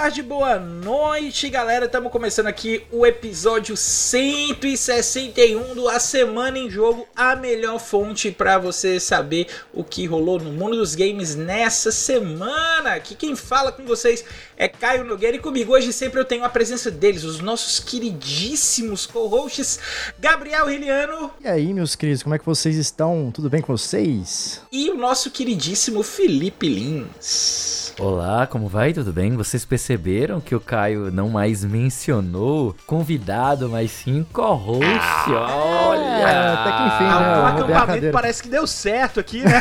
tarde, 0.00 0.22
boa 0.22 0.60
noite, 0.60 1.48
galera. 1.48 1.86
Estamos 1.86 2.12
começando 2.12 2.46
aqui 2.46 2.84
o 2.92 3.04
episódio 3.04 3.76
161 3.76 5.74
do 5.74 5.88
A 5.88 5.98
Semana 5.98 6.56
em 6.56 6.70
Jogo, 6.70 7.04
a 7.16 7.34
melhor 7.34 7.80
fonte 7.80 8.30
para 8.30 8.58
você 8.58 9.00
saber 9.00 9.48
o 9.74 9.82
que 9.82 10.06
rolou 10.06 10.38
no 10.38 10.52
mundo 10.52 10.76
dos 10.76 10.94
games 10.94 11.34
nessa 11.34 11.90
semana. 11.90 12.94
Aqui 12.94 13.16
quem 13.16 13.34
fala 13.34 13.72
com 13.72 13.84
vocês 13.84 14.24
é 14.56 14.68
Caio 14.68 15.04
Nogueira 15.04 15.36
e 15.36 15.40
comigo 15.40 15.72
hoje 15.72 15.92
sempre 15.92 16.20
eu 16.20 16.24
tenho 16.24 16.44
a 16.44 16.48
presença 16.48 16.92
deles, 16.92 17.24
os 17.24 17.40
nossos 17.40 17.80
queridíssimos 17.80 19.04
co-hosts 19.04 19.80
Gabriel 20.16 20.68
Riliano. 20.68 21.32
E 21.40 21.48
aí, 21.48 21.74
meus 21.74 21.96
queridos, 21.96 22.22
como 22.22 22.36
é 22.36 22.38
que 22.38 22.46
vocês 22.46 22.76
estão? 22.76 23.32
Tudo 23.34 23.50
bem 23.50 23.60
com 23.60 23.76
vocês? 23.76 24.62
E 24.70 24.90
o 24.90 24.96
nosso 24.96 25.28
queridíssimo 25.32 26.04
Felipe 26.04 26.68
Lins. 26.68 27.87
Olá, 27.98 28.46
como 28.46 28.68
vai? 28.68 28.92
Tudo 28.92 29.12
bem? 29.12 29.36
Vocês 29.36 29.64
perceberam 29.64 30.40
que 30.40 30.54
o 30.54 30.60
Caio 30.60 31.10
não 31.10 31.28
mais 31.28 31.64
mencionou 31.64 32.76
convidado, 32.86 33.68
mas 33.68 33.90
sim 33.90 34.24
co-host? 34.32 34.84
Ah, 34.84 35.48
Olha! 35.88 36.00
É, 36.00 36.48
até 36.52 36.76
que 36.76 36.82
enfim, 36.94 37.04
né? 37.04 37.38
O 37.40 37.46
acampamento 37.46 38.12
parece 38.12 38.40
que 38.40 38.48
deu 38.48 38.68
certo 38.68 39.18
aqui, 39.18 39.42
né? 39.42 39.60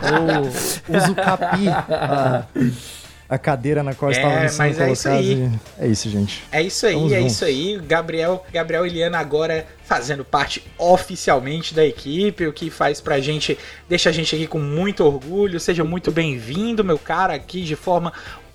o, 0.88 0.96
uso 0.96 1.14
capi. 1.14 1.68
Ah 1.68 2.46
a 3.32 3.38
cadeira 3.38 3.82
na 3.82 3.94
qual 3.94 4.10
é, 4.10 4.14
estava 4.14 4.46
sendo 4.46 4.58
mas 4.58 4.78
é 4.78 4.92
isso 4.92 5.08
aí. 5.08 5.50
É 5.78 5.86
isso, 5.86 6.10
gente. 6.10 6.44
É 6.52 6.60
isso 6.60 6.84
aí, 6.86 6.92
Vamos 6.92 7.12
é 7.12 7.16
juntos. 7.16 7.32
isso 7.32 7.44
aí. 7.46 7.80
Gabriel, 7.80 8.44
Gabriel 8.52 8.84
Eliana 8.84 9.18
agora 9.18 9.66
fazendo 9.84 10.22
parte 10.22 10.62
oficialmente 10.76 11.72
da 11.72 11.82
equipe, 11.82 12.46
o 12.46 12.52
que 12.52 12.68
faz 12.68 13.00
pra 13.00 13.20
gente, 13.20 13.56
deixa 13.88 14.10
a 14.10 14.12
gente 14.12 14.34
aqui 14.36 14.46
com 14.46 14.58
muito 14.58 15.02
orgulho. 15.02 15.58
Seja 15.58 15.82
muito 15.82 16.12
bem-vindo, 16.12 16.84
meu 16.84 16.98
cara, 16.98 17.32
aqui 17.32 17.62
de 17.62 17.74
forma 17.74 18.12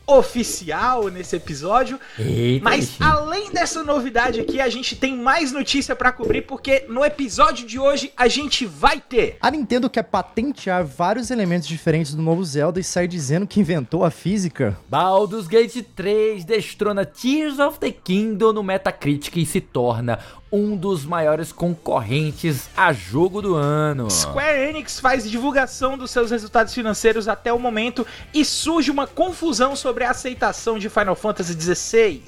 oficial 0.07 1.09
nesse 1.09 1.35
episódio. 1.35 1.99
Eita, 2.17 2.63
Mas 2.63 2.95
além 2.99 3.51
dessa 3.51 3.83
novidade 3.83 4.39
aqui, 4.39 4.61
a 4.61 4.69
gente 4.69 4.95
tem 4.95 5.15
mais 5.15 5.51
notícia 5.51 5.95
para 5.95 6.13
cobrir 6.13 6.43
porque 6.43 6.85
no 6.87 7.03
episódio 7.03 7.67
de 7.67 7.77
hoje 7.77 8.11
a 8.15 8.29
gente 8.29 8.65
vai 8.65 9.01
ter. 9.01 9.37
A 9.41 9.51
Nintendo 9.51 9.89
quer 9.89 10.03
patentear 10.03 10.85
vários 10.85 11.29
elementos 11.29 11.67
diferentes 11.67 12.15
do 12.15 12.21
novo 12.21 12.43
Zelda 12.43 12.79
e 12.79 12.83
sai 12.83 13.07
dizendo 13.07 13.45
que 13.45 13.59
inventou 13.59 14.05
a 14.05 14.09
física. 14.09 14.77
Baldur's 14.89 15.47
Gate 15.47 15.83
3 15.95 16.45
destrona 16.45 17.05
Tears 17.05 17.59
of 17.59 17.77
the 17.79 17.91
Kingdom 17.91 18.53
no 18.53 18.63
Metacritic 18.63 19.35
e 19.35 19.45
se 19.45 19.59
torna 19.59 20.19
um 20.51 20.75
dos 20.75 21.05
maiores 21.05 21.51
concorrentes 21.51 22.69
a 22.75 22.93
jogo 22.93 23.41
do 23.41 23.55
ano. 23.55 24.09
Square 24.09 24.69
Enix 24.69 24.99
faz 24.99 25.29
divulgação 25.29 25.97
dos 25.97 26.11
seus 26.11 26.31
resultados 26.31 26.73
financeiros 26.73 27.27
até 27.27 27.51
o 27.51 27.59
momento 27.59 28.05
e 28.33 28.45
surge 28.45 28.89
uma 28.89 29.07
confusão 29.07 29.75
sobre 29.75 30.03
a 30.03 30.11
aceitação 30.11 30.79
de 30.79 30.89
Final 30.89 31.15
Fantasy 31.15 31.53
XVI. 31.53 32.21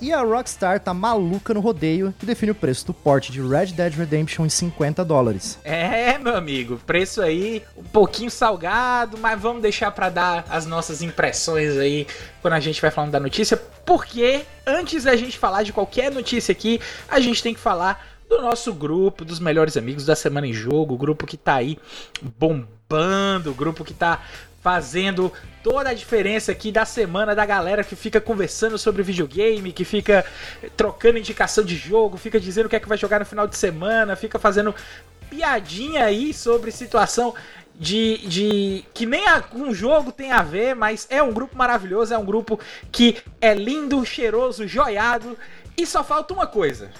E 0.00 0.12
a 0.12 0.22
Rockstar 0.22 0.80
tá 0.80 0.94
maluca 0.94 1.52
no 1.52 1.60
rodeio 1.60 2.14
e 2.22 2.26
define 2.26 2.52
o 2.52 2.54
preço 2.54 2.86
do 2.86 2.94
porte 2.94 3.32
de 3.32 3.40
Red 3.40 3.66
Dead 3.66 3.94
Redemption 3.94 4.46
em 4.46 4.50
50 4.50 5.04
dólares. 5.04 5.58
É, 5.64 6.16
meu 6.18 6.36
amigo, 6.36 6.80
preço 6.86 7.20
aí 7.20 7.62
um 7.76 7.82
pouquinho 7.82 8.30
salgado, 8.30 9.18
mas 9.18 9.40
vamos 9.40 9.62
deixar 9.62 9.90
para 9.90 10.08
dar 10.08 10.44
as 10.48 10.66
nossas 10.66 11.02
impressões 11.02 11.76
aí 11.76 12.06
quando 12.44 12.52
a 12.52 12.60
gente 12.60 12.78
vai 12.78 12.90
falando 12.90 13.10
da 13.10 13.18
notícia, 13.18 13.56
porque 13.86 14.42
antes 14.66 15.04
da 15.04 15.16
gente 15.16 15.38
falar 15.38 15.62
de 15.62 15.72
qualquer 15.72 16.12
notícia 16.12 16.52
aqui, 16.52 16.78
a 17.08 17.18
gente 17.18 17.42
tem 17.42 17.54
que 17.54 17.60
falar 17.60 18.06
do 18.28 18.42
nosso 18.42 18.70
grupo, 18.74 19.24
dos 19.24 19.40
melhores 19.40 19.78
amigos 19.78 20.04
da 20.04 20.14
Semana 20.14 20.46
em 20.46 20.52
Jogo, 20.52 20.92
o 20.92 20.98
grupo 20.98 21.26
que 21.26 21.38
tá 21.38 21.54
aí 21.54 21.78
bombando, 22.38 23.50
o 23.50 23.54
grupo 23.54 23.82
que 23.82 23.94
tá 23.94 24.22
fazendo 24.62 25.32
toda 25.62 25.88
a 25.88 25.94
diferença 25.94 26.52
aqui 26.52 26.70
da 26.70 26.84
semana 26.84 27.34
da 27.34 27.46
galera 27.46 27.82
que 27.82 27.96
fica 27.96 28.20
conversando 28.20 28.76
sobre 28.76 29.02
videogame, 29.02 29.72
que 29.72 29.86
fica 29.86 30.22
trocando 30.76 31.16
indicação 31.16 31.64
de 31.64 31.76
jogo, 31.76 32.18
fica 32.18 32.38
dizendo 32.38 32.66
o 32.66 32.68
que 32.68 32.76
é 32.76 32.80
que 32.80 32.88
vai 32.88 32.98
jogar 32.98 33.20
no 33.20 33.24
final 33.24 33.46
de 33.46 33.56
semana, 33.56 34.16
fica 34.16 34.38
fazendo 34.38 34.74
piadinha 35.30 36.04
aí 36.04 36.34
sobre 36.34 36.70
situação 36.70 37.34
de, 37.74 38.18
de 38.26 38.84
que 38.94 39.04
nem 39.04 39.26
a, 39.28 39.42
um 39.54 39.74
jogo 39.74 40.12
tem 40.12 40.32
a 40.32 40.42
ver, 40.42 40.74
mas 40.74 41.06
é 41.10 41.22
um 41.22 41.32
grupo 41.32 41.56
maravilhoso, 41.56 42.14
é 42.14 42.18
um 42.18 42.24
grupo 42.24 42.58
que 42.92 43.16
é 43.40 43.54
lindo, 43.54 44.04
cheiroso, 44.04 44.66
joiado 44.66 45.36
e 45.76 45.86
só 45.86 46.04
falta 46.04 46.32
uma 46.32 46.46
coisa. 46.46 46.90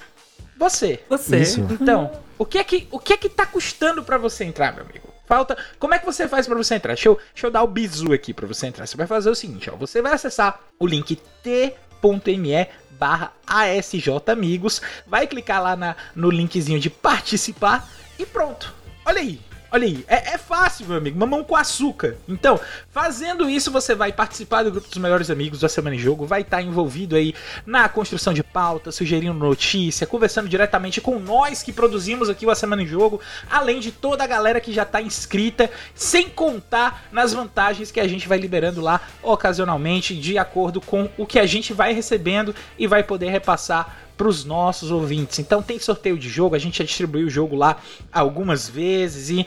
Você. 0.56 1.00
Você. 1.08 1.38
Isso. 1.38 1.60
Então, 1.70 2.12
o 2.38 2.44
que 2.44 2.58
é 2.58 2.64
que 2.64 2.88
o 2.90 2.98
que 2.98 3.12
é 3.12 3.16
que 3.16 3.28
tá 3.28 3.46
custando 3.46 4.02
para 4.02 4.18
você 4.18 4.44
entrar, 4.44 4.72
meu 4.74 4.84
amigo? 4.84 5.12
Falta. 5.26 5.56
Como 5.78 5.94
é 5.94 5.98
que 5.98 6.06
você 6.06 6.28
faz 6.28 6.46
para 6.46 6.56
você 6.56 6.74
entrar? 6.74 6.94
Deixa 6.94 7.08
eu, 7.08 7.18
deixa 7.32 7.46
eu 7.46 7.50
dar 7.50 7.62
o 7.62 7.66
bizu 7.66 8.12
aqui 8.12 8.32
para 8.34 8.46
você 8.46 8.66
entrar. 8.66 8.86
Você 8.86 8.96
vai 8.96 9.06
fazer 9.06 9.30
o 9.30 9.34
seguinte, 9.34 9.70
ó. 9.70 9.76
Você 9.76 10.02
vai 10.02 10.12
acessar 10.12 10.60
o 10.78 10.86
link 10.86 11.16
t.me 11.42 12.68
barra 12.90 13.32
ASJ 13.46 14.10
Amigos. 14.28 14.80
Vai 15.06 15.26
clicar 15.26 15.62
lá 15.62 15.76
na, 15.76 15.96
no 16.14 16.30
linkzinho 16.30 16.78
de 16.78 16.90
participar 16.90 17.88
e 18.18 18.26
pronto. 18.26 18.72
Olha 19.04 19.20
aí. 19.20 19.40
Olha 19.74 19.88
aí, 19.88 20.04
é, 20.06 20.34
é, 20.34 20.38
fácil, 20.38 20.86
meu 20.86 20.98
amigo. 20.98 21.18
Mamão 21.18 21.42
com 21.42 21.56
açúcar. 21.56 22.14
Então, 22.28 22.60
fazendo 22.92 23.50
isso, 23.50 23.72
você 23.72 23.92
vai 23.92 24.12
participar 24.12 24.62
do 24.62 24.70
grupo 24.70 24.86
dos 24.86 24.98
melhores 24.98 25.30
amigos 25.30 25.58
da 25.58 25.68
Semana 25.68 25.96
em 25.96 25.98
Jogo, 25.98 26.24
vai 26.24 26.42
estar 26.42 26.62
envolvido 26.62 27.16
aí 27.16 27.34
na 27.66 27.88
construção 27.88 28.32
de 28.32 28.44
pauta, 28.44 28.92
sugerindo 28.92 29.34
notícia, 29.34 30.06
conversando 30.06 30.48
diretamente 30.48 31.00
com 31.00 31.18
nós 31.18 31.60
que 31.60 31.72
produzimos 31.72 32.30
aqui 32.30 32.46
o 32.46 32.54
Semana 32.54 32.84
em 32.84 32.86
Jogo, 32.86 33.20
além 33.50 33.80
de 33.80 33.90
toda 33.90 34.22
a 34.22 34.28
galera 34.28 34.60
que 34.60 34.72
já 34.72 34.84
está 34.84 35.02
inscrita, 35.02 35.68
sem 35.92 36.28
contar 36.28 37.08
nas 37.10 37.32
vantagens 37.32 37.90
que 37.90 37.98
a 37.98 38.06
gente 38.06 38.28
vai 38.28 38.38
liberando 38.38 38.80
lá 38.80 39.00
ocasionalmente, 39.24 40.14
de 40.14 40.38
acordo 40.38 40.80
com 40.80 41.10
o 41.18 41.26
que 41.26 41.40
a 41.40 41.46
gente 41.46 41.72
vai 41.72 41.92
recebendo 41.92 42.54
e 42.78 42.86
vai 42.86 43.02
poder 43.02 43.30
repassar 43.30 44.03
para 44.16 44.28
os 44.28 44.44
nossos 44.44 44.90
ouvintes. 44.90 45.38
Então 45.38 45.62
tem 45.62 45.78
sorteio 45.78 46.18
de 46.18 46.28
jogo, 46.28 46.54
a 46.54 46.58
gente 46.58 46.78
já 46.78 46.84
distribuiu 46.84 47.26
o 47.26 47.30
jogo 47.30 47.56
lá 47.56 47.78
algumas 48.12 48.68
vezes 48.68 49.30
e 49.30 49.46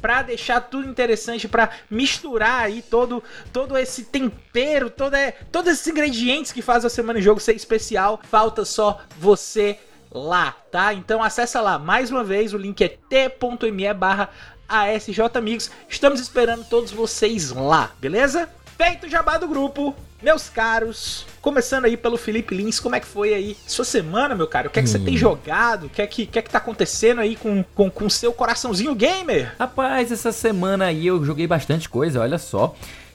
para 0.00 0.22
deixar 0.22 0.60
tudo 0.60 0.88
interessante, 0.88 1.48
para 1.48 1.70
misturar 1.90 2.64
aí 2.64 2.82
todo, 2.82 3.22
todo 3.52 3.76
esse 3.76 4.04
tempero, 4.04 4.90
todo, 4.90 5.16
todos 5.50 5.72
esses 5.72 5.86
ingredientes 5.86 6.52
que 6.52 6.62
faz 6.62 6.84
a 6.84 6.88
semana 6.88 7.18
de 7.18 7.24
jogo 7.24 7.40
ser 7.40 7.56
especial, 7.56 8.20
falta 8.30 8.64
só 8.64 9.00
você 9.18 9.78
lá, 10.10 10.54
tá? 10.70 10.94
Então 10.94 11.22
acessa 11.22 11.60
lá, 11.60 11.78
mais 11.78 12.10
uma 12.10 12.22
vez, 12.22 12.54
o 12.54 12.58
link 12.58 12.82
é 12.82 12.88
t.me 12.88 13.94
barra 13.94 14.30
ASJ 14.68 15.20
Amigos. 15.34 15.70
Estamos 15.88 16.20
esperando 16.20 16.64
todos 16.64 16.90
vocês 16.90 17.50
lá, 17.50 17.92
beleza? 17.98 18.48
Feito 18.76 19.06
o 19.06 19.10
jabá 19.10 19.38
do 19.38 19.48
grupo, 19.48 19.94
meus 20.22 20.48
caros, 20.48 21.26
começando 21.40 21.84
aí 21.84 21.96
pelo 21.96 22.16
Felipe 22.16 22.54
Lins, 22.54 22.80
como 22.80 22.94
é 22.94 23.00
que 23.00 23.06
foi 23.06 23.34
aí 23.34 23.56
sua 23.66 23.84
semana, 23.84 24.34
meu 24.34 24.46
cara? 24.46 24.68
O 24.68 24.70
que 24.70 24.78
é 24.78 24.82
que 24.82 24.88
hum. 24.88 24.92
você 24.92 24.98
tem 24.98 25.14
hum. 25.14 25.18
jogado? 25.18 25.86
O 25.86 25.88
que 25.88 26.02
é 26.02 26.06
que, 26.06 26.26
que, 26.26 26.38
é 26.38 26.42
que 26.42 26.50
tá 26.50 26.58
acontecendo 26.58 27.20
aí 27.20 27.36
com, 27.36 27.64
com, 27.74 27.90
com 27.90 28.08
seu 28.08 28.32
coraçãozinho 28.32 28.94
gamer? 28.94 29.54
Rapaz, 29.58 30.10
essa 30.10 30.32
semana 30.32 30.86
aí 30.86 31.06
eu 31.06 31.24
joguei 31.24 31.46
bastante 31.46 31.88
coisa, 31.88 32.20
olha 32.20 32.38
só. 32.38 32.74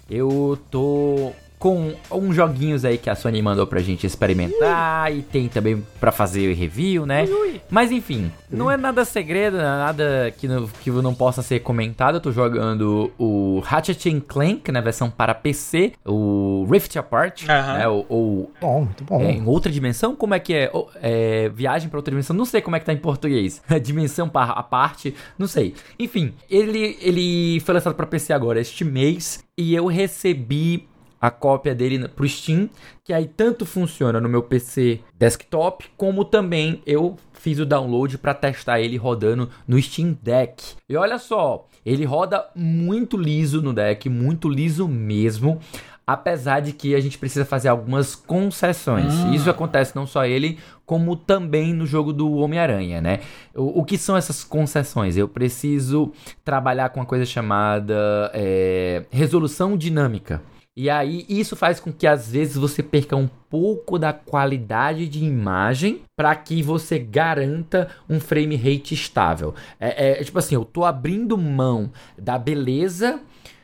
Eu 0.09 0.59
tô 0.69 1.31
com 1.61 1.93
uns 2.11 2.35
joguinhos 2.35 2.83
aí 2.83 2.97
que 2.97 3.07
a 3.07 3.13
Sony 3.13 3.39
mandou 3.39 3.67
pra 3.67 3.79
gente 3.81 4.07
experimentar 4.07 5.11
ui. 5.11 5.19
e 5.19 5.21
tem 5.21 5.47
também 5.47 5.85
pra 5.99 6.11
fazer 6.11 6.51
review, 6.53 7.05
né? 7.05 7.23
Ui. 7.25 7.61
Mas 7.69 7.91
enfim, 7.91 8.31
não 8.49 8.69
é 8.69 8.75
nada 8.75 9.05
segredo, 9.05 9.57
é 9.57 9.61
nada 9.61 10.33
que 10.35 10.47
não, 10.47 10.67
que 10.67 10.89
não 10.89 11.13
possa 11.13 11.43
ser 11.43 11.59
comentado. 11.59 12.15
Eu 12.15 12.19
tô 12.19 12.31
jogando 12.31 13.11
o 13.15 13.61
Ratchet 13.63 14.21
Clank 14.21 14.71
na 14.71 14.79
né, 14.79 14.83
versão 14.83 15.11
para 15.11 15.35
PC, 15.35 15.93
o 16.03 16.65
Rift 16.67 16.97
Apart, 16.97 17.43
né? 17.45 17.87
Ou, 17.87 18.07
ou 18.09 18.51
bom, 18.59 18.85
muito 18.85 19.03
bom. 19.03 19.21
É, 19.21 19.31
em 19.31 19.45
outra 19.45 19.71
dimensão, 19.71 20.15
como 20.15 20.33
é 20.33 20.39
que 20.39 20.55
é? 20.55 20.71
é? 20.99 21.47
Viagem 21.49 21.89
para 21.89 21.99
outra 21.99 22.09
dimensão, 22.09 22.35
não 22.35 22.45
sei 22.45 22.59
como 22.59 22.75
é 22.75 22.79
que 22.79 22.87
tá 22.87 22.93
em 22.93 22.97
português. 22.97 23.61
dimensão 23.83 24.27
para 24.27 24.51
a 24.51 24.63
parte, 24.63 25.13
não 25.37 25.45
sei. 25.45 25.75
Enfim, 25.99 26.33
ele 26.49 26.97
ele 27.01 27.59
foi 27.59 27.75
lançado 27.75 27.93
para 27.93 28.07
PC 28.07 28.33
agora 28.33 28.59
este 28.59 28.83
mês 28.83 29.43
e 29.55 29.75
eu 29.75 29.85
recebi 29.85 30.89
a 31.21 31.29
cópia 31.29 31.75
dele 31.75 32.07
pro 32.07 32.27
Steam, 32.27 32.67
que 33.03 33.13
aí 33.13 33.27
tanto 33.27 33.65
funciona 33.65 34.19
no 34.19 34.27
meu 34.27 34.41
PC 34.41 34.99
desktop, 35.17 35.85
como 35.95 36.25
também 36.25 36.81
eu 36.85 37.15
fiz 37.33 37.59
o 37.59 37.65
download 37.65 38.17
para 38.17 38.33
testar 38.33 38.81
ele 38.81 38.97
rodando 38.97 39.47
no 39.67 39.79
Steam 39.79 40.17
Deck. 40.21 40.75
E 40.89 40.97
olha 40.97 41.19
só, 41.19 41.67
ele 41.85 42.05
roda 42.05 42.45
muito 42.55 43.17
liso 43.17 43.61
no 43.61 43.73
deck, 43.73 44.09
muito 44.09 44.49
liso 44.49 44.87
mesmo. 44.87 45.59
Apesar 46.05 46.59
de 46.59 46.73
que 46.73 46.93
a 46.93 46.99
gente 46.99 47.17
precisa 47.17 47.45
fazer 47.45 47.69
algumas 47.69 48.15
concessões. 48.15 49.13
Hum. 49.13 49.33
Isso 49.33 49.49
acontece 49.49 49.95
não 49.95 50.05
só 50.05 50.25
ele, 50.25 50.57
como 50.85 51.15
também 51.15 51.73
no 51.73 51.85
jogo 51.85 52.11
do 52.11 52.33
Homem-Aranha, 52.33 52.99
né? 52.99 53.19
O, 53.55 53.79
o, 53.79 53.85
que 53.85 53.97
são 53.97 54.17
essas 54.17 54.43
concessões? 54.43 55.15
Eu 55.15 55.27
preciso 55.27 56.11
trabalhar 56.43 56.89
com 56.89 56.99
uma 56.99 57.05
coisa 57.05 57.23
chamada 57.23 58.29
é, 58.33 59.05
resolução 59.09 59.77
dinâmica. 59.77 60.41
E 60.75 60.89
aí 60.89 61.25
isso 61.27 61.55
faz 61.55 61.79
com 61.81 61.91
que 61.91 62.07
às 62.07 62.31
vezes 62.31 62.55
você 62.55 62.81
perca 62.81 63.15
um 63.15 63.27
pouco 63.27 63.99
da 63.99 64.13
qualidade 64.13 65.07
de 65.07 65.23
imagem 65.23 66.01
para 66.15 66.33
que 66.33 66.63
você 66.63 66.97
garanta 66.97 67.89
um 68.09 68.21
frame 68.21 68.55
rate 68.55 68.93
estável. 68.93 69.53
É, 69.77 69.89
é, 69.89 70.21
é, 70.21 70.23
tipo 70.23 70.39
assim, 70.39 70.55
eu 70.55 70.63
tô 70.63 70.85
abrindo 70.85 71.37
mão 71.37 71.91
da 72.17 72.37
beleza 72.37 73.19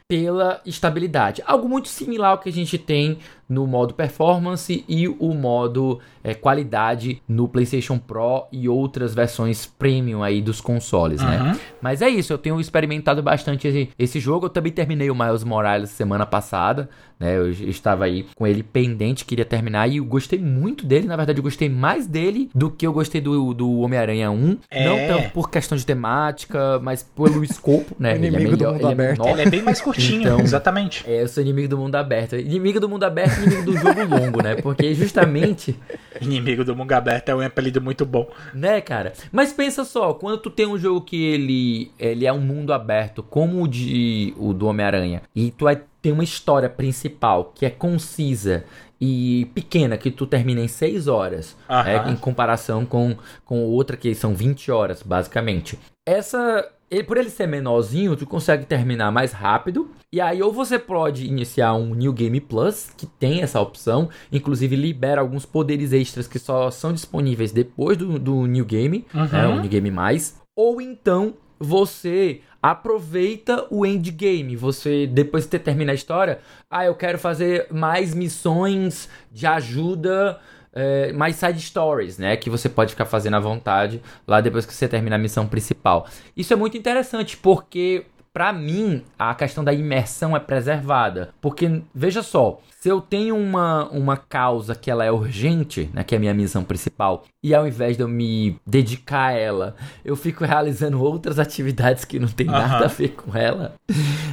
pela 0.09 0.61
estabilidade. 0.65 1.41
Algo 1.45 1.69
muito 1.69 1.87
similar 1.87 2.31
ao 2.31 2.37
que 2.39 2.49
a 2.49 2.53
gente 2.53 2.77
tem 2.77 3.19
no 3.49 3.65
modo 3.65 3.93
performance 3.93 4.83
e 4.87 5.07
o 5.07 5.33
modo 5.33 5.99
é, 6.23 6.33
qualidade 6.33 7.21
no 7.27 7.47
PlayStation 7.47 7.97
Pro 7.97 8.47
e 8.51 8.67
outras 8.67 9.13
versões 9.13 9.65
premium 9.65 10.21
aí 10.21 10.41
dos 10.41 10.59
consoles, 10.59 11.21
né? 11.21 11.37
uhum. 11.37 11.43
né? 11.45 11.59
Mas 11.81 12.01
é 12.01 12.09
isso, 12.09 12.33
eu 12.33 12.37
tenho 12.37 12.59
experimentado 12.59 13.23
bastante 13.23 13.67
esse, 13.67 13.89
esse, 13.97 14.19
jogo. 14.19 14.47
Eu 14.47 14.49
também 14.49 14.71
terminei 14.71 15.09
o 15.09 15.15
Miles 15.15 15.43
Morales 15.43 15.89
semana 15.91 16.25
passada, 16.25 16.89
né? 17.19 17.37
Eu 17.37 17.49
estava 17.49 18.05
aí 18.05 18.25
com 18.35 18.45
ele 18.45 18.61
pendente, 18.61 19.23
queria 19.23 19.45
terminar 19.45 19.87
e 19.87 19.97
eu 19.97 20.05
gostei 20.05 20.39
muito 20.39 20.85
dele. 20.85 21.07
Na 21.07 21.15
verdade, 21.15 21.39
eu 21.39 21.43
gostei 21.43 21.69
mais 21.69 22.05
dele 22.05 22.49
do 22.53 22.69
que 22.69 22.85
eu 22.85 22.91
gostei 22.91 23.21
do, 23.21 23.53
do 23.53 23.79
Homem-Aranha 23.79 24.29
1. 24.29 24.57
É. 24.69 24.85
Não 24.85 25.07
tanto 25.07 25.31
por 25.31 25.49
questão 25.49 25.77
de 25.77 25.85
temática, 25.85 26.79
mas 26.79 27.03
pelo 27.03 27.43
escopo, 27.43 27.95
né? 27.97 28.15
Ele 28.17 28.27
é, 28.27 28.31
melhor, 28.31 28.57
do 28.57 28.65
mundo 28.65 28.75
ele 28.75 28.85
é 28.85 28.91
aberto. 28.91 29.23
É 29.23 29.31
ele 29.31 29.41
é 29.41 29.49
bem 29.49 29.61
mais 29.61 29.79
curtinho, 29.79 30.21
então, 30.27 30.39
exatamente. 30.39 31.03
É, 31.07 31.21
eu 31.21 31.27
sou 31.27 31.41
inimigo 31.41 31.69
do 31.69 31.77
mundo 31.77 31.95
aberto. 31.95 32.35
Inimigo 32.35 32.79
do 32.79 32.89
mundo 32.89 33.03
aberto 33.03 33.36
inimigo 33.37 33.63
do 33.63 33.77
jogo 33.77 34.03
longo, 34.03 34.41
né? 34.41 34.55
Porque 34.55 34.93
justamente. 34.93 35.77
Inimigo 36.19 36.63
do 36.63 36.75
mundo 36.75 36.91
aberto 36.93 37.29
é 37.29 37.35
um 37.35 37.41
apelido 37.41 37.79
muito 37.79 38.05
bom. 38.05 38.27
Né, 38.53 38.81
cara? 38.81 39.13
Mas 39.31 39.53
pensa 39.53 39.85
só, 39.85 40.13
quando 40.13 40.39
tu 40.39 40.49
tem 40.49 40.65
um 40.65 40.77
jogo 40.77 41.01
que 41.01 41.23
ele, 41.23 41.91
ele 41.99 42.25
é 42.25 42.33
um 42.33 42.39
mundo 42.39 42.73
aberto, 42.73 43.21
como 43.21 43.63
o, 43.63 43.67
de, 43.67 44.33
o 44.37 44.51
do 44.51 44.65
Homem-Aranha, 44.65 45.21
e 45.35 45.51
tu 45.51 45.65
vai 45.65 45.79
ter 46.01 46.11
uma 46.11 46.23
história 46.23 46.69
principal 46.69 47.51
que 47.53 47.65
é 47.65 47.69
concisa 47.69 48.65
e 48.99 49.47
pequena, 49.53 49.97
que 49.97 50.09
tu 50.09 50.25
termina 50.25 50.61
em 50.61 50.67
6 50.67 51.07
horas, 51.07 51.55
né, 51.69 52.11
em 52.11 52.15
comparação 52.15 52.85
com, 52.85 53.15
com 53.45 53.63
outra 53.63 53.95
que 53.95 54.15
são 54.15 54.33
20 54.33 54.71
horas, 54.71 55.03
basicamente. 55.03 55.77
Essa 56.05 56.67
ele, 56.89 57.03
por 57.03 57.17
ele 57.17 57.29
ser 57.29 57.47
menorzinho, 57.47 58.15
tu 58.15 58.25
consegue 58.25 58.65
terminar 58.65 59.11
mais 59.11 59.31
rápido. 59.31 59.91
E 60.11 60.21
aí, 60.21 60.41
ou 60.41 60.51
você 60.51 60.79
pode 60.79 61.25
iniciar 61.25 61.73
um 61.73 61.93
New 61.93 62.13
Game 62.13 62.39
Plus, 62.39 62.89
que 62.95 63.05
tem 63.05 63.41
essa 63.41 63.59
opção, 63.59 64.09
inclusive 64.31 64.75
libera 64.75 65.19
alguns 65.21 65.45
poderes 65.45 65.91
extras 65.91 66.27
que 66.27 66.39
só 66.39 66.71
são 66.71 66.93
disponíveis 66.93 67.51
depois 67.51 67.97
do, 67.97 68.17
do 68.17 68.45
New 68.45 68.65
Game, 68.65 69.05
uhum. 69.13 69.25
né, 69.27 69.47
o 69.47 69.59
New 69.59 69.69
Game 69.69 69.91
Mais. 69.91 70.39
Ou 70.55 70.81
então 70.81 71.35
você 71.59 72.41
aproveita 72.61 73.65
o 73.69 73.85
endgame. 73.85 74.55
Você, 74.55 75.07
depois 75.07 75.43
de 75.43 75.51
ter 75.51 75.59
terminado 75.59 75.91
a 75.91 75.95
história, 75.95 76.39
ah, 76.69 76.85
eu 76.85 76.95
quero 76.95 77.17
fazer 77.17 77.67
mais 77.71 78.13
missões 78.13 79.09
de 79.31 79.45
ajuda 79.45 80.39
é, 80.77 81.11
mais 81.11 81.35
side 81.35 81.59
stories, 81.59 82.19
né? 82.19 82.37
Que 82.37 82.49
você 82.49 82.69
pode 82.69 82.91
ficar 82.91 83.05
fazendo 83.05 83.35
à 83.35 83.39
vontade 83.39 83.99
lá 84.27 84.39
depois 84.39 84.65
que 84.65 84.73
você 84.73 84.87
termina 84.87 85.15
a 85.15 85.19
missão 85.19 85.47
principal. 85.47 86.07
Isso 86.35 86.53
é 86.53 86.55
muito 86.55 86.77
interessante 86.77 87.35
porque 87.35 88.05
para 88.37 88.53
mim, 88.53 89.01
a 89.17 89.33
questão 89.33 89.63
da 89.63 89.73
imersão 89.73 90.37
é 90.37 90.39
preservada. 90.39 91.33
Porque, 91.41 91.81
veja 91.91 92.21
só, 92.21 92.61
se 92.79 92.87
eu 92.87 93.01
tenho 93.01 93.35
uma, 93.35 93.89
uma 93.89 94.15
causa 94.15 94.75
que 94.75 94.91
ela 94.91 95.03
é 95.03 95.11
urgente, 95.11 95.89
né, 95.91 96.03
que 96.03 96.13
é 96.13 96.19
a 96.19 96.21
minha 96.21 96.35
missão 96.35 96.63
principal, 96.63 97.23
e 97.43 97.55
ao 97.55 97.67
invés 97.67 97.97
de 97.97 98.03
eu 98.03 98.07
me 98.07 98.59
dedicar 98.63 99.29
a 99.29 99.31
ela, 99.31 99.75
eu 100.05 100.15
fico 100.15 100.45
realizando 100.45 101.01
outras 101.01 101.39
atividades 101.39 102.05
que 102.05 102.19
não 102.19 102.27
tem 102.27 102.45
nada 102.45 102.85
a 102.85 102.87
ver 102.87 103.15
com 103.15 103.35
ela, 103.35 103.73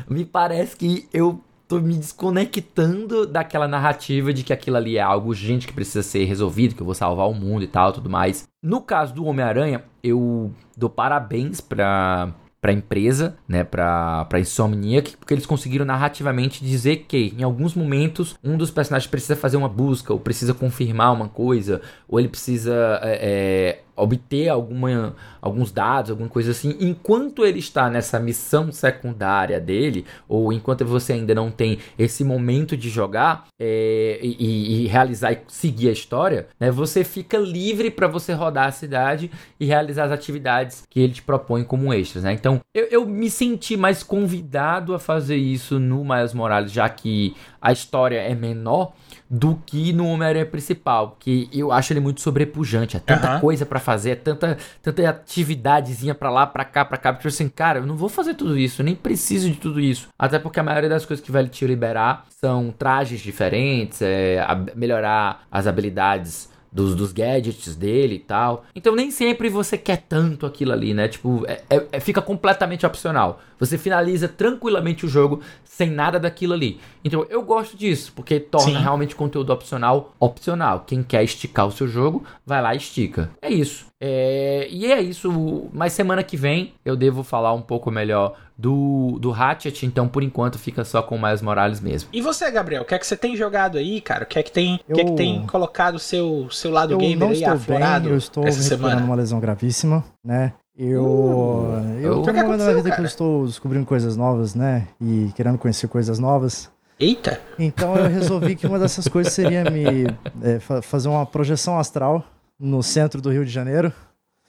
me 0.06 0.26
parece 0.26 0.76
que 0.76 1.08
eu 1.10 1.40
tô 1.74 1.80
me 1.80 1.96
desconectando 1.96 3.26
daquela 3.26 3.66
narrativa 3.66 4.32
de 4.32 4.44
que 4.44 4.52
aquilo 4.52 4.76
ali 4.76 4.96
é 4.96 5.00
algo 5.00 5.30
urgente 5.30 5.66
que 5.66 5.72
precisa 5.72 6.02
ser 6.02 6.24
resolvido, 6.24 6.74
que 6.74 6.80
eu 6.80 6.86
vou 6.86 6.94
salvar 6.94 7.28
o 7.28 7.34
mundo 7.34 7.64
e 7.64 7.66
tal, 7.66 7.92
tudo 7.92 8.08
mais. 8.08 8.46
No 8.62 8.80
caso 8.80 9.12
do 9.12 9.24
Homem-Aranha, 9.24 9.84
eu 10.02 10.52
dou 10.76 10.88
parabéns 10.88 11.60
pra 11.60 12.32
para 12.60 12.72
empresa, 12.72 13.36
né, 13.46 13.62
para 13.62 14.24
para 14.24 14.40
Insomniac, 14.40 15.18
porque 15.18 15.34
eles 15.34 15.44
conseguiram 15.44 15.84
narrativamente 15.84 16.64
dizer 16.64 17.04
que 17.06 17.34
em 17.38 17.42
alguns 17.42 17.74
momentos 17.74 18.38
um 18.42 18.56
dos 18.56 18.70
personagens 18.70 19.10
precisa 19.10 19.36
fazer 19.36 19.58
uma 19.58 19.68
busca 19.68 20.14
ou 20.14 20.18
precisa 20.18 20.54
confirmar 20.54 21.12
uma 21.12 21.28
coisa 21.28 21.82
ou 22.08 22.18
ele 22.18 22.28
precisa 22.28 23.00
é, 23.02 23.18
é 23.20 23.82
obter 23.96 24.48
alguma, 24.48 25.14
alguns 25.40 25.70
dados, 25.70 26.10
alguma 26.10 26.28
coisa 26.28 26.50
assim, 26.50 26.76
enquanto 26.80 27.44
ele 27.44 27.58
está 27.58 27.88
nessa 27.88 28.18
missão 28.18 28.72
secundária 28.72 29.60
dele, 29.60 30.04
ou 30.28 30.52
enquanto 30.52 30.84
você 30.84 31.12
ainda 31.12 31.34
não 31.34 31.50
tem 31.50 31.78
esse 31.98 32.24
momento 32.24 32.76
de 32.76 32.88
jogar 32.88 33.46
é, 33.58 34.18
e, 34.22 34.84
e, 34.84 34.86
realizar 34.86 35.32
e 35.32 35.38
seguir 35.48 35.88
a 35.88 35.92
história, 35.92 36.48
né, 36.58 36.70
você 36.70 37.04
fica 37.04 37.38
livre 37.38 37.90
para 37.90 38.06
você 38.06 38.32
rodar 38.32 38.68
a 38.68 38.72
cidade 38.72 39.30
e 39.58 39.66
realizar 39.66 40.04
as 40.04 40.12
atividades 40.12 40.84
que 40.88 41.00
ele 41.00 41.12
te 41.12 41.22
propõe 41.22 41.64
como 41.64 41.92
extras. 41.92 42.24
Né? 42.24 42.32
Então, 42.32 42.60
eu, 42.74 42.86
eu 42.90 43.06
me 43.06 43.30
senti 43.30 43.76
mais 43.76 44.02
convidado 44.02 44.94
a 44.94 44.98
fazer 44.98 45.36
isso 45.36 45.78
no 45.78 46.04
Miles 46.04 46.34
Morales, 46.34 46.72
já 46.72 46.88
que 46.88 47.34
a 47.60 47.72
história 47.72 48.18
é 48.18 48.34
menor 48.34 48.92
do 49.28 49.58
que 49.66 49.92
no 49.92 50.06
Homem-Aranha 50.06 50.46
principal, 50.46 51.16
que 51.18 51.48
eu 51.52 51.72
acho 51.72 51.92
ele 51.92 52.00
muito 52.00 52.20
sobrepujante, 52.20 52.96
é 52.96 53.00
tanta 53.00 53.34
uhum. 53.34 53.40
coisa 53.40 53.64
para 53.64 53.80
fazer, 53.80 54.10
é 54.10 54.14
tanta, 54.14 54.58
tanta 54.82 55.08
atividadezinha 55.08 56.14
para 56.14 56.30
lá, 56.30 56.46
para 56.46 56.64
cá, 56.64 56.84
para 56.84 56.98
cá, 56.98 57.12
porque 57.12 57.28
assim, 57.28 57.48
cara, 57.48 57.78
eu 57.78 57.86
não 57.86 57.96
vou 57.96 58.08
fazer 58.08 58.34
tudo 58.34 58.58
isso, 58.58 58.82
eu 58.82 58.84
nem 58.84 58.94
preciso 58.94 59.50
de 59.50 59.56
tudo 59.56 59.80
isso. 59.80 60.08
Até 60.18 60.38
porque 60.38 60.60
a 60.60 60.62
maioria 60.62 60.90
das 60.90 61.06
coisas 61.06 61.24
que 61.24 61.32
vai 61.32 61.46
te 61.48 61.66
liberar 61.66 62.26
são 62.40 62.72
trajes 62.76 63.20
diferentes, 63.20 64.02
é, 64.02 64.44
melhorar 64.74 65.46
as 65.50 65.66
habilidades 65.66 66.52
dos, 66.74 66.96
dos 66.96 67.12
gadgets 67.12 67.76
dele 67.76 68.16
e 68.16 68.18
tal. 68.18 68.64
Então 68.74 68.96
nem 68.96 69.08
sempre 69.12 69.48
você 69.48 69.78
quer 69.78 69.98
tanto 70.08 70.44
aquilo 70.44 70.72
ali, 70.72 70.92
né? 70.92 71.06
Tipo, 71.06 71.44
é, 71.46 71.62
é, 71.92 72.00
fica 72.00 72.20
completamente 72.20 72.84
opcional. 72.84 73.40
Você 73.60 73.78
finaliza 73.78 74.26
tranquilamente 74.26 75.06
o 75.06 75.08
jogo 75.08 75.40
sem 75.76 75.90
nada 75.90 76.20
daquilo 76.20 76.54
ali. 76.54 76.78
Então 77.04 77.26
eu 77.28 77.42
gosto 77.42 77.76
disso, 77.76 78.12
porque 78.14 78.38
torna 78.38 78.78
Sim. 78.78 78.82
realmente 78.82 79.16
conteúdo 79.16 79.52
opcional 79.52 80.14
opcional. 80.20 80.84
Quem 80.86 81.02
quer 81.02 81.24
esticar 81.24 81.66
o 81.66 81.72
seu 81.72 81.88
jogo, 81.88 82.22
vai 82.46 82.62
lá 82.62 82.74
e 82.74 82.76
estica. 82.76 83.30
É 83.42 83.50
isso. 83.50 83.86
É, 84.00 84.68
e 84.70 84.92
é 84.92 85.02
isso. 85.02 85.68
Mas 85.72 85.92
semana 85.92 86.22
que 86.22 86.36
vem 86.36 86.74
eu 86.84 86.94
devo 86.94 87.24
falar 87.24 87.52
um 87.52 87.60
pouco 87.60 87.90
melhor 87.90 88.36
do, 88.56 89.18
do 89.20 89.32
Hatchet, 89.32 89.84
então 89.84 90.06
por 90.06 90.22
enquanto 90.22 90.60
fica 90.60 90.84
só 90.84 91.02
com 91.02 91.16
o 91.16 91.20
Miles 91.20 91.42
Morales 91.42 91.80
mesmo. 91.80 92.08
E 92.12 92.20
você, 92.20 92.48
Gabriel, 92.52 92.82
o 92.82 92.84
que 92.84 92.94
é 92.94 92.98
que 92.98 93.06
você 93.06 93.16
tem 93.16 93.36
jogado 93.36 93.76
aí, 93.76 94.00
cara? 94.00 94.22
O 94.22 94.26
que 94.26 94.38
é 94.38 94.42
que 94.44 94.52
tem, 94.52 94.78
eu... 94.88 94.94
que 94.94 95.00
é 95.00 95.04
que 95.04 95.16
tem 95.16 95.44
colocado 95.46 95.96
o 95.96 95.98
seu, 95.98 96.48
seu 96.50 96.70
lado 96.70 96.92
eu 96.92 96.98
gamer 96.98 97.30
aí 97.30 97.44
aflorado 97.44 98.04
bem, 98.04 98.12
Eu 98.12 98.18
estou 98.18 98.46
essa 98.46 98.62
semana? 98.62 99.02
uma 99.02 99.16
lesão 99.16 99.40
gravíssima, 99.40 100.04
né? 100.24 100.52
Eu, 100.76 101.04
uh, 101.04 102.00
eu 102.00 102.22
tô 102.22 102.32
numa 102.32 102.56
da 102.56 102.72
vida 102.72 102.82
cara? 102.82 102.96
que 102.96 103.00
eu 103.02 103.06
estou 103.06 103.46
descobrindo 103.46 103.86
coisas 103.86 104.16
novas, 104.16 104.56
né? 104.56 104.88
E 105.00 105.30
querendo 105.36 105.56
conhecer 105.56 105.86
coisas 105.86 106.18
novas. 106.18 106.68
Eita! 106.98 107.40
Então 107.58 107.96
eu 107.96 108.08
resolvi 108.08 108.56
que 108.56 108.66
uma 108.66 108.78
dessas 108.78 109.06
coisas 109.06 109.32
seria 109.32 109.68
me 109.70 110.04
é, 110.42 110.58
fazer 110.82 111.08
uma 111.08 111.24
projeção 111.24 111.78
astral 111.78 112.24
no 112.58 112.82
centro 112.82 113.20
do 113.20 113.30
Rio 113.30 113.44
de 113.44 113.52
Janeiro. 113.52 113.92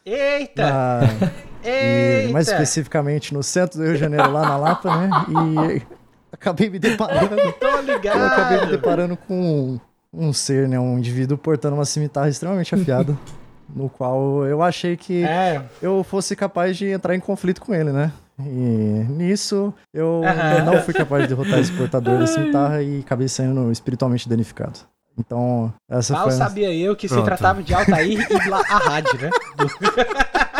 Eita! 0.03 0.63
Na, 0.63 1.01
Eita! 1.63 2.33
mais 2.33 2.47
especificamente 2.47 3.33
no 3.33 3.43
centro 3.43 3.79
do 3.79 3.83
Rio 3.85 3.93
de 3.93 3.99
Janeiro, 3.99 4.31
lá 4.31 4.41
na 4.41 4.57
Lapa, 4.57 4.97
né? 4.97 5.09
E 5.29 5.81
acabei 6.31 6.69
me 6.69 6.79
deparando. 6.79 7.35
Tô 7.59 7.81
ligado! 7.81 8.19
Eu 8.19 8.25
acabei 8.25 8.61
me 8.61 8.71
deparando 8.71 9.17
com 9.17 9.79
um, 10.13 10.27
um 10.27 10.33
ser, 10.33 10.67
né? 10.67 10.79
Um 10.79 10.97
indivíduo 10.97 11.37
portando 11.37 11.75
uma 11.75 11.85
cimitarra 11.85 12.29
extremamente 12.29 12.73
afiada. 12.73 13.15
No 13.73 13.89
qual 13.89 14.45
eu 14.45 14.61
achei 14.61 14.97
que 14.97 15.23
é. 15.23 15.63
eu 15.81 16.03
fosse 16.03 16.35
capaz 16.35 16.77
de 16.77 16.87
entrar 16.87 17.15
em 17.15 17.19
conflito 17.19 17.61
com 17.61 17.73
ele, 17.73 17.91
né? 17.91 18.11
E 18.39 19.05
nisso 19.09 19.73
eu, 19.93 20.21
não 20.65 20.81
fui 20.81 20.93
capaz 20.93 21.23
de 21.23 21.29
derrotar 21.29 21.59
esse 21.59 21.71
portador 21.71 22.19
da 22.19 22.27
cimitarra 22.27 22.81
e 22.81 22.99
acabei 22.99 23.29
saindo 23.29 23.71
espiritualmente 23.71 24.27
danificado. 24.27 24.79
Então, 25.17 25.73
essa 25.89 26.13
Mal 26.13 26.23
foi. 26.23 26.37
Mal 26.37 26.47
sabia 26.47 26.73
eu 26.73 26.95
que 26.95 27.07
Pronto. 27.07 27.21
se 27.21 27.25
tratava 27.25 27.63
de 27.63 27.73
Altair 27.73 28.19
e 28.19 28.51
a 28.51 28.77
rádio, 28.77 29.21
né? 29.21 29.29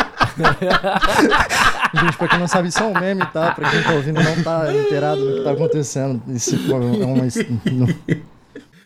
Gente, 1.94 2.16
pra 2.16 2.28
quem 2.28 2.38
não 2.38 2.48
sabe, 2.48 2.68
isso 2.68 2.82
é 2.82 2.86
um 2.86 2.98
meme, 2.98 3.24
tá? 3.26 3.52
Pra 3.52 3.70
quem 3.70 3.82
tá 3.82 3.92
ouvindo 3.92 4.22
não 4.22 4.42
tá 4.42 4.72
inteirado 4.74 5.24
do 5.24 5.38
que 5.38 5.44
tá 5.44 5.52
acontecendo. 5.52 6.22
Isso 6.28 6.54
é 6.54 6.74
uma. 7.04 7.26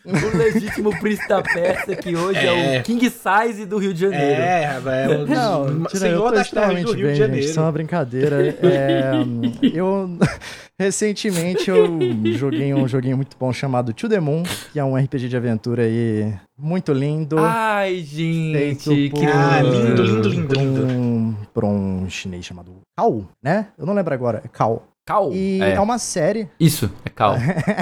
O 0.03 0.37
legítimo 0.37 0.89
príncipe 0.99 1.27
da 1.27 1.41
Pérsia, 1.41 1.95
que 1.95 2.15
hoje 2.15 2.39
é, 2.39 2.77
é 2.77 2.79
o 2.79 2.83
King 2.83 3.09
Size 3.09 3.65
do 3.65 3.77
Rio 3.77 3.93
de 3.93 4.01
Janeiro. 4.01 4.41
É, 4.41 4.81
é 5.03 5.07
o 5.09 5.27
não, 5.27 5.85
tira, 5.85 5.99
senhor 5.99 6.13
eu 6.13 6.23
tô 6.23 6.31
das 6.31 6.49
terras 6.49 6.83
do 6.83 6.93
Rio 6.93 7.05
bem, 7.05 7.13
de 7.13 7.19
Janeiro. 7.19 7.41
Gente, 7.41 7.51
isso 7.51 7.59
é 7.59 7.63
uma 7.63 7.71
brincadeira. 7.71 8.57
É, 8.61 9.13
eu 9.73 10.17
recentemente 10.79 11.69
eu 11.69 11.99
joguei 12.33 12.73
um 12.73 12.87
joguinho 12.87 13.15
muito 13.15 13.37
bom 13.39 13.53
chamado 13.53 13.93
To 13.93 14.09
The 14.09 14.19
Moon, 14.19 14.43
que 14.73 14.79
é 14.79 14.83
um 14.83 14.95
RPG 14.95 15.29
de 15.29 15.37
aventura 15.37 15.83
aí 15.83 16.33
muito 16.57 16.91
lindo. 16.93 17.37
Ai, 17.37 17.99
gente, 17.99 19.09
por, 19.09 19.19
que 19.19 19.25
ah, 19.27 19.61
lindo, 19.61 20.03
lindo, 20.03 20.29
lindo, 20.29 20.53
lindo. 20.55 20.85
Um, 20.87 21.35
por 21.53 21.63
um 21.63 22.09
chinês 22.09 22.43
chamado 22.43 22.81
Kao, 22.97 23.27
né? 23.43 23.67
Eu 23.77 23.85
não 23.85 23.93
lembro 23.93 24.13
agora, 24.13 24.41
é 24.43 24.47
Kao. 24.47 24.87
Cal? 25.05 25.33
E 25.33 25.59
é. 25.61 25.73
é, 25.73 25.79
uma 25.79 25.97
série. 25.97 26.47
Isso, 26.59 26.91
é 27.03 27.09
Cal. 27.09 27.35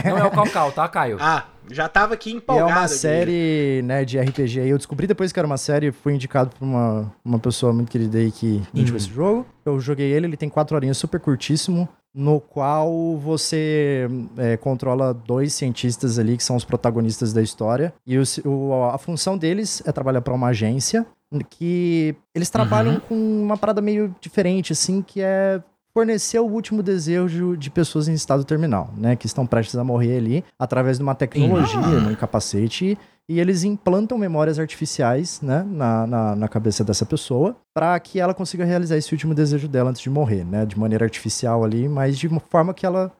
não 0.06 0.18
é 0.18 0.24
o 0.24 0.32
Cal 0.32 0.50
Cal, 0.50 0.72
tá, 0.72 0.88
Caio? 0.88 1.18
Ah, 1.20 1.46
já 1.72 1.88
tava 1.88 2.14
aqui 2.14 2.32
empolgado. 2.32 2.70
E 2.70 2.72
é 2.72 2.76
uma 2.76 2.88
série, 2.88 3.82
né, 3.84 4.06
de 4.06 4.20
RPG. 4.20 4.60
Eu 4.68 4.78
descobri 4.78 5.08
depois 5.08 5.32
que 5.32 5.40
era 5.40 5.46
uma 5.46 5.58
série, 5.58 5.92
fui 5.92 6.14
indicado 6.14 6.50
por 6.58 6.64
uma, 6.64 7.12
uma 7.24 7.40
pessoa 7.40 7.74
muito 7.74 7.92
querida 7.92 8.18
aí 8.18 8.32
que 8.32 8.62
indicou 8.74 8.92
uhum. 8.92 8.98
esse 8.98 9.10
jogo. 9.10 9.46
Eu 9.66 9.80
joguei 9.80 10.12
ele, 10.12 10.28
ele 10.28 10.38
tem 10.38 10.50
quatro 10.50 10.76
horinhas, 10.76 10.98
super 10.98 11.20
curtíssimo. 11.20 11.88
no 12.14 12.40
qual 12.40 13.18
você 13.18 14.08
é, 14.38 14.58
controla 14.58 15.14
dois 15.14 15.54
cientistas 15.54 16.18
ali 16.18 16.38
que 16.38 16.44
são 16.44 16.56
os 16.56 16.66
protagonistas 16.66 17.32
da 17.32 17.42
história 17.42 17.94
e 18.06 18.18
o, 18.18 18.24
o, 18.46 18.84
a 18.86 18.98
função 18.98 19.38
deles 19.38 19.84
é 19.86 19.92
trabalhar 19.92 20.22
para 20.22 20.34
uma 20.34 20.48
agência 20.48 21.06
que 21.50 22.16
eles 22.34 22.50
trabalham 22.50 22.96
uhum. 22.96 23.00
com 23.02 23.44
uma 23.44 23.58
parada 23.58 23.82
meio 23.82 24.16
diferente, 24.20 24.74
assim, 24.74 25.02
que 25.02 25.22
é 25.22 25.62
fornecer 25.94 26.40
o 26.40 26.46
último 26.46 26.84
desejo 26.84 27.58
de 27.58 27.70
pessoas 27.70 28.08
em 28.08 28.14
estado 28.14 28.44
terminal, 28.44 28.94
né? 28.98 29.16
Que 29.16 29.26
estão 29.26 29.46
prestes 29.46 29.76
a 29.76 29.84
morrer 29.84 30.18
ali 30.18 30.44
através 30.58 30.98
de 30.98 31.04
uma 31.04 31.16
tecnologia, 31.16 31.80
uhum. 31.80 32.02
num 32.02 32.16
capacete. 32.16 32.98
E 33.28 33.40
eles 33.40 33.64
implantam 33.64 34.18
memórias 34.18 34.58
artificiais, 34.58 35.40
né, 35.40 35.64
na, 35.68 36.08
na, 36.08 36.36
na 36.36 36.48
cabeça 36.48 36.84
dessa 36.84 37.06
pessoa, 37.06 37.56
para 37.72 38.00
que 38.00 38.20
ela 38.20 38.34
consiga 38.34 38.66
realizar 38.66 38.98
esse 38.98 39.14
último 39.14 39.36
desejo 39.36 39.68
dela 39.68 39.92
antes 39.92 40.02
de 40.02 40.10
morrer, 40.10 40.44
né? 40.44 40.66
De 40.66 40.78
maneira 40.80 41.06
artificial 41.06 41.64
ali, 41.64 41.88
mas 41.88 42.18
de 42.18 42.28
uma 42.28 42.40
forma 42.40 42.74
que 42.74 42.88
ela 42.88 43.12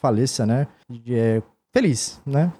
faleça, 0.00 0.46
né? 0.46 0.66
De, 0.88 1.14
é, 1.14 1.42
feliz, 1.70 2.20
né? 2.24 2.50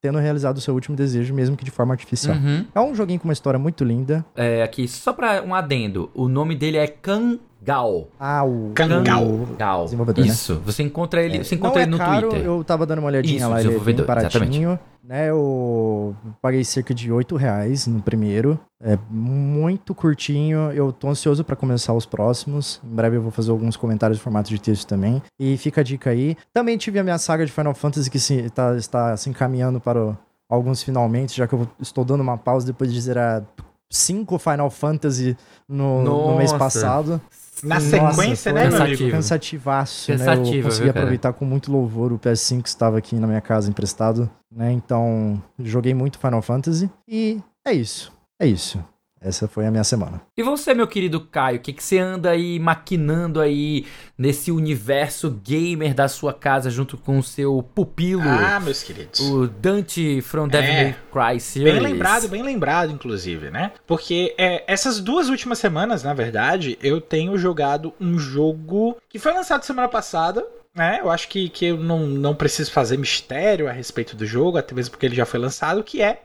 Tendo 0.00 0.18
realizado 0.18 0.56
o 0.56 0.60
seu 0.60 0.74
último 0.74 0.96
desejo, 0.96 1.32
mesmo 1.32 1.56
que 1.56 1.64
de 1.64 1.70
forma 1.70 1.94
artificial. 1.94 2.36
Uhum. 2.36 2.66
É 2.74 2.80
um 2.80 2.94
joguinho 2.94 3.20
com 3.20 3.28
uma 3.28 3.32
história 3.32 3.58
muito 3.58 3.84
linda. 3.84 4.24
É, 4.34 4.62
aqui, 4.62 4.88
só 4.88 5.12
pra 5.12 5.42
um 5.42 5.54
adendo, 5.54 6.10
o 6.14 6.28
nome 6.28 6.54
dele 6.56 6.78
é 6.78 6.86
Kan 6.86 7.38
Gal. 7.66 8.06
Ah, 8.20 8.44
o 8.44 8.70
Kangal. 8.76 9.26
Gal. 9.58 9.84
Desenvolvedor, 9.84 10.24
né? 10.24 10.30
Isso. 10.30 10.54
Né? 10.54 10.60
Você 10.66 10.84
encontra 10.84 11.20
ele, 11.20 11.38
é. 11.38 11.42
você 11.42 11.56
encontra 11.56 11.82
ele 11.82 11.90
no 11.90 11.96
é 11.96 11.98
caro, 11.98 12.28
Twitter. 12.28 12.46
Eu 12.46 12.62
tava 12.62 12.86
dando 12.86 13.00
uma 13.00 13.08
olhadinha 13.08 13.38
Isso, 13.38 13.50
lá, 13.50 13.60
ele 13.60 13.74
é 13.74 14.04
baratinho. 14.04 14.70
Exatamente. 14.70 14.80
Né, 15.02 15.30
eu 15.30 16.16
paguei 16.42 16.64
cerca 16.64 16.92
de 16.92 17.12
8 17.12 17.36
reais 17.36 17.86
no 17.86 18.00
primeiro. 18.00 18.58
É 18.80 18.96
muito 19.10 19.94
curtinho. 19.94 20.70
Eu 20.72 20.92
tô 20.92 21.08
ansioso 21.08 21.44
para 21.44 21.56
começar 21.56 21.92
os 21.92 22.06
próximos. 22.06 22.80
Em 22.84 22.94
breve 22.94 23.16
eu 23.16 23.22
vou 23.22 23.32
fazer 23.32 23.50
alguns 23.50 23.76
comentários 23.76 24.18
em 24.18 24.22
formato 24.22 24.48
de 24.48 24.60
texto 24.60 24.86
também. 24.86 25.20
E 25.38 25.56
fica 25.56 25.80
a 25.80 25.84
dica 25.84 26.10
aí. 26.10 26.36
Também 26.52 26.76
tive 26.76 27.00
a 27.00 27.04
minha 27.04 27.18
saga 27.18 27.44
de 27.44 27.50
Final 27.50 27.74
Fantasy 27.74 28.08
que 28.08 28.18
se, 28.20 28.48
tá, 28.50 28.76
está 28.76 29.16
se 29.16 29.28
encaminhando 29.28 29.80
para 29.80 30.04
o, 30.04 30.18
alguns 30.48 30.82
finalmente, 30.82 31.36
já 31.36 31.46
que 31.48 31.54
eu 31.54 31.68
estou 31.80 32.04
dando 32.04 32.20
uma 32.20 32.38
pausa 32.38 32.66
depois 32.66 32.92
de 32.92 33.00
zerar 33.00 33.44
cinco 33.90 34.38
Final 34.38 34.70
Fantasy 34.70 35.36
no, 35.68 36.02
no 36.02 36.36
mês 36.36 36.52
passado. 36.52 37.20
Na 37.62 37.80
sequência, 37.80 38.52
né, 38.52 38.68
meu 38.68 38.82
amigo? 38.82 39.10
Cansativaço, 39.10 40.12
né? 40.14 40.34
Eu 40.34 40.62
consegui 40.62 40.90
aproveitar 40.90 41.32
com 41.32 41.44
muito 41.44 41.72
louvor 41.72 42.12
o 42.12 42.18
PS5 42.18 42.62
que 42.62 42.68
estava 42.68 42.98
aqui 42.98 43.16
na 43.16 43.26
minha 43.26 43.40
casa 43.40 43.70
emprestado, 43.70 44.28
né? 44.50 44.72
Então, 44.72 45.42
joguei 45.58 45.94
muito 45.94 46.18
Final 46.18 46.42
Fantasy 46.42 46.90
e 47.08 47.40
é 47.64 47.72
isso. 47.72 48.12
É 48.38 48.46
isso. 48.46 48.82
Essa 49.26 49.48
foi 49.48 49.66
a 49.66 49.72
minha 49.72 49.82
semana. 49.82 50.22
E 50.36 50.42
você, 50.42 50.72
meu 50.72 50.86
querido 50.86 51.20
Caio, 51.20 51.56
o 51.56 51.60
que, 51.60 51.72
que 51.72 51.82
você 51.82 51.98
anda 51.98 52.30
aí 52.30 52.60
maquinando 52.60 53.40
aí 53.40 53.84
nesse 54.16 54.52
universo 54.52 55.30
gamer 55.42 55.92
da 55.92 56.06
sua 56.06 56.32
casa 56.32 56.70
junto 56.70 56.96
com 56.96 57.18
o 57.18 57.22
seu 57.24 57.60
pupilo? 57.74 58.22
Ah, 58.22 58.60
meus 58.60 58.84
queridos. 58.84 59.18
O 59.18 59.48
Dante 59.48 60.20
from 60.22 60.46
Devil 60.46 60.70
é, 60.70 60.84
May 60.84 60.96
Cry 61.12 61.40
Series. 61.40 61.74
Bem 61.74 61.82
lembrado, 61.82 62.28
bem 62.28 62.42
lembrado, 62.42 62.92
inclusive, 62.92 63.50
né? 63.50 63.72
Porque 63.84 64.32
é, 64.38 64.62
essas 64.68 65.00
duas 65.00 65.28
últimas 65.28 65.58
semanas, 65.58 66.04
na 66.04 66.14
verdade, 66.14 66.78
eu 66.80 67.00
tenho 67.00 67.36
jogado 67.36 67.92
um 68.00 68.16
jogo 68.16 68.96
que 69.08 69.18
foi 69.18 69.32
lançado 69.32 69.64
semana 69.64 69.88
passada, 69.88 70.46
é, 70.78 71.00
eu 71.00 71.10
acho 71.10 71.28
que, 71.28 71.48
que 71.48 71.66
eu 71.66 71.78
não, 71.78 72.06
não 72.06 72.34
preciso 72.34 72.70
fazer 72.70 72.96
mistério 72.96 73.68
a 73.68 73.72
respeito 73.72 74.14
do 74.14 74.24
jogo, 74.24 74.56
até 74.56 74.72
mesmo 74.72 74.92
porque 74.92 75.06
ele 75.06 75.16
já 75.16 75.26
foi 75.26 75.40
lançado, 75.40 75.82
que 75.82 76.00
é 76.00 76.22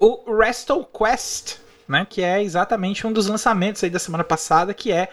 o 0.00 0.28
Wrestle 0.28 0.84
Quest 0.86 1.61
né? 1.88 2.06
Que 2.08 2.22
é 2.22 2.42
exatamente 2.42 3.06
um 3.06 3.12
dos 3.12 3.26
lançamentos 3.26 3.82
aí 3.82 3.90
da 3.90 3.98
semana 3.98 4.24
passada, 4.24 4.74
que 4.74 4.92
é 4.92 5.08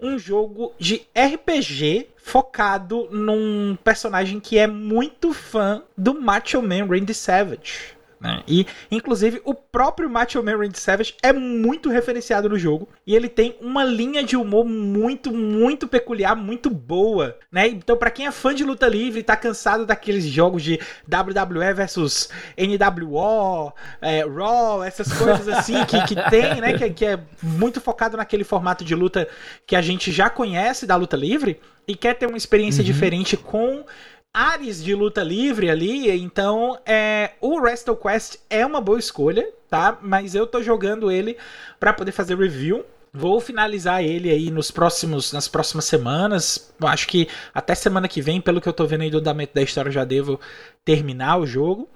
um 0.00 0.18
jogo 0.18 0.72
de 0.78 1.06
RPG 1.16 2.08
focado 2.16 3.08
num 3.10 3.76
personagem 3.82 4.38
que 4.38 4.56
é 4.58 4.66
muito 4.66 5.32
fã 5.32 5.82
do 5.96 6.20
Macho 6.20 6.62
Man 6.62 6.86
Randy 6.86 7.14
Savage. 7.14 7.97
Né? 8.20 8.42
E, 8.48 8.66
inclusive, 8.90 9.40
o 9.44 9.54
próprio 9.54 10.10
Macho 10.10 10.42
Man 10.42 10.56
Randy 10.56 10.78
Savage 10.78 11.14
é 11.22 11.32
muito 11.32 11.88
referenciado 11.88 12.48
no 12.48 12.58
jogo. 12.58 12.88
E 13.06 13.14
ele 13.14 13.28
tem 13.28 13.56
uma 13.60 13.84
linha 13.84 14.22
de 14.22 14.36
humor 14.36 14.64
muito, 14.64 15.32
muito 15.32 15.86
peculiar, 15.86 16.34
muito 16.34 16.68
boa. 16.68 17.36
Né? 17.50 17.68
Então, 17.68 17.96
para 17.96 18.10
quem 18.10 18.26
é 18.26 18.32
fã 18.32 18.54
de 18.54 18.64
luta 18.64 18.88
livre 18.88 19.20
e 19.20 19.22
tá 19.22 19.36
cansado 19.36 19.86
daqueles 19.86 20.24
jogos 20.24 20.62
de 20.62 20.80
WWE 21.06 21.72
versus 21.74 22.28
NWO, 22.56 23.72
é, 24.00 24.24
Raw, 24.24 24.82
essas 24.82 25.12
coisas 25.12 25.48
assim 25.48 25.84
que, 25.84 26.00
que 26.06 26.30
tem, 26.30 26.60
né? 26.60 26.76
Que, 26.76 26.90
que 26.90 27.04
é 27.04 27.20
muito 27.42 27.80
focado 27.80 28.16
naquele 28.16 28.44
formato 28.44 28.84
de 28.84 28.94
luta 28.94 29.28
que 29.66 29.76
a 29.76 29.82
gente 29.82 30.10
já 30.10 30.28
conhece 30.28 30.86
da 30.86 30.96
luta 30.96 31.16
livre 31.16 31.60
e 31.86 31.94
quer 31.94 32.14
ter 32.14 32.26
uma 32.26 32.36
experiência 32.36 32.80
uhum. 32.80 32.86
diferente 32.86 33.36
com 33.36 33.84
ares 34.32 34.82
de 34.82 34.94
luta 34.94 35.22
livre 35.22 35.70
ali, 35.70 36.10
então 36.10 36.78
é, 36.86 37.32
o 37.40 37.60
Wrestle 37.60 37.96
Quest 37.96 38.36
é 38.48 38.64
uma 38.64 38.80
boa 38.80 38.98
escolha, 38.98 39.48
tá? 39.68 39.98
Mas 40.00 40.34
eu 40.34 40.46
tô 40.46 40.62
jogando 40.62 41.10
ele 41.10 41.36
para 41.80 41.92
poder 41.92 42.12
fazer 42.12 42.36
review. 42.36 42.84
Vou 43.12 43.40
finalizar 43.40 44.04
ele 44.04 44.30
aí 44.30 44.50
nos 44.50 44.70
próximos, 44.70 45.32
nas 45.32 45.48
próximas 45.48 45.86
semanas. 45.86 46.72
Acho 46.82 47.08
que 47.08 47.26
até 47.54 47.74
semana 47.74 48.06
que 48.06 48.20
vem, 48.20 48.40
pelo 48.40 48.60
que 48.60 48.68
eu 48.68 48.72
tô 48.72 48.86
vendo 48.86 49.02
aí 49.02 49.10
do 49.10 49.18
andamento 49.18 49.54
da 49.54 49.62
história, 49.62 49.90
já 49.90 50.04
devo 50.04 50.38
terminar 50.84 51.38
o 51.38 51.46
jogo. 51.46 51.88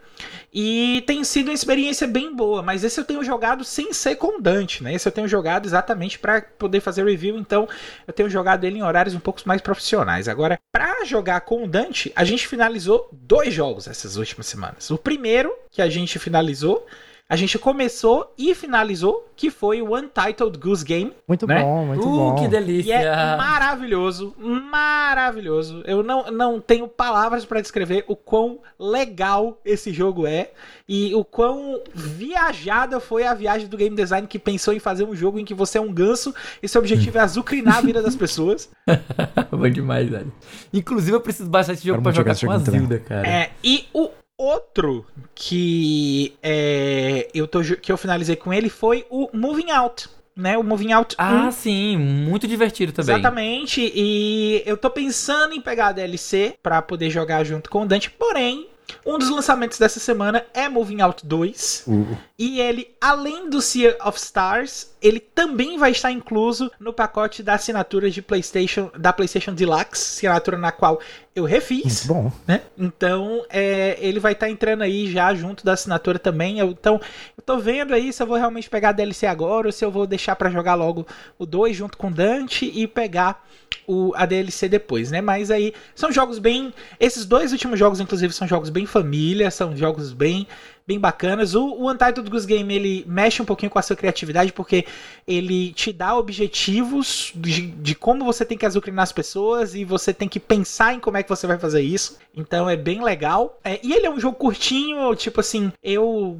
E 0.52 1.02
tem 1.06 1.24
sido 1.24 1.48
uma 1.48 1.54
experiência 1.54 2.06
bem 2.06 2.34
boa, 2.34 2.62
mas 2.62 2.84
esse 2.84 3.00
eu 3.00 3.04
tenho 3.04 3.24
jogado 3.24 3.64
sem 3.64 3.92
ser 3.92 4.16
com 4.16 4.40
Dante, 4.40 4.82
né? 4.82 4.94
Esse 4.94 5.08
eu 5.08 5.12
tenho 5.12 5.26
jogado 5.26 5.66
exatamente 5.66 6.18
para 6.18 6.42
poder 6.42 6.80
fazer 6.80 7.04
review, 7.04 7.38
então 7.38 7.66
eu 8.06 8.12
tenho 8.12 8.28
jogado 8.28 8.64
ele 8.64 8.78
em 8.78 8.82
horários 8.82 9.14
um 9.14 9.20
pouco 9.20 9.40
mais 9.46 9.62
profissionais. 9.62 10.28
Agora, 10.28 10.58
para 10.70 11.04
jogar 11.04 11.40
com 11.40 11.64
o 11.64 11.68
Dante, 11.68 12.12
a 12.14 12.24
gente 12.24 12.46
finalizou 12.46 13.08
dois 13.12 13.54
jogos 13.54 13.88
essas 13.88 14.16
últimas 14.16 14.46
semanas. 14.46 14.90
O 14.90 14.98
primeiro 14.98 15.52
que 15.70 15.80
a 15.80 15.88
gente 15.88 16.18
finalizou 16.18 16.86
a 17.32 17.36
gente 17.36 17.58
começou 17.58 18.30
e 18.36 18.54
finalizou, 18.54 19.26
que 19.34 19.50
foi 19.50 19.80
o 19.80 19.96
Untitled 19.96 20.58
Goose 20.58 20.84
Game. 20.84 21.14
Muito 21.26 21.46
né? 21.46 21.62
bom, 21.62 21.86
muito 21.86 22.06
uh, 22.06 22.16
bom. 22.16 22.34
que 22.34 22.46
delícia. 22.46 22.90
E 22.90 22.92
é 22.92 23.36
maravilhoso, 23.38 24.34
maravilhoso. 24.38 25.82
Eu 25.86 26.02
não, 26.02 26.30
não 26.30 26.60
tenho 26.60 26.86
palavras 26.86 27.46
para 27.46 27.62
descrever 27.62 28.04
o 28.06 28.14
quão 28.14 28.58
legal 28.78 29.58
esse 29.64 29.94
jogo 29.94 30.26
é 30.26 30.50
e 30.86 31.14
o 31.14 31.24
quão 31.24 31.80
viajada 31.94 33.00
foi 33.00 33.24
a 33.24 33.32
viagem 33.32 33.66
do 33.66 33.78
game 33.78 33.96
design 33.96 34.28
que 34.28 34.38
pensou 34.38 34.74
em 34.74 34.78
fazer 34.78 35.04
um 35.04 35.16
jogo 35.16 35.38
em 35.38 35.44
que 35.46 35.54
você 35.54 35.78
é 35.78 35.80
um 35.80 35.90
ganso 35.90 36.34
e 36.62 36.68
seu 36.68 36.82
objetivo 36.82 37.16
é 37.16 37.22
azucrinar 37.24 37.78
a 37.78 37.80
vida 37.80 38.02
das 38.02 38.14
pessoas. 38.14 38.68
bom 39.50 39.70
demais, 39.70 40.06
velho. 40.06 40.30
Inclusive 40.70 41.16
eu 41.16 41.20
preciso 41.22 41.48
baixar 41.48 41.72
esse 41.72 41.86
jogo 41.86 42.02
para 42.02 42.12
jogar, 42.12 42.34
jogar 42.34 42.58
com 42.58 42.60
a 42.60 42.70
Zilda, 42.70 42.98
cara. 42.98 43.26
É, 43.26 43.52
e 43.64 43.86
o 43.94 44.10
outro 44.42 45.06
que 45.34 46.34
é, 46.42 47.28
eu 47.34 47.46
tô, 47.48 47.60
que 47.62 47.90
eu 47.92 47.96
finalizei 47.96 48.36
com 48.36 48.52
ele 48.52 48.68
foi 48.68 49.04
o 49.10 49.28
Moving 49.32 49.70
Out. 49.70 50.08
Né, 50.34 50.56
o 50.56 50.62
Moving 50.62 50.92
Out 50.92 51.14
Ah, 51.18 51.48
1. 51.48 51.52
sim, 51.52 51.96
muito 51.98 52.48
divertido 52.48 52.90
também. 52.90 53.16
Exatamente, 53.16 53.92
e 53.94 54.62
eu 54.64 54.78
tô 54.78 54.88
pensando 54.88 55.52
em 55.52 55.60
pegar 55.60 55.88
a 55.88 55.92
DLC 55.92 56.54
para 56.62 56.80
poder 56.80 57.10
jogar 57.10 57.44
junto 57.44 57.68
com 57.68 57.82
o 57.82 57.86
Dante, 57.86 58.08
porém, 58.10 58.66
um 59.04 59.18
dos 59.18 59.30
lançamentos 59.30 59.78
dessa 59.78 60.00
semana 60.00 60.44
é 60.54 60.68
Moving 60.68 61.00
Out 61.00 61.26
2. 61.26 61.84
Uh. 61.86 62.16
E 62.38 62.60
ele, 62.60 62.88
além 63.00 63.48
do 63.48 63.60
Sea 63.60 63.96
of 64.04 64.18
Stars, 64.18 64.92
ele 65.00 65.20
também 65.20 65.78
vai 65.78 65.90
estar 65.92 66.10
incluso 66.10 66.70
no 66.78 66.92
pacote 66.92 67.42
da 67.42 67.54
assinatura 67.54 68.10
de 68.10 68.20
PlayStation, 68.20 68.90
da 68.98 69.12
PlayStation 69.12 69.54
Deluxe, 69.54 70.16
assinatura 70.16 70.58
na 70.58 70.72
qual 70.72 71.00
eu 71.34 71.44
refiz. 71.44 72.06
Muito 72.06 72.22
bom. 72.22 72.32
Né? 72.46 72.62
Então, 72.76 73.44
é, 73.48 73.96
ele 74.00 74.20
vai 74.20 74.32
estar 74.32 74.48
entrando 74.48 74.82
aí 74.82 75.10
já 75.10 75.34
junto 75.34 75.64
da 75.64 75.72
assinatura 75.72 76.18
também. 76.18 76.58
Eu, 76.58 76.70
então, 76.70 77.00
eu 77.36 77.42
tô 77.42 77.58
vendo 77.58 77.94
aí 77.94 78.12
se 78.12 78.22
eu 78.22 78.26
vou 78.26 78.36
realmente 78.36 78.68
pegar 78.68 78.90
a 78.90 78.92
DLC 78.92 79.26
agora 79.26 79.68
ou 79.68 79.72
se 79.72 79.84
eu 79.84 79.90
vou 79.90 80.06
deixar 80.06 80.36
para 80.36 80.50
jogar 80.50 80.74
logo 80.74 81.06
o 81.38 81.46
2 81.46 81.76
junto 81.76 81.96
com 81.96 82.10
Dante 82.10 82.70
e 82.72 82.86
pegar 82.86 83.44
o, 83.92 84.12
a 84.14 84.26
DLC 84.26 84.68
depois, 84.68 85.10
né? 85.10 85.20
Mas 85.20 85.50
aí 85.50 85.74
são 85.94 86.10
jogos 86.10 86.38
bem. 86.38 86.72
Esses 86.98 87.24
dois 87.24 87.52
últimos 87.52 87.78
jogos, 87.78 88.00
inclusive, 88.00 88.32
são 88.32 88.46
jogos 88.48 88.70
bem 88.70 88.86
família, 88.86 89.50
são 89.50 89.76
jogos 89.76 90.12
bem 90.12 90.46
bem 90.86 90.98
bacanas. 90.98 91.54
O, 91.54 91.64
o 91.64 91.90
Untitled 91.90 92.28
Goose 92.28 92.46
Game 92.46 92.74
ele 92.74 93.04
mexe 93.06 93.40
um 93.40 93.44
pouquinho 93.44 93.70
com 93.70 93.78
a 93.78 93.82
sua 93.82 93.96
criatividade 93.96 94.52
porque 94.52 94.84
ele 95.26 95.72
te 95.72 95.92
dá 95.92 96.16
objetivos 96.16 97.32
de, 97.34 97.68
de, 97.68 97.94
como 97.94 98.24
você 98.24 98.44
tem 98.44 98.58
que 98.58 98.66
azucrinar 98.66 99.04
as 99.04 99.12
pessoas 99.12 99.74
e 99.74 99.84
você 99.84 100.12
tem 100.12 100.28
que 100.28 100.40
pensar 100.40 100.94
em 100.94 101.00
como 101.00 101.16
é 101.16 101.22
que 101.22 101.28
você 101.28 101.46
vai 101.46 101.58
fazer 101.58 101.82
isso. 101.82 102.18
Então 102.34 102.68
é 102.68 102.76
bem 102.76 103.02
legal. 103.02 103.58
É, 103.64 103.78
e 103.82 103.92
ele 103.92 104.06
é 104.06 104.10
um 104.10 104.20
jogo 104.20 104.36
curtinho, 104.36 105.14
tipo 105.14 105.40
assim, 105.40 105.72
eu 105.82 106.38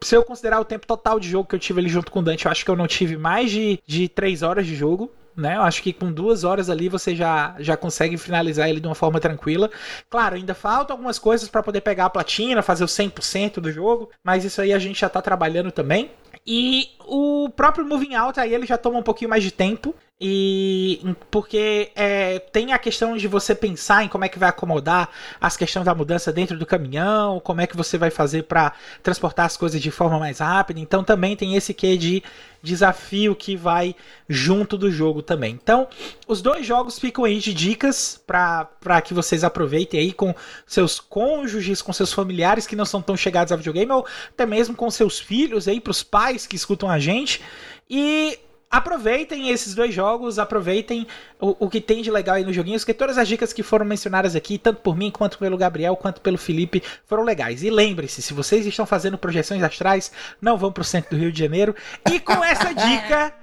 se 0.00 0.16
eu 0.16 0.24
considerar 0.24 0.60
o 0.60 0.64
tempo 0.64 0.86
total 0.86 1.20
de 1.20 1.28
jogo 1.28 1.48
que 1.48 1.54
eu 1.54 1.60
tive 1.60 1.80
ali 1.80 1.88
junto 1.88 2.10
com 2.10 2.18
o 2.18 2.22
Dante, 2.22 2.46
eu 2.46 2.50
acho 2.50 2.64
que 2.64 2.70
eu 2.70 2.76
não 2.76 2.88
tive 2.88 3.16
mais 3.16 3.50
de, 3.50 3.78
de 3.86 4.08
3 4.08 4.42
horas 4.42 4.66
de 4.66 4.74
jogo 4.74 5.10
né? 5.36 5.56
Eu 5.56 5.62
acho 5.62 5.82
que 5.82 5.92
com 5.92 6.12
duas 6.12 6.44
horas 6.44 6.68
ali 6.68 6.88
você 6.88 7.14
já, 7.14 7.54
já 7.58 7.76
consegue 7.76 8.16
finalizar 8.16 8.68
ele 8.68 8.80
de 8.80 8.86
uma 8.86 8.94
forma 8.94 9.20
tranquila. 9.20 9.70
Claro, 10.08 10.36
ainda 10.36 10.54
faltam 10.54 10.94
algumas 10.94 11.18
coisas 11.18 11.48
para 11.48 11.62
poder 11.62 11.80
pegar 11.80 12.06
a 12.06 12.10
platina, 12.10 12.62
fazer 12.62 12.84
o 12.84 12.88
100% 12.88 13.60
do 13.60 13.70
jogo, 13.70 14.10
mas 14.22 14.44
isso 14.44 14.60
aí 14.60 14.72
a 14.72 14.78
gente 14.78 15.00
já 15.00 15.08
tá 15.08 15.22
trabalhando 15.22 15.70
também. 15.70 16.10
E 16.46 16.90
o 17.06 17.50
próprio 17.50 17.86
Moving 17.86 18.14
Out 18.14 18.38
aí 18.38 18.54
ele 18.54 18.66
já 18.66 18.78
toma 18.78 18.98
um 18.98 19.02
pouquinho 19.02 19.30
mais 19.30 19.42
de 19.42 19.50
tempo. 19.50 19.94
E 20.24 21.00
porque 21.32 21.90
é, 21.96 22.38
tem 22.38 22.72
a 22.72 22.78
questão 22.78 23.16
de 23.16 23.26
você 23.26 23.56
pensar 23.56 24.04
em 24.04 24.08
como 24.08 24.24
é 24.24 24.28
que 24.28 24.38
vai 24.38 24.48
acomodar 24.48 25.08
as 25.40 25.56
questões 25.56 25.84
da 25.84 25.96
mudança 25.96 26.32
dentro 26.32 26.56
do 26.56 26.64
caminhão, 26.64 27.40
como 27.40 27.60
é 27.60 27.66
que 27.66 27.76
você 27.76 27.98
vai 27.98 28.08
fazer 28.08 28.44
para 28.44 28.72
transportar 29.02 29.46
as 29.46 29.56
coisas 29.56 29.82
de 29.82 29.90
forma 29.90 30.20
mais 30.20 30.38
rápida. 30.38 30.78
Então 30.78 31.02
também 31.02 31.34
tem 31.34 31.56
esse 31.56 31.74
quê 31.74 31.96
de 31.96 32.22
desafio 32.62 33.34
que 33.34 33.56
vai 33.56 33.96
junto 34.28 34.78
do 34.78 34.90
jogo 34.90 35.20
também. 35.20 35.58
Então, 35.60 35.88
os 36.28 36.40
dois 36.40 36.64
jogos 36.64 36.98
ficam 36.98 37.24
aí 37.24 37.38
de 37.38 37.52
dicas 37.52 38.22
para 38.24 39.02
que 39.02 39.12
vocês 39.12 39.42
aproveitem 39.42 39.98
aí 39.98 40.12
com 40.12 40.32
seus 40.66 41.00
cônjuges, 41.00 41.82
com 41.82 41.92
seus 41.92 42.12
familiares 42.12 42.66
que 42.66 42.76
não 42.76 42.84
são 42.84 43.02
tão 43.02 43.16
chegados 43.16 43.50
ao 43.50 43.58
videogame, 43.58 43.90
ou 43.90 44.06
até 44.28 44.46
mesmo 44.46 44.76
com 44.76 44.88
seus 44.90 45.18
filhos 45.18 45.66
aí, 45.66 45.80
para 45.80 45.90
os 45.90 46.02
pais 46.02 46.46
que 46.46 46.54
escutam 46.54 46.88
a 46.92 46.98
gente. 46.98 47.40
E 47.88 48.38
aproveitem 48.72 49.50
esses 49.50 49.74
dois 49.74 49.94
jogos, 49.94 50.38
aproveitem 50.38 51.06
o, 51.38 51.66
o, 51.66 51.68
que 51.68 51.78
tem 51.78 52.02
de 52.02 52.10
legal 52.10 52.36
aí 52.36 52.44
nos 52.44 52.56
joguinhos, 52.56 52.82
porque 52.82 52.94
todas 52.94 53.18
as 53.18 53.28
dicas 53.28 53.52
que 53.52 53.62
foram 53.62 53.84
mencionadas 53.84 54.34
aqui, 54.34 54.56
tanto 54.56 54.80
por 54.80 54.96
mim, 54.96 55.10
quanto 55.10 55.38
pelo 55.38 55.58
Gabriel, 55.58 55.94
quanto 55.94 56.22
pelo 56.22 56.38
Felipe, 56.38 56.82
foram 57.04 57.22
legais. 57.22 57.62
E 57.62 57.68
lembre-se, 57.68 58.22
se 58.22 58.32
vocês 58.32 58.64
estão 58.64 58.86
fazendo 58.86 59.18
projeções 59.18 59.62
astrais, 59.62 60.10
não 60.40 60.56
vão 60.56 60.72
pro 60.72 60.82
centro 60.82 61.10
do 61.10 61.20
Rio 61.20 61.30
de 61.30 61.38
Janeiro. 61.38 61.76
E 62.10 62.18
com 62.18 62.42
essa 62.42 62.72
dica, 62.74 63.34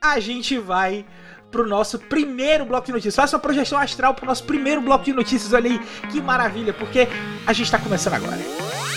a 0.00 0.18
gente 0.20 0.56
vai 0.58 1.04
pro 1.50 1.66
nosso 1.66 1.98
primeiro 1.98 2.64
bloco 2.64 2.86
de 2.86 2.92
notícias. 2.92 3.14
Faça 3.16 3.36
uma 3.36 3.42
projeção 3.42 3.78
astral 3.78 4.14
pro 4.14 4.24
nosso 4.24 4.44
primeiro 4.44 4.80
bloco 4.80 5.04
de 5.04 5.12
notícias, 5.12 5.52
olha 5.52 5.70
aí, 5.70 5.78
que 6.10 6.20
maravilha, 6.20 6.72
porque 6.72 7.06
a 7.46 7.52
gente 7.52 7.70
tá 7.70 7.78
começando 7.78 8.14
agora. 8.14 8.38
Começando 8.38 8.87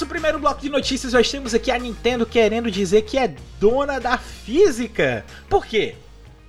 nosso 0.00 0.06
primeiro 0.06 0.38
bloco 0.38 0.62
de 0.62 0.70
notícias, 0.70 1.12
nós 1.12 1.30
temos 1.30 1.52
aqui 1.52 1.70
a 1.70 1.78
Nintendo 1.78 2.24
querendo 2.24 2.70
dizer 2.70 3.02
que 3.02 3.18
é 3.18 3.34
dona 3.58 4.00
da 4.00 4.16
física. 4.16 5.26
Por 5.46 5.66
quê? 5.66 5.94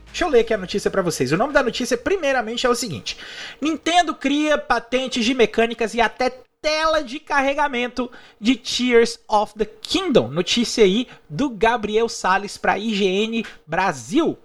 Deixa 0.06 0.24
eu 0.24 0.30
ler 0.30 0.40
aqui 0.40 0.54
a 0.54 0.58
notícia 0.58 0.90
para 0.90 1.02
vocês. 1.02 1.34
O 1.34 1.38
nome 1.38 1.52
da 1.52 1.62
notícia, 1.62 1.98
primeiramente, 1.98 2.66
é 2.66 2.70
o 2.70 2.76
seguinte: 2.76 3.18
Nintendo 3.60 4.16
cria 4.16 4.58
patentes 4.58 5.26
de 5.26 5.34
mecânicas 5.34 5.94
e 5.94 6.00
até 6.00 6.30
tela 6.62 7.04
de 7.04 7.20
carregamento 7.20 8.10
de 8.40 8.56
Tears 8.56 9.20
of 9.28 9.54
the 9.58 9.66
Kingdom. 9.66 10.30
Notícia 10.30 10.86
aí 10.86 11.06
do 11.30 11.50
Gabriel 11.50 12.08
Sales 12.08 12.58
para 12.58 12.80
IGN 12.80 13.44
Brasil. 13.68 14.38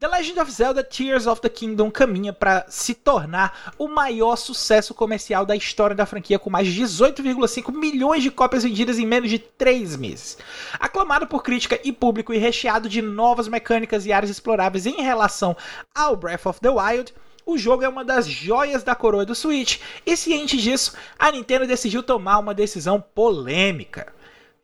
The 0.00 0.06
Legend 0.06 0.38
of 0.40 0.52
Zelda 0.52 0.84
Tears 0.84 1.26
of 1.26 1.40
the 1.40 1.48
Kingdom 1.48 1.90
caminha 1.90 2.32
para 2.32 2.64
se 2.68 2.94
tornar 2.94 3.72
o 3.76 3.88
maior 3.88 4.36
sucesso 4.36 4.94
comercial 4.94 5.44
da 5.44 5.56
história 5.56 5.96
da 5.96 6.06
franquia, 6.06 6.38
com 6.38 6.48
mais 6.48 6.68
de 6.68 6.80
18,5 6.80 7.72
milhões 7.72 8.22
de 8.22 8.30
cópias 8.30 8.62
vendidas 8.62 8.96
em 8.96 9.04
menos 9.04 9.28
de 9.28 9.40
3 9.40 9.96
meses. 9.96 10.38
Aclamado 10.78 11.26
por 11.26 11.42
crítica 11.42 11.80
e 11.82 11.90
público 11.90 12.32
e 12.32 12.38
recheado 12.38 12.88
de 12.88 13.02
novas 13.02 13.48
mecânicas 13.48 14.06
e 14.06 14.12
áreas 14.12 14.30
exploráveis 14.30 14.86
em 14.86 15.02
relação 15.02 15.56
ao 15.92 16.14
Breath 16.14 16.46
of 16.46 16.60
the 16.60 16.70
Wild, 16.70 17.12
o 17.44 17.58
jogo 17.58 17.82
é 17.82 17.88
uma 17.88 18.04
das 18.04 18.28
joias 18.28 18.84
da 18.84 18.94
coroa 18.94 19.26
do 19.26 19.34
Switch, 19.34 19.80
e 20.06 20.16
ciente 20.16 20.56
disso, 20.58 20.92
a 21.18 21.32
Nintendo 21.32 21.66
decidiu 21.66 22.04
tomar 22.04 22.38
uma 22.38 22.54
decisão 22.54 23.00
polêmica 23.00 24.12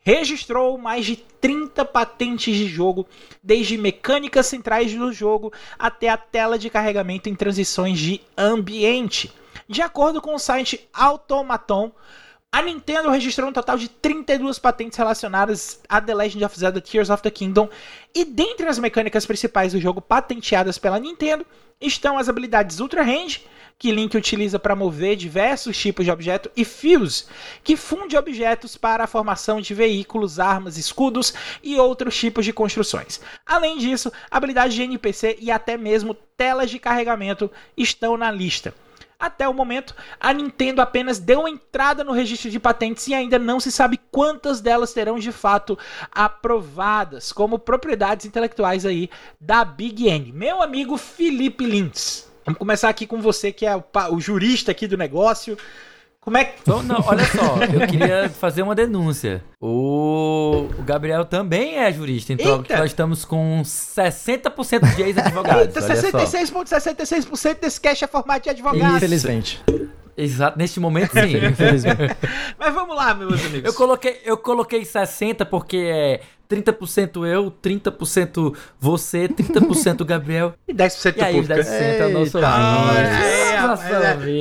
registrou 0.04 0.76
mais 0.76 1.06
de 1.06 1.16
30 1.16 1.84
patentes 1.86 2.54
de 2.54 2.68
jogo, 2.68 3.06
desde 3.42 3.78
mecânicas 3.78 4.46
centrais 4.46 4.94
do 4.94 5.12
jogo 5.12 5.52
até 5.78 6.08
a 6.08 6.16
tela 6.16 6.58
de 6.58 6.68
carregamento 6.68 7.28
em 7.28 7.34
transições 7.34 7.98
de 7.98 8.20
ambiente. 8.36 9.32
De 9.66 9.80
acordo 9.80 10.20
com 10.20 10.34
o 10.34 10.38
site 10.38 10.86
Automaton, 10.92 11.90
a 12.52 12.62
Nintendo 12.62 13.10
registrou 13.10 13.48
um 13.48 13.52
total 13.52 13.76
de 13.76 13.88
32 13.88 14.60
patentes 14.60 14.96
relacionadas 14.96 15.80
a 15.88 16.00
The 16.00 16.14
Legend 16.14 16.44
of 16.44 16.56
Zelda 16.56 16.80
Tears 16.80 17.10
of 17.10 17.22
the 17.22 17.30
Kingdom, 17.30 17.68
e 18.14 18.24
dentre 18.24 18.68
as 18.68 18.78
mecânicas 18.78 19.26
principais 19.26 19.72
do 19.72 19.80
jogo 19.80 20.00
patenteadas 20.00 20.78
pela 20.78 21.00
Nintendo 21.00 21.44
estão 21.80 22.16
as 22.16 22.28
habilidades 22.28 22.78
Ultra 22.78 23.02
Range, 23.02 23.44
que 23.78 23.92
Link 23.92 24.16
utiliza 24.16 24.58
para 24.58 24.76
mover 24.76 25.16
diversos 25.16 25.76
tipos 25.76 26.04
de 26.04 26.10
objeto, 26.10 26.50
e 26.56 26.64
Fuse, 26.64 27.24
que 27.62 27.76
funde 27.76 28.16
objetos 28.16 28.76
para 28.76 29.04
a 29.04 29.08
formação 29.08 29.60
de 29.60 29.74
veículos, 29.74 30.38
armas, 30.40 30.76
escudos 30.76 31.34
e 31.62 31.78
outros 31.78 32.16
tipos 32.16 32.44
de 32.44 32.52
construções. 32.52 33.20
Além 33.44 33.78
disso, 33.78 34.12
habilidades 34.30 34.74
de 34.74 34.82
NPC 34.82 35.36
e 35.40 35.50
até 35.50 35.76
mesmo 35.76 36.14
telas 36.36 36.70
de 36.70 36.78
carregamento 36.78 37.50
estão 37.76 38.16
na 38.16 38.30
lista. 38.30 38.74
Até 39.18 39.48
o 39.48 39.54
momento, 39.54 39.94
a 40.20 40.32
Nintendo 40.32 40.82
apenas 40.82 41.18
deu 41.18 41.48
entrada 41.48 42.04
no 42.04 42.12
registro 42.12 42.50
de 42.50 42.60
patentes 42.60 43.06
e 43.08 43.14
ainda 43.14 43.38
não 43.38 43.58
se 43.60 43.70
sabe 43.70 43.98
quantas 44.10 44.60
delas 44.60 44.92
terão 44.92 45.18
de 45.18 45.32
fato 45.32 45.78
aprovadas 46.12 47.32
como 47.32 47.58
propriedades 47.58 48.26
intelectuais 48.26 48.84
aí 48.84 49.08
da 49.40 49.64
Big 49.64 50.08
N. 50.08 50.32
Meu 50.32 50.60
amigo 50.60 50.98
Felipe 50.98 51.64
Lintz. 51.64 52.33
Vamos 52.44 52.58
começar 52.58 52.88
aqui 52.88 53.06
com 53.06 53.20
você, 53.20 53.50
que 53.50 53.64
é 53.64 53.74
o, 53.74 53.82
o 54.12 54.20
jurista 54.20 54.70
aqui 54.70 54.86
do 54.86 54.96
negócio. 54.96 55.56
Como 56.24 56.38
é 56.38 56.44
que. 56.44 56.58
Não, 56.66 56.82
não, 56.82 57.04
olha 57.06 57.24
só, 57.26 57.56
eu 57.62 57.86
queria 57.86 58.30
fazer 58.30 58.62
uma 58.62 58.74
denúncia. 58.74 59.44
O, 59.60 60.68
o 60.78 60.82
Gabriel 60.82 61.24
também 61.26 61.76
é 61.76 61.92
jurista, 61.92 62.32
então 62.32 62.58
Eita. 62.58 62.78
nós 62.78 62.86
estamos 62.86 63.26
com 63.26 63.60
60% 63.62 64.96
de 64.96 65.02
ex-advogados. 65.02 65.76
Eita, 65.76 65.80
66,66% 65.80 67.60
desse 67.60 67.78
cash 67.78 68.02
é 68.02 68.06
formato 68.06 68.44
de 68.44 68.50
advogado. 68.50 68.96
Infelizmente. 68.96 69.62
Exato, 70.16 70.56
neste 70.56 70.80
momento 70.80 71.12
sim. 71.12 71.36
Infelizmente. 71.46 72.16
Mas 72.58 72.72
vamos 72.72 72.96
lá, 72.96 73.14
meus 73.14 73.44
amigos. 73.44 73.64
Eu 73.64 73.74
coloquei, 73.74 74.20
eu 74.24 74.36
coloquei 74.38 74.84
60 74.84 75.44
porque 75.44 75.76
é 75.76 76.20
30% 76.48 77.26
eu, 77.26 77.50
30% 77.50 78.54
você, 78.78 79.28
30% 79.28 80.04
Gabriel. 80.04 80.54
E 80.66 80.74
10% 80.74 81.14
e 81.16 81.22
aí, 81.22 81.34
público. 81.34 81.60
10% 81.60 81.70
é 81.70 82.06
o 82.06 82.10
nosso 82.10 82.38
é, 82.38 82.42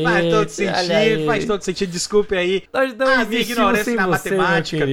Faz 0.04 0.30
todo 0.30 0.50
sentido, 0.50 1.26
faz 1.26 1.46
todo 1.46 1.62
sentido. 1.64 1.92
Desculpe 1.92 2.36
aí. 2.36 2.64
Nós 2.72 2.96
não 2.96 3.08
a 3.08 3.26
minha 3.26 3.42
ignorância 3.42 3.96
na 3.96 4.08
você, 4.08 4.36
matemática. 4.36 4.86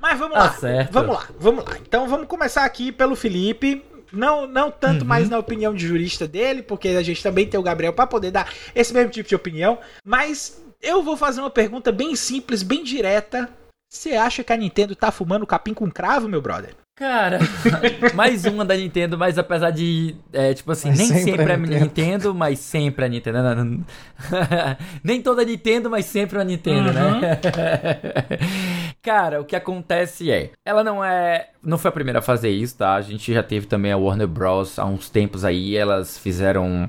Mas 0.00 0.18
vamos 0.18 0.34
tá 0.34 0.44
lá. 0.44 0.52
Certo. 0.52 0.92
Vamos 0.92 1.14
lá, 1.14 1.28
vamos 1.38 1.64
lá. 1.64 1.76
Então 1.80 2.08
vamos 2.08 2.26
começar 2.26 2.64
aqui 2.64 2.90
pelo 2.90 3.14
Felipe. 3.14 3.84
Não, 4.12 4.46
não 4.46 4.70
tanto 4.70 5.02
uhum. 5.02 5.08
mais 5.08 5.28
na 5.28 5.38
opinião 5.38 5.74
de 5.74 5.86
jurista 5.86 6.26
dele, 6.26 6.62
porque 6.62 6.88
a 6.88 7.02
gente 7.02 7.22
também 7.22 7.46
tem 7.46 7.60
o 7.60 7.62
Gabriel 7.62 7.92
para 7.92 8.06
poder 8.06 8.30
dar 8.30 8.52
esse 8.74 8.92
mesmo 8.92 9.10
tipo 9.10 9.28
de 9.28 9.34
opinião. 9.34 9.78
Mas 10.04 10.60
eu 10.82 11.02
vou 11.02 11.16
fazer 11.16 11.40
uma 11.40 11.50
pergunta 11.50 11.92
bem 11.92 12.16
simples, 12.16 12.62
bem 12.62 12.82
direta. 12.82 13.48
Você 13.90 14.12
acha 14.12 14.44
que 14.44 14.52
a 14.52 14.56
Nintendo 14.56 14.94
tá 14.94 15.10
fumando 15.10 15.44
capim 15.44 15.74
com 15.74 15.90
cravo, 15.90 16.28
meu 16.28 16.40
brother? 16.40 16.76
Cara, 16.94 17.40
mais 18.14 18.44
uma 18.44 18.64
da 18.64 18.76
Nintendo, 18.76 19.18
mas 19.18 19.36
apesar 19.36 19.70
de, 19.72 20.14
é, 20.32 20.54
tipo 20.54 20.70
assim, 20.70 20.90
mas 20.90 20.98
nem 20.98 21.08
sempre, 21.08 21.30
sempre 21.30 21.52
a 21.52 21.56
Nintendo. 21.56 21.84
Nintendo. 21.84 22.34
mas 22.34 22.58
sempre 22.60 23.04
a 23.04 23.08
Nintendo. 23.08 23.84
nem 25.02 25.20
toda 25.20 25.42
a 25.42 25.44
Nintendo, 25.44 25.90
mas 25.90 26.04
sempre 26.04 26.38
a 26.38 26.44
Nintendo, 26.44 26.92
né? 26.92 27.02
uhum. 27.02 27.20
né? 27.20 27.40
Cara, 29.02 29.40
o 29.40 29.44
que 29.44 29.56
acontece 29.56 30.30
é, 30.30 30.52
ela 30.64 30.84
não 30.84 31.02
é, 31.02 31.48
não 31.60 31.76
foi 31.76 31.88
a 31.88 31.92
primeira 31.92 32.20
a 32.20 32.22
fazer 32.22 32.50
isso, 32.50 32.76
tá? 32.76 32.94
A 32.94 33.02
gente 33.02 33.32
já 33.32 33.42
teve 33.42 33.66
também 33.66 33.90
a 33.90 33.96
Warner 33.96 34.28
Bros. 34.28 34.78
há 34.78 34.84
uns 34.84 35.10
tempos 35.10 35.44
aí, 35.44 35.74
elas 35.74 36.16
fizeram, 36.16 36.88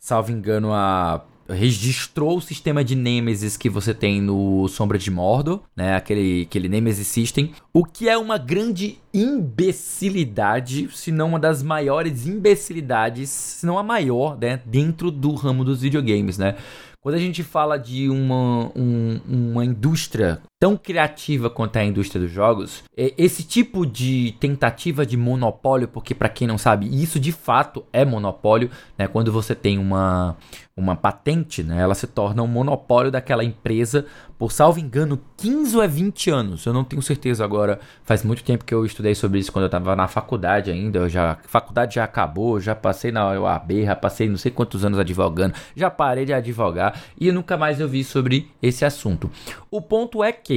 salvo 0.00 0.32
engano, 0.32 0.72
a 0.72 1.22
registrou 1.50 2.38
o 2.38 2.40
sistema 2.40 2.84
de 2.84 2.94
Nemesis 2.94 3.56
que 3.56 3.68
você 3.68 3.92
tem 3.92 4.20
no 4.20 4.68
Sombra 4.68 4.98
de 4.98 5.10
Mordor, 5.10 5.60
né? 5.76 5.96
Aquele, 5.96 6.42
aquele 6.42 6.68
Nemesis 6.68 7.06
System. 7.06 7.52
O 7.72 7.84
que 7.84 8.08
é 8.08 8.16
uma 8.16 8.38
grande 8.38 8.98
imbecilidade, 9.12 10.88
se 10.92 11.10
não 11.10 11.28
uma 11.28 11.38
das 11.38 11.62
maiores 11.62 12.26
imbecilidades, 12.26 13.30
se 13.30 13.66
não 13.66 13.78
a 13.78 13.82
maior, 13.82 14.38
né? 14.38 14.60
Dentro 14.64 15.10
do 15.10 15.34
ramo 15.34 15.64
dos 15.64 15.82
videogames, 15.82 16.38
né? 16.38 16.56
Quando 17.00 17.14
a 17.14 17.18
gente 17.18 17.42
fala 17.42 17.78
de 17.78 18.10
uma, 18.10 18.70
um, 18.76 19.20
uma 19.26 19.64
indústria 19.64 20.42
tão 20.60 20.76
criativa 20.76 21.48
quanto 21.48 21.76
é 21.76 21.80
a 21.80 21.84
indústria 21.86 22.20
dos 22.20 22.30
jogos, 22.30 22.84
é, 22.94 23.14
esse 23.16 23.42
tipo 23.42 23.86
de 23.86 24.36
tentativa 24.38 25.06
de 25.06 25.16
monopólio, 25.16 25.88
porque 25.88 26.14
para 26.14 26.28
quem 26.28 26.46
não 26.46 26.58
sabe, 26.58 26.86
isso 27.02 27.18
de 27.18 27.32
fato 27.32 27.82
é 27.90 28.04
monopólio, 28.04 28.70
né? 28.98 29.08
Quando 29.08 29.32
você 29.32 29.54
tem 29.54 29.78
uma, 29.78 30.36
uma 30.76 30.94
patente, 30.94 31.62
né? 31.62 31.80
Ela 31.80 31.94
se 31.94 32.06
torna 32.06 32.42
um 32.42 32.46
monopólio 32.46 33.10
daquela 33.10 33.42
empresa 33.42 34.04
por, 34.38 34.52
salvo 34.52 34.78
engano, 34.80 35.20
15 35.36 35.76
ou 35.76 35.82
é 35.82 35.88
20 35.88 36.30
anos. 36.30 36.66
Eu 36.66 36.72
não 36.72 36.82
tenho 36.84 37.02
certeza 37.02 37.44
agora. 37.44 37.78
Faz 38.02 38.22
muito 38.22 38.42
tempo 38.42 38.64
que 38.64 38.74
eu 38.74 38.84
estudei 38.84 39.14
sobre 39.14 39.38
isso 39.38 39.52
quando 39.52 39.64
eu 39.64 39.68
estava 39.68 39.94
na 39.94 40.08
faculdade 40.08 40.70
ainda. 40.70 41.00
Eu 41.00 41.08
já, 41.08 41.32
a 41.32 41.36
faculdade 41.48 41.96
já 41.96 42.04
acabou, 42.04 42.58
já 42.58 42.74
passei 42.74 43.12
na 43.12 43.38
UAB, 43.38 43.84
já 43.84 43.94
passei 43.96 44.28
não 44.28 44.38
sei 44.38 44.50
quantos 44.50 44.84
anos 44.84 44.98
advogando, 44.98 45.54
já 45.76 45.90
parei 45.90 46.24
de 46.24 46.32
advogar 46.32 47.00
e 47.18 47.30
nunca 47.30 47.56
mais 47.56 47.80
eu 47.80 47.88
vi 47.88 48.02
sobre 48.02 48.50
esse 48.62 48.84
assunto. 48.84 49.30
O 49.70 49.82
ponto 49.82 50.24
é 50.24 50.32
que 50.32 50.49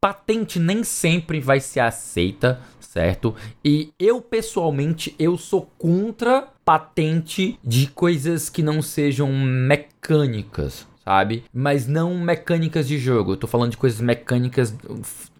patente 0.00 0.58
nem 0.58 0.84
sempre 0.84 1.40
vai 1.40 1.60
ser 1.60 1.80
aceita 1.80 2.60
certo? 2.88 3.34
E 3.64 3.92
eu 3.98 4.20
pessoalmente 4.20 5.14
eu 5.18 5.36
sou 5.36 5.70
contra 5.78 6.48
patente 6.64 7.58
de 7.62 7.86
coisas 7.88 8.48
que 8.48 8.62
não 8.62 8.80
sejam 8.80 9.30
mecânicas, 9.32 10.86
sabe? 11.04 11.44
Mas 11.52 11.86
não 11.86 12.18
mecânicas 12.18 12.88
de 12.88 12.98
jogo. 12.98 13.32
Eu 13.32 13.36
tô 13.36 13.46
falando 13.46 13.70
de 13.70 13.76
coisas 13.76 14.00
mecânicas 14.00 14.74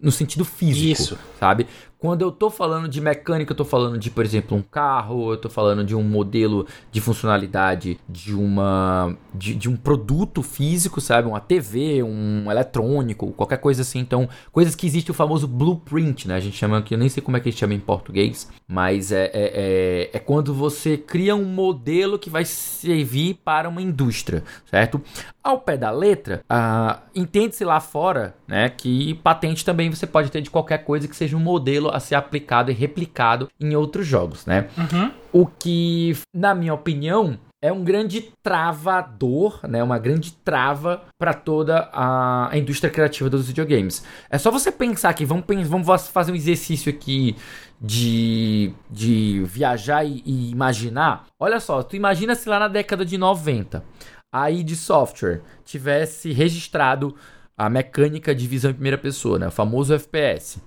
no 0.01 0.11
sentido 0.11 0.45
físico, 0.45 1.01
Isso. 1.01 1.19
sabe? 1.39 1.67
Quando 1.99 2.21
eu 2.21 2.31
tô 2.31 2.49
falando 2.49 2.87
de 2.87 3.01
mecânica, 3.01 3.51
eu 3.51 3.57
tô 3.57 3.65
falando 3.65 3.97
de, 3.97 4.09
por 4.09 4.23
exemplo, 4.23 4.57
um 4.57 4.61
carro, 4.61 5.33
eu 5.33 5.37
tô 5.37 5.49
falando 5.49 5.83
de 5.83 5.93
um 5.93 6.01
modelo 6.01 6.65
de 6.93 7.01
funcionalidade 7.01 7.99
de 8.07 8.33
uma 8.33 9.17
de, 9.33 9.53
de 9.53 9.67
um 9.67 9.75
produto 9.75 10.41
físico, 10.41 11.01
sabe? 11.01 11.27
Uma 11.27 11.41
TV, 11.41 12.01
um 12.01 12.49
eletrônico, 12.49 13.33
qualquer 13.33 13.57
coisa 13.57 13.81
assim. 13.81 13.99
Então, 13.99 14.29
coisas 14.49 14.75
que 14.75 14.87
existe 14.87 15.11
o 15.11 15.13
famoso 15.13 15.45
blueprint, 15.45 16.25
né? 16.25 16.35
A 16.35 16.39
gente 16.39 16.55
chama 16.55 16.77
aqui, 16.77 16.93
eu 16.93 16.97
nem 16.97 17.09
sei 17.09 17.21
como 17.21 17.35
é 17.35 17.41
que 17.41 17.49
a 17.49 17.51
gente 17.51 17.59
chama 17.59 17.73
em 17.73 17.79
português, 17.79 18.49
mas 18.65 19.11
é, 19.11 19.25
é, 19.25 19.31
é, 19.33 20.09
é 20.13 20.19
quando 20.19 20.53
você 20.53 20.97
cria 20.97 21.35
um 21.35 21.43
modelo 21.43 22.17
que 22.17 22.29
vai 22.29 22.45
servir 22.45 23.41
para 23.43 23.67
uma 23.67 23.81
indústria, 23.81 24.41
certo? 24.65 25.01
Ao 25.43 25.59
pé 25.59 25.75
da 25.75 25.89
letra, 25.89 26.43
uh, 26.49 27.01
entende-se 27.15 27.65
lá 27.65 27.79
fora, 27.79 28.35
né, 28.47 28.69
que 28.69 29.15
patente 29.15 29.65
também 29.65 29.89
você 29.89 30.05
pode 30.05 30.29
ter 30.29 30.41
de 30.41 30.49
qualquer 30.49 30.79
coisa 30.79 31.07
que 31.07 31.15
seja 31.15 31.35
um 31.35 31.39
modelo 31.39 31.88
a 31.89 31.99
ser 31.99 32.15
aplicado 32.15 32.71
e 32.71 32.73
replicado 32.73 33.49
em 33.59 33.75
outros 33.75 34.05
jogos, 34.05 34.45
né? 34.45 34.67
Uhum. 34.77 35.11
O 35.31 35.45
que, 35.45 36.17
na 36.33 36.55
minha 36.55 36.73
opinião, 36.73 37.37
é 37.61 37.71
um 37.71 37.83
grande 37.83 38.31
travador, 38.41 39.59
né? 39.67 39.83
Uma 39.83 39.99
grande 39.99 40.31
trava 40.31 41.03
para 41.17 41.33
toda 41.33 41.89
a, 41.91 42.49
indústria 42.53 42.89
criativa 42.89 43.29
dos 43.29 43.47
videogames. 43.47 44.03
É 44.29 44.37
só 44.37 44.49
você 44.49 44.71
pensar 44.71 45.13
que 45.13 45.25
vamos, 45.25 45.45
vamos 45.67 46.07
fazer 46.07 46.31
um 46.31 46.35
exercício 46.35 46.89
aqui 46.89 47.35
de, 47.81 48.73
de 48.89 49.43
viajar 49.45 50.05
e, 50.05 50.23
e 50.25 50.51
imaginar. 50.51 51.25
Olha 51.39 51.59
só, 51.59 51.83
tu 51.83 51.95
imagina 51.95 52.33
se 52.33 52.47
lá 52.47 52.59
na 52.59 52.67
década 52.67 53.05
de 53.05 53.17
90 53.17 53.83
a 54.31 54.49
id 54.51 54.75
Software 54.75 55.41
tivesse 55.65 56.31
registrado 56.31 57.15
a 57.57 57.69
mecânica 57.69 58.33
de 58.33 58.47
visão 58.47 58.71
em 58.71 58.75
primeira 58.75 58.97
pessoa, 58.97 59.37
né? 59.37 59.47
O 59.47 59.51
famoso 59.51 59.93
FPS. 59.93 60.61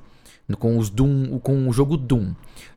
Com, 0.58 0.76
os 0.76 0.90
Doom, 0.90 1.38
com 1.38 1.68
o 1.68 1.72
jogo 1.72 1.96
Doom. 1.96 2.32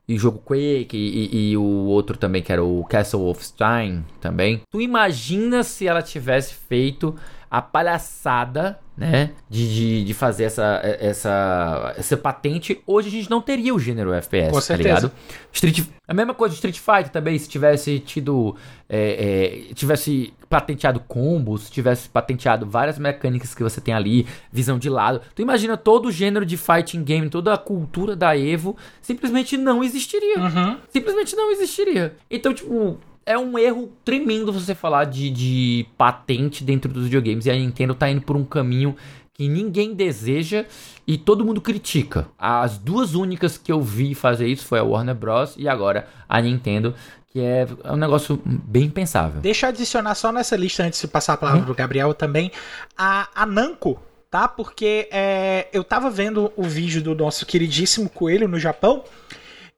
E 0.08 0.14
o 0.14 0.18
jogo 0.18 0.38
Quake 0.38 0.96
e, 0.96 1.26
e, 1.26 1.50
e, 1.50 1.56
o 1.56 1.62
outro 1.62 2.16
também, 2.16 2.42
que 2.42 2.52
era 2.52 2.62
o 2.62 2.84
Castle 2.84 3.28
of 3.28 3.44
Stein 3.44 4.04
também. 4.20 4.62
Tu 4.70 4.80
imagina 4.80 5.62
se 5.62 5.86
ela 5.86 6.00
tivesse 6.00 6.54
feito 6.54 7.14
a 7.50 7.60
palhaçada, 7.60 8.78
né, 8.96 9.30
de, 9.48 9.74
de, 9.74 10.04
de, 10.04 10.14
fazer 10.14 10.44
essa, 10.44 10.80
essa, 10.82 11.94
essa 11.98 12.16
patente, 12.16 12.80
hoje 12.86 13.08
a 13.08 13.10
gente 13.10 13.28
não 13.28 13.42
teria 13.42 13.74
o 13.74 13.78
gênero 13.78 14.12
FPS, 14.12 14.50
Com 14.50 14.60
tá 14.60 14.76
ligado? 14.76 15.12
Street, 15.52 15.84
a 16.08 16.14
mesma 16.14 16.32
coisa 16.32 16.52
de 16.52 16.56
Street 16.56 16.78
Fighter 16.78 17.10
também, 17.10 17.38
se 17.38 17.48
tivesse 17.48 17.98
tido, 17.98 18.56
é, 18.88 19.68
é, 19.68 19.74
tivesse 19.74 20.32
patenteado 20.48 21.00
combos, 21.00 21.68
tivesse 21.68 22.08
patenteado 22.08 22.64
várias 22.64 22.98
mecânicas 22.98 23.54
que 23.54 23.62
você 23.62 23.80
tem 23.80 23.92
ali, 23.92 24.26
visão 24.50 24.78
de 24.78 24.88
lado, 24.88 25.20
tu 25.34 25.42
imagina 25.42 25.76
todo 25.76 26.06
o 26.06 26.12
gênero 26.12 26.46
de 26.46 26.56
fighting 26.56 27.04
game, 27.04 27.28
toda 27.28 27.52
a 27.52 27.58
cultura 27.58 28.16
da 28.16 28.36
Evo, 28.36 28.76
simplesmente 29.02 29.56
não 29.58 29.84
existiria. 29.84 30.38
Uhum. 30.38 30.78
Simplesmente 30.88 31.36
não 31.36 31.50
existiria. 31.50 32.16
Então, 32.30 32.54
tipo, 32.54 32.98
é 33.26 33.36
um 33.36 33.58
erro 33.58 33.92
tremendo 34.04 34.52
você 34.52 34.74
falar 34.74 35.04
de, 35.04 35.28
de 35.28 35.86
patente 35.98 36.62
dentro 36.62 36.90
dos 36.90 37.04
videogames. 37.04 37.44
E 37.44 37.50
a 37.50 37.54
Nintendo 37.54 37.94
tá 37.94 38.08
indo 38.08 38.22
por 38.22 38.36
um 38.36 38.44
caminho 38.44 38.96
que 39.34 39.48
ninguém 39.48 39.92
deseja 39.92 40.64
e 41.06 41.18
todo 41.18 41.44
mundo 41.44 41.60
critica. 41.60 42.28
As 42.38 42.78
duas 42.78 43.14
únicas 43.14 43.58
que 43.58 43.70
eu 43.70 43.82
vi 43.82 44.14
fazer 44.14 44.46
isso 44.46 44.64
foi 44.64 44.78
a 44.78 44.84
Warner 44.84 45.14
Bros. 45.14 45.54
e 45.58 45.68
agora 45.68 46.08
a 46.28 46.40
Nintendo, 46.40 46.94
que 47.26 47.40
é 47.40 47.66
um 47.84 47.96
negócio 47.96 48.40
bem 48.44 48.88
pensável. 48.88 49.40
Deixa 49.40 49.66
eu 49.66 49.70
adicionar 49.70 50.14
só 50.14 50.32
nessa 50.32 50.56
lista 50.56 50.84
antes 50.84 51.00
de 51.00 51.08
passar 51.08 51.34
a 51.34 51.36
palavra 51.36 51.62
hum? 51.62 51.64
pro 51.64 51.74
Gabriel 51.74 52.14
também 52.14 52.50
a, 52.96 53.28
a 53.34 53.44
Namco. 53.44 54.00
Tá? 54.30 54.48
Porque 54.48 55.08
é, 55.10 55.68
eu 55.72 55.84
tava 55.84 56.10
vendo 56.10 56.52
o 56.56 56.64
vídeo 56.64 57.00
do 57.00 57.14
nosso 57.14 57.46
queridíssimo 57.46 58.08
Coelho 58.08 58.48
no 58.48 58.58
Japão 58.58 59.04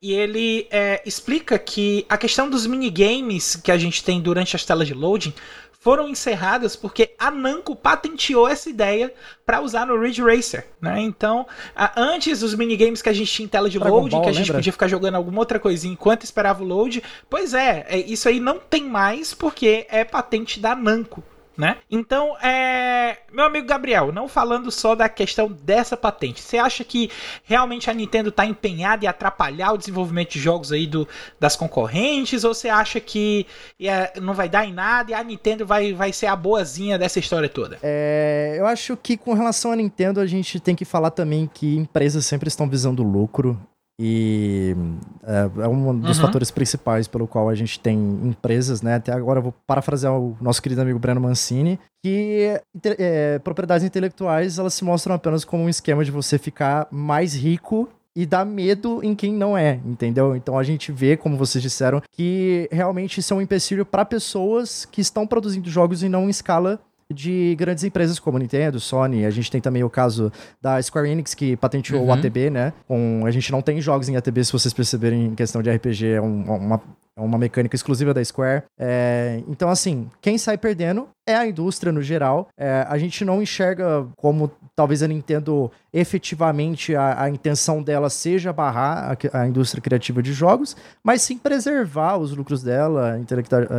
e 0.01 0.13
ele 0.13 0.67
é, 0.71 1.03
explica 1.05 1.59
que 1.59 2.07
a 2.09 2.17
questão 2.17 2.49
dos 2.49 2.67
minigames 2.67 3.57
que 3.57 3.73
a 3.73 3.77
gente 3.77 4.03
tem 4.05 4.21
durante 4.21 4.55
as 4.55 4.65
telas 4.65 4.87
de 4.87 4.95
loading 4.95 5.35
foram 5.81 6.09
encerradas 6.09 6.75
porque 6.77 7.15
a 7.19 7.31
Namco 7.31 7.75
patenteou 7.75 8.49
essa 8.49 8.69
ideia 8.69 9.13
para 9.47 9.61
usar 9.61 9.87
no 9.87 10.01
Ridge 10.01 10.21
Racer, 10.21 10.67
né? 10.81 11.01
Então, 11.01 11.47
a, 11.75 12.01
antes 12.01 12.43
os 12.43 12.55
minigames 12.55 13.01
que 13.01 13.09
a 13.09 13.13
gente 13.13 13.33
tinha 13.33 13.47
em 13.47 13.49
tela 13.49 13.71
de 13.71 13.79
Dragon 13.79 14.01
load, 14.01 14.11
Ball, 14.11 14.23
que 14.23 14.29
a 14.29 14.33
gente 14.33 14.47
lembra? 14.47 14.59
podia 14.59 14.73
ficar 14.73 14.89
jogando 14.89 15.15
alguma 15.15 15.39
outra 15.39 15.59
coisinha 15.59 15.93
enquanto 15.93 16.25
esperava 16.25 16.63
o 16.63 16.67
load, 16.67 17.03
pois 17.31 17.55
é, 17.55 17.87
é, 17.89 17.99
isso 17.99 18.29
aí 18.29 18.41
não 18.41 18.59
tem 18.59 18.85
mais 18.85 19.35
porque 19.35 19.87
é 19.89 20.05
patente 20.05 20.61
da 20.61 20.75
Namco 20.75 21.23
né? 21.59 21.79
Então, 21.91 22.39
é... 22.41 23.19
meu 23.33 23.45
amigo 23.45 23.67
Gabriel, 23.67 24.13
não 24.13 24.29
falando 24.29 24.71
só 24.71 24.95
da 24.95 25.09
questão 25.09 25.49
dessa 25.51 25.97
patente, 25.97 26.41
você 26.41 26.57
acha 26.57 26.85
que 26.85 27.11
realmente 27.43 27.91
a 27.91 27.95
Nintendo 27.95 28.29
está 28.29 28.47
empenhada 28.47 29.05
em 29.05 29.09
atrapalhar 29.09 29.73
o 29.73 29.77
desenvolvimento 29.77 30.31
de 30.31 30.39
jogos 30.39 30.71
aí 30.71 30.87
do, 30.87 31.07
das 31.41 31.57
concorrentes, 31.57 32.45
ou 32.45 32.55
você 32.55 32.69
acha 32.69 33.01
que 33.01 33.45
é, 33.81 34.21
não 34.21 34.35
vai 34.35 34.49
dar 34.49 34.65
em 34.65 34.73
nada 34.73 35.11
e 35.11 35.15
a 35.15 35.25
Nintendo 35.25 35.67
vai, 35.67 35.93
vai 35.93 36.13
ser 36.13 36.27
a 36.27 36.37
boazinha 36.37 36.97
dessa 36.97 37.19
história 37.19 37.49
toda? 37.49 37.79
É, 37.83 38.55
eu 38.57 38.65
acho 38.65 38.97
que 38.97 39.17
com 39.17 39.35
relação 39.35 39.73
à 39.73 39.77
Nintendo 39.77 40.21
a 40.21 40.27
gente 40.27 40.61
tem 40.61 40.77
que 40.77 40.85
falar 40.85 41.11
também 41.11 41.51
que 41.53 41.77
empresas 41.77 42.25
sempre 42.25 42.47
estão 42.47 42.69
visando 42.69 43.03
lucro 43.03 43.61
e 44.01 44.77
é, 45.25 45.65
é 45.65 45.69
um 45.69 45.99
dos 45.99 46.19
uhum. 46.19 46.25
fatores 46.25 46.51
principais 46.51 47.09
pelo 47.09 47.27
qual 47.27 47.49
a 47.49 47.55
gente 47.55 47.81
tem 47.81 47.99
empresas, 48.23 48.81
né? 48.81 48.95
Até 48.95 49.13
agora 49.13 49.41
eu 49.41 49.43
vou 49.43 49.55
parafrasear 49.67 50.17
o 50.17 50.37
nosso 50.41 50.63
querido 50.63 50.81
amigo 50.81 50.99
Breno 50.99 51.21
Mancini, 51.21 51.81
que 52.03 52.61
é, 52.85 53.41
propriedades 53.41 53.85
intelectuais 53.85 54.59
elas 54.59 54.75
se 54.75 54.85
mostram 54.85 55.17
apenas 55.17 55.45
como 55.45 55.65
um 55.65 55.69
esquema 55.69 56.05
de 56.05 56.13
você 56.13 56.39
ficar 56.39 56.87
mais 56.93 57.35
rico 57.35 57.89
e 58.15 58.27
dar 58.27 58.45
medo 58.45 59.01
em 59.03 59.15
quem 59.15 59.33
não 59.33 59.57
é, 59.57 59.81
entendeu? 59.85 60.35
Então 60.35 60.59
a 60.59 60.63
gente 60.63 60.91
vê, 60.91 61.17
como 61.17 61.37
vocês 61.37 61.63
disseram, 61.63 62.03
que 62.11 62.69
realmente 62.73 63.19
isso 63.19 63.33
é 63.33 63.37
um 63.37 63.41
empecilho 63.41 63.87
para 63.87 64.05
pessoas 64.05 64.85
que 64.85 65.01
estão 65.01 65.27
produzindo 65.27 65.71
jogos 65.71 66.03
e 66.03 66.09
não 66.09 66.27
em 66.27 66.31
escala 66.31 66.81
de 67.13 67.55
grandes 67.57 67.85
empresas 67.85 68.19
como 68.19 68.39
Nintendo, 68.39 68.79
Sony. 68.79 69.25
A 69.25 69.31
gente 69.31 69.51
tem 69.51 69.61
também 69.61 69.83
o 69.83 69.91
caso 69.91 70.31
da 70.61 70.81
Square 70.83 71.09
Enix, 71.09 71.35
que 71.35 71.57
patenteou 71.57 72.03
uhum. 72.03 72.09
o 72.09 72.13
ATB, 72.13 72.51
né? 72.51 72.73
Com, 72.87 73.23
a 73.25 73.31
gente 73.31 73.51
não 73.51 73.63
tem 73.63 73.81
jogos 73.81 74.09
em 74.09 74.17
ATB, 74.17 74.45
se 74.45 74.53
vocês 74.53 74.75
perceberem, 74.75 75.27
em 75.27 75.35
questão 75.35 75.63
de 75.63 75.71
RPG, 75.71 76.07
é 76.07 76.21
um, 76.21 76.43
uma, 76.43 76.83
é 77.17 77.21
uma 77.21 77.39
mecânica 77.39 77.75
exclusiva 77.75 78.13
da 78.13 78.23
Square. 78.23 78.65
É, 78.79 79.43
então, 79.49 79.71
assim, 79.71 80.11
quem 80.21 80.37
sai 80.37 80.59
perdendo 80.59 81.09
é 81.27 81.35
a 81.35 81.47
indústria 81.47 81.91
no 81.91 82.03
geral. 82.03 82.49
É, 82.59 82.87
a 82.87 82.99
gente 82.99 83.25
não 83.25 83.41
enxerga 83.43 84.07
como 84.17 84.51
talvez 84.77 85.03
a 85.03 85.09
Nintendo 85.09 85.71
efetivamente 85.93 86.95
a, 86.95 87.23
a 87.23 87.31
intenção 87.31 87.83
dela 87.83 88.11
seja 88.11 88.53
barrar 88.53 89.17
a, 89.33 89.41
a, 89.41 89.49
indústria 89.49 89.83
criativa 89.83 90.23
de 90.23 90.33
jogos, 90.33 90.77
mas 91.03 91.23
sim 91.23 91.39
preservar 91.39 92.19
os 92.19 92.37
lucros 92.37 92.63
dela, 92.63 93.19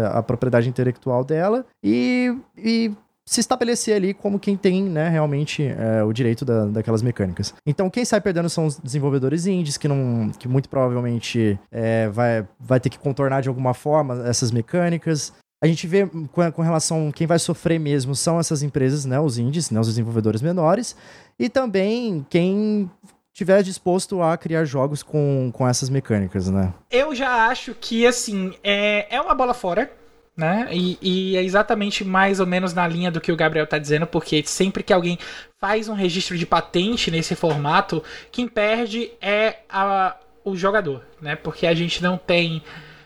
a, 0.03 0.19
a 0.19 0.23
propriedade 0.23 0.67
intelectual 0.67 1.23
dela 1.23 1.65
e, 1.83 2.35
e 2.57 2.91
se 3.29 3.39
estabelecer 3.39 3.95
ali 3.95 4.11
como 4.11 4.39
quem 4.39 4.57
tem, 4.57 4.81
né, 4.81 5.07
realmente 5.07 5.63
é, 5.63 6.03
o 6.03 6.11
direito 6.11 6.43
da, 6.43 6.65
daquelas 6.65 7.03
mecânicas. 7.03 7.53
Então, 7.63 7.87
quem 7.87 8.03
sai 8.03 8.19
perdendo 8.19 8.49
são 8.49 8.65
os 8.65 8.79
desenvolvedores 8.79 9.45
indies, 9.45 9.77
que 9.77 9.87
não, 9.87 10.31
que 10.31 10.47
muito 10.47 10.67
provavelmente 10.67 11.59
é, 11.71 12.09
vai, 12.09 12.47
vai 12.59 12.79
ter 12.79 12.89
que 12.89 12.97
contornar 12.97 13.41
de 13.41 13.47
alguma 13.47 13.75
forma 13.75 14.27
essas 14.27 14.49
mecânicas. 14.51 15.31
A 15.63 15.67
gente 15.67 15.85
vê 15.85 16.07
com, 16.07 16.51
com 16.51 16.61
relação 16.63 17.11
quem 17.11 17.27
vai 17.27 17.37
sofrer 17.37 17.79
mesmo 17.79 18.15
são 18.15 18.39
essas 18.39 18.63
empresas, 18.63 19.05
né, 19.05 19.19
os 19.19 19.37
indies, 19.37 19.69
né, 19.69 19.79
os 19.79 19.85
desenvolvedores 19.85 20.41
menores, 20.41 20.95
e 21.37 21.49
também 21.49 22.25
quem 22.31 22.89
tiver 23.31 23.61
disposto 23.61 24.23
a 24.23 24.35
criar 24.37 24.65
jogos 24.65 25.03
com, 25.03 25.51
com 25.53 25.67
essas 25.67 25.87
mecânicas, 25.87 26.49
né? 26.49 26.73
Eu 26.89 27.13
já 27.13 27.47
acho 27.47 27.75
que, 27.75 28.07
assim, 28.07 28.55
é, 28.63 29.15
é 29.15 29.21
uma 29.21 29.35
bola 29.35 29.53
fora 29.53 29.98
né? 30.39 30.69
E, 30.71 30.97
e, 31.01 31.37
é 31.37 31.43
exatamente 31.43 32.05
mais 32.05 32.39
ou 32.39 32.47
menos 32.47 32.73
na 32.73 32.87
linha 32.87 33.11
do 33.11 33.19
que 33.19 33.29
o 33.29 33.35
Gabriel 33.35 33.65
está 33.65 33.77
dizendo, 33.77 34.07
porque 34.07 34.41
sempre 34.45 34.81
que 34.81 34.93
alguém 34.93 35.19
faz 35.59 35.89
um 35.89 35.93
registro 35.93 36.37
de 36.37 36.45
patente 36.45 37.11
nesse 37.11 37.35
formato, 37.35 38.01
quem 38.31 38.47
perde 38.47 39.11
é 39.21 39.57
a, 39.69 40.15
o 40.45 40.55
jogador, 40.55 41.03
né? 41.21 41.35
Porque 41.35 41.67
a 41.67 41.73
gente 41.75 42.01
não 42.01 42.17
tem 42.17 42.63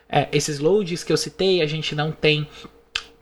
é, 0.07 0.29
esses 0.31 0.59
loads 0.59 1.03
que 1.03 1.11
eu 1.11 1.17
citei, 1.17 1.63
a 1.63 1.65
gente 1.65 1.95
não 1.95 2.11
tem 2.11 2.47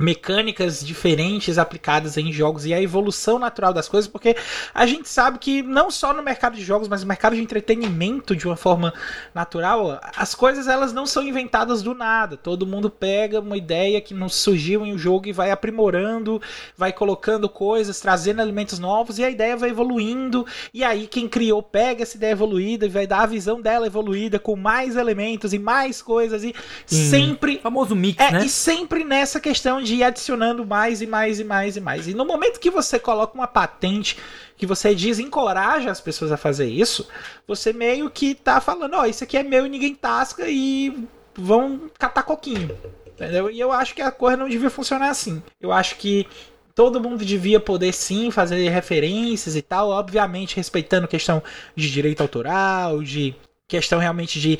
mecânicas 0.01 0.83
diferentes 0.83 1.57
aplicadas 1.57 2.17
em 2.17 2.31
jogos 2.31 2.65
e 2.65 2.73
a 2.73 2.81
evolução 2.81 3.37
natural 3.37 3.73
das 3.73 3.87
coisas, 3.87 4.09
porque 4.09 4.35
a 4.73 4.85
gente 4.85 5.07
sabe 5.07 5.37
que 5.39 5.61
não 5.61 5.91
só 5.91 6.13
no 6.13 6.23
mercado 6.23 6.55
de 6.55 6.63
jogos, 6.63 6.87
mas 6.87 7.01
no 7.01 7.07
mercado 7.07 7.35
de 7.35 7.41
entretenimento 7.41 8.35
de 8.35 8.47
uma 8.47 8.55
forma 8.55 8.93
natural, 9.33 9.99
as 10.15 10.33
coisas 10.33 10.67
elas 10.67 10.91
não 10.91 11.05
são 11.05 11.23
inventadas 11.23 11.81
do 11.81 11.93
nada. 11.93 12.35
Todo 12.35 12.65
mundo 12.65 12.89
pega 12.89 13.39
uma 13.39 13.57
ideia 13.57 14.01
que 14.01 14.13
não 14.13 14.27
surgiu 14.27 14.85
em 14.85 14.93
um 14.93 14.97
jogo 14.97 15.27
e 15.27 15.31
vai 15.33 15.51
aprimorando, 15.51 16.41
vai 16.75 16.91
colocando 16.91 17.47
coisas, 17.47 17.99
trazendo 17.99 18.41
elementos 18.41 18.79
novos 18.79 19.19
e 19.19 19.23
a 19.23 19.29
ideia 19.29 19.55
vai 19.55 19.69
evoluindo. 19.69 20.45
E 20.73 20.83
aí 20.83 21.07
quem 21.07 21.27
criou 21.27 21.61
pega 21.61 22.03
essa 22.03 22.17
ideia 22.17 22.31
evoluída 22.31 22.85
e 22.85 22.89
vai 22.89 23.05
dar 23.05 23.21
a 23.21 23.25
visão 23.25 23.61
dela 23.61 23.85
evoluída 23.85 24.39
com 24.39 24.55
mais 24.55 24.95
elementos 24.95 25.53
e 25.53 25.59
mais 25.59 26.01
coisas 26.01 26.43
e 26.43 26.49
hum, 26.49 26.53
sempre 26.87 27.59
famoso 27.59 27.95
mix, 27.95 28.19
é, 28.23 28.31
né? 28.31 28.45
E 28.45 28.49
sempre 28.49 29.03
nessa 29.03 29.39
questão 29.39 29.81
de 29.81 29.90
de 29.91 29.97
ir 29.97 30.03
adicionando 30.03 30.65
mais 30.65 31.01
e 31.01 31.07
mais 31.07 31.39
e 31.39 31.43
mais 31.43 31.75
e 31.75 31.81
mais. 31.81 32.07
E 32.07 32.13
no 32.13 32.25
momento 32.25 32.59
que 32.59 32.69
você 32.69 32.97
coloca 32.97 33.35
uma 33.35 33.47
patente, 33.47 34.17
que 34.55 34.65
você 34.65 34.95
desencoraja 34.95 35.91
as 35.91 35.99
pessoas 35.99 36.31
a 36.31 36.37
fazer 36.37 36.67
isso, 36.67 37.07
você 37.45 37.73
meio 37.73 38.09
que 38.09 38.33
tá 38.33 38.61
falando, 38.61 38.95
ó, 38.95 39.01
oh, 39.01 39.05
isso 39.05 39.23
aqui 39.23 39.35
é 39.35 39.43
meu 39.43 39.65
e 39.65 39.69
ninguém 39.69 39.93
tasca 39.93 40.47
e 40.47 41.05
vão 41.35 41.89
catar 41.99 42.23
coquinho. 42.23 42.77
Entendeu? 43.05 43.51
E 43.51 43.59
eu 43.59 43.71
acho 43.71 43.93
que 43.93 44.01
a 44.01 44.11
coisa 44.11 44.37
não 44.37 44.47
devia 44.47 44.69
funcionar 44.69 45.09
assim. 45.09 45.43
Eu 45.59 45.73
acho 45.73 45.97
que 45.97 46.25
todo 46.73 47.01
mundo 47.01 47.25
devia 47.25 47.59
poder 47.59 47.93
sim 47.93 48.31
fazer 48.31 48.69
referências 48.69 49.57
e 49.57 49.61
tal, 49.61 49.89
obviamente 49.89 50.55
respeitando 50.55 51.07
questão 51.07 51.43
de 51.75 51.91
direito 51.91 52.21
autoral, 52.21 53.03
de 53.03 53.35
questão 53.67 53.99
realmente 53.99 54.39
de 54.39 54.57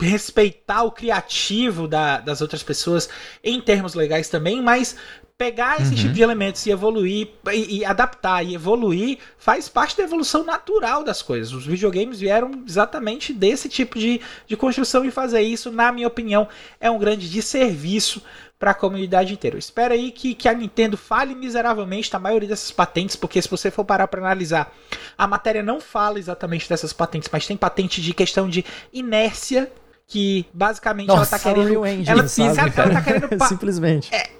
respeitar 0.00 0.82
o 0.82 0.92
criativo 0.92 1.88
da, 1.88 2.20
das 2.20 2.40
outras 2.40 2.62
pessoas 2.62 3.08
em 3.42 3.60
termos 3.60 3.94
legais 3.94 4.28
também, 4.28 4.60
mas 4.60 4.96
pegar 5.38 5.80
esse 5.80 5.90
uhum. 5.90 5.96
tipo 5.96 6.14
de 6.14 6.22
elementos 6.22 6.64
e 6.64 6.70
evoluir 6.70 7.28
e, 7.52 7.78
e, 7.78 7.84
adaptar 7.84 8.42
e 8.42 8.54
evoluir 8.54 9.18
faz 9.36 9.68
parte 9.68 9.96
da 9.96 10.02
evolução 10.02 10.44
natural 10.44 11.04
das 11.04 11.20
coisas. 11.20 11.52
Os 11.52 11.66
videogames 11.66 12.18
vieram 12.18 12.50
exatamente 12.66 13.34
desse 13.34 13.68
tipo 13.68 13.98
de, 13.98 14.20
de 14.46 14.56
construção 14.56 15.04
e 15.04 15.10
fazer 15.10 15.42
isso, 15.42 15.70
na 15.70 15.92
minha 15.92 16.08
opinião, 16.08 16.48
é 16.80 16.90
um 16.90 16.98
grande 16.98 17.28
desserviço 17.28 18.22
para 18.58 18.70
a 18.70 18.74
comunidade 18.74 19.34
inteira. 19.34 19.58
Espera 19.58 19.92
aí 19.92 20.10
que, 20.10 20.34
que 20.34 20.48
a 20.48 20.54
Nintendo 20.54 20.96
fale 20.96 21.34
miseravelmente 21.34 22.10
da 22.10 22.18
maioria 22.18 22.48
dessas 22.48 22.70
patentes, 22.70 23.14
porque 23.14 23.40
se 23.40 23.50
você 23.50 23.70
for 23.70 23.84
parar 23.84 24.08
para 24.08 24.20
analisar, 24.20 24.74
a 25.18 25.26
matéria 25.26 25.62
não 25.62 25.80
fala 25.80 26.18
exatamente 26.18 26.66
dessas 26.66 26.94
patentes, 26.94 27.28
mas 27.30 27.46
tem 27.46 27.58
patente 27.58 28.00
de 28.00 28.14
questão 28.14 28.48
de 28.48 28.64
inércia 28.90 29.70
que 30.06 30.46
basicamente 30.52 31.08
Nossa, 31.08 31.20
ela 31.20 31.26
tá 31.26 31.38
querendo. 31.38 31.86
Engine, 31.86 32.08
ela, 32.08 32.28
sabe, 32.28 32.72
ela, 32.76 32.90
ela 32.90 32.94
tá 32.94 33.02
querendo. 33.02 33.44
Simplesmente. 33.48 34.14
É, 34.14 34.30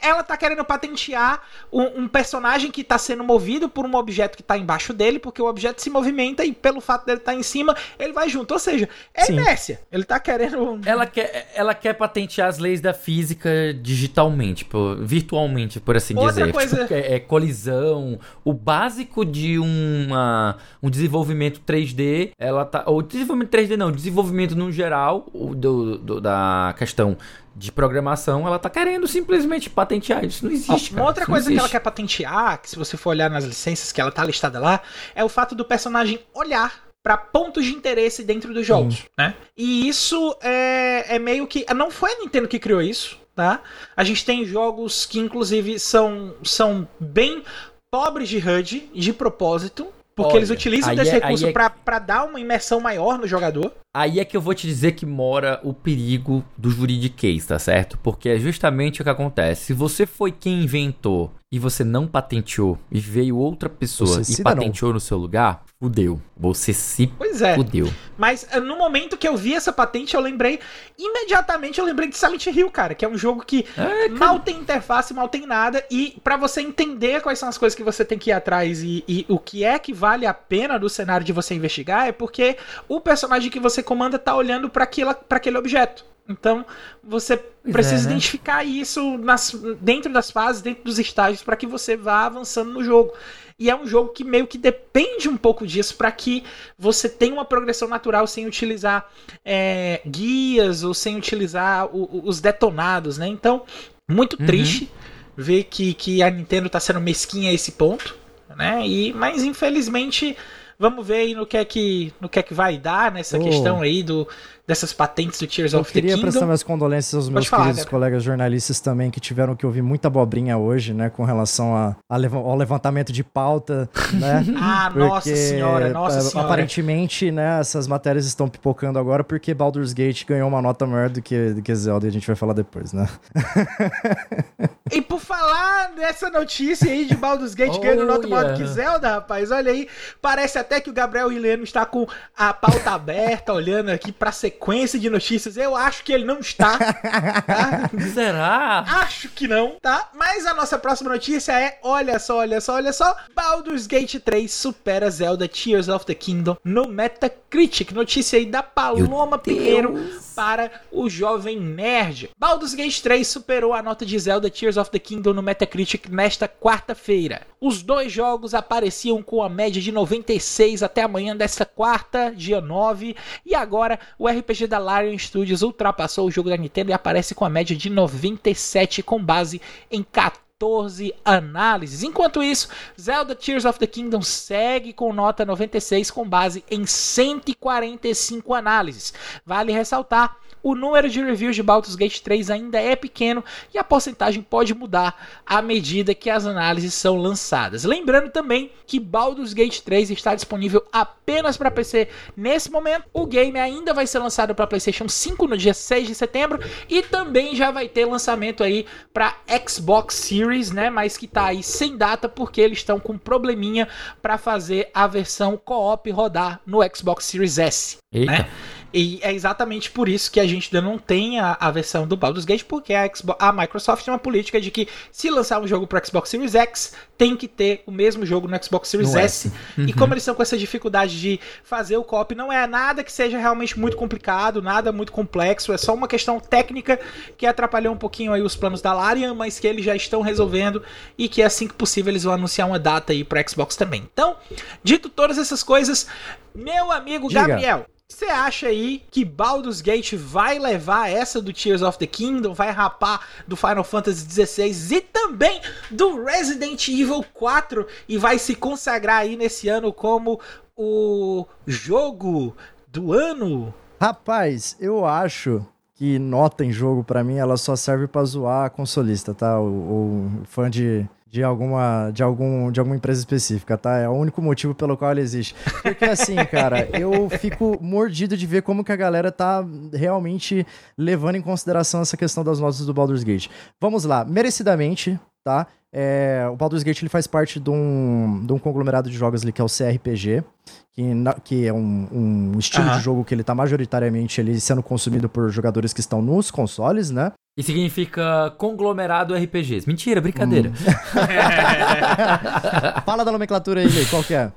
ela 0.00 0.22
tá 0.22 0.36
querendo 0.36 0.64
patentear 0.64 1.42
um, 1.72 2.02
um, 2.02 2.08
personagem 2.08 2.70
que 2.70 2.84
tá 2.84 2.96
sendo 2.96 3.24
movido 3.24 3.68
por 3.68 3.84
um 3.84 3.94
objeto 3.96 4.36
que 4.36 4.42
tá 4.42 4.56
embaixo 4.56 4.92
dele, 4.92 5.18
porque 5.18 5.42
o 5.42 5.46
objeto 5.46 5.82
se 5.82 5.90
movimenta 5.90 6.44
e 6.44 6.52
pelo 6.52 6.80
fato 6.80 7.04
dele 7.04 7.18
estar 7.18 7.32
tá 7.32 7.38
em 7.38 7.42
cima, 7.42 7.76
ele 7.98 8.12
vai 8.12 8.28
junto. 8.28 8.52
Ou 8.52 8.60
seja, 8.60 8.88
é 9.12 9.24
Sim. 9.24 9.34
inércia. 9.34 9.80
Ele 9.90 10.04
tá 10.04 10.20
querendo. 10.20 10.80
Ela 10.86 11.06
quer, 11.06 11.50
ela 11.54 11.74
quer 11.74 11.94
patentear 11.94 12.48
as 12.48 12.58
leis 12.58 12.80
da 12.80 12.94
física 12.94 13.50
digitalmente, 13.74 14.64
por, 14.64 14.96
virtualmente, 15.04 15.80
por 15.80 15.96
assim 15.96 16.14
Outra 16.16 16.32
dizer. 16.32 16.52
Coisa... 16.52 16.82
Tipo, 16.82 16.94
é, 16.94 17.14
é, 17.14 17.20
colisão. 17.20 18.20
O 18.44 18.52
básico 18.52 19.24
de 19.24 19.58
uma, 19.58 20.56
um 20.82 20.88
desenvolvimento 20.88 21.60
3D, 21.66 22.30
ela 22.38 22.64
tá. 22.64 22.84
Ou 22.86 23.02
desenvolvimento 23.02 23.50
3D 23.50 23.76
não, 23.76 23.90
desenvolvimento 23.90 24.54
no 24.54 24.70
geral, 24.70 25.26
do, 25.32 25.98
do 25.98 26.20
da 26.20 26.74
questão 26.78 27.16
de 27.54 27.70
programação, 27.70 28.46
ela 28.46 28.58
tá 28.58 28.70
querendo 28.70 29.06
simplesmente 29.06 29.68
patentear. 29.68 30.24
Isso 30.24 30.44
não 30.44 30.52
existe. 30.52 30.92
Uma 30.92 31.04
outra 31.04 31.26
coisa 31.26 31.50
que 31.50 31.58
ela 31.58 31.68
quer 31.68 31.80
patentear, 31.80 32.60
que 32.60 32.70
se 32.70 32.76
você 32.76 32.96
for 32.96 33.10
olhar 33.10 33.30
nas 33.30 33.44
licenças 33.44 33.92
que 33.92 34.00
ela 34.00 34.10
tá 34.10 34.24
listada 34.24 34.58
lá, 34.58 34.80
é 35.14 35.22
o 35.22 35.28
fato 35.28 35.54
do 35.54 35.64
personagem 35.64 36.20
olhar 36.34 36.82
para 37.02 37.16
pontos 37.16 37.64
de 37.64 37.72
interesse 37.72 38.22
dentro 38.22 38.54
dos 38.54 38.66
jogos, 38.66 39.04
né? 39.18 39.34
E 39.56 39.88
isso 39.88 40.36
é, 40.40 41.16
é 41.16 41.18
meio 41.18 41.46
que 41.46 41.66
não 41.74 41.90
foi 41.90 42.12
a 42.12 42.18
Nintendo 42.20 42.46
que 42.46 42.60
criou 42.60 42.80
isso, 42.80 43.18
tá? 43.34 43.60
A 43.96 44.04
gente 44.04 44.24
tem 44.24 44.44
jogos 44.44 45.04
que 45.04 45.18
inclusive 45.18 45.78
são 45.78 46.34
são 46.44 46.88
bem 47.00 47.42
pobres 47.90 48.28
de 48.28 48.38
HUD 48.38 48.90
de 48.94 49.12
propósito, 49.12 49.88
porque 50.14 50.32
Olha, 50.32 50.38
eles 50.38 50.50
utilizam 50.50 50.94
desse 50.94 51.10
é, 51.10 51.14
recurso 51.14 51.46
é... 51.46 51.52
para 51.52 51.98
dar 51.98 52.24
uma 52.24 52.38
imersão 52.38 52.80
maior 52.80 53.18
no 53.18 53.26
jogador. 53.26 53.72
Aí 53.94 54.20
é 54.20 54.24
que 54.24 54.34
eu 54.34 54.40
vou 54.40 54.54
te 54.54 54.66
dizer 54.66 54.92
que 54.92 55.04
mora 55.04 55.60
o 55.62 55.74
perigo 55.74 56.42
do 56.56 56.70
juridiquês, 56.70 57.44
tá 57.44 57.58
certo? 57.58 57.98
Porque 57.98 58.30
é 58.30 58.38
justamente 58.38 59.02
o 59.02 59.04
que 59.04 59.10
acontece. 59.10 59.66
Se 59.66 59.74
você 59.74 60.06
foi 60.06 60.32
quem 60.32 60.62
inventou 60.62 61.30
e 61.52 61.58
você 61.58 61.84
não 61.84 62.06
patenteou 62.06 62.78
e 62.90 62.98
veio 62.98 63.36
outra 63.36 63.68
pessoa 63.68 64.22
e 64.26 64.42
patenteou 64.42 64.88
não. 64.88 64.94
no 64.94 65.00
seu 65.00 65.18
lugar, 65.18 65.62
fudeu. 65.78 66.18
Você 66.34 66.72
se 66.72 67.08
pois 67.08 67.42
é. 67.42 67.54
fudeu. 67.54 67.92
Mas 68.16 68.46
eh, 68.50 68.58
no 68.58 68.78
momento 68.78 69.18
que 69.18 69.28
eu 69.28 69.36
vi 69.36 69.52
essa 69.52 69.70
patente, 69.70 70.14
eu 70.14 70.20
lembrei, 70.22 70.60
imediatamente 70.98 71.78
eu 71.78 71.84
lembrei 71.84 72.08
de 72.08 72.16
Silent 72.16 72.46
Hill, 72.46 72.70
cara, 72.70 72.94
que 72.94 73.04
é 73.04 73.08
um 73.08 73.18
jogo 73.18 73.44
que 73.44 73.66
é, 73.76 74.08
mal 74.08 74.40
tem 74.40 74.56
interface, 74.60 75.12
mal 75.12 75.28
tem 75.28 75.44
nada, 75.44 75.84
e 75.90 76.18
para 76.24 76.38
você 76.38 76.62
entender 76.62 77.20
quais 77.20 77.38
são 77.38 77.50
as 77.50 77.58
coisas 77.58 77.76
que 77.76 77.82
você 77.82 78.02
tem 78.02 78.16
que 78.16 78.30
ir 78.30 78.32
atrás 78.32 78.82
e, 78.82 79.04
e 79.06 79.26
o 79.28 79.38
que 79.38 79.62
é 79.62 79.78
que 79.78 79.92
vale 79.92 80.24
a 80.24 80.32
pena 80.32 80.78
do 80.78 80.88
cenário 80.88 81.26
de 81.26 81.32
você 81.32 81.54
investigar, 81.54 82.08
é 82.08 82.12
porque 82.12 82.56
o 82.88 82.98
personagem 82.98 83.50
que 83.50 83.60
você 83.60 83.81
comanda 83.82 84.18
tá 84.18 84.34
olhando 84.34 84.68
para 84.68 84.84
aquele 84.84 85.58
objeto. 85.58 86.04
Então, 86.28 86.64
você 87.02 87.36
pois 87.36 87.72
precisa 87.72 88.02
é, 88.02 88.04
né? 88.06 88.10
identificar 88.12 88.64
isso 88.64 89.18
nas, 89.18 89.54
dentro 89.80 90.12
das 90.12 90.30
fases, 90.30 90.62
dentro 90.62 90.84
dos 90.84 90.98
estágios, 90.98 91.42
para 91.42 91.56
que 91.56 91.66
você 91.66 91.96
vá 91.96 92.26
avançando 92.26 92.72
no 92.72 92.84
jogo. 92.84 93.12
E 93.58 93.70
é 93.70 93.76
um 93.76 93.86
jogo 93.86 94.10
que 94.10 94.24
meio 94.24 94.46
que 94.46 94.58
depende 94.58 95.28
um 95.28 95.36
pouco 95.36 95.66
disso 95.66 95.96
para 95.96 96.10
que 96.10 96.42
você 96.78 97.08
tenha 97.08 97.34
uma 97.34 97.44
progressão 97.44 97.86
natural 97.86 98.26
sem 98.26 98.46
utilizar 98.46 99.08
é, 99.44 100.00
guias 100.06 100.82
ou 100.82 100.94
sem 100.94 101.16
utilizar 101.16 101.86
o, 101.94 102.26
os 102.26 102.40
detonados, 102.40 103.18
né? 103.18 103.26
Então, 103.26 103.62
muito 104.10 104.36
uhum. 104.38 104.46
triste 104.46 104.90
ver 105.36 105.64
que, 105.64 105.94
que 105.94 106.22
a 106.22 106.30
Nintendo 106.30 106.66
está 106.66 106.80
sendo 106.80 107.00
mesquinha 107.00 107.50
a 107.50 107.52
esse 107.52 107.72
ponto, 107.72 108.16
né? 108.56 108.86
E, 108.86 109.12
mas 109.12 109.42
infelizmente 109.42 110.36
Vamos 110.78 111.06
ver 111.06 111.16
aí 111.16 111.34
no 111.34 111.46
que 111.46 111.56
é 111.56 111.64
que, 111.64 112.12
no 112.20 112.28
que, 112.28 112.38
é 112.38 112.42
que 112.42 112.54
vai 112.54 112.78
dar 112.78 113.12
nessa 113.12 113.38
oh. 113.38 113.42
questão 113.42 113.80
aí 113.80 114.02
do, 114.02 114.26
dessas 114.66 114.92
patentes 114.92 115.38
do 115.38 115.46
Tears 115.46 115.72
eu 115.72 115.80
of 115.80 115.92
the 115.92 116.00
Kingdom. 116.00 116.12
Eu 116.12 116.16
queria 116.16 116.22
prestar 116.22 116.46
minhas 116.46 116.62
condolências 116.62 117.14
aos 117.14 117.28
meus 117.28 117.46
falar, 117.46 117.64
queridos 117.64 117.84
cara. 117.84 117.90
colegas 117.90 118.22
jornalistas 118.22 118.80
também 118.80 119.10
que 119.10 119.20
tiveram 119.20 119.54
que 119.54 119.66
ouvir 119.66 119.82
muita 119.82 120.08
abobrinha 120.08 120.56
hoje, 120.56 120.94
né, 120.94 121.10
com 121.10 121.24
relação 121.24 121.74
a, 121.74 121.96
a 122.08 122.16
ao 122.16 122.56
levantamento 122.56 123.12
de 123.12 123.24
pauta, 123.24 123.88
né? 124.14 124.44
ah, 124.56 124.90
porque, 124.92 125.08
nossa 125.08 125.36
senhora, 125.36 125.90
nossa 125.90 126.20
senhora. 126.20 126.46
Aparentemente, 126.46 127.30
né, 127.30 127.60
essas 127.60 127.86
matérias 127.86 128.26
estão 128.26 128.48
pipocando 128.48 128.98
agora 128.98 129.24
porque 129.24 129.52
Baldur's 129.52 129.92
Gate 129.92 130.24
ganhou 130.24 130.48
uma 130.48 130.62
nota 130.62 130.86
maior 130.86 131.10
do 131.10 131.20
que, 131.20 131.50
do 131.50 131.62
que 131.62 131.74
Zelda 131.74 132.06
e 132.06 132.08
a 132.08 132.12
gente 132.12 132.26
vai 132.26 132.36
falar 132.36 132.52
depois, 132.52 132.92
né? 132.92 133.08
e 134.90 135.00
por 135.00 135.20
falar 135.20 135.92
dessa 135.92 136.28
notícia 136.30 136.90
aí 136.90 137.04
de 137.04 137.14
Baldur's 137.14 137.54
Gate 137.54 137.76
oh, 137.76 137.80
ganhando 137.80 138.06
nota 138.06 138.26
yeah. 138.26 138.28
maior 138.28 138.56
do 138.56 138.62
que 138.62 138.68
Zelda, 138.68 139.10
rapaz, 139.10 139.50
olha 139.50 139.70
aí, 139.70 139.88
parece 140.20 140.58
até 140.58 140.80
que 140.80 140.90
o 140.90 140.92
Gabriel 140.92 141.30
Hileno 141.30 141.62
está 141.62 141.86
com 141.86 142.06
a 142.36 142.52
pauta 142.52 142.90
aberta, 142.92 143.52
olhando 143.52 143.90
aqui 143.90 144.10
pra 144.10 144.32
sequência 144.32 144.98
de 144.98 145.08
notícias. 145.08 145.56
Eu 145.56 145.76
acho 145.76 146.02
que 146.04 146.12
ele 146.12 146.24
não 146.24 146.40
está. 146.40 146.78
Tá? 146.78 147.90
Será? 148.12 148.84
Acho 149.02 149.28
que 149.28 149.46
não, 149.46 149.76
tá? 149.80 150.10
Mas 150.14 150.46
a 150.46 150.54
nossa 150.54 150.78
próxima 150.78 151.10
notícia 151.10 151.52
é: 151.52 151.78
olha 151.82 152.18
só, 152.18 152.38
olha 152.38 152.60
só, 152.60 152.74
olha 152.74 152.92
só. 152.92 153.14
Baldur's 153.34 153.86
Gate 153.86 154.16
3 154.16 154.52
supera 154.52 155.10
Zelda 155.10 155.48
Tears 155.48 155.88
of 155.88 156.06
the 156.06 156.14
Kingdom 156.14 156.56
no 156.64 156.88
Metacritic. 156.88 157.92
Notícia 157.92 158.38
aí 158.38 158.46
da 158.46 158.62
Paloma 158.62 159.38
Pinheiro 159.38 159.94
para 160.34 160.70
o 160.90 161.08
Jovem 161.08 161.60
Nerd. 161.60 162.30
Baldur's 162.38 162.74
Gate 162.74 163.00
3 163.00 163.26
superou 163.26 163.72
a 163.72 163.82
nota 163.82 164.04
de 164.04 164.18
Zelda 164.18 164.50
Tears 164.50 164.76
of 164.76 164.90
the 164.90 164.98
Kingdom 164.98 165.32
no 165.32 165.42
Metacritic 165.42 166.08
nesta 166.08 166.48
quarta-feira. 166.48 167.42
Os 167.60 167.82
dois 167.82 168.10
jogos 168.10 168.54
apareciam 168.54 169.22
com 169.22 169.42
a 169.42 169.48
média 169.48 169.80
de 169.80 169.92
96 169.92 170.82
até 170.82 171.02
amanhã 171.02 171.36
desta 171.36 171.64
quarta, 171.64 172.32
dia 172.34 172.60
9, 172.60 173.14
e 173.46 173.54
agora 173.54 173.98
o 174.18 174.28
RPG 174.28 174.66
da 174.66 174.78
Larian 174.78 175.16
Studios 175.16 175.62
ultrapassou 175.62 176.26
o 176.26 176.30
jogo 176.30 176.50
da 176.50 176.56
Nintendo 176.56 176.90
e 176.90 176.94
aparece 176.94 177.34
com 177.34 177.44
a 177.44 177.50
média 177.50 177.76
de 177.76 177.88
97 177.88 179.02
com 179.02 179.22
base 179.22 179.60
em 179.90 180.02
14 180.02 180.41
14 180.62 181.12
análises. 181.24 182.04
Enquanto 182.04 182.40
isso, 182.40 182.68
Zelda 182.98 183.34
Tears 183.34 183.64
of 183.64 183.80
the 183.80 183.86
Kingdom 183.86 184.22
segue 184.22 184.92
com 184.92 185.12
nota 185.12 185.44
96 185.44 186.10
com 186.12 186.28
base 186.28 186.64
em 186.70 186.86
145 186.86 188.54
análises. 188.54 189.12
Vale 189.44 189.72
ressaltar 189.72 190.36
o 190.62 190.74
número 190.74 191.08
de 191.08 191.22
reviews 191.22 191.56
de 191.56 191.62
Baldur's 191.62 191.96
Gate 191.96 192.20
3 192.20 192.50
ainda 192.50 192.80
é 192.80 192.94
pequeno 192.94 193.44
e 193.72 193.78
a 193.78 193.84
porcentagem 193.84 194.42
pode 194.42 194.74
mudar 194.74 195.42
à 195.44 195.60
medida 195.60 196.14
que 196.14 196.30
as 196.30 196.46
análises 196.46 196.94
são 196.94 197.16
lançadas. 197.16 197.84
Lembrando 197.84 198.30
também 198.30 198.70
que 198.86 199.00
Baldur's 199.00 199.52
Gate 199.52 199.80
3 199.80 200.10
está 200.10 200.34
disponível 200.34 200.84
apenas 200.92 201.56
para 201.56 201.70
PC 201.70 202.08
nesse 202.36 202.70
momento. 202.70 203.04
O 203.12 203.26
game 203.26 203.58
ainda 203.58 203.92
vai 203.92 204.06
ser 204.06 204.18
lançado 204.18 204.54
para 204.54 204.66
PlayStation 204.66 205.08
5 205.08 205.46
no 205.46 205.56
dia 205.56 205.74
6 205.74 206.06
de 206.06 206.14
setembro 206.14 206.60
e 206.88 207.02
também 207.02 207.56
já 207.56 207.70
vai 207.70 207.88
ter 207.88 208.04
lançamento 208.04 208.62
aí 208.62 208.86
para 209.12 209.36
Xbox 209.66 210.14
Series, 210.14 210.70
né, 210.70 210.90
mas 210.90 211.16
que 211.16 211.26
tá 211.26 211.46
aí 211.46 211.62
sem 211.62 211.96
data 211.96 212.28
porque 212.28 212.60
eles 212.60 212.78
estão 212.78 213.00
com 213.00 213.18
probleminha 213.18 213.88
para 214.20 214.38
fazer 214.38 214.90
a 214.94 215.06
versão 215.06 215.56
co-op 215.56 216.10
rodar 216.10 216.60
no 216.66 216.80
Xbox 216.94 217.24
Series 217.24 217.58
S, 217.58 217.98
Eita. 218.12 218.32
né? 218.32 218.48
E 218.92 219.18
é 219.22 219.32
exatamente 219.32 219.90
por 219.90 220.08
isso 220.08 220.30
que 220.30 220.38
a 220.38 220.46
gente 220.46 220.74
ainda 220.74 220.86
não 220.86 220.98
tem 220.98 221.40
a, 221.40 221.56
a 221.58 221.70
versão 221.70 222.06
do 222.06 222.16
Baldur's 222.16 222.44
Gate, 222.44 222.64
porque 222.64 222.92
a, 222.92 223.08
Xbox, 223.14 223.42
a 223.42 223.52
Microsoft 223.52 224.04
tem 224.04 224.12
uma 224.12 224.18
política 224.18 224.60
de 224.60 224.70
que 224.70 224.86
se 225.10 225.30
lançar 225.30 225.60
um 225.60 225.66
jogo 225.66 225.86
para 225.86 226.04
Xbox 226.04 226.28
Series 226.28 226.54
X, 226.54 226.94
tem 227.16 227.36
que 227.36 227.48
ter 227.48 227.82
o 227.86 227.90
mesmo 227.90 228.26
jogo 228.26 228.48
no 228.48 228.64
Xbox 228.64 228.88
Series 228.88 229.12
no 229.12 229.18
S. 229.18 229.52
Uhum. 229.78 229.86
E 229.86 229.92
como 229.92 230.12
eles 230.12 230.22
estão 230.22 230.34
com 230.34 230.42
essa 230.42 230.58
dificuldade 230.58 231.20
de 231.20 231.40
fazer 231.64 231.96
o 231.96 232.04
copy, 232.04 232.34
não 232.34 232.52
é 232.52 232.66
nada 232.66 233.02
que 233.02 233.12
seja 233.12 233.38
realmente 233.38 233.78
muito 233.78 233.96
complicado, 233.96 234.60
nada 234.60 234.92
muito 234.92 235.12
complexo, 235.12 235.72
é 235.72 235.78
só 235.78 235.94
uma 235.94 236.08
questão 236.08 236.38
técnica 236.38 237.00
que 237.36 237.46
atrapalhou 237.46 237.94
um 237.94 237.98
pouquinho 237.98 238.32
aí 238.32 238.42
os 238.42 238.56
planos 238.56 238.82
da 238.82 238.92
Larian, 238.92 239.34
mas 239.34 239.58
que 239.58 239.66
eles 239.66 239.84
já 239.84 239.96
estão 239.96 240.20
resolvendo 240.20 240.82
e 241.16 241.28
que 241.28 241.42
assim 241.42 241.66
que 241.66 241.74
possível 241.74 242.10
eles 242.10 242.24
vão 242.24 242.34
anunciar 242.34 242.68
uma 242.68 242.78
data 242.78 243.12
aí 243.12 243.24
para 243.24 243.46
Xbox 243.46 243.76
também. 243.76 244.06
Então, 244.12 244.36
dito 244.82 245.08
todas 245.08 245.38
essas 245.38 245.62
coisas, 245.62 246.06
meu 246.54 246.90
amigo 246.90 247.28
Diga. 247.28 247.46
Gabriel, 247.46 247.86
você 248.12 248.26
acha 248.26 248.66
aí 248.68 249.02
que 249.10 249.24
Baldur's 249.24 249.80
Gate 249.80 250.14
vai 250.14 250.58
levar 250.58 251.10
essa 251.10 251.40
do 251.40 251.52
Tears 251.52 251.82
of 251.82 251.98
the 251.98 252.06
Kingdom, 252.06 252.54
vai 252.54 252.70
rapar 252.70 253.26
do 253.46 253.56
Final 253.56 253.84
Fantasy 253.84 254.26
XVI 254.28 254.96
e 254.96 255.00
também 255.00 255.60
do 255.90 256.22
Resident 256.22 256.88
Evil 256.88 257.24
4 257.34 257.86
e 258.08 258.18
vai 258.18 258.38
se 258.38 258.54
consagrar 258.54 259.22
aí 259.22 259.36
nesse 259.36 259.68
ano 259.68 259.92
como 259.92 260.40
o 260.76 261.46
jogo 261.66 262.56
do 262.86 263.12
ano? 263.12 263.72
Rapaz, 264.00 264.76
eu 264.80 265.04
acho 265.04 265.64
que 265.94 266.18
nota 266.18 266.64
em 266.64 266.72
jogo 266.72 267.04
para 267.04 267.22
mim 267.22 267.36
ela 267.36 267.56
só 267.56 267.76
serve 267.76 268.06
para 268.06 268.24
zoar 268.24 268.66
a 268.66 268.70
consolista, 268.70 269.34
tá? 269.34 269.60
O, 269.60 269.64
o 269.64 270.30
fã 270.44 270.68
de 270.68 271.08
de 271.32 271.42
alguma, 271.42 272.10
de, 272.10 272.22
algum, 272.22 272.70
de 272.70 272.78
alguma 272.78 272.94
empresa 272.94 273.20
específica, 273.20 273.78
tá? 273.78 273.96
É 273.96 274.06
o 274.06 274.12
único 274.12 274.42
motivo 274.42 274.74
pelo 274.74 274.98
qual 274.98 275.12
ele 275.12 275.22
existe. 275.22 275.54
Porque 275.82 276.04
assim, 276.04 276.36
cara, 276.44 276.86
eu 276.92 277.30
fico 277.30 277.78
mordido 277.80 278.36
de 278.36 278.46
ver 278.46 278.60
como 278.60 278.84
que 278.84 278.92
a 278.92 278.96
galera 278.96 279.32
tá 279.32 279.64
realmente 279.94 280.66
levando 280.96 281.36
em 281.36 281.40
consideração 281.40 282.02
essa 282.02 282.18
questão 282.18 282.44
das 282.44 282.60
notas 282.60 282.84
do 282.84 282.92
Baldur's 282.92 283.24
Gate. 283.24 283.48
Vamos 283.80 284.04
lá, 284.04 284.26
merecidamente, 284.26 285.18
tá? 285.42 285.66
É, 285.90 286.46
o 286.52 286.56
Baldur's 286.56 286.82
Gate 286.82 287.00
ele 287.00 287.08
faz 287.08 287.26
parte 287.26 287.58
de 287.58 287.70
um, 287.70 288.44
de 288.46 288.52
um 288.52 288.58
conglomerado 288.58 289.08
de 289.08 289.16
jogos 289.16 289.42
ali 289.42 289.52
que 289.52 289.60
é 289.62 289.64
o 289.64 289.68
CRPG, 289.68 290.44
que, 290.94 291.02
na, 291.02 291.34
que 291.34 291.66
é 291.66 291.72
um, 291.72 292.08
um 292.12 292.58
estilo 292.58 292.90
de 292.90 293.00
jogo 293.00 293.24
que 293.24 293.34
ele 293.34 293.42
tá 293.42 293.54
majoritariamente 293.54 294.40
ele 294.40 294.58
sendo 294.60 294.82
consumido 294.82 295.28
por 295.28 295.50
jogadores 295.50 295.92
que 295.92 296.00
estão 296.00 296.20
nos 296.20 296.50
consoles, 296.50 297.10
né? 297.10 297.32
E 297.56 297.62
significa 297.62 298.50
conglomerado 298.56 299.34
RPGs. 299.34 299.86
Mentira, 299.86 300.20
brincadeira. 300.20 300.70
Hum. 300.70 300.74
Fala 303.04 303.24
da 303.24 303.32
nomenclatura 303.32 303.80
aí, 303.80 304.06
qual 304.06 304.24
que 304.24 304.34
é? 304.34 304.52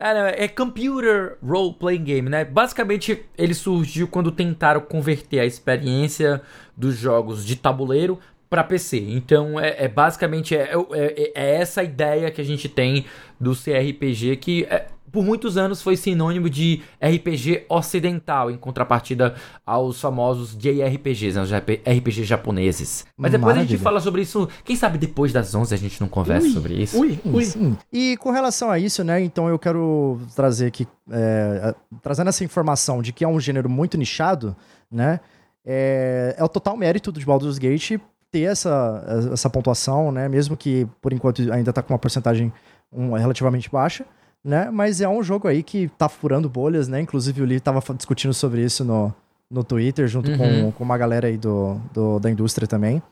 É, 0.00 0.44
é 0.44 0.48
Computer 0.48 1.36
Role 1.42 1.74
Playing 1.74 2.04
Game, 2.04 2.30
né? 2.30 2.44
Basicamente, 2.44 3.24
ele 3.36 3.54
surgiu 3.54 4.08
quando 4.08 4.30
tentaram 4.30 4.80
converter 4.80 5.40
a 5.40 5.46
experiência 5.46 6.40
dos 6.76 6.96
jogos 6.96 7.44
de 7.44 7.56
tabuleiro 7.56 8.18
para 8.48 8.62
PC. 8.62 8.98
Então, 8.98 9.58
é, 9.58 9.84
é 9.84 9.88
basicamente 9.88 10.56
é, 10.56 10.70
é, 10.92 11.32
é, 11.34 11.56
essa 11.56 11.82
ideia 11.82 12.30
que 12.30 12.40
a 12.40 12.44
gente 12.44 12.68
tem 12.68 13.04
do 13.40 13.52
CRPG, 13.52 14.36
que 14.36 14.64
é, 14.64 14.86
por 15.14 15.24
muitos 15.24 15.56
anos 15.56 15.80
foi 15.80 15.96
sinônimo 15.96 16.50
de 16.50 16.82
RPG 17.00 17.66
ocidental, 17.68 18.50
em 18.50 18.56
contrapartida 18.56 19.36
aos 19.64 20.00
famosos 20.00 20.58
JRPGs, 20.58 21.36
né, 21.36 21.42
os 21.42 21.52
RPG 21.52 22.24
japoneses. 22.24 23.06
Mas 23.16 23.30
depois 23.30 23.54
Maravilha. 23.54 23.74
a 23.74 23.76
gente 23.76 23.80
fala 23.80 24.00
sobre 24.00 24.22
isso, 24.22 24.48
quem 24.64 24.74
sabe 24.74 24.98
depois 24.98 25.32
das 25.32 25.54
11 25.54 25.72
a 25.72 25.78
gente 25.78 26.00
não 26.00 26.08
conversa 26.08 26.48
ui, 26.48 26.52
sobre 26.52 26.74
isso. 26.74 26.98
Ui, 26.98 27.16
ui. 27.24 27.44
Sim. 27.44 27.76
E 27.92 28.16
com 28.16 28.32
relação 28.32 28.72
a 28.72 28.78
isso, 28.80 29.04
né, 29.04 29.22
então 29.22 29.48
eu 29.48 29.56
quero 29.56 30.20
trazer 30.34 30.66
aqui, 30.66 30.84
é, 31.08 31.72
trazendo 32.02 32.30
essa 32.30 32.42
informação 32.42 33.00
de 33.00 33.12
que 33.12 33.22
é 33.22 33.28
um 33.28 33.38
gênero 33.38 33.70
muito 33.70 33.96
nichado, 33.96 34.56
né, 34.90 35.20
é, 35.64 36.34
é 36.36 36.42
o 36.42 36.48
total 36.48 36.76
mérito 36.76 37.12
do 37.12 37.24
Baldur's 37.24 37.56
Gate 37.56 38.00
ter 38.32 38.50
essa, 38.50 39.30
essa 39.32 39.48
pontuação, 39.48 40.10
né, 40.10 40.28
mesmo 40.28 40.56
que 40.56 40.88
por 41.00 41.12
enquanto 41.12 41.40
ainda 41.52 41.70
está 41.70 41.80
com 41.80 41.92
uma 41.92 42.00
porcentagem 42.00 42.52
um, 42.92 43.12
relativamente 43.12 43.70
baixa, 43.70 44.04
né? 44.44 44.70
Mas 44.70 45.00
é 45.00 45.08
um 45.08 45.22
jogo 45.22 45.48
aí 45.48 45.62
que 45.62 45.88
tá 45.96 46.08
furando 46.08 46.48
bolhas, 46.48 46.86
né? 46.86 47.00
Inclusive 47.00 47.42
o 47.42 47.44
Lee 47.44 47.60
tava 47.60 47.82
discutindo 47.94 48.34
sobre 48.34 48.62
isso 48.62 48.84
no, 48.84 49.14
no 49.50 49.64
Twitter, 49.64 50.06
junto 50.06 50.30
uhum. 50.30 50.36
com, 50.36 50.72
com 50.72 50.84
uma 50.84 50.98
galera 50.98 51.28
aí 51.28 51.38
do, 51.38 51.80
do 51.92 52.18
da 52.18 52.30
indústria 52.30 52.68
também. 52.68 53.02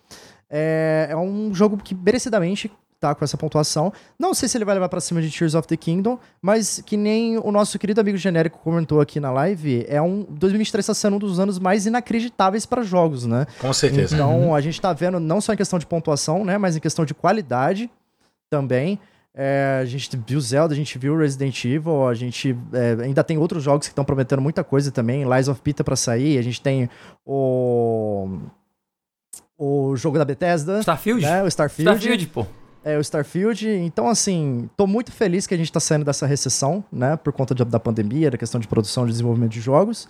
É, 0.50 1.08
é 1.10 1.16
um 1.16 1.54
jogo 1.54 1.78
que 1.78 1.94
merecidamente 1.94 2.70
tá 3.00 3.14
com 3.14 3.24
essa 3.24 3.36
pontuação. 3.36 3.92
Não 4.16 4.32
sei 4.32 4.48
se 4.48 4.56
ele 4.56 4.64
vai 4.64 4.74
levar 4.74 4.88
para 4.88 5.00
cima 5.00 5.20
de 5.20 5.28
Tears 5.28 5.54
of 5.54 5.66
the 5.66 5.76
Kingdom, 5.76 6.18
mas 6.40 6.80
que 6.86 6.96
nem 6.96 7.36
o 7.36 7.50
nosso 7.50 7.76
querido 7.76 8.00
amigo 8.00 8.16
genérico 8.16 8.60
comentou 8.60 9.00
aqui 9.00 9.18
na 9.18 9.32
live, 9.32 9.84
é 9.88 10.00
um 10.00 10.24
2023 10.30 10.84
está 10.84 10.94
sendo 10.94 11.16
um 11.16 11.18
dos 11.18 11.40
anos 11.40 11.58
mais 11.58 11.84
inacreditáveis 11.84 12.64
para 12.64 12.82
jogos, 12.82 13.26
né? 13.26 13.46
Com 13.58 13.72
certeza. 13.72 14.14
Então, 14.14 14.38
uhum. 14.38 14.54
a 14.54 14.60
gente 14.60 14.80
tá 14.80 14.92
vendo 14.92 15.18
não 15.18 15.40
só 15.40 15.52
em 15.52 15.56
questão 15.56 15.80
de 15.80 15.86
pontuação, 15.86 16.44
né, 16.44 16.56
mas 16.58 16.76
em 16.76 16.80
questão 16.80 17.04
de 17.04 17.12
qualidade 17.12 17.90
também. 18.48 19.00
É, 19.34 19.78
a 19.80 19.84
gente 19.86 20.10
viu 20.26 20.38
Zelda, 20.40 20.74
a 20.74 20.76
gente 20.76 20.98
viu 20.98 21.16
Resident 21.16 21.64
Evil, 21.64 22.06
a 22.06 22.14
gente 22.14 22.56
é, 22.72 23.02
ainda 23.02 23.24
tem 23.24 23.38
outros 23.38 23.62
jogos 23.62 23.86
que 23.86 23.92
estão 23.92 24.04
prometendo 24.04 24.42
muita 24.42 24.62
coisa 24.62 24.90
também. 24.90 25.24
Lies 25.24 25.48
of 25.48 25.60
Pita 25.62 25.82
para 25.82 25.96
sair, 25.96 26.38
a 26.38 26.42
gente 26.42 26.60
tem 26.60 26.88
o 27.24 28.38
o 29.56 29.94
jogo 29.96 30.18
da 30.18 30.24
Bethesda, 30.24 30.80
Starfield, 30.80 31.24
né? 31.24 31.42
O 31.42 31.46
Starfield. 31.46 31.92
Starfield, 31.92 32.26
pô. 32.28 32.46
É, 32.84 32.98
o 32.98 33.00
Starfield. 33.00 33.68
Então, 33.68 34.08
assim, 34.08 34.68
tô 34.76 34.86
muito 34.86 35.12
feliz 35.12 35.46
que 35.46 35.54
a 35.54 35.56
gente 35.56 35.70
tá 35.70 35.78
saindo 35.78 36.04
dessa 36.04 36.26
recessão, 36.26 36.84
né? 36.92 37.16
Por 37.16 37.32
conta 37.32 37.54
de, 37.54 37.64
da 37.64 37.78
pandemia, 37.78 38.30
da 38.30 38.36
questão 38.36 38.60
de 38.60 38.66
produção 38.66 39.06
e 39.06 39.10
desenvolvimento 39.10 39.52
de 39.52 39.60
jogos. 39.60 40.08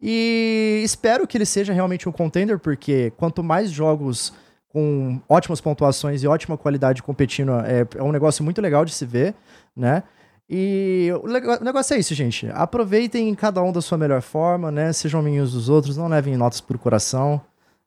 E 0.00 0.80
espero 0.84 1.26
que 1.26 1.36
ele 1.36 1.46
seja 1.46 1.72
realmente 1.72 2.08
um 2.08 2.12
contender, 2.12 2.58
porque 2.58 3.12
quanto 3.16 3.42
mais 3.42 3.70
jogos 3.70 4.32
com 4.74 5.20
ótimas 5.28 5.60
pontuações 5.60 6.24
e 6.24 6.26
ótima 6.26 6.58
qualidade 6.58 7.00
competindo, 7.00 7.52
é, 7.60 7.86
é 7.94 8.02
um 8.02 8.10
negócio 8.10 8.42
muito 8.42 8.60
legal 8.60 8.84
de 8.84 8.92
se 8.92 9.06
ver, 9.06 9.32
né? 9.74 10.02
E 10.50 11.10
o, 11.22 11.28
negócio 11.64 11.94
é 11.94 12.00
isso, 12.00 12.12
gente. 12.12 12.48
Aproveitem 12.52 13.32
cada 13.36 13.62
um 13.62 13.70
da 13.70 13.80
sua 13.80 13.96
melhor 13.96 14.20
forma, 14.20 14.72
né? 14.72 14.92
Sejam 14.92 15.20
amigos 15.20 15.52
dos 15.52 15.68
outros, 15.68 15.96
não 15.96 16.08
levem 16.08 16.36
notas 16.36 16.60
por 16.60 16.76
coração. 16.76 17.40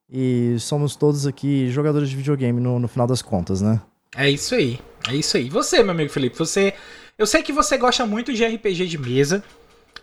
E 0.10 0.56
somos 0.60 0.96
todos 0.96 1.28
aqui 1.28 1.70
jogadores 1.70 2.10
de 2.10 2.16
videogame 2.16 2.62
no, 2.62 2.80
no 2.80 2.88
final 2.88 3.06
das 3.06 3.22
contas, 3.22 3.62
né? 3.62 3.82
É 4.16 4.30
isso 4.30 4.56
aí. 4.56 4.80
É 5.10 5.14
isso 5.14 5.36
aí. 5.36 5.50
Você, 5.50 5.84
meu 5.84 5.92
amigo 5.92 6.10
Felipe, 6.10 6.38
você. 6.38 6.74
Eu 7.18 7.28
sei 7.28 7.44
que 7.44 7.52
você 7.52 7.78
gosta 7.78 8.06
muito 8.06 8.34
de 8.34 8.46
RPG 8.46 8.88
de 8.88 8.98
mesa. 8.98 9.44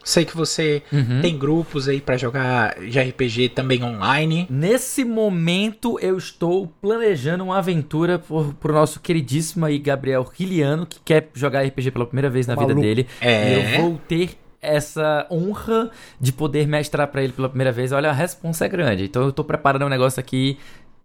Sei 0.05 0.25
que 0.25 0.37
você 0.37 0.83
uhum. 0.93 1.21
tem 1.23 1.37
grupos 1.37 1.88
aí 1.88 2.01
para 2.01 2.17
jogar 2.17 2.79
de 2.79 3.01
RPG 3.01 3.49
também 3.51 3.83
online. 3.83 4.47
Nesse 4.51 5.05
momento 5.05 5.99
eu 6.01 6.19
estou 6.19 6.69
planejando 6.81 7.45
uma 7.45 7.59
aventura 7.59 8.19
por, 8.19 8.53
pro 8.55 8.73
nosso 8.73 9.01
queridíssimo 9.01 9.64
aí 9.64 9.79
Gabriel 9.79 10.23
Riliano, 10.23 10.87
que 10.87 11.01
quer 11.03 11.31
jogar 11.33 11.64
RPG 11.64 11.90
pela 11.90 12.07
primeira 12.07 12.29
vez 12.29 12.47
na 12.47 12.55
Maluco. 12.55 12.75
vida 12.75 12.87
dele. 12.87 13.07
É. 13.21 13.49
E 13.49 13.77
eu 13.77 13.81
vou 13.81 14.01
ter 14.07 14.37
essa 14.64 15.27
honra 15.31 15.90
de 16.21 16.33
poder 16.33 16.67
mestrar 16.67 17.07
para 17.09 17.23
ele 17.23 17.33
pela 17.33 17.49
primeira 17.49 17.71
vez. 17.71 17.93
Olha, 17.93 18.11
a 18.11 18.12
responsa 18.12 18.64
é 18.64 18.69
grande. 18.69 19.05
Então 19.05 19.23
eu 19.23 19.33
tô 19.33 19.45
preparando 19.45 19.85
um 19.85 19.88
negócio 19.88 20.19
aqui 20.19 20.59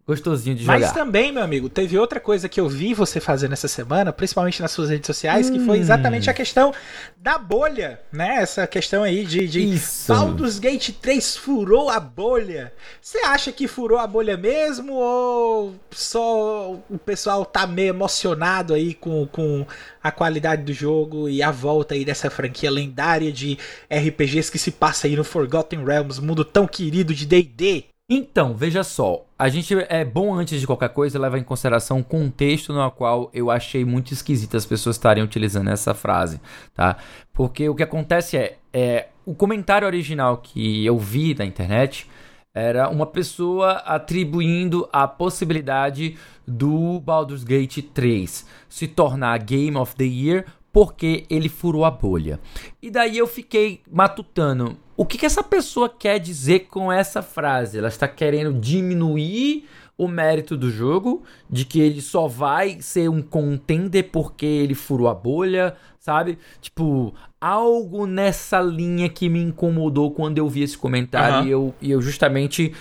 gostosinho 0.09 0.55
de 0.55 0.63
jogar. 0.63 0.79
Mas 0.79 0.91
também, 0.91 1.31
meu 1.31 1.43
amigo, 1.43 1.69
teve 1.69 1.97
outra 1.97 2.19
coisa 2.19 2.49
que 2.49 2.59
eu 2.59 2.67
vi 2.67 2.95
você 2.95 3.19
fazer 3.19 3.47
nessa 3.47 3.67
semana, 3.67 4.11
principalmente 4.11 4.59
nas 4.59 4.71
suas 4.71 4.89
redes 4.89 5.05
sociais, 5.05 5.49
hum. 5.49 5.53
que 5.53 5.59
foi 5.59 5.77
hum. 5.77 5.81
exatamente 5.81 6.29
a 6.29 6.33
questão 6.33 6.73
da 7.15 7.37
bolha, 7.37 7.99
né? 8.11 8.37
Essa 8.41 8.65
questão 8.65 9.03
aí 9.03 9.23
de, 9.23 9.47
de 9.47 9.75
Isso. 9.75 10.11
Baldur's 10.11 10.57
Gate 10.57 10.89
3 10.99 11.37
furou 11.37 11.89
a 11.91 11.99
bolha. 11.99 12.73
Você 12.99 13.19
acha 13.19 13.51
que 13.51 13.67
furou 13.67 13.99
a 13.99 14.07
bolha 14.07 14.35
mesmo 14.35 14.93
ou 14.93 15.75
só 15.91 16.71
o 16.89 16.97
pessoal 16.97 17.45
tá 17.45 17.67
meio 17.67 17.89
emocionado 17.89 18.73
aí 18.73 18.95
com, 18.95 19.27
com 19.27 19.65
a 20.01 20.11
qualidade 20.11 20.63
do 20.63 20.73
jogo 20.73 21.29
e 21.29 21.43
a 21.43 21.51
volta 21.51 21.93
aí 21.93 22.03
dessa 22.03 22.31
franquia 22.31 22.71
lendária 22.71 23.31
de 23.31 23.59
RPGs 23.91 24.51
que 24.51 24.57
se 24.57 24.71
passa 24.71 25.05
aí 25.05 25.15
no 25.15 25.23
Forgotten 25.23 25.85
Realms, 25.85 26.19
mundo 26.19 26.43
tão 26.43 26.65
querido 26.65 27.13
de 27.13 27.27
D&D? 27.27 27.85
Então, 28.11 28.55
veja 28.55 28.83
só, 28.83 29.23
a 29.37 29.49
gente 29.49 29.75
é 29.87 30.03
bom 30.03 30.33
antes 30.33 30.59
de 30.59 30.65
qualquer 30.65 30.89
coisa 30.89 31.19
levar 31.19 31.37
em 31.37 31.43
consideração 31.43 31.99
o 31.99 32.03
contexto 32.03 32.73
no 32.73 32.89
qual 32.89 33.29
eu 33.31 33.51
achei 33.51 33.85
muito 33.85 34.11
esquisito 34.11 34.57
as 34.57 34.65
pessoas 34.65 34.95
estarem 34.95 35.23
utilizando 35.23 35.69
essa 35.69 35.93
frase, 35.93 36.41
tá? 36.73 36.97
Porque 37.31 37.69
o 37.69 37.75
que 37.75 37.83
acontece 37.83 38.35
é, 38.35 38.57
é 38.73 39.09
o 39.27 39.35
comentário 39.35 39.85
original 39.85 40.37
que 40.37 40.83
eu 40.83 40.97
vi 40.97 41.35
na 41.35 41.45
internet 41.45 42.09
era 42.51 42.89
uma 42.89 43.05
pessoa 43.05 43.73
atribuindo 43.85 44.89
a 44.91 45.07
possibilidade 45.07 46.17
do 46.47 46.99
Baldur's 46.99 47.43
Gate 47.43 47.83
3 47.93 48.43
se 48.67 48.87
tornar 48.87 49.37
Game 49.37 49.77
of 49.77 49.95
the 49.95 50.03
Year 50.03 50.45
porque 50.71 51.25
ele 51.29 51.47
furou 51.47 51.85
a 51.85 51.91
bolha. 51.91 52.39
E 52.81 52.89
daí 52.89 53.17
eu 53.17 53.27
fiquei 53.27 53.81
matutando 53.91 54.77
o 54.99 55.05
que, 55.05 55.17
que 55.17 55.25
essa 55.25 55.41
pessoa 55.41 55.87
quer 55.87 56.19
dizer 56.19 56.67
com 56.67 56.91
essa 56.91 57.21
frase? 57.21 57.77
Ela 57.77 57.87
está 57.87 58.05
querendo 58.05 58.51
diminuir 58.59 59.65
o 59.97 60.09
mérito 60.09 60.57
do 60.57 60.69
jogo, 60.69 61.23
de 61.49 61.63
que 61.63 61.79
ele 61.79 62.01
só 62.01 62.27
vai 62.27 62.81
ser 62.81 63.09
um 63.09 63.21
contender 63.21 64.09
porque 64.11 64.45
ele 64.45 64.75
furou 64.75 65.07
a 65.07 65.13
bolha, 65.13 65.73
sabe? 66.01 66.37
Tipo, 66.59 67.13
algo 67.39 68.05
nessa 68.05 68.59
linha 68.59 69.07
que 69.07 69.29
me 69.29 69.41
incomodou 69.41 70.11
quando 70.11 70.37
eu 70.37 70.49
vi 70.49 70.63
esse 70.63 70.77
comentário 70.77 71.39
uhum. 71.39 71.47
e, 71.47 71.51
eu, 71.51 71.75
e 71.81 71.91
eu 71.91 72.01
justamente 72.01 72.73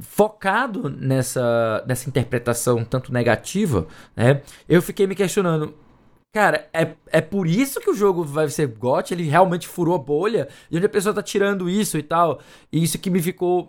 focado 0.00 0.90
nessa, 0.90 1.84
nessa 1.86 2.08
interpretação 2.08 2.84
tanto 2.84 3.12
negativa, 3.12 3.86
né? 4.16 4.42
Eu 4.68 4.82
fiquei 4.82 5.06
me 5.06 5.14
questionando, 5.14 5.72
Cara, 6.32 6.68
é, 6.72 6.94
é 7.08 7.20
por 7.20 7.44
isso 7.48 7.80
que 7.80 7.90
o 7.90 7.94
jogo 7.94 8.22
vai 8.22 8.48
ser 8.48 8.68
GOT, 8.68 9.12
ele 9.12 9.24
realmente 9.24 9.66
furou 9.66 9.96
a 9.96 9.98
bolha, 9.98 10.48
e 10.70 10.76
onde 10.76 10.86
a 10.86 10.88
pessoa 10.88 11.12
tá 11.12 11.20
tirando 11.20 11.68
isso 11.68 11.98
e 11.98 12.04
tal. 12.04 12.40
E 12.70 12.80
isso 12.82 12.98
que 13.00 13.10
me 13.10 13.20
ficou. 13.20 13.68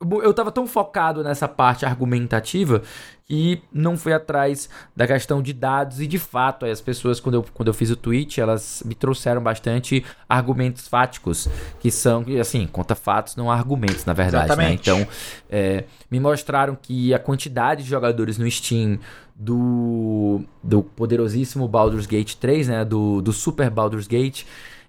Eu 0.00 0.34
tava 0.34 0.50
tão 0.50 0.66
focado 0.66 1.22
nessa 1.22 1.48
parte 1.48 1.84
argumentativa 1.84 2.82
que 3.24 3.62
não 3.72 3.96
fui 3.96 4.12
atrás 4.12 4.68
da 4.94 5.06
questão 5.06 5.40
de 5.40 5.52
dados 5.52 6.00
e 6.00 6.06
de 6.06 6.18
fato. 6.18 6.66
As 6.66 6.80
pessoas, 6.80 7.20
quando 7.20 7.36
eu, 7.36 7.44
quando 7.54 7.68
eu 7.68 7.74
fiz 7.74 7.90
o 7.90 7.96
tweet, 7.96 8.40
elas 8.40 8.82
me 8.84 8.94
trouxeram 8.94 9.42
bastante 9.42 10.04
argumentos 10.28 10.86
fáticos, 10.88 11.48
que 11.80 11.90
são, 11.90 12.24
assim, 12.40 12.66
conta 12.66 12.94
fatos, 12.94 13.36
não 13.36 13.50
argumentos, 13.50 14.04
na 14.04 14.12
verdade. 14.12 14.54
Né? 14.56 14.72
Então, 14.72 15.06
é, 15.50 15.84
me 16.10 16.20
mostraram 16.20 16.76
que 16.80 17.14
a 17.14 17.18
quantidade 17.18 17.82
de 17.82 17.88
jogadores 17.88 18.38
no 18.38 18.50
Steam 18.50 18.98
do, 19.34 20.42
do 20.62 20.82
poderosíssimo 20.82 21.66
Baldur's 21.66 22.06
Gate 22.06 22.34
3, 22.34 22.68
né? 22.68 22.84
Do, 22.84 23.20
do 23.22 23.32
Super 23.32 23.70
Baldur's 23.70 24.06
Gate. 24.06 24.44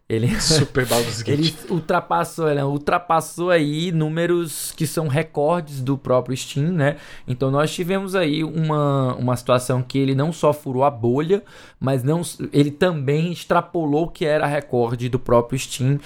Ele, 0.08 0.28
Super 0.42 0.86
ele 1.26 1.56
ultrapassou, 1.70 2.50
ele 2.50 2.62
ultrapassou 2.62 3.50
aí 3.50 3.92
números 3.92 4.74
que 4.76 4.86
são 4.86 5.08
recordes 5.08 5.82
do 5.82 5.98
próprio 5.98 6.36
Steam, 6.36 6.72
né? 6.72 6.98
Então 7.28 7.50
nós 7.50 7.74
tivemos 7.74 8.14
aí 8.16 8.44
uma, 8.44 9.16
uma 9.16 9.36
situação 9.36 9.82
que 9.82 9.98
ele 9.98 10.14
não 10.14 10.34
só 10.34 10.52
furou 10.54 10.84
a 10.84 10.92
bolha, 10.92 11.44
mas 11.80 12.04
não 12.04 12.22
ele 12.52 12.72
também 12.72 13.32
extrapolou 13.32 14.06
o 14.06 14.10
que 14.10 14.26
era 14.26 14.46
recorde 14.46 15.10
do 15.10 15.18
próprio 15.18 15.58
Steam, 15.58 16.00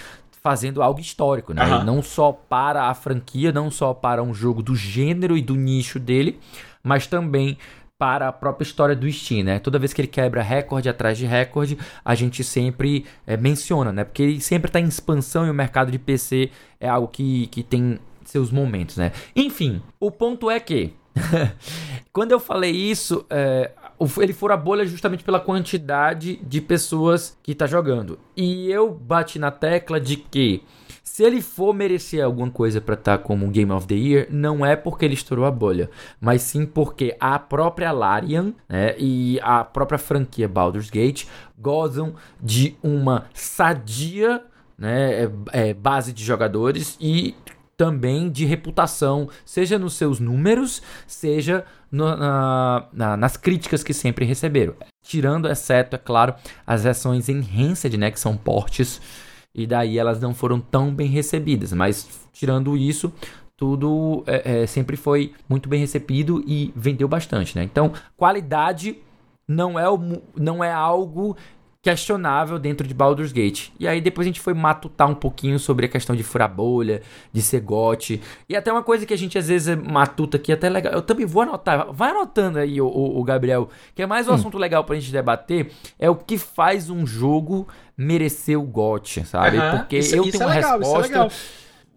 fazendo 0.47 0.81
algo 0.81 1.01
histórico, 1.01 1.53
né? 1.53 1.65
Uhum. 1.65 1.83
Não 1.83 2.01
só 2.01 2.31
para 2.31 2.83
a 2.85 2.93
franquia, 2.93 3.51
não 3.51 3.69
só 3.69 3.93
para 3.93 4.23
um 4.23 4.33
jogo 4.33 4.63
do 4.63 4.75
gênero 4.75 5.35
e 5.35 5.41
do 5.41 5.55
nicho 5.55 5.99
dele, 5.99 6.39
mas 6.81 7.05
também 7.05 7.57
para 7.97 8.27
a 8.27 8.31
própria 8.31 8.63
história 8.63 8.95
do 8.95 9.11
Steam, 9.11 9.43
né? 9.43 9.59
Toda 9.59 9.79
vez 9.79 9.93
que 9.93 10.01
ele 10.01 10.07
quebra 10.07 10.41
recorde 10.41 10.87
atrás 10.87 11.17
de 11.17 11.25
recorde, 11.25 11.77
a 12.05 12.13
gente 12.13 12.43
sempre 12.43 13.05
é, 13.25 13.35
menciona, 13.35 13.91
né? 13.91 14.03
Porque 14.03 14.21
ele 14.21 14.41
sempre 14.41 14.69
está 14.69 14.79
em 14.79 14.85
expansão 14.85 15.47
e 15.47 15.49
o 15.49 15.53
mercado 15.53 15.91
de 15.91 15.97
PC 15.97 16.51
é 16.79 16.87
algo 16.87 17.07
que, 17.07 17.47
que 17.47 17.63
tem 17.63 17.99
seus 18.23 18.51
momentos, 18.51 18.97
né? 18.97 19.11
Enfim, 19.35 19.81
o 19.99 20.11
ponto 20.11 20.49
é 20.49 20.59
que 20.59 20.93
quando 22.13 22.31
eu 22.31 22.39
falei 22.39 22.71
isso, 22.71 23.25
é, 23.29 23.71
ele 24.19 24.33
fura 24.33 24.53
a 24.53 24.57
bolha 24.57 24.85
justamente 24.85 25.23
pela 25.23 25.39
quantidade 25.39 26.37
de 26.37 26.61
pessoas 26.61 27.37
que 27.41 27.53
está 27.53 27.65
jogando. 27.65 28.19
E 28.35 28.69
eu 28.71 28.91
bati 28.91 29.39
na 29.39 29.49
tecla 29.49 29.99
de 29.99 30.17
que 30.17 30.61
se 31.07 31.23
ele 31.23 31.41
for 31.41 31.73
merecer 31.73 32.21
alguma 32.23 32.51
coisa 32.51 32.81
para 32.81 32.93
estar 32.93 33.17
tá 33.17 33.23
como 33.23 33.49
Game 33.49 33.71
of 33.71 33.87
the 33.87 33.95
Year, 33.95 34.27
não 34.29 34.65
é 34.65 34.75
porque 34.75 35.05
ele 35.05 35.13
estourou 35.13 35.45
a 35.45 35.49
bolha, 35.49 35.89
mas 36.19 36.41
sim 36.41 36.65
porque 36.65 37.15
a 37.17 37.39
própria 37.39 37.93
Larian 37.93 38.53
né, 38.67 38.93
e 38.99 39.39
a 39.41 39.63
própria 39.63 39.97
franquia 39.97 40.49
Baldur's 40.49 40.89
Gate 40.89 41.25
gozam 41.57 42.13
de 42.43 42.75
uma 42.83 43.25
sadia 43.33 44.43
né, 44.77 45.23
é, 45.23 45.69
é, 45.69 45.73
base 45.73 46.11
de 46.11 46.25
jogadores 46.25 46.97
e 46.99 47.33
também 47.77 48.29
de 48.29 48.43
reputação, 48.43 49.29
seja 49.45 49.79
nos 49.79 49.93
seus 49.93 50.19
números, 50.19 50.81
seja 51.07 51.63
no, 51.89 52.17
na, 52.17 52.85
na, 52.91 53.17
nas 53.17 53.37
críticas 53.37 53.81
que 53.81 53.93
sempre 53.93 54.25
receberam. 54.25 54.75
Tirando, 55.01 55.47
exceto, 55.47 55.95
é 55.95 55.99
claro, 55.99 56.35
as 56.65 56.83
versões 56.83 57.29
enhanced, 57.29 57.97
né, 57.97 58.11
que 58.11 58.19
são 58.19 58.35
portes 58.35 58.99
e 59.57 59.65
daí 59.65 59.97
elas 59.97 60.21
não 60.21 60.33
foram 60.33 60.59
tão 60.59 60.93
bem 60.93 61.07
recebidas. 61.07 61.73
Mas 61.73 62.07
tirando 62.31 62.77
isso, 62.77 63.11
tudo 63.57 64.23
é, 64.27 64.61
é, 64.61 64.67
sempre 64.67 64.95
foi 64.95 65.33
muito 65.49 65.67
bem 65.67 65.79
recebido 65.79 66.43
e 66.45 66.71
vendeu 66.75 67.07
bastante, 67.07 67.57
né? 67.57 67.63
Então, 67.63 67.91
qualidade 68.15 68.97
não 69.47 69.79
é, 69.79 69.89
o, 69.89 69.99
não 70.35 70.63
é 70.63 70.71
algo 70.71 71.35
questionável 71.81 72.59
dentro 72.59 72.85
de 72.85 72.93
Baldur's 72.93 73.31
Gate. 73.31 73.69
E 73.79 73.87
aí 73.87 74.01
depois 74.01 74.25
a 74.25 74.29
gente 74.29 74.41
foi 74.41 74.53
matutar 74.53 75.09
um 75.09 75.15
pouquinho 75.15 75.57
sobre 75.57 75.85
a 75.85 75.89
questão 75.89 76.15
de 76.15 76.21
furar 76.21 76.53
bolha, 76.53 77.01
de 77.31 77.41
ser 77.41 77.61
gote. 77.61 78.21
E 78.49 78.57
até 78.57 78.71
uma 78.71 78.83
coisa 78.83 79.05
que 79.05 79.13
a 79.13 79.17
gente 79.17 79.37
às 79.37 79.47
vezes 79.47 79.73
matuta 79.77 80.35
aqui, 80.37 80.51
até 80.51 80.69
legal. 80.69 80.91
Eu 80.91 81.01
também 81.01 81.25
vou 81.25 81.43
anotar. 81.43 81.91
Vai 81.93 82.09
anotando 82.11 82.59
aí, 82.59 82.81
o, 82.81 82.87
o, 82.87 83.19
o 83.19 83.23
Gabriel. 83.23 83.69
Que 83.95 84.01
é 84.01 84.05
mais 84.05 84.27
um 84.27 84.31
hum. 84.31 84.35
assunto 84.35 84.57
legal 84.57 84.83
pra 84.83 84.95
gente 84.95 85.11
debater. 85.11 85.71
É 85.97 86.09
o 86.09 86.15
que 86.15 86.37
faz 86.37 86.89
um 86.89 87.07
jogo 87.07 87.67
merecer 87.97 88.59
o 88.59 88.63
gote, 88.63 89.25
sabe? 89.25 89.57
Porque 89.71 89.97
isso, 89.97 90.15
eu 90.15 90.23
isso 90.23 90.37
tenho 90.37 90.43
é 90.43 90.45
uma 90.45 90.55
legal, 90.55 90.75
é 90.75 90.77
resposta 90.77 91.29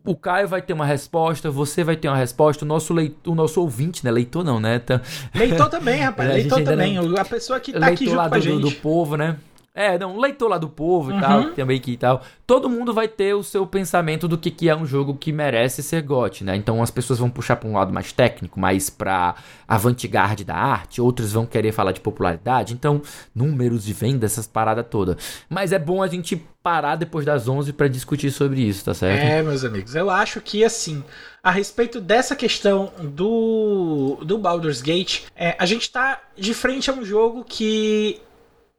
o 0.05 0.17
Caio 0.17 0.49
vai 0.49 0.63
ter 0.63 0.73
uma 0.73 0.87
resposta, 0.87 1.51
você 1.51 1.85
vai 1.85 1.97
ter 1.97 2.09
uma 2.09 2.17
resposta, 2.17 2.65
o 2.65 2.69
nosso, 2.69 2.95
leitor, 2.95 3.33
o 3.33 3.35
nosso 3.35 3.61
ouvinte, 3.61 4.05
né? 4.05 4.11
Leitor 4.11 4.45
não, 4.45 4.59
né? 4.59 4.79
Tá... 4.79 5.01
Leitor 5.35 5.69
também, 5.69 6.01
rapaz. 6.01 6.29
leitor 6.33 6.63
também. 6.63 6.95
Não... 6.95 7.17
A 7.17 7.25
pessoa 7.25 7.61
que 7.61 7.73
tá 7.73 7.79
leitor 7.79 7.95
aqui 7.95 8.05
junto 8.07 8.17
lá 8.17 8.29
com 8.29 8.35
a 8.35 8.41
gente. 8.41 8.61
Do, 8.61 8.71
do 8.71 8.77
povo, 8.77 9.17
né? 9.17 9.37
É, 9.73 9.97
não, 9.97 10.17
um 10.17 10.21
leitor 10.21 10.49
lá 10.49 10.59
do 10.59 10.69
povo 10.69 11.11
e 11.11 11.15
uhum. 11.15 11.21
tal, 11.21 11.45
também 11.53 11.81
que 11.81 11.97
tal. 11.97 12.23
Todo 12.45 12.69
mundo 12.69 12.93
vai 12.93 13.07
ter 13.07 13.35
o 13.35 13.43
seu 13.43 13.65
pensamento 13.65 14.27
do 14.27 14.37
que, 14.37 14.51
que 14.51 14.69
é 14.69 14.75
um 14.75 14.85
jogo 14.85 15.15
que 15.15 15.33
merece 15.33 15.81
ser 15.81 16.03
GOT, 16.03 16.43
né? 16.43 16.57
Então 16.57 16.83
as 16.83 16.91
pessoas 16.91 17.21
vão 17.21 17.31
puxar 17.31 17.55
para 17.55 17.69
um 17.69 17.75
lado 17.75 17.93
mais 17.93 18.13
técnico, 18.13 18.59
mais 18.59 18.91
pra 18.91 19.37
avant-garde 19.69 20.45
da 20.45 20.57
arte, 20.57 21.01
outros 21.01 21.33
vão 21.33 21.47
querer 21.47 21.71
falar 21.71 21.93
de 21.93 22.01
popularidade, 22.01 22.75
então 22.75 23.01
números 23.33 23.85
de 23.85 23.93
venda, 23.93 24.27
essas 24.27 24.47
paradas 24.47 24.85
todas. 24.91 25.45
Mas 25.49 25.73
é 25.73 25.79
bom 25.79 26.03
a 26.03 26.09
gente 26.09 26.37
parar 26.61 26.97
depois 26.97 27.25
das 27.25 27.47
11 27.47 27.73
para 27.73 27.87
discutir 27.87 28.33
sobre 28.33 28.63
isso, 28.63 28.85
tá 28.85 28.93
certo? 28.93 29.23
É, 29.23 29.41
meus 29.41 29.65
amigos, 29.65 29.95
eu 29.95 30.11
acho 30.11 30.41
que 30.41 30.65
assim, 30.65 31.03
a 31.43 31.51
respeito 31.53 32.01
dessa 32.01 32.35
questão 32.35 32.93
do, 33.03 34.19
do 34.25 34.37
Baldur's 34.37 34.83
Gate, 34.83 35.23
é, 35.37 35.55
a 35.59 35.65
gente 35.65 35.91
tá 35.91 36.21
de 36.37 36.53
frente 36.53 36.91
a 36.91 36.93
um 36.93 37.05
jogo 37.05 37.45
que 37.45 38.21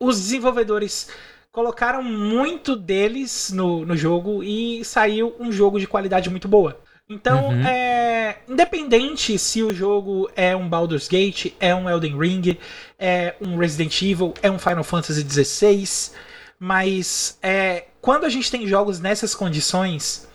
os 0.01 0.19
desenvolvedores 0.19 1.09
colocaram 1.51 2.01
muito 2.01 2.75
deles 2.75 3.51
no, 3.53 3.85
no 3.85 3.95
jogo 3.95 4.43
e 4.43 4.83
saiu 4.83 5.35
um 5.39 5.51
jogo 5.51 5.79
de 5.79 5.85
qualidade 5.85 6.29
muito 6.29 6.47
boa. 6.47 6.79
Então, 7.07 7.49
uhum. 7.49 7.67
é, 7.67 8.39
independente 8.47 9.37
se 9.37 9.61
o 9.61 9.73
jogo 9.73 10.29
é 10.35 10.55
um 10.55 10.67
Baldur's 10.67 11.07
Gate, 11.07 11.53
é 11.59 11.75
um 11.75 11.87
Elden 11.87 12.17
Ring, 12.17 12.57
é 12.97 13.35
um 13.39 13.57
Resident 13.57 14.01
Evil, 14.01 14.33
é 14.41 14.49
um 14.49 14.57
Final 14.57 14.83
Fantasy 14.83 15.21
XVI, 15.21 16.15
mas 16.57 17.37
é, 17.43 17.85
quando 18.01 18.25
a 18.25 18.29
gente 18.29 18.49
tem 18.49 18.65
jogos 18.65 18.99
nessas 18.99 19.35
condições, 19.35 20.27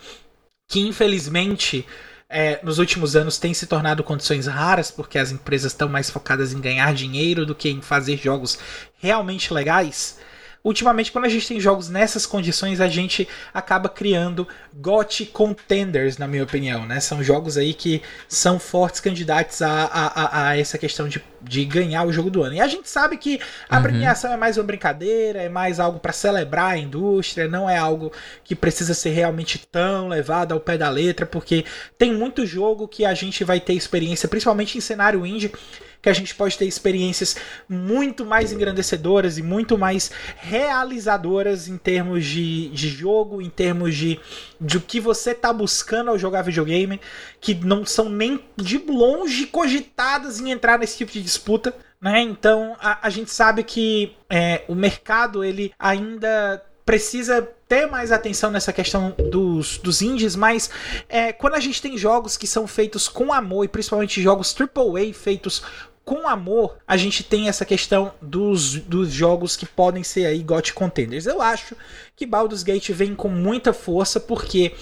que 0.68 0.80
infelizmente 0.86 1.84
é, 2.28 2.58
nos 2.62 2.78
últimos 2.78 3.14
anos 3.14 3.38
têm 3.38 3.54
se 3.54 3.66
tornado 3.66 4.02
condições 4.02 4.46
raras, 4.46 4.90
porque 4.90 5.18
as 5.18 5.30
empresas 5.30 5.72
estão 5.72 5.88
mais 5.88 6.10
focadas 6.10 6.52
em 6.52 6.60
ganhar 6.60 6.92
dinheiro 6.92 7.46
do 7.46 7.54
que 7.54 7.68
em 7.68 7.80
fazer 7.80 8.16
jogos 8.16 8.58
realmente 8.98 9.52
legais. 9.52 10.18
Ultimamente, 10.66 11.12
quando 11.12 11.26
a 11.26 11.28
gente 11.28 11.46
tem 11.46 11.60
jogos 11.60 11.88
nessas 11.88 12.26
condições, 12.26 12.80
a 12.80 12.88
gente 12.88 13.28
acaba 13.54 13.88
criando 13.88 14.48
GOT 14.74 15.26
contenders, 15.26 16.18
na 16.18 16.26
minha 16.26 16.42
opinião. 16.42 16.84
Né? 16.84 16.98
São 16.98 17.22
jogos 17.22 17.56
aí 17.56 17.72
que 17.72 18.02
são 18.28 18.58
fortes 18.58 19.00
candidatos 19.00 19.62
a, 19.62 19.84
a, 19.84 20.06
a, 20.06 20.48
a 20.48 20.58
essa 20.58 20.76
questão 20.76 21.06
de 21.06 21.22
de 21.48 21.64
ganhar 21.64 22.04
o 22.04 22.12
jogo 22.12 22.30
do 22.30 22.42
ano. 22.42 22.54
E 22.54 22.60
a 22.60 22.66
gente 22.66 22.88
sabe 22.88 23.16
que 23.16 23.40
a 23.68 23.76
uhum. 23.76 23.82
premiação 23.82 24.32
é 24.32 24.36
mais 24.36 24.56
uma 24.56 24.64
brincadeira, 24.64 25.42
é 25.42 25.48
mais 25.48 25.78
algo 25.78 25.98
para 25.98 26.12
celebrar 26.12 26.72
a 26.72 26.78
indústria, 26.78 27.48
não 27.48 27.70
é 27.70 27.78
algo 27.78 28.12
que 28.44 28.54
precisa 28.54 28.94
ser 28.94 29.10
realmente 29.10 29.58
tão 29.58 30.08
levado 30.08 30.52
ao 30.52 30.60
pé 30.60 30.76
da 30.76 30.88
letra, 30.88 31.24
porque 31.24 31.64
tem 31.96 32.12
muito 32.12 32.44
jogo 32.44 32.88
que 32.88 33.04
a 33.04 33.14
gente 33.14 33.44
vai 33.44 33.60
ter 33.60 33.74
experiência, 33.74 34.28
principalmente 34.28 34.76
em 34.76 34.80
cenário 34.80 35.24
indie, 35.24 35.52
que 36.00 36.08
a 36.08 36.12
gente 36.12 36.34
pode 36.34 36.56
ter 36.56 36.66
experiências 36.66 37.36
muito 37.68 38.24
mais 38.24 38.52
engrandecedoras 38.52 39.38
e 39.38 39.42
muito 39.42 39.76
mais 39.76 40.10
realizadoras 40.36 41.68
em 41.68 41.76
termos 41.76 42.24
de, 42.24 42.68
de 42.70 42.88
jogo, 42.88 43.42
em 43.42 43.50
termos 43.50 43.94
de, 43.94 44.20
de 44.60 44.76
o 44.76 44.80
que 44.80 45.00
você 45.00 45.32
está 45.32 45.52
buscando 45.52 46.10
ao 46.10 46.18
jogar 46.18 46.42
videogame, 46.42 47.00
que 47.40 47.54
não 47.54 47.84
são 47.84 48.08
nem 48.08 48.40
de 48.56 48.78
longe 48.78 49.46
cogitadas 49.46 50.40
em 50.40 50.50
entrar 50.50 50.78
nesse 50.78 50.98
tipo 50.98 51.12
de 51.12 51.22
disputa. 51.22 51.74
Né? 52.00 52.20
Então 52.20 52.76
a, 52.78 53.06
a 53.06 53.10
gente 53.10 53.30
sabe 53.30 53.62
que 53.62 54.14
é, 54.28 54.64
o 54.68 54.74
mercado 54.74 55.42
ele 55.42 55.72
ainda 55.78 56.62
precisa 56.84 57.48
ter 57.68 57.86
mais 57.86 58.12
atenção 58.12 58.50
nessa 58.50 58.72
questão 58.72 59.14
dos, 59.30 59.78
dos 59.78 60.02
indies, 60.02 60.36
mas 60.36 60.70
é, 61.08 61.32
quando 61.32 61.54
a 61.54 61.60
gente 61.60 61.82
tem 61.82 61.98
jogos 61.98 62.36
que 62.36 62.46
são 62.46 62.66
feitos 62.66 63.08
com 63.08 63.32
amor, 63.32 63.64
e 63.64 63.68
principalmente 63.68 64.22
jogos 64.22 64.54
AAA 64.58 65.12
feitos 65.12 65.62
com 66.04 66.28
amor, 66.28 66.76
a 66.86 66.96
gente 66.96 67.24
tem 67.24 67.48
essa 67.48 67.64
questão 67.64 68.14
dos, 68.22 68.76
dos 68.76 69.10
jogos 69.10 69.56
que 69.56 69.66
podem 69.66 70.04
ser 70.04 70.26
aí 70.26 70.40
GOT 70.40 70.72
Contenders. 70.72 71.26
Eu 71.26 71.42
acho 71.42 71.76
que 72.14 72.24
Baldur's 72.24 72.62
Gate 72.62 72.90
vem 72.90 73.12
com 73.12 73.28
muita 73.28 73.72
força 73.72 74.20
porque 74.20 74.72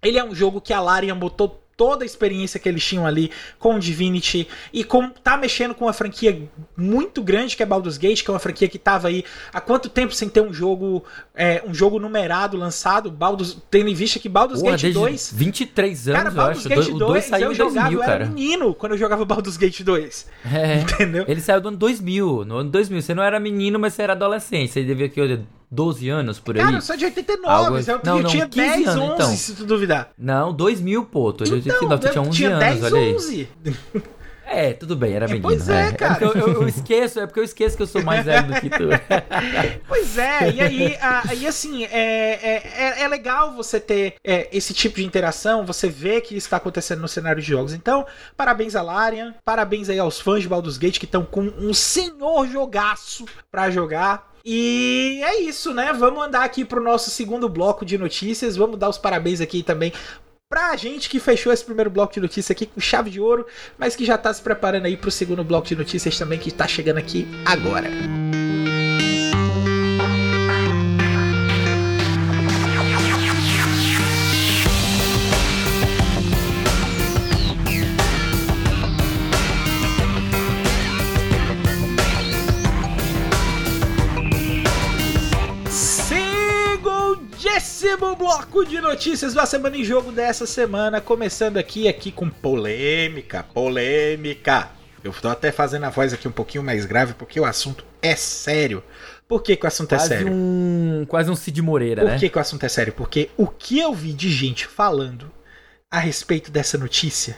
ele 0.00 0.18
é 0.18 0.24
um 0.24 0.32
jogo 0.32 0.60
que 0.60 0.72
a 0.72 0.80
Larian 0.80 1.16
botou 1.16 1.61
toda 1.82 2.04
a 2.04 2.06
experiência 2.06 2.60
que 2.60 2.68
eles 2.68 2.84
tinham 2.84 3.04
ali 3.04 3.28
com 3.58 3.76
Divinity 3.76 4.46
e 4.72 4.84
com 4.84 5.08
tá 5.08 5.36
mexendo 5.36 5.74
com 5.74 5.86
uma 5.86 5.92
franquia 5.92 6.48
muito 6.76 7.20
grande 7.20 7.56
que 7.56 7.62
é 7.64 7.66
Baldur's 7.66 7.96
Gate, 7.96 8.22
que 8.22 8.30
é 8.30 8.32
uma 8.32 8.38
franquia 8.38 8.68
que 8.68 8.78
tava 8.78 9.08
aí 9.08 9.24
há 9.52 9.60
quanto 9.60 9.88
tempo 9.88 10.14
sem 10.14 10.28
ter 10.28 10.40
um 10.40 10.54
jogo 10.54 11.02
é, 11.34 11.60
um 11.66 11.74
jogo 11.74 11.98
numerado 11.98 12.56
lançado, 12.56 13.10
Baldur's, 13.10 13.58
tendo 13.68 13.88
em 13.88 13.94
vista 13.94 14.20
que 14.20 14.28
Baldur's 14.28 14.60
Porra, 14.62 14.76
Gate 14.76 14.94
2 14.94 15.32
23 15.34 16.08
anos, 16.08 16.22
cara, 16.22 16.30
Baldur's. 16.30 16.66
Gate 16.68 16.86
2, 16.90 16.98
2 16.98 17.24
saiu 17.24 17.48
eu 17.48 17.54
jogava, 17.56 17.90
2000, 17.90 17.98
eu 17.98 18.04
era 18.04 18.26
menino 18.26 18.74
quando 18.74 18.92
eu 18.92 18.98
jogava 18.98 19.24
Baldur's 19.24 19.56
Gate 19.56 19.80
2. 19.80 20.28
É, 20.54 20.82
entendeu? 20.86 21.24
Ele 21.26 21.40
saiu 21.40 21.60
do 21.60 21.66
ano 21.66 21.76
2000, 21.78 22.44
no 22.44 22.58
ano 22.58 22.70
2000, 22.70 23.02
você 23.02 23.12
não 23.12 23.24
era 23.24 23.40
menino, 23.40 23.76
mas 23.80 23.94
você 23.94 24.02
era 24.02 24.12
adolescente, 24.12 24.70
você 24.70 24.84
devia 24.84 25.08
que 25.08 25.20
12 25.72 26.10
anos 26.10 26.38
por 26.38 26.54
aí. 26.54 26.62
Cara, 26.62 26.76
eu 26.76 26.82
sou 26.82 26.94
de 26.98 27.06
89, 27.06 27.48
Algo... 27.48 27.78
eu, 27.78 28.00
não, 28.04 28.16
eu 28.18 28.22
não, 28.22 28.30
tinha 28.30 28.46
10, 28.46 28.88
anos, 28.88 29.02
11, 29.02 29.14
então. 29.14 29.36
se 29.36 29.54
tu 29.54 29.64
duvidar. 29.64 30.10
Não, 30.18 30.52
2000, 30.52 31.06
pô. 31.06 31.32
Tu, 31.32 31.44
então, 31.44 31.98
tu 31.98 32.10
tinha 32.10 32.22
11 32.22 32.30
tinha 32.30 32.48
anos, 32.50 32.60
10, 32.60 32.84
olha 32.84 32.96
aí. 32.98 33.14
11. 33.14 33.48
É, 34.44 34.74
tudo 34.74 34.94
bem, 34.94 35.14
era 35.14 35.26
menino. 35.26 35.44
Pois 35.44 35.66
é, 35.70 35.88
é. 35.88 35.92
cara. 35.92 36.22
É 36.22 36.26
eu, 36.26 36.32
eu, 36.34 36.52
eu, 36.60 36.68
esqueço, 36.68 37.18
é 37.18 37.26
porque 37.26 37.40
eu 37.40 37.44
esqueço 37.44 37.74
que 37.74 37.82
eu 37.82 37.86
sou 37.86 38.02
mais 38.02 38.26
velho 38.26 38.48
do 38.48 38.60
que 38.60 38.68
tu. 38.68 38.84
pois 39.88 40.18
é, 40.18 40.50
e 40.50 40.60
aí, 40.60 40.98
a, 41.00 41.34
e 41.34 41.46
assim, 41.46 41.84
é, 41.84 41.88
é, 41.88 42.62
é, 42.74 43.02
é 43.02 43.08
legal 43.08 43.52
você 43.52 43.80
ter 43.80 44.16
é, 44.22 44.48
esse 44.52 44.74
tipo 44.74 44.96
de 44.96 45.06
interação, 45.06 45.64
você 45.64 45.88
vê 45.88 46.20
que 46.20 46.36
está 46.36 46.58
acontecendo 46.58 47.00
no 47.00 47.08
cenário 47.08 47.40
de 47.40 47.48
jogos. 47.48 47.72
Então, 47.72 48.04
parabéns 48.36 48.76
a 48.76 48.82
Larian, 48.82 49.34
parabéns 49.42 49.88
aí 49.88 49.98
aos 49.98 50.20
fãs 50.20 50.42
de 50.42 50.48
Baldur's 50.48 50.76
Gate 50.76 50.98
que 50.98 51.06
estão 51.06 51.24
com 51.24 51.44
um 51.58 51.72
senhor 51.72 52.46
jogaço 52.46 53.24
pra 53.50 53.70
jogar. 53.70 54.31
E 54.44 55.20
é 55.24 55.40
isso, 55.40 55.72
né? 55.72 55.92
Vamos 55.92 56.24
andar 56.24 56.44
aqui 56.44 56.64
pro 56.64 56.82
nosso 56.82 57.10
segundo 57.10 57.48
bloco 57.48 57.84
de 57.84 57.96
notícias. 57.96 58.56
Vamos 58.56 58.78
dar 58.78 58.88
os 58.88 58.98
parabéns 58.98 59.40
aqui 59.40 59.62
também 59.62 59.92
pra 60.48 60.76
gente 60.76 61.08
que 61.08 61.18
fechou 61.18 61.50
esse 61.50 61.64
primeiro 61.64 61.88
bloco 61.88 62.12
de 62.12 62.20
notícias 62.20 62.50
aqui 62.50 62.66
com 62.66 62.78
chave 62.78 63.08
de 63.08 63.18
ouro, 63.18 63.46
mas 63.78 63.96
que 63.96 64.04
já 64.04 64.18
tá 64.18 64.32
se 64.34 64.42
preparando 64.42 64.84
aí 64.84 64.98
pro 64.98 65.10
segundo 65.10 65.42
bloco 65.42 65.66
de 65.66 65.74
notícias 65.74 66.18
também 66.18 66.38
que 66.38 66.50
tá 66.50 66.68
chegando 66.68 66.98
aqui 66.98 67.26
agora. 67.46 67.88
Música 67.88 68.51
Décimo 87.92 88.16
bloco 88.16 88.64
de 88.64 88.80
notícias 88.80 89.34
da 89.34 89.44
Semana 89.44 89.76
em 89.76 89.84
Jogo 89.84 90.10
dessa 90.10 90.46
semana, 90.46 90.98
começando 90.98 91.58
aqui 91.58 91.86
aqui 91.86 92.10
com 92.10 92.26
polêmica, 92.26 93.42
polêmica. 93.42 94.70
Eu 95.04 95.12
tô 95.12 95.28
até 95.28 95.52
fazendo 95.52 95.84
a 95.84 95.90
voz 95.90 96.10
aqui 96.14 96.26
um 96.26 96.32
pouquinho 96.32 96.64
mais 96.64 96.86
grave 96.86 97.12
porque 97.12 97.38
o 97.38 97.44
assunto 97.44 97.84
é 98.00 98.16
sério. 98.16 98.82
Por 99.28 99.42
que, 99.42 99.56
que 99.56 99.66
o 99.66 99.68
assunto 99.68 99.92
é 99.92 99.98
quase 99.98 100.14
é 100.14 100.16
sério? 100.16 100.32
Um, 100.32 101.04
quase 101.06 101.30
um 101.30 101.36
Cid 101.36 101.60
Moreira, 101.60 102.00
Por 102.00 102.06
né? 102.08 102.14
Por 102.14 102.20
que, 102.20 102.30
que 102.30 102.38
o 102.38 102.40
assunto 102.40 102.64
é 102.64 102.68
sério? 102.70 102.94
Porque 102.94 103.28
o 103.36 103.46
que 103.46 103.78
eu 103.78 103.92
vi 103.92 104.14
de 104.14 104.30
gente 104.30 104.66
falando 104.66 105.30
a 105.90 105.98
respeito 105.98 106.50
dessa 106.50 106.78
notícia 106.78 107.36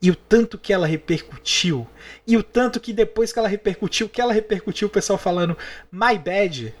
e 0.00 0.08
o 0.08 0.14
tanto 0.14 0.56
que 0.56 0.72
ela 0.72 0.86
repercutiu, 0.86 1.84
e 2.24 2.36
o 2.36 2.44
tanto 2.44 2.78
que 2.78 2.92
depois 2.92 3.32
que 3.32 3.40
ela 3.40 3.48
repercutiu, 3.48 4.08
que 4.08 4.20
ela 4.20 4.32
repercutiu, 4.32 4.86
o 4.86 4.90
pessoal 4.90 5.18
falando 5.18 5.58
my 5.90 6.16
bad, 6.16 6.72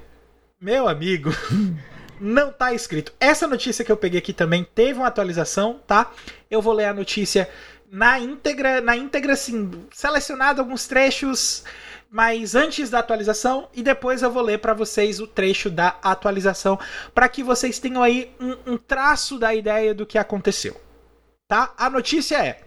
meu 0.60 0.86
amigo. 0.86 1.30
não 2.20 2.52
tá 2.52 2.72
escrito. 2.72 3.12
Essa 3.20 3.46
notícia 3.46 3.84
que 3.84 3.92
eu 3.92 3.96
peguei 3.96 4.18
aqui 4.18 4.32
também 4.32 4.64
teve 4.74 4.98
uma 4.98 5.08
atualização, 5.08 5.80
tá? 5.86 6.10
Eu 6.50 6.62
vou 6.62 6.72
ler 6.72 6.86
a 6.86 6.94
notícia 6.94 7.48
na 7.90 8.18
íntegra, 8.18 8.80
na 8.80 8.96
íntegra 8.96 9.32
assim, 9.32 9.70
selecionado 9.92 10.60
alguns 10.60 10.86
trechos, 10.86 11.64
mas 12.10 12.54
antes 12.54 12.90
da 12.90 12.98
atualização 12.98 13.68
e 13.74 13.82
depois 13.82 14.22
eu 14.22 14.30
vou 14.30 14.42
ler 14.42 14.58
para 14.58 14.74
vocês 14.74 15.20
o 15.20 15.26
trecho 15.26 15.70
da 15.70 15.96
atualização 16.02 16.78
para 17.14 17.28
que 17.28 17.42
vocês 17.42 17.78
tenham 17.78 18.02
aí 18.02 18.34
um, 18.40 18.72
um 18.72 18.76
traço 18.76 19.38
da 19.38 19.54
ideia 19.54 19.94
do 19.94 20.06
que 20.06 20.18
aconteceu. 20.18 20.80
Tá? 21.48 21.72
A 21.76 21.88
notícia 21.88 22.44
é: 22.44 22.60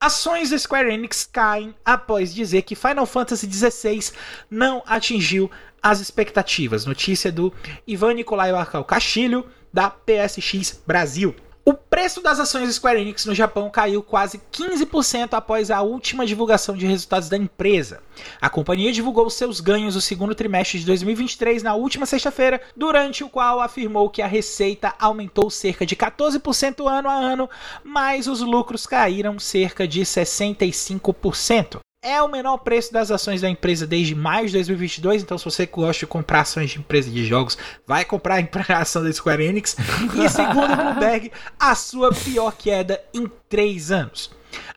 Ações 0.00 0.50
da 0.50 0.58
Square 0.58 0.94
Enix 0.94 1.28
caem 1.30 1.74
após 1.84 2.32
dizer 2.32 2.62
que 2.62 2.76
Final 2.76 3.04
Fantasy 3.04 3.50
XVI 3.50 4.12
não 4.48 4.80
atingiu 4.86 5.50
as 5.82 5.98
expectativas. 5.98 6.86
Notícia 6.86 7.32
do 7.32 7.52
Ivan 7.84 8.14
Nicolai 8.14 8.52
Arcal 8.52 8.84
Castilho, 8.84 9.44
da 9.72 9.90
PSX 9.90 10.80
Brasil. 10.86 11.34
O 11.68 11.74
preço 11.74 12.22
das 12.22 12.40
ações 12.40 12.74
Square 12.74 12.98
Enix 12.98 13.26
no 13.26 13.34
Japão 13.34 13.68
caiu 13.68 14.02
quase 14.02 14.40
15% 14.50 15.34
após 15.34 15.70
a 15.70 15.82
última 15.82 16.24
divulgação 16.24 16.74
de 16.74 16.86
resultados 16.86 17.28
da 17.28 17.36
empresa. 17.36 18.00
A 18.40 18.48
companhia 18.48 18.90
divulgou 18.90 19.28
seus 19.28 19.60
ganhos 19.60 19.94
no 19.94 20.00
segundo 20.00 20.34
trimestre 20.34 20.78
de 20.78 20.86
2023 20.86 21.62
na 21.62 21.74
última 21.74 22.06
sexta-feira, 22.06 22.58
durante 22.74 23.22
o 23.22 23.28
qual 23.28 23.60
afirmou 23.60 24.08
que 24.08 24.22
a 24.22 24.26
receita 24.26 24.94
aumentou 24.98 25.50
cerca 25.50 25.84
de 25.84 25.94
14% 25.94 26.90
ano 26.90 27.10
a 27.10 27.14
ano, 27.14 27.50
mas 27.84 28.26
os 28.28 28.40
lucros 28.40 28.86
caíram 28.86 29.38
cerca 29.38 29.86
de 29.86 30.00
65% 30.00 31.80
é 32.08 32.22
o 32.22 32.28
menor 32.28 32.58
preço 32.58 32.90
das 32.90 33.10
ações 33.10 33.42
da 33.42 33.50
empresa 33.50 33.86
desde 33.86 34.14
maio 34.14 34.46
de 34.46 34.54
2022. 34.54 35.22
Então, 35.22 35.36
se 35.36 35.44
você 35.44 35.66
gosta 35.66 36.00
de 36.00 36.06
comprar 36.06 36.40
ações 36.40 36.70
de 36.70 36.78
empresa 36.78 37.10
de 37.10 37.26
jogos, 37.26 37.58
vai 37.86 38.04
comprar 38.04 38.38
a 38.40 38.78
ação 38.78 39.04
da 39.04 39.12
Square 39.12 39.44
Enix. 39.44 39.76
E 40.14 40.28
segundo 40.30 40.72
o 40.72 40.76
Bloomberg, 40.76 41.30
a 41.60 41.74
sua 41.74 42.12
pior 42.12 42.52
queda 42.56 43.00
em 43.12 43.30
três 43.48 43.90
anos. 43.90 44.30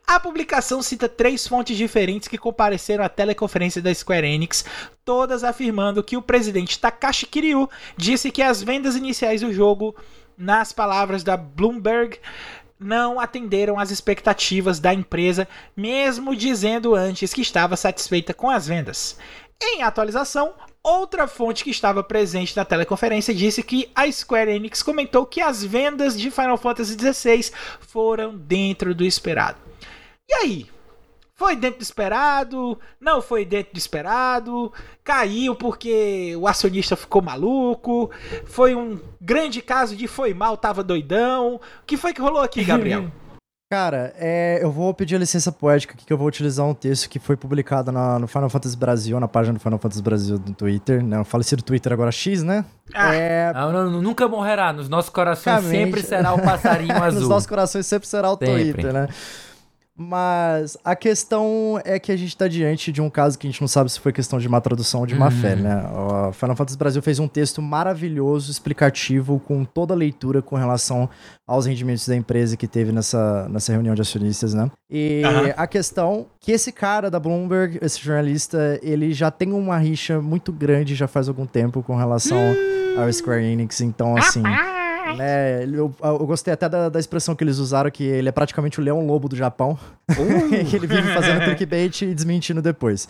A 0.06 0.20
publicação 0.20 0.82
cita 0.82 1.08
três 1.08 1.48
fontes 1.48 1.78
diferentes 1.78 2.28
que 2.28 2.38
compareceram 2.38 3.06
à 3.06 3.08
teleconferência 3.08 3.82
da 3.82 3.94
Square 3.94 4.28
Enix, 4.28 4.66
todas 5.06 5.46
afirmando 5.46 6.04
que 6.04 6.18
o 6.18 6.22
presidente 6.22 6.78
Takashi 6.78 7.26
Kiryu 7.26 7.70
disse 7.96 8.30
que 8.30 8.42
as 8.42 8.62
vendas 8.62 8.98
iniciais 8.98 9.40
do 9.40 9.54
jogo, 9.54 9.96
nas 10.38 10.74
palavras 10.74 11.24
da 11.24 11.38
Bloomberg, 11.38 12.20
não 12.82 13.20
atenderam 13.20 13.80
às 13.80 13.92
expectativas 13.92 14.80
da 14.80 14.94
empresa, 14.94 15.48
mesmo 15.78 16.36
dizendo 16.36 16.96
antes 16.96 17.34
que 17.34 17.42
estava 17.42 17.78
satisfeita 17.78 18.34
com 18.34 18.50
as 18.50 18.68
vendas. 18.68 19.18
Em 19.62 19.84
atualização, 19.84 20.54
outra 20.84 21.28
fonte 21.28 21.64
que 21.64 21.70
estava 21.70 22.04
presente 22.04 22.58
na 22.58 22.66
teleconferência 22.66 23.34
disse 23.34 23.62
que 23.62 23.90
a 23.94 24.12
Square 24.12 24.52
Enix 24.52 24.82
comentou 24.82 25.26
que 25.26 25.40
as 25.40 25.64
vendas 25.64 26.20
de 26.20 26.32
Final 26.32 26.58
Fantasy 26.58 26.98
XVI 26.98 27.52
foram 27.80 28.36
dentro 28.36 28.96
do 28.96 29.06
esperado. 29.06 29.60
E 30.28 30.34
aí, 30.34 30.70
foi 31.42 31.56
dentro 31.56 31.80
do 31.80 31.82
esperado, 31.82 32.78
não 33.00 33.20
foi 33.20 33.44
dentro 33.44 33.74
do 33.74 33.78
esperado, 33.80 34.72
caiu 35.04 35.56
porque 35.56 36.36
o 36.36 36.48
acionista 36.48 36.96
ficou 36.96 37.20
maluco, 37.20 38.12
foi 38.46 38.76
um 38.76 39.00
grande 39.20 39.60
caso 39.60 39.96
de 39.96 40.08
foi 40.08 40.36
mal, 40.36 40.56
tava 40.56 40.84
doidão. 40.84 41.56
O 41.56 41.60
que 41.88 41.98
foi 41.98 42.14
que 42.14 42.22
rolou 42.22 42.44
aqui, 42.44 42.64
Gabriel? 42.64 43.12
Cara, 43.72 44.14
é, 44.18 44.60
eu 44.62 44.70
vou 44.70 44.94
pedir 44.94 45.16
a 45.16 45.18
licença 45.18 45.52
poética 45.52 45.96
aqui 45.96 46.06
que 46.06 46.14
eu 46.14 46.18
vou 46.18 46.28
utilizar 46.28 46.64
um 46.68 46.76
texto 46.76 47.10
que 47.10 47.18
foi 47.18 47.36
publicado 47.36 47.92
na, 47.92 48.20
no 48.20 48.28
Final 48.28 48.50
Fantasy 48.50 48.78
Brasil, 48.78 49.20
na 49.20 49.28
página 49.28 49.58
do 49.58 49.62
Final 49.62 49.80
Fantasy 49.80 50.04
Brasil 50.04 50.38
do 50.38 50.54
Twitter, 50.54 51.02
né? 51.02 51.22
O 51.22 51.24
falecido 51.24 51.64
Twitter 51.64 51.92
agora 51.92 52.12
X, 52.12 52.44
né? 52.44 52.66
Ah, 52.94 53.16
é... 53.16 53.54
não, 53.54 53.90
não, 53.90 54.02
nunca 54.02 54.28
morrerá. 54.28 54.72
Nos 54.74 54.90
nossos 54.90 55.10
corações 55.10 55.64
sempre 55.64 56.04
será 56.04 56.34
o 56.34 56.42
passarinho 56.42 56.92
azul. 57.02 57.22
Nos 57.22 57.30
nossos 57.30 57.48
corações 57.48 57.88
sempre 57.88 58.08
será 58.08 58.30
o 58.30 58.38
sempre. 58.38 58.74
Twitter, 58.74 58.94
né? 58.94 59.08
Mas 60.02 60.76
a 60.84 60.96
questão 60.96 61.80
é 61.86 62.00
que 62.00 62.12
a 62.12 62.18
gente 62.18 62.36
tá 62.36 62.48
diante 62.48 62.92
de 62.92 63.00
um 63.00 63.10
caso 63.10 63.38
que 63.38 63.46
a 63.46 63.50
gente 63.50 63.62
não 63.62 63.68
sabe 63.68 63.92
se 63.92 64.00
foi 64.00 64.12
questão 64.12 64.40
de 64.40 64.50
má 64.50 64.60
tradução 64.60 65.02
ou 65.02 65.06
de 65.06 65.14
má 65.14 65.26
uhum. 65.26 65.32
fé, 65.32 65.56
né? 65.56 65.86
O 65.94 66.34
Final 66.34 66.56
Fantasy 66.56 66.78
Brasil 66.78 67.02
fez 67.04 67.20
um 67.20 67.28
texto 67.28 67.62
maravilhoso, 67.62 68.52
explicativo, 68.52 69.40
com 69.40 69.64
toda 69.64 69.94
a 69.94 69.98
leitura 69.98 70.42
com 70.42 70.56
relação 70.56 71.08
aos 71.48 71.68
rendimentos 71.68 72.08
da 72.08 72.16
empresa 72.16 72.58
que 72.58 72.68
teve 72.68 72.92
nessa, 72.92 73.48
nessa 73.48 73.72
reunião 73.72 73.94
de 73.94 74.02
acionistas, 74.02 74.56
né? 74.56 74.72
E 74.90 75.22
uhum. 75.24 75.54
a 75.56 75.68
questão 75.68 76.26
que 76.40 76.52
esse 76.52 76.72
cara 76.72 77.12
da 77.12 77.20
Bloomberg, 77.20 77.78
esse 77.80 78.02
jornalista, 78.02 78.80
ele 78.82 79.14
já 79.14 79.30
tem 79.30 79.54
uma 79.54 79.78
rixa 79.78 80.20
muito 80.20 80.52
grande 80.52 80.96
já 80.96 81.08
faz 81.08 81.28
algum 81.28 81.46
tempo 81.46 81.84
com 81.84 81.96
relação 81.96 82.40
uhum. 82.40 83.04
ao 83.04 83.14
Square 83.14 83.44
Enix, 83.44 83.82
então 83.82 84.18
assim... 84.18 84.42
Né, 85.16 85.64
eu, 85.66 85.94
eu, 86.02 86.26
gostei 86.26 86.54
até 86.54 86.68
da, 86.68 86.90
da, 86.90 87.00
expressão 87.00 87.36
que 87.36 87.44
eles 87.44 87.58
usaram, 87.58 87.90
que 87.90 88.04
ele 88.04 88.30
é 88.30 88.32
praticamente 88.32 88.80
o 88.80 88.84
leão 88.84 89.06
lobo 89.06 89.28
do 89.28 89.36
Japão. 89.36 89.78
Uh. 90.10 90.66
que 90.66 90.76
ele 90.76 90.88
vive 90.88 91.14
fazendo 91.14 91.44
clickbait 91.44 92.02
e 92.02 92.14
desmentindo 92.14 92.62
depois. 92.62 93.08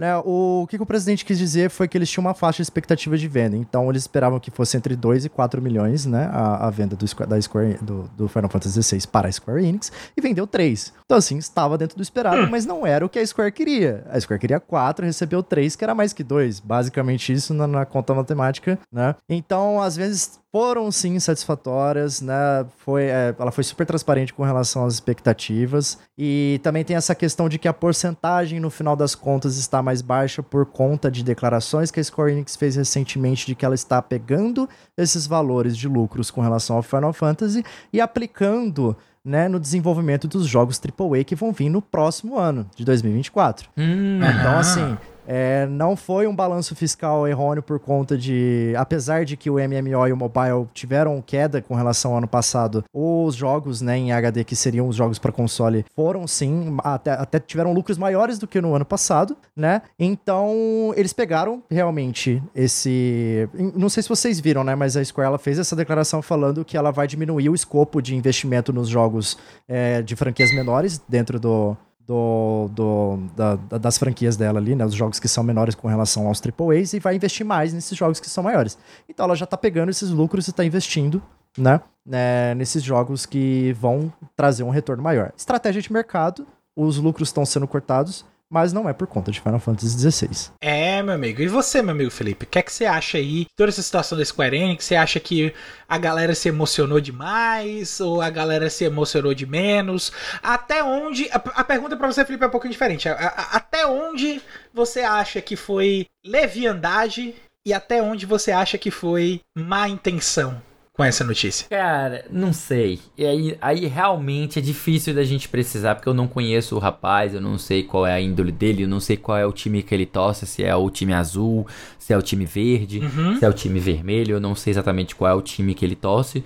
Né, 0.00 0.16
o, 0.24 0.66
que, 0.66 0.78
que, 0.78 0.82
o 0.82 0.86
presidente 0.86 1.26
quis 1.26 1.36
dizer 1.36 1.68
foi 1.68 1.86
que 1.86 1.98
eles 1.98 2.08
tinham 2.08 2.24
uma 2.24 2.32
faixa 2.32 2.56
de 2.56 2.62
expectativa 2.62 3.18
de 3.18 3.28
venda. 3.28 3.54
Então, 3.54 3.90
eles 3.90 4.04
esperavam 4.04 4.40
que 4.40 4.50
fosse 4.50 4.74
entre 4.74 4.96
2 4.96 5.26
e 5.26 5.28
4 5.28 5.60
milhões 5.60 6.06
né, 6.06 6.26
a, 6.32 6.68
a 6.68 6.70
venda 6.70 6.96
do, 6.96 7.04
da 7.26 7.38
Square, 7.38 7.76
do, 7.82 8.10
do, 8.16 8.26
Final 8.26 8.48
Fantasy 8.48 8.82
XVI 8.82 9.06
para 9.06 9.28
a 9.28 9.32
Square 9.32 9.62
Enix. 9.62 9.92
E 10.16 10.20
vendeu 10.22 10.46
3. 10.46 10.94
Então, 11.04 11.18
assim, 11.18 11.36
estava 11.36 11.76
dentro 11.76 11.98
do 11.98 12.02
esperado, 12.02 12.48
mas 12.50 12.64
não 12.64 12.86
era 12.86 13.04
o 13.04 13.10
que 13.10 13.18
a 13.18 13.26
Square 13.26 13.52
queria. 13.52 14.06
A 14.10 14.18
Square 14.18 14.40
queria 14.40 14.58
4, 14.58 15.04
recebeu 15.04 15.42
3, 15.42 15.76
que 15.76 15.84
era 15.84 15.94
mais 15.94 16.14
que 16.14 16.24
2. 16.24 16.60
Basicamente, 16.60 17.30
isso 17.30 17.52
na, 17.52 17.66
na 17.66 17.84
conta 17.84 18.14
matemática. 18.14 18.78
Né? 18.90 19.14
Então, 19.28 19.82
às 19.82 19.96
vezes, 19.96 20.40
foram 20.52 20.90
sim 20.90 21.18
satisfatórias, 21.18 22.20
né? 22.20 22.66
Foi, 22.78 23.04
é, 23.04 23.34
ela 23.38 23.52
foi 23.52 23.62
super 23.62 23.86
transparente 23.86 24.34
com 24.34 24.42
relação 24.42 24.84
às 24.84 24.94
expectativas. 24.94 25.98
E 26.22 26.60
também 26.62 26.84
tem 26.84 26.96
essa 26.96 27.14
questão 27.14 27.48
de 27.48 27.58
que 27.58 27.66
a 27.66 27.72
porcentagem, 27.72 28.60
no 28.60 28.68
final 28.68 28.94
das 28.94 29.14
contas, 29.14 29.56
está 29.56 29.82
mais 29.82 30.02
baixa 30.02 30.42
por 30.42 30.66
conta 30.66 31.10
de 31.10 31.24
declarações 31.24 31.90
que 31.90 31.98
a 31.98 32.04
Square 32.04 32.32
Enix 32.32 32.56
fez 32.56 32.76
recentemente 32.76 33.46
de 33.46 33.54
que 33.54 33.64
ela 33.64 33.74
está 33.74 34.02
pegando 34.02 34.68
esses 34.98 35.26
valores 35.26 35.74
de 35.74 35.88
lucros 35.88 36.30
com 36.30 36.42
relação 36.42 36.76
ao 36.76 36.82
Final 36.82 37.14
Fantasy 37.14 37.64
e 37.90 38.02
aplicando 38.02 38.94
né, 39.24 39.48
no 39.48 39.58
desenvolvimento 39.58 40.28
dos 40.28 40.46
jogos 40.46 40.78
AAA 40.78 41.24
que 41.24 41.34
vão 41.34 41.52
vir 41.52 41.70
no 41.70 41.80
próximo 41.80 42.38
ano, 42.38 42.68
de 42.76 42.84
2024. 42.84 43.70
Hum, 43.78 44.18
então, 44.18 44.58
assim, 44.58 44.98
é, 45.32 45.64
não 45.64 45.94
foi 45.94 46.26
um 46.26 46.34
balanço 46.34 46.74
fiscal 46.74 47.28
errôneo 47.28 47.62
por 47.62 47.78
conta 47.78 48.18
de. 48.18 48.74
Apesar 48.76 49.24
de 49.24 49.36
que 49.36 49.48
o 49.48 49.54
MMO 49.54 50.08
e 50.08 50.12
o 50.12 50.16
mobile 50.16 50.66
tiveram 50.74 51.22
queda 51.22 51.62
com 51.62 51.76
relação 51.76 52.10
ao 52.10 52.18
ano 52.18 52.26
passado, 52.26 52.84
os 52.92 53.36
jogos 53.36 53.80
né, 53.80 53.96
em 53.96 54.10
HD, 54.10 54.42
que 54.42 54.56
seriam 54.56 54.88
os 54.88 54.96
jogos 54.96 55.20
para 55.20 55.30
console, 55.30 55.84
foram 55.94 56.26
sim, 56.26 56.76
até, 56.82 57.12
até 57.12 57.38
tiveram 57.38 57.72
lucros 57.72 57.96
maiores 57.96 58.40
do 58.40 58.48
que 58.48 58.60
no 58.60 58.74
ano 58.74 58.84
passado, 58.84 59.36
né? 59.54 59.82
Então, 59.96 60.92
eles 60.96 61.12
pegaram 61.12 61.62
realmente 61.70 62.42
esse. 62.52 63.48
Não 63.76 63.88
sei 63.88 64.02
se 64.02 64.08
vocês 64.08 64.40
viram, 64.40 64.64
né? 64.64 64.74
Mas 64.74 64.96
a 64.96 65.04
Square 65.04 65.28
ela 65.28 65.38
fez 65.38 65.60
essa 65.60 65.76
declaração 65.76 66.20
falando 66.20 66.64
que 66.64 66.76
ela 66.76 66.90
vai 66.90 67.06
diminuir 67.06 67.48
o 67.48 67.54
escopo 67.54 68.02
de 68.02 68.16
investimento 68.16 68.72
nos 68.72 68.88
jogos 68.88 69.38
é, 69.68 70.02
de 70.02 70.16
franquias 70.16 70.52
menores 70.52 71.00
dentro 71.08 71.38
do 71.38 71.76
do, 72.10 72.68
do 72.72 73.18
da, 73.36 73.54
das 73.78 73.96
franquias 73.96 74.36
dela 74.36 74.58
ali, 74.58 74.74
né? 74.74 74.84
Os 74.84 74.94
jogos 74.94 75.20
que 75.20 75.28
são 75.28 75.44
menores 75.44 75.76
com 75.76 75.86
relação 75.86 76.26
aos 76.26 76.42
AAAs 76.42 76.92
e 76.92 76.98
vai 76.98 77.14
investir 77.14 77.46
mais 77.46 77.72
nesses 77.72 77.96
jogos 77.96 78.18
que 78.18 78.28
são 78.28 78.42
maiores. 78.42 78.76
Então 79.08 79.26
ela 79.26 79.36
já 79.36 79.46
tá 79.46 79.56
pegando 79.56 79.90
esses 79.90 80.10
lucros 80.10 80.48
e 80.48 80.52
tá 80.52 80.64
investindo, 80.64 81.22
né? 81.56 81.80
né 82.04 82.52
nesses 82.56 82.82
jogos 82.82 83.26
que 83.26 83.72
vão 83.74 84.12
trazer 84.34 84.64
um 84.64 84.70
retorno 84.70 85.00
maior. 85.00 85.32
Estratégia 85.36 85.80
de 85.80 85.92
mercado, 85.92 86.44
os 86.74 86.96
lucros 86.96 87.28
estão 87.28 87.46
sendo 87.46 87.68
cortados, 87.68 88.24
mas 88.50 88.72
não 88.72 88.88
é 88.88 88.92
por 88.92 89.06
conta 89.06 89.30
de 89.30 89.40
Final 89.40 89.60
Fantasy 89.60 90.10
XVI. 90.10 90.50
É, 90.60 91.00
meu 91.02 91.14
amigo. 91.14 91.40
E 91.40 91.46
você, 91.46 91.80
meu 91.80 91.92
amigo 91.92 92.10
Felipe? 92.10 92.44
O 92.44 92.48
que 92.48 92.58
é 92.58 92.62
que 92.62 92.72
você 92.72 92.84
acha 92.84 93.16
aí? 93.16 93.46
Toda 93.56 93.70
essa 93.70 93.82
situação 93.82 94.18
da 94.18 94.24
Square 94.24 94.56
Enix, 94.56 94.84
você 94.84 94.96
acha 94.96 95.20
que 95.20 95.54
a 95.88 95.96
galera 95.96 96.34
se 96.34 96.48
emocionou 96.48 97.00
demais? 97.00 98.00
Ou 98.00 98.20
a 98.20 98.28
galera 98.28 98.68
se 98.68 98.84
emocionou 98.84 99.32
de 99.32 99.46
menos? 99.46 100.12
Até 100.42 100.82
onde. 100.82 101.30
A, 101.30 101.36
a 101.36 101.64
pergunta 101.64 101.96
para 101.96 102.10
você, 102.10 102.24
Felipe, 102.24 102.42
é 102.42 102.48
um 102.48 102.50
pouquinho 102.50 102.72
diferente. 102.72 103.08
A, 103.08 103.14
a, 103.14 103.56
até 103.56 103.86
onde 103.86 104.42
você 104.74 105.00
acha 105.00 105.40
que 105.40 105.54
foi 105.54 106.08
leviandade 106.26 107.34
e 107.64 107.72
até 107.72 108.02
onde 108.02 108.26
você 108.26 108.50
acha 108.50 108.76
que 108.76 108.90
foi 108.90 109.40
má 109.56 109.88
intenção? 109.88 110.60
Com 111.00 111.04
essa 111.04 111.24
notícia? 111.24 111.66
Cara, 111.70 112.26
não 112.30 112.52
sei. 112.52 113.00
E 113.16 113.24
aí, 113.24 113.56
aí 113.58 113.86
realmente 113.86 114.58
é 114.58 114.62
difícil 114.62 115.14
da 115.14 115.24
gente 115.24 115.48
precisar, 115.48 115.94
porque 115.94 116.06
eu 116.06 116.12
não 116.12 116.28
conheço 116.28 116.76
o 116.76 116.78
rapaz, 116.78 117.32
eu 117.32 117.40
não 117.40 117.56
sei 117.56 117.82
qual 117.82 118.06
é 118.06 118.12
a 118.12 118.20
índole 118.20 118.52
dele, 118.52 118.82
eu 118.82 118.88
não 118.88 119.00
sei 119.00 119.16
qual 119.16 119.38
é 119.38 119.46
o 119.46 119.52
time 119.52 119.82
que 119.82 119.94
ele 119.94 120.04
torce, 120.04 120.46
se 120.46 120.62
é 120.62 120.76
o 120.76 120.90
time 120.90 121.14
azul, 121.14 121.66
se 121.98 122.12
é 122.12 122.18
o 122.18 122.20
time 122.20 122.44
verde, 122.44 122.98
uhum. 122.98 123.38
se 123.38 123.46
é 123.46 123.48
o 123.48 123.52
time 123.54 123.80
vermelho, 123.80 124.34
eu 124.34 124.40
não 124.40 124.54
sei 124.54 124.72
exatamente 124.72 125.16
qual 125.16 125.30
é 125.30 125.34
o 125.34 125.40
time 125.40 125.74
que 125.74 125.86
ele 125.86 125.96
torce. 125.96 126.44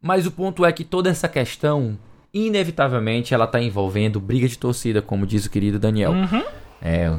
Mas 0.00 0.24
o 0.24 0.30
ponto 0.30 0.64
é 0.64 0.70
que 0.70 0.84
toda 0.84 1.10
essa 1.10 1.28
questão, 1.28 1.98
inevitavelmente, 2.32 3.34
ela 3.34 3.48
tá 3.48 3.60
envolvendo 3.60 4.20
briga 4.20 4.46
de 4.46 4.56
torcida, 4.56 5.02
como 5.02 5.26
diz 5.26 5.46
o 5.46 5.50
querido 5.50 5.80
Daniel. 5.80 6.12
Uhum. 6.12 6.44
É, 6.80 7.12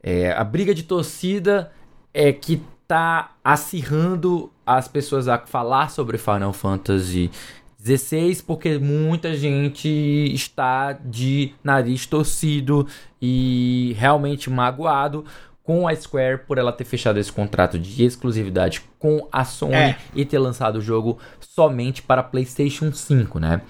é, 0.00 0.30
a 0.30 0.44
briga 0.44 0.72
de 0.72 0.84
torcida 0.84 1.72
é 2.14 2.32
que 2.32 2.62
tá 2.90 3.36
acirrando 3.44 4.50
as 4.66 4.88
pessoas 4.88 5.28
a 5.28 5.38
falar 5.38 5.92
sobre 5.92 6.18
Final 6.18 6.52
Fantasy 6.52 7.30
16 7.78 8.42
porque 8.42 8.78
muita 8.78 9.32
gente 9.36 9.88
está 10.34 10.92
de 10.92 11.54
nariz 11.62 12.04
torcido 12.04 12.88
e 13.22 13.94
realmente 13.96 14.50
magoado 14.50 15.24
com 15.62 15.86
a 15.86 15.94
Square 15.94 16.38
por 16.48 16.58
ela 16.58 16.72
ter 16.72 16.84
fechado 16.84 17.20
esse 17.20 17.30
contrato 17.30 17.78
de 17.78 18.02
exclusividade 18.02 18.82
com 18.98 19.28
a 19.30 19.44
Sony 19.44 19.74
é. 19.74 19.96
e 20.12 20.24
ter 20.24 20.40
lançado 20.40 20.80
o 20.80 20.82
jogo 20.82 21.16
somente 21.38 22.02
para 22.02 22.24
PlayStation 22.24 22.92
5, 22.92 23.38
né? 23.38 23.60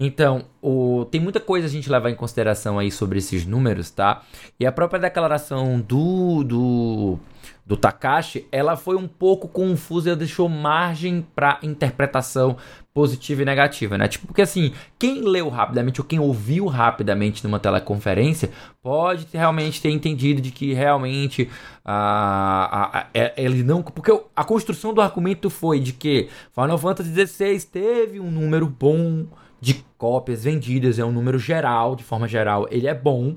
Então, 0.00 0.46
o, 0.60 1.06
tem 1.12 1.20
muita 1.20 1.38
coisa 1.38 1.68
a 1.68 1.70
gente 1.70 1.88
levar 1.88 2.10
em 2.10 2.16
consideração 2.16 2.76
aí 2.76 2.90
sobre 2.90 3.20
esses 3.20 3.46
números, 3.46 3.88
tá? 3.92 4.22
E 4.58 4.66
a 4.66 4.72
própria 4.72 4.98
declaração 4.98 5.80
do, 5.80 6.42
do 6.42 7.20
do 7.66 7.76
Takashi, 7.76 8.46
ela 8.52 8.76
foi 8.76 8.96
um 8.96 9.08
pouco 9.08 9.48
confusa 9.48 10.10
e 10.10 10.16
deixou 10.16 10.48
margem 10.48 11.26
para 11.34 11.58
interpretação 11.62 12.56
positiva 12.92 13.42
e 13.42 13.44
negativa, 13.44 13.96
né? 13.96 14.06
Tipo, 14.06 14.26
porque 14.26 14.42
assim, 14.42 14.72
quem 14.98 15.22
leu 15.22 15.48
rapidamente 15.48 16.00
ou 16.00 16.06
quem 16.06 16.20
ouviu 16.20 16.66
rapidamente 16.66 17.42
numa 17.42 17.58
teleconferência 17.58 18.50
pode 18.82 19.24
ter, 19.26 19.38
realmente 19.38 19.80
ter 19.80 19.90
entendido 19.90 20.40
de 20.40 20.50
que 20.50 20.74
realmente 20.74 21.50
a, 21.84 21.94
a, 22.64 22.98
a, 22.98 23.06
é, 23.14 23.32
ele 23.36 23.62
não. 23.62 23.82
Porque 23.82 24.12
a 24.36 24.44
construção 24.44 24.92
do 24.92 25.00
argumento 25.00 25.48
foi 25.48 25.80
de 25.80 25.92
que 25.92 26.28
Final 26.54 26.78
Fantasy 26.78 27.26
XVI 27.26 27.60
teve 27.66 28.20
um 28.20 28.30
número 28.30 28.68
bom 28.68 29.26
de 29.58 29.82
cópias 29.96 30.44
vendidas, 30.44 30.98
é 30.98 31.04
um 31.04 31.12
número 31.12 31.38
geral, 31.38 31.96
de 31.96 32.04
forma 32.04 32.28
geral, 32.28 32.68
ele 32.70 32.86
é 32.86 32.94
bom 32.94 33.36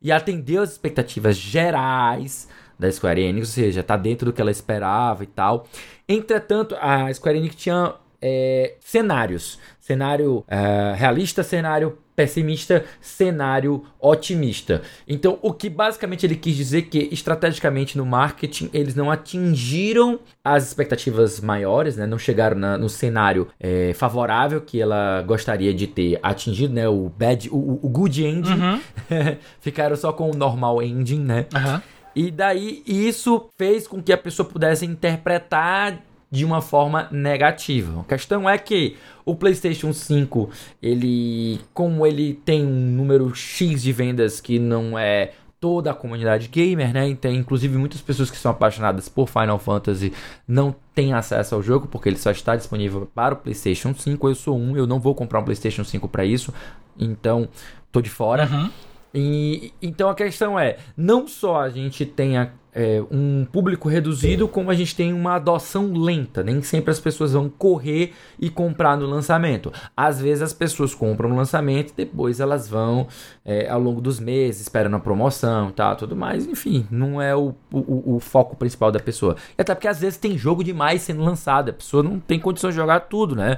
e 0.00 0.10
atendeu 0.10 0.62
as 0.62 0.72
expectativas 0.72 1.36
gerais 1.36 2.48
da 2.78 2.90
Square 2.90 3.20
Enix, 3.20 3.48
ou 3.48 3.54
seja, 3.54 3.82
tá 3.82 3.96
dentro 3.96 4.26
do 4.26 4.32
que 4.32 4.40
ela 4.40 4.50
esperava 4.50 5.22
e 5.24 5.26
tal. 5.26 5.66
Entretanto, 6.08 6.76
a 6.80 7.12
Square 7.12 7.38
Enix 7.38 7.56
tinha 7.56 7.94
é, 8.20 8.74
cenários: 8.80 9.58
cenário 9.80 10.44
é, 10.48 10.94
realista, 10.96 11.42
cenário 11.42 11.98
pessimista, 12.16 12.82
cenário 12.98 13.84
otimista. 14.00 14.80
Então, 15.06 15.38
o 15.42 15.52
que 15.52 15.68
basicamente 15.68 16.24
ele 16.24 16.34
quis 16.34 16.56
dizer 16.56 16.82
que 16.82 17.10
estrategicamente 17.12 17.98
no 17.98 18.06
marketing 18.06 18.70
eles 18.72 18.94
não 18.94 19.10
atingiram 19.10 20.18
as 20.42 20.66
expectativas 20.66 21.40
maiores, 21.40 21.96
né? 21.96 22.06
Não 22.06 22.18
chegaram 22.18 22.56
na, 22.56 22.78
no 22.78 22.88
cenário 22.88 23.48
é, 23.60 23.92
favorável 23.92 24.62
que 24.62 24.80
ela 24.80 25.22
gostaria 25.26 25.74
de 25.74 25.86
ter 25.86 26.18
atingido, 26.22 26.72
né? 26.72 26.88
O 26.88 27.10
bad, 27.10 27.50
o, 27.50 27.78
o 27.82 27.88
good 27.88 28.24
ending, 28.24 28.50
uhum. 28.50 28.80
ficaram 29.60 29.94
só 29.94 30.10
com 30.10 30.30
o 30.30 30.34
normal 30.34 30.82
ending, 30.82 31.20
né? 31.20 31.46
Uhum. 31.54 31.80
E 32.16 32.30
daí 32.30 32.82
isso 32.86 33.50
fez 33.58 33.86
com 33.86 34.02
que 34.02 34.10
a 34.10 34.16
pessoa 34.16 34.48
pudesse 34.48 34.86
interpretar 34.86 36.00
de 36.30 36.46
uma 36.46 36.62
forma 36.62 37.08
negativa. 37.12 38.00
A 38.00 38.04
questão 38.04 38.48
é 38.48 38.56
que 38.56 38.96
o 39.22 39.34
PlayStation 39.34 39.92
5, 39.92 40.48
ele 40.82 41.60
como 41.74 42.06
ele 42.06 42.32
tem 42.32 42.64
um 42.64 42.90
número 42.90 43.34
X 43.34 43.82
de 43.82 43.92
vendas 43.92 44.40
que 44.40 44.58
não 44.58 44.98
é 44.98 45.32
toda 45.60 45.90
a 45.90 45.94
comunidade 45.94 46.48
gamer, 46.48 46.90
né? 46.90 47.06
Então, 47.06 47.30
inclusive 47.30 47.76
muitas 47.76 48.00
pessoas 48.00 48.30
que 48.30 48.38
são 48.38 48.50
apaixonadas 48.50 49.10
por 49.10 49.28
Final 49.28 49.58
Fantasy 49.58 50.10
não 50.48 50.74
têm 50.94 51.12
acesso 51.12 51.54
ao 51.54 51.62
jogo 51.62 51.86
porque 51.86 52.08
ele 52.08 52.18
só 52.18 52.30
está 52.30 52.56
disponível 52.56 53.06
para 53.14 53.34
o 53.34 53.36
PlayStation 53.36 53.94
5. 53.94 54.26
Eu 54.26 54.34
sou 54.34 54.58
um, 54.58 54.74
eu 54.74 54.86
não 54.86 54.98
vou 54.98 55.14
comprar 55.14 55.40
um 55.40 55.44
PlayStation 55.44 55.84
5 55.84 56.08
para 56.08 56.24
isso, 56.24 56.52
então 56.98 57.46
tô 57.92 58.00
de 58.00 58.08
fora. 58.08 58.48
Uhum. 58.50 58.70
E, 59.18 59.72
então 59.80 60.10
a 60.10 60.14
questão 60.14 60.60
é, 60.60 60.76
não 60.94 61.26
só 61.26 61.62
a 61.62 61.70
gente 61.70 62.04
tem 62.04 62.36
a, 62.36 62.50
é, 62.78 63.02
um 63.10 63.46
público 63.50 63.88
reduzido, 63.88 64.46
como 64.46 64.70
a 64.70 64.74
gente 64.74 64.94
tem 64.94 65.10
uma 65.10 65.36
adoção 65.36 65.94
lenta. 65.94 66.42
Nem 66.42 66.60
sempre 66.60 66.90
as 66.90 67.00
pessoas 67.00 67.32
vão 67.32 67.48
correr 67.48 68.12
e 68.38 68.50
comprar 68.50 68.98
no 68.98 69.06
lançamento. 69.06 69.72
Às 69.96 70.20
vezes 70.20 70.42
as 70.42 70.52
pessoas 70.52 70.94
compram 70.94 71.30
no 71.30 71.36
lançamento, 71.36 71.94
depois 71.96 72.38
elas 72.38 72.68
vão 72.68 73.08
é, 73.46 73.66
ao 73.70 73.80
longo 73.80 74.02
dos 74.02 74.20
meses, 74.20 74.60
esperando 74.60 74.94
a 74.96 75.00
promoção 75.00 75.70
e 75.70 75.72
tal, 75.72 75.96
tudo 75.96 76.14
mais. 76.14 76.46
Enfim, 76.46 76.86
não 76.90 77.20
é 77.20 77.34
o, 77.34 77.54
o, 77.72 78.16
o, 78.16 78.20
foco 78.20 78.54
principal 78.54 78.92
da 78.92 79.00
pessoa. 79.00 79.36
E 79.56 79.62
até 79.62 79.74
porque 79.74 79.88
às 79.88 80.00
vezes 80.00 80.18
tem 80.18 80.36
jogo 80.36 80.62
demais 80.62 81.00
sendo 81.00 81.22
lançado, 81.22 81.70
a 81.70 81.72
pessoa 81.72 82.02
não 82.02 82.20
tem 82.20 82.38
condições 82.38 82.74
de 82.74 82.76
jogar 82.76 83.00
tudo, 83.00 83.34
né? 83.34 83.56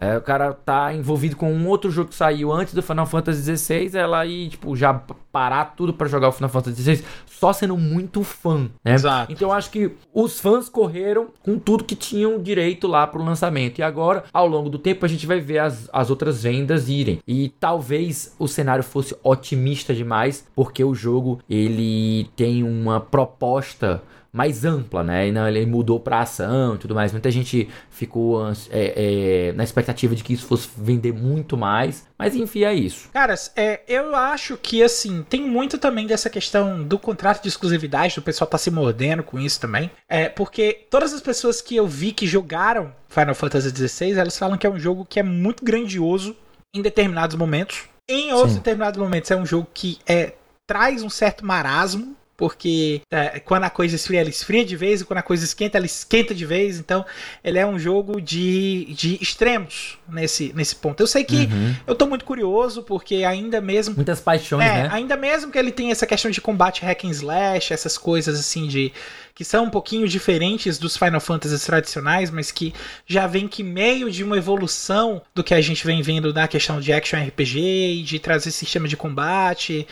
É, 0.00 0.16
o 0.16 0.20
cara 0.20 0.52
tá 0.52 0.94
envolvido 0.94 1.34
com 1.34 1.52
um 1.52 1.66
outro 1.66 1.90
jogo 1.90 2.10
que 2.10 2.14
saiu 2.14 2.52
antes 2.52 2.74
do 2.74 2.82
Final 2.82 3.06
Fantasy 3.06 3.56
XVI, 3.56 3.96
ela 3.96 4.20
aí, 4.20 4.50
tipo, 4.50 4.76
já 4.76 4.94
parar 5.32 5.74
tudo 5.76 5.92
para 5.92 6.06
jogar 6.06 6.28
o 6.28 6.32
Final 6.32 6.50
Fantasy 6.50 6.80
XVI 6.80 7.04
só 7.26 7.52
sendo 7.52 7.76
muito 7.76 8.22
fã, 8.22 8.51
né? 8.58 8.68
Exato. 8.84 9.32
Então 9.32 9.48
eu 9.48 9.52
acho 9.52 9.70
que 9.70 9.92
os 10.12 10.40
fãs 10.40 10.68
correram 10.68 11.28
com 11.42 11.58
tudo 11.58 11.84
que 11.84 11.96
tinham 11.96 12.40
direito 12.42 12.86
lá 12.86 13.06
pro 13.06 13.24
lançamento. 13.24 13.78
E 13.78 13.82
agora, 13.82 14.24
ao 14.32 14.46
longo 14.46 14.68
do 14.68 14.78
tempo, 14.78 15.04
a 15.04 15.08
gente 15.08 15.26
vai 15.26 15.40
ver 15.40 15.58
as, 15.58 15.88
as 15.92 16.10
outras 16.10 16.42
vendas 16.42 16.88
irem. 16.88 17.20
E 17.26 17.48
talvez 17.48 18.34
o 18.38 18.48
cenário 18.48 18.84
fosse 18.84 19.16
otimista 19.22 19.94
demais, 19.94 20.46
porque 20.54 20.84
o 20.84 20.94
jogo 20.94 21.40
ele 21.48 22.28
tem 22.36 22.62
uma 22.62 23.00
proposta 23.00 24.02
mais 24.32 24.64
ampla, 24.64 25.04
né? 25.04 25.28
E 25.28 25.32
não, 25.32 25.46
ele 25.46 25.66
mudou 25.66 26.00
pra 26.00 26.20
ação 26.20 26.74
e 26.74 26.78
tudo 26.78 26.94
mais. 26.94 27.12
Muita 27.12 27.30
gente 27.30 27.68
ficou 27.90 28.48
é, 28.70 29.50
é, 29.50 29.52
na 29.52 29.62
expectativa 29.62 30.14
de 30.14 30.24
que 30.24 30.32
isso 30.32 30.46
fosse 30.46 30.68
vender 30.76 31.12
muito 31.12 31.54
mais. 31.54 32.06
Mas 32.18 32.34
enfim, 32.34 32.64
é 32.64 32.72
isso. 32.72 33.10
Caras, 33.12 33.52
é, 33.54 33.82
eu 33.86 34.16
acho 34.16 34.56
que 34.56 34.82
assim, 34.82 35.22
tem 35.28 35.42
muito 35.42 35.76
também 35.76 36.06
dessa 36.06 36.30
questão 36.30 36.82
do 36.82 36.98
contrato 36.98 37.42
de 37.42 37.48
exclusividade, 37.48 38.14
do 38.14 38.22
pessoal 38.22 38.48
tá 38.48 38.56
se 38.56 38.70
mordendo 38.70 39.22
com 39.22 39.38
isso 39.38 39.60
também. 39.60 39.90
É, 40.08 40.30
porque 40.30 40.86
todas 40.88 41.12
as 41.12 41.20
pessoas 41.20 41.60
que 41.60 41.76
eu 41.76 41.86
vi 41.86 42.12
que 42.12 42.26
jogaram 42.26 42.94
Final 43.08 43.34
Fantasy 43.34 43.68
XVI, 43.68 44.12
elas 44.12 44.38
falam 44.38 44.56
que 44.56 44.66
é 44.66 44.70
um 44.70 44.78
jogo 44.78 45.04
que 45.04 45.20
é 45.20 45.22
muito 45.22 45.62
grandioso 45.62 46.34
em 46.74 46.80
determinados 46.80 47.36
momentos. 47.36 47.84
Em 48.08 48.32
outros 48.32 48.52
Sim. 48.52 48.58
determinados 48.58 48.98
momentos 48.98 49.30
é 49.30 49.36
um 49.36 49.44
jogo 49.44 49.68
que 49.74 49.98
é, 50.06 50.32
traz 50.66 51.02
um 51.02 51.10
certo 51.10 51.44
marasmo 51.44 52.16
porque 52.42 53.02
é, 53.08 53.38
quando 53.38 53.62
a 53.62 53.70
coisa 53.70 53.94
esfria, 53.94 54.18
ela 54.18 54.28
esfria 54.28 54.64
de 54.64 54.74
vez, 54.74 55.00
e 55.00 55.04
quando 55.04 55.18
a 55.18 55.22
coisa 55.22 55.44
esquenta, 55.44 55.78
ela 55.78 55.86
esquenta 55.86 56.34
de 56.34 56.44
vez. 56.44 56.80
Então, 56.80 57.06
ele 57.44 57.56
é 57.56 57.64
um 57.64 57.78
jogo 57.78 58.20
de, 58.20 58.92
de 58.94 59.16
extremos 59.22 59.96
nesse, 60.08 60.52
nesse 60.52 60.74
ponto. 60.74 61.00
Eu 61.00 61.06
sei 61.06 61.22
que 61.22 61.44
uhum. 61.44 61.76
eu 61.86 61.94
tô 61.94 62.04
muito 62.04 62.24
curioso, 62.24 62.82
porque 62.82 63.22
ainda 63.22 63.60
mesmo. 63.60 63.94
Muitas 63.94 64.20
paixões, 64.20 64.66
é, 64.66 64.82
né? 64.82 64.88
Ainda 64.90 65.16
mesmo 65.16 65.52
que 65.52 65.58
ele 65.58 65.70
tenha 65.70 65.92
essa 65.92 66.04
questão 66.04 66.32
de 66.32 66.40
combate 66.40 66.82
hack 66.84 67.04
and 67.04 67.10
slash, 67.10 67.72
essas 67.72 67.96
coisas 67.96 68.36
assim 68.36 68.66
de. 68.66 68.92
que 69.36 69.44
são 69.44 69.66
um 69.66 69.70
pouquinho 69.70 70.08
diferentes 70.08 70.78
dos 70.78 70.96
Final 70.96 71.20
Fantasy 71.20 71.64
tradicionais, 71.64 72.28
mas 72.28 72.50
que 72.50 72.74
já 73.06 73.24
vem 73.28 73.46
que 73.46 73.62
meio 73.62 74.10
de 74.10 74.24
uma 74.24 74.36
evolução 74.36 75.22
do 75.32 75.44
que 75.44 75.54
a 75.54 75.60
gente 75.60 75.86
vem 75.86 76.02
vendo 76.02 76.34
na 76.34 76.48
questão 76.48 76.80
de 76.80 76.92
action 76.92 77.24
RPG 77.24 78.00
e 78.00 78.02
de 78.02 78.18
trazer 78.18 78.50
sistema 78.50 78.88
de 78.88 78.96
combate. 78.96 79.86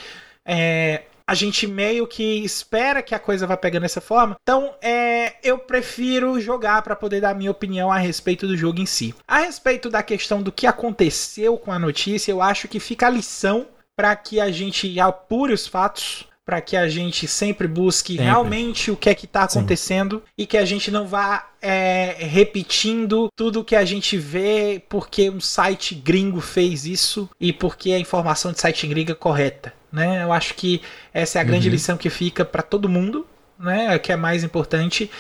É, 0.45 1.03
a 1.31 1.35
gente 1.35 1.65
meio 1.65 2.09
que 2.09 2.45
espera 2.45 3.01
que 3.01 3.15
a 3.15 3.19
coisa 3.21 3.47
vá 3.47 3.57
pegando 3.57 3.85
essa 3.85 4.01
forma. 4.01 4.37
Então, 4.43 4.75
é, 4.83 5.35
eu 5.45 5.59
prefiro 5.59 6.41
jogar 6.41 6.83
para 6.83 6.97
poder 6.97 7.21
dar 7.21 7.37
minha 7.37 7.53
opinião 7.53 7.89
a 7.93 7.99
respeito 7.99 8.49
do 8.49 8.57
jogo 8.57 8.81
em 8.81 8.87
si. 8.87 9.15
A 9.29 9.39
respeito 9.39 9.89
da 9.89 10.03
questão 10.03 10.43
do 10.43 10.51
que 10.51 10.67
aconteceu 10.67 11.57
com 11.57 11.71
a 11.71 11.79
notícia, 11.79 12.33
eu 12.33 12.43
acho 12.43 12.67
que 12.67 12.81
fica 12.81 13.07
a 13.07 13.11
lição 13.11 13.69
para 13.97 14.17
que 14.17 14.41
a 14.41 14.51
gente 14.51 14.99
apure 14.99 15.53
os 15.53 15.69
fatos, 15.69 16.27
para 16.45 16.61
que 16.61 16.77
a 16.77 16.89
gente 16.89 17.29
sempre 17.29 17.69
busque 17.69 18.15
sempre. 18.15 18.25
realmente 18.25 18.91
o 18.91 18.97
que 18.97 19.09
é 19.09 19.15
que 19.15 19.27
está 19.27 19.45
acontecendo 19.45 20.17
Sim. 20.17 20.33
e 20.37 20.47
que 20.47 20.59
a 20.59 20.65
gente 20.65 20.91
não 20.91 21.07
vá 21.07 21.49
é, 21.63 22.17
repetindo 22.19 23.29
tudo 23.37 23.63
que 23.63 23.77
a 23.77 23.85
gente 23.85 24.17
vê 24.17 24.83
porque 24.89 25.31
um 25.31 25.41
site 25.41 25.95
gringo 25.95 26.41
fez 26.41 26.87
isso 26.87 27.31
e 27.39 27.53
porque 27.53 27.93
a 27.93 28.01
informação 28.01 28.51
de 28.51 28.59
site 28.59 28.85
gringo 28.89 29.13
é 29.13 29.15
correta 29.15 29.79
né? 29.93 30.23
Eu 30.23 30.33
acho 30.33 30.55
que 30.55 30.81
essa 31.13 31.39
é 31.39 31.41
a 31.41 31.45
grande 31.45 31.69
uhum. 31.69 31.73
lição 31.73 31.97
que 31.97 32.11
fica 32.11 32.45
para 32.45 32.63
todo 32.63 32.89
mundo, 32.89 33.27
né? 33.59 33.99
Que 33.99 34.13
é 34.13 34.17
mais 34.17 34.45
importante. 34.45 35.11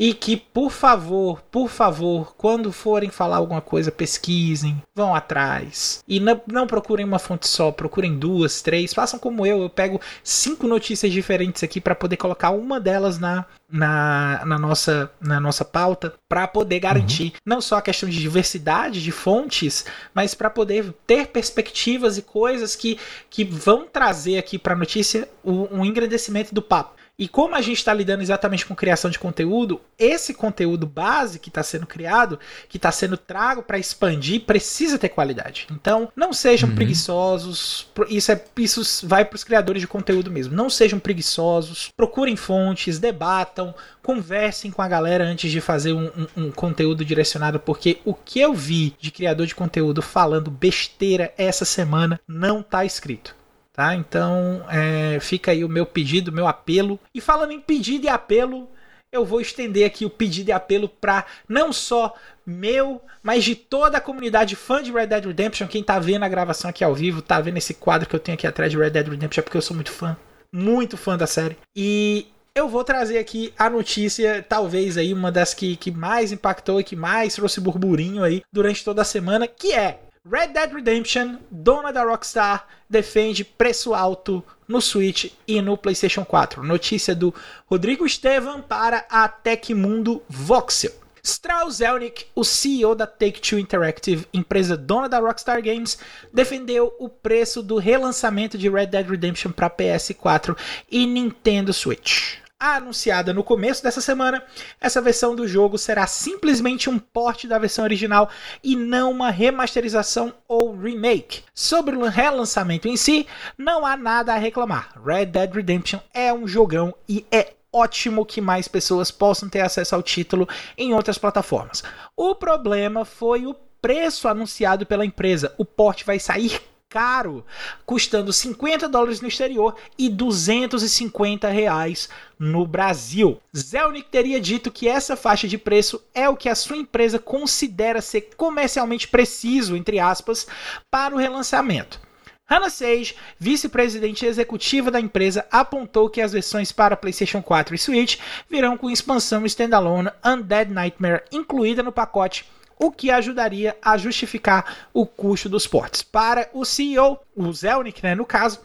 E 0.00 0.14
que, 0.14 0.34
por 0.34 0.70
favor, 0.70 1.42
por 1.50 1.68
favor, 1.68 2.34
quando 2.34 2.72
forem 2.72 3.10
falar 3.10 3.36
alguma 3.36 3.60
coisa, 3.60 3.92
pesquisem, 3.92 4.82
vão 4.94 5.14
atrás. 5.14 6.02
E 6.08 6.18
não, 6.18 6.40
não 6.50 6.66
procurem 6.66 7.04
uma 7.04 7.18
fonte 7.18 7.46
só, 7.46 7.70
procurem 7.70 8.18
duas, 8.18 8.62
três. 8.62 8.94
Façam 8.94 9.18
como 9.18 9.44
eu, 9.44 9.60
eu 9.60 9.68
pego 9.68 10.00
cinco 10.24 10.66
notícias 10.66 11.12
diferentes 11.12 11.62
aqui 11.62 11.82
para 11.82 11.94
poder 11.94 12.16
colocar 12.16 12.48
uma 12.48 12.80
delas 12.80 13.18
na, 13.18 13.44
na, 13.70 14.42
na, 14.46 14.58
nossa, 14.58 15.10
na 15.20 15.38
nossa 15.38 15.66
pauta 15.66 16.14
para 16.26 16.48
poder 16.48 16.80
garantir 16.80 17.24
uhum. 17.24 17.40
não 17.44 17.60
só 17.60 17.76
a 17.76 17.82
questão 17.82 18.08
de 18.08 18.18
diversidade 18.18 19.02
de 19.02 19.12
fontes, 19.12 19.84
mas 20.14 20.34
para 20.34 20.48
poder 20.48 20.94
ter 21.06 21.26
perspectivas 21.26 22.16
e 22.16 22.22
coisas 22.22 22.74
que, 22.74 22.98
que 23.28 23.44
vão 23.44 23.86
trazer 23.86 24.38
aqui 24.38 24.58
para 24.58 24.72
a 24.72 24.78
notícia 24.78 25.28
um, 25.44 25.80
um 25.80 25.84
engrandecimento 25.84 26.54
do 26.54 26.62
papo. 26.62 26.99
E 27.20 27.28
como 27.28 27.54
a 27.54 27.60
gente 27.60 27.76
está 27.76 27.92
lidando 27.92 28.22
exatamente 28.22 28.64
com 28.64 28.74
criação 28.74 29.10
de 29.10 29.18
conteúdo, 29.18 29.78
esse 29.98 30.32
conteúdo 30.32 30.86
base 30.86 31.38
que 31.38 31.50
está 31.50 31.62
sendo 31.62 31.86
criado, 31.86 32.40
que 32.66 32.78
está 32.78 32.90
sendo 32.90 33.18
trago 33.18 33.62
para 33.62 33.78
expandir, 33.78 34.40
precisa 34.46 34.98
ter 34.98 35.10
qualidade. 35.10 35.66
Então, 35.70 36.10
não 36.16 36.32
sejam 36.32 36.70
uhum. 36.70 36.74
preguiçosos. 36.74 37.86
Isso, 38.08 38.32
é, 38.32 38.42
isso 38.56 39.06
vai 39.06 39.26
para 39.26 39.36
os 39.36 39.44
criadores 39.44 39.82
de 39.82 39.86
conteúdo 39.86 40.30
mesmo. 40.30 40.56
Não 40.56 40.70
sejam 40.70 40.98
preguiçosos. 40.98 41.92
Procurem 41.94 42.36
fontes, 42.36 42.98
debatam, 42.98 43.74
conversem 44.02 44.70
com 44.70 44.80
a 44.80 44.88
galera 44.88 45.22
antes 45.24 45.52
de 45.52 45.60
fazer 45.60 45.92
um, 45.92 46.06
um, 46.06 46.44
um 46.46 46.50
conteúdo 46.50 47.04
direcionado, 47.04 47.60
porque 47.60 47.98
o 48.02 48.14
que 48.14 48.40
eu 48.40 48.54
vi 48.54 48.96
de 48.98 49.10
criador 49.10 49.46
de 49.46 49.54
conteúdo 49.54 50.00
falando 50.00 50.50
besteira 50.50 51.34
essa 51.36 51.66
semana 51.66 52.18
não 52.26 52.60
está 52.60 52.82
escrito. 52.82 53.38
Tá? 53.80 53.94
Então 53.94 54.62
é, 54.68 55.18
fica 55.20 55.52
aí 55.52 55.64
o 55.64 55.68
meu 55.68 55.86
pedido, 55.86 56.30
meu 56.30 56.46
apelo. 56.46 57.00
E 57.14 57.18
falando 57.18 57.52
em 57.52 57.58
pedido 57.58 58.04
e 58.04 58.10
apelo, 58.10 58.68
eu 59.10 59.24
vou 59.24 59.40
estender 59.40 59.86
aqui 59.86 60.04
o 60.04 60.10
pedido 60.10 60.50
e 60.50 60.52
apelo 60.52 60.86
para 60.86 61.24
não 61.48 61.72
só 61.72 62.14
meu, 62.44 63.00
mas 63.22 63.42
de 63.42 63.54
toda 63.54 63.96
a 63.96 64.00
comunidade 64.02 64.54
fã 64.54 64.82
de 64.82 64.92
Red 64.92 65.06
Dead 65.06 65.24
Redemption. 65.24 65.66
Quem 65.66 65.82
tá 65.82 65.98
vendo 65.98 66.24
a 66.24 66.28
gravação 66.28 66.68
aqui 66.68 66.84
ao 66.84 66.94
vivo, 66.94 67.22
tá 67.22 67.40
vendo 67.40 67.56
esse 67.56 67.72
quadro 67.72 68.06
que 68.06 68.14
eu 68.14 68.20
tenho 68.20 68.34
aqui 68.34 68.46
atrás 68.46 68.70
de 68.70 68.76
Red 68.76 68.90
Dead 68.90 69.08
Redemption, 69.08 69.40
é 69.40 69.42
porque 69.44 69.56
eu 69.56 69.62
sou 69.62 69.74
muito 69.74 69.92
fã, 69.92 70.14
muito 70.52 70.98
fã 70.98 71.16
da 71.16 71.26
série. 71.26 71.56
E 71.74 72.26
eu 72.54 72.68
vou 72.68 72.84
trazer 72.84 73.16
aqui 73.16 73.54
a 73.58 73.70
notícia, 73.70 74.44
talvez 74.46 74.98
aí 74.98 75.14
uma 75.14 75.32
das 75.32 75.54
que, 75.54 75.74
que 75.76 75.90
mais 75.90 76.32
impactou 76.32 76.80
e 76.80 76.84
que 76.84 76.96
mais 76.96 77.34
trouxe 77.34 77.62
burburinho 77.62 78.22
aí 78.22 78.42
durante 78.52 78.84
toda 78.84 79.00
a 79.00 79.06
semana, 79.06 79.48
que 79.48 79.72
é 79.72 80.00
Red 80.28 80.48
Dead 80.48 80.70
Redemption, 80.70 81.38
dona 81.50 81.90
da 81.90 82.04
Rockstar, 82.04 82.66
defende 82.88 83.42
preço 83.42 83.94
alto 83.94 84.44
no 84.68 84.78
Switch 84.78 85.32
e 85.48 85.62
no 85.62 85.78
PlayStation 85.78 86.26
4. 86.26 86.62
Notícia 86.62 87.14
do 87.14 87.34
Rodrigo 87.64 88.04
Estevam 88.04 88.60
para 88.60 89.06
a 89.08 89.26
Tecmundo 89.28 90.22
Voxel. 90.28 90.92
Strauss 91.22 91.76
Zelnick, 91.76 92.26
o 92.34 92.44
CEO 92.44 92.94
da 92.94 93.06
Take-Two 93.06 93.58
Interactive, 93.58 94.26
empresa 94.30 94.76
dona 94.76 95.08
da 95.08 95.18
Rockstar 95.18 95.62
Games, 95.62 95.98
defendeu 96.30 96.94
o 96.98 97.08
preço 97.08 97.62
do 97.62 97.78
relançamento 97.78 98.58
de 98.58 98.68
Red 98.68 98.88
Dead 98.88 99.08
Redemption 99.08 99.52
para 99.52 99.70
PS4 99.70 100.54
e 100.90 101.06
Nintendo 101.06 101.72
Switch 101.72 102.40
anunciada 102.60 103.32
no 103.32 103.42
começo 103.42 103.82
dessa 103.82 104.02
semana, 104.02 104.44
essa 104.78 105.00
versão 105.00 105.34
do 105.34 105.48
jogo 105.48 105.78
será 105.78 106.06
simplesmente 106.06 106.90
um 106.90 106.98
port 106.98 107.46
da 107.46 107.58
versão 107.58 107.84
original 107.84 108.28
e 108.62 108.76
não 108.76 109.10
uma 109.10 109.30
remasterização 109.30 110.34
ou 110.46 110.76
remake. 110.76 111.42
Sobre 111.54 111.96
o 111.96 112.06
relançamento 112.06 112.86
em 112.86 112.96
si, 112.96 113.26
não 113.56 113.86
há 113.86 113.96
nada 113.96 114.34
a 114.34 114.38
reclamar. 114.38 114.92
Red 115.02 115.26
Dead 115.26 115.54
Redemption 115.54 116.00
é 116.12 116.32
um 116.32 116.46
jogão 116.46 116.94
e 117.08 117.24
é 117.32 117.54
ótimo 117.72 118.26
que 118.26 118.40
mais 118.40 118.68
pessoas 118.68 119.10
possam 119.10 119.48
ter 119.48 119.60
acesso 119.60 119.94
ao 119.94 120.02
título 120.02 120.46
em 120.76 120.92
outras 120.92 121.16
plataformas. 121.16 121.82
O 122.16 122.34
problema 122.34 123.04
foi 123.04 123.46
o 123.46 123.54
preço 123.80 124.28
anunciado 124.28 124.84
pela 124.84 125.06
empresa. 125.06 125.54
O 125.56 125.64
port 125.64 126.04
vai 126.04 126.18
sair 126.18 126.60
caro, 126.90 127.46
custando 127.86 128.32
50 128.32 128.88
dólares 128.88 129.20
no 129.20 129.28
exterior 129.28 129.76
e 129.96 130.08
250 130.08 131.48
reais 131.48 132.08
no 132.36 132.66
Brasil. 132.66 133.40
Zelnick 133.56 134.08
teria 134.10 134.40
dito 134.40 134.72
que 134.72 134.88
essa 134.88 135.14
faixa 135.14 135.46
de 135.46 135.56
preço 135.56 136.02
é 136.12 136.28
o 136.28 136.36
que 136.36 136.48
a 136.48 136.54
sua 136.56 136.76
empresa 136.76 137.20
considera 137.20 138.02
ser 138.02 138.30
comercialmente 138.36 139.06
preciso, 139.06 139.76
entre 139.76 140.00
aspas, 140.00 140.48
para 140.90 141.14
o 141.14 141.18
relançamento. 141.18 142.00
Hannah 142.44 142.68
Sage, 142.68 143.14
vice-presidente 143.38 144.26
executiva 144.26 144.90
da 144.90 145.00
empresa, 145.00 145.46
apontou 145.52 146.10
que 146.10 146.20
as 146.20 146.32
versões 146.32 146.72
para 146.72 146.96
PlayStation 146.96 147.40
4 147.40 147.76
e 147.76 147.78
Switch 147.78 148.18
virão 148.48 148.76
com 148.76 148.90
expansão 148.90 149.46
standalone 149.46 150.10
Undead 150.24 150.72
Nightmare 150.72 151.22
incluída 151.30 151.84
no 151.84 151.92
pacote 151.92 152.44
o 152.80 152.90
que 152.90 153.10
ajudaria 153.10 153.76
a 153.82 153.98
justificar 153.98 154.88
o 154.92 155.04
custo 155.04 155.48
dos 155.48 155.66
portes. 155.66 156.02
Para 156.02 156.48
o 156.54 156.64
CEO, 156.64 157.20
o 157.36 157.52
Zelnick, 157.52 158.02
né, 158.02 158.14
no 158.14 158.24
caso, 158.24 158.60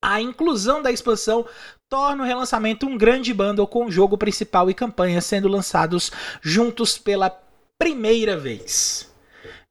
A 0.00 0.20
inclusão 0.20 0.80
da 0.80 0.92
expansão 0.92 1.44
torna 1.88 2.22
o 2.22 2.26
relançamento 2.26 2.86
um 2.86 2.96
grande 2.96 3.34
bundle 3.34 3.66
com 3.66 3.86
o 3.86 3.90
jogo 3.90 4.16
principal 4.16 4.70
e 4.70 4.74
campanha 4.74 5.20
sendo 5.20 5.48
lançados 5.48 6.12
juntos 6.40 6.96
pela 6.96 7.30
primeira 7.76 8.36
vez. 8.36 9.12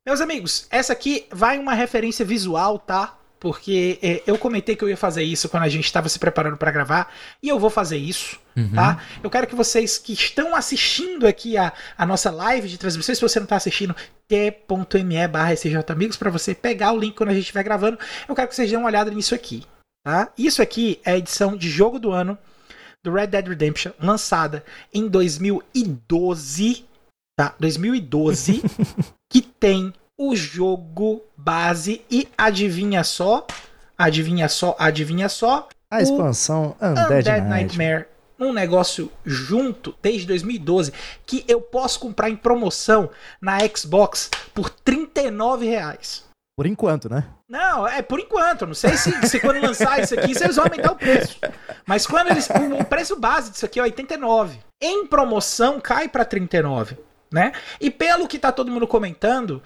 Meus 0.05 0.20
amigos, 0.20 0.68
essa 0.70 0.91
aqui 0.91 1.28
vai 1.32 1.57
uma 1.57 1.74
referência 1.74 2.26
visual, 2.26 2.78
tá? 2.78 3.18
Porque 3.40 4.00
é, 4.02 4.24
eu 4.26 4.38
comentei 4.38 4.76
que 4.76 4.84
eu 4.84 4.90
ia 4.90 4.98
fazer 4.98 5.24
isso 5.24 5.48
quando 5.48 5.64
a 5.64 5.70
gente 5.70 5.86
estava 5.86 6.10
se 6.10 6.18
preparando 6.18 6.58
para 6.58 6.72
gravar, 6.72 7.14
e 7.42 7.50
eu 7.50 7.60
vou 7.60 7.70
fazer 7.70 7.98
isso, 7.98 8.40
uhum. 8.56 8.72
tá? 8.74 9.02
Eu 9.24 9.30
quero 9.30 9.46
que 9.46 9.54
vocês 9.54 9.98
que 9.98 10.14
estão 10.14 10.56
assistindo 10.56 11.28
aqui 11.28 11.58
a, 11.58 11.72
a 11.98 12.06
nossa 12.06 12.32
live 12.32 12.68
de 12.68 12.78
transmissão, 12.78 13.14
se 13.14 13.22
você 13.22 13.40
não 13.40 13.46
está 13.46 13.58
assistindo, 13.58 13.96
t.me 14.28 15.28
barra 15.28 15.54
Amigos, 15.90 16.18
para 16.18 16.32
você 16.32 16.56
pegar 16.56 16.94
o 16.94 17.00
link 17.00 17.16
quando 17.16 17.30
a 17.30 17.34
gente 17.34 17.44
estiver 17.44 17.64
gravando, 17.64 18.00
eu 18.28 18.34
quero 18.34 18.48
que 18.48 18.56
vocês 18.56 18.70
dêem 18.70 18.80
uma 18.80 18.88
olhada 18.88 19.12
nisso 19.12 19.36
aqui, 19.36 19.64
tá? 20.04 20.32
Isso 20.38 20.62
aqui 20.62 21.00
é 21.06 21.12
a 21.12 21.18
edição 21.18 21.56
de 21.56 21.70
jogo 21.70 22.00
do 22.00 22.12
ano 22.12 22.38
do 23.04 23.14
Red 23.14 23.28
Dead 23.28 23.48
Redemption, 23.48 23.92
lançada 24.00 24.66
em 24.94 25.08
2012, 25.08 26.86
tá? 27.38 27.56
2012, 27.60 28.62
que 29.32 29.42
tem 29.42 29.94
o 30.18 30.36
jogo 30.36 31.24
base 31.38 32.01
e 32.09 32.28
adivinha 32.38 33.03
só, 33.03 33.45
adivinha 33.97 34.49
só, 34.49 34.76
adivinha 34.80 35.30
só. 35.30 35.68
A 35.91 36.01
expansão 36.01 36.76
Undead, 36.82 37.30
Undead 37.30 37.47
Nightmare. 37.47 38.07
Um 38.39 38.53
negócio 38.53 39.11
junto 39.26 39.95
desde 40.01 40.28
2012 40.28 40.93
que 41.26 41.43
eu 41.47 41.59
posso 41.59 41.99
comprar 41.99 42.30
em 42.30 42.36
promoção 42.36 43.09
na 43.41 43.57
Xbox 43.76 44.30
por 44.53 44.70
39 44.70 45.65
reais. 45.65 46.24
Por 46.55 46.65
enquanto, 46.65 47.09
né? 47.09 47.24
Não, 47.49 47.88
é 47.88 48.01
por 48.01 48.20
enquanto. 48.20 48.65
Não 48.65 48.74
sei 48.74 48.97
se, 48.97 49.11
se 49.28 49.39
quando 49.39 49.61
lançar 49.61 50.01
isso 50.01 50.13
aqui, 50.20 50.34
vocês 50.34 50.55
vão 50.55 50.65
aumentar 50.65 50.91
o 50.91 50.95
preço. 50.95 51.39
Mas 51.86 52.05
quando 52.05 52.30
eles. 52.30 52.47
O, 52.49 52.82
o 52.82 52.86
preço 52.86 53.15
base 53.15 53.51
disso 53.51 53.65
aqui 53.65 53.80
é 53.80 53.84
89. 53.84 54.59
Em 54.82 55.05
promoção 55.07 55.80
cai 55.80 56.07
para 56.07 56.26
39. 56.26 56.97
Né? 57.32 57.51
E 57.80 57.91
pelo 57.91 58.28
que 58.28 58.39
tá 58.39 58.51
todo 58.51 58.72
mundo 58.72 58.88
comentando, 58.88 59.61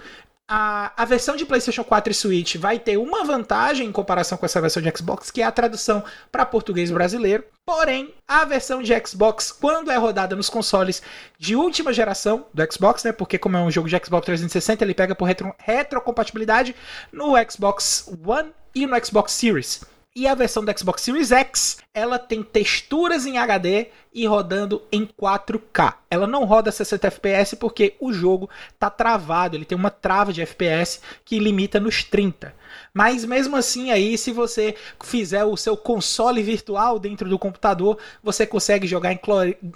a, 0.54 0.92
a 0.98 1.06
versão 1.06 1.38
de 1.38 1.46
PlayStation 1.46 1.82
4 1.82 2.12
e 2.12 2.14
Switch 2.14 2.56
vai 2.58 2.78
ter 2.78 2.98
uma 2.98 3.24
vantagem 3.24 3.88
em 3.88 3.92
comparação 3.92 4.38
com 4.38 4.46
essa 4.46 4.60
versão 4.60 4.84
de 4.84 4.92
Xbox, 4.94 5.32
que 5.32 5.42
é 5.42 5.46
a 5.46 5.52
tradução 5.52 6.04
para 6.30 6.46
português 6.46 6.92
brasileiro. 6.92 7.46
Porém, 7.66 8.14
a 8.28 8.44
versão 8.44 8.82
de 8.84 8.94
Xbox, 9.08 9.50
quando 9.50 9.90
é 9.90 9.96
rodada 9.96 10.36
nos 10.36 10.50
consoles 10.50 11.02
de 11.40 11.56
última 11.56 11.94
geração 11.94 12.48
do 12.54 12.62
Xbox, 12.70 13.02
né? 13.06 13.14
Porque 13.14 13.38
como 13.38 13.56
é 13.56 13.62
um 13.62 13.72
jogo 13.72 13.88
de 13.88 13.98
Xbox 14.04 14.26
360, 14.26 14.84
ele 14.84 14.94
pega 14.94 15.16
por 15.16 15.24
retro, 15.24 15.56
retrocompatibilidade 15.58 16.76
no 17.14 17.32
Xbox 17.50 18.12
One 18.26 18.52
e 18.76 18.86
no 18.86 19.06
Xbox 19.06 19.32
Series. 19.32 19.86
E 20.14 20.28
a 20.28 20.36
versão 20.36 20.66
do 20.66 20.78
Xbox 20.78 21.04
Series 21.04 21.32
X, 21.32 21.78
ela 21.94 22.20
tem 22.20 22.44
texturas 22.44 23.26
em 23.26 23.38
HD 23.38 23.88
e 24.14 24.28
rodando 24.28 24.82
em 24.92 25.06
4K. 25.06 25.94
Ela 26.10 26.28
não 26.28 26.44
roda 26.44 26.70
60 26.70 27.08
FPS 27.08 27.56
porque 27.56 27.96
o 27.98 28.12
jogo 28.12 28.50
tá 28.78 28.90
travado, 28.90 29.56
ele 29.56 29.64
tem 29.64 29.78
uma 29.78 29.90
trava 29.90 30.34
de 30.34 30.42
FPS 30.42 31.00
que 31.24 31.40
limita 31.40 31.80
nos 31.80 32.04
30. 32.04 32.54
Mas 32.94 33.24
mesmo 33.24 33.56
assim 33.56 33.92
aí, 33.92 34.18
se 34.18 34.32
você 34.32 34.76
fizer 35.04 35.46
o 35.46 35.56
seu 35.56 35.78
console 35.78 36.44
virtual 36.44 37.00
dentro 37.00 37.30
do 37.30 37.40
computador, 37.40 37.98
você 38.22 38.46
consegue 38.46 38.86
jogar 38.86 39.14
em 39.14 39.20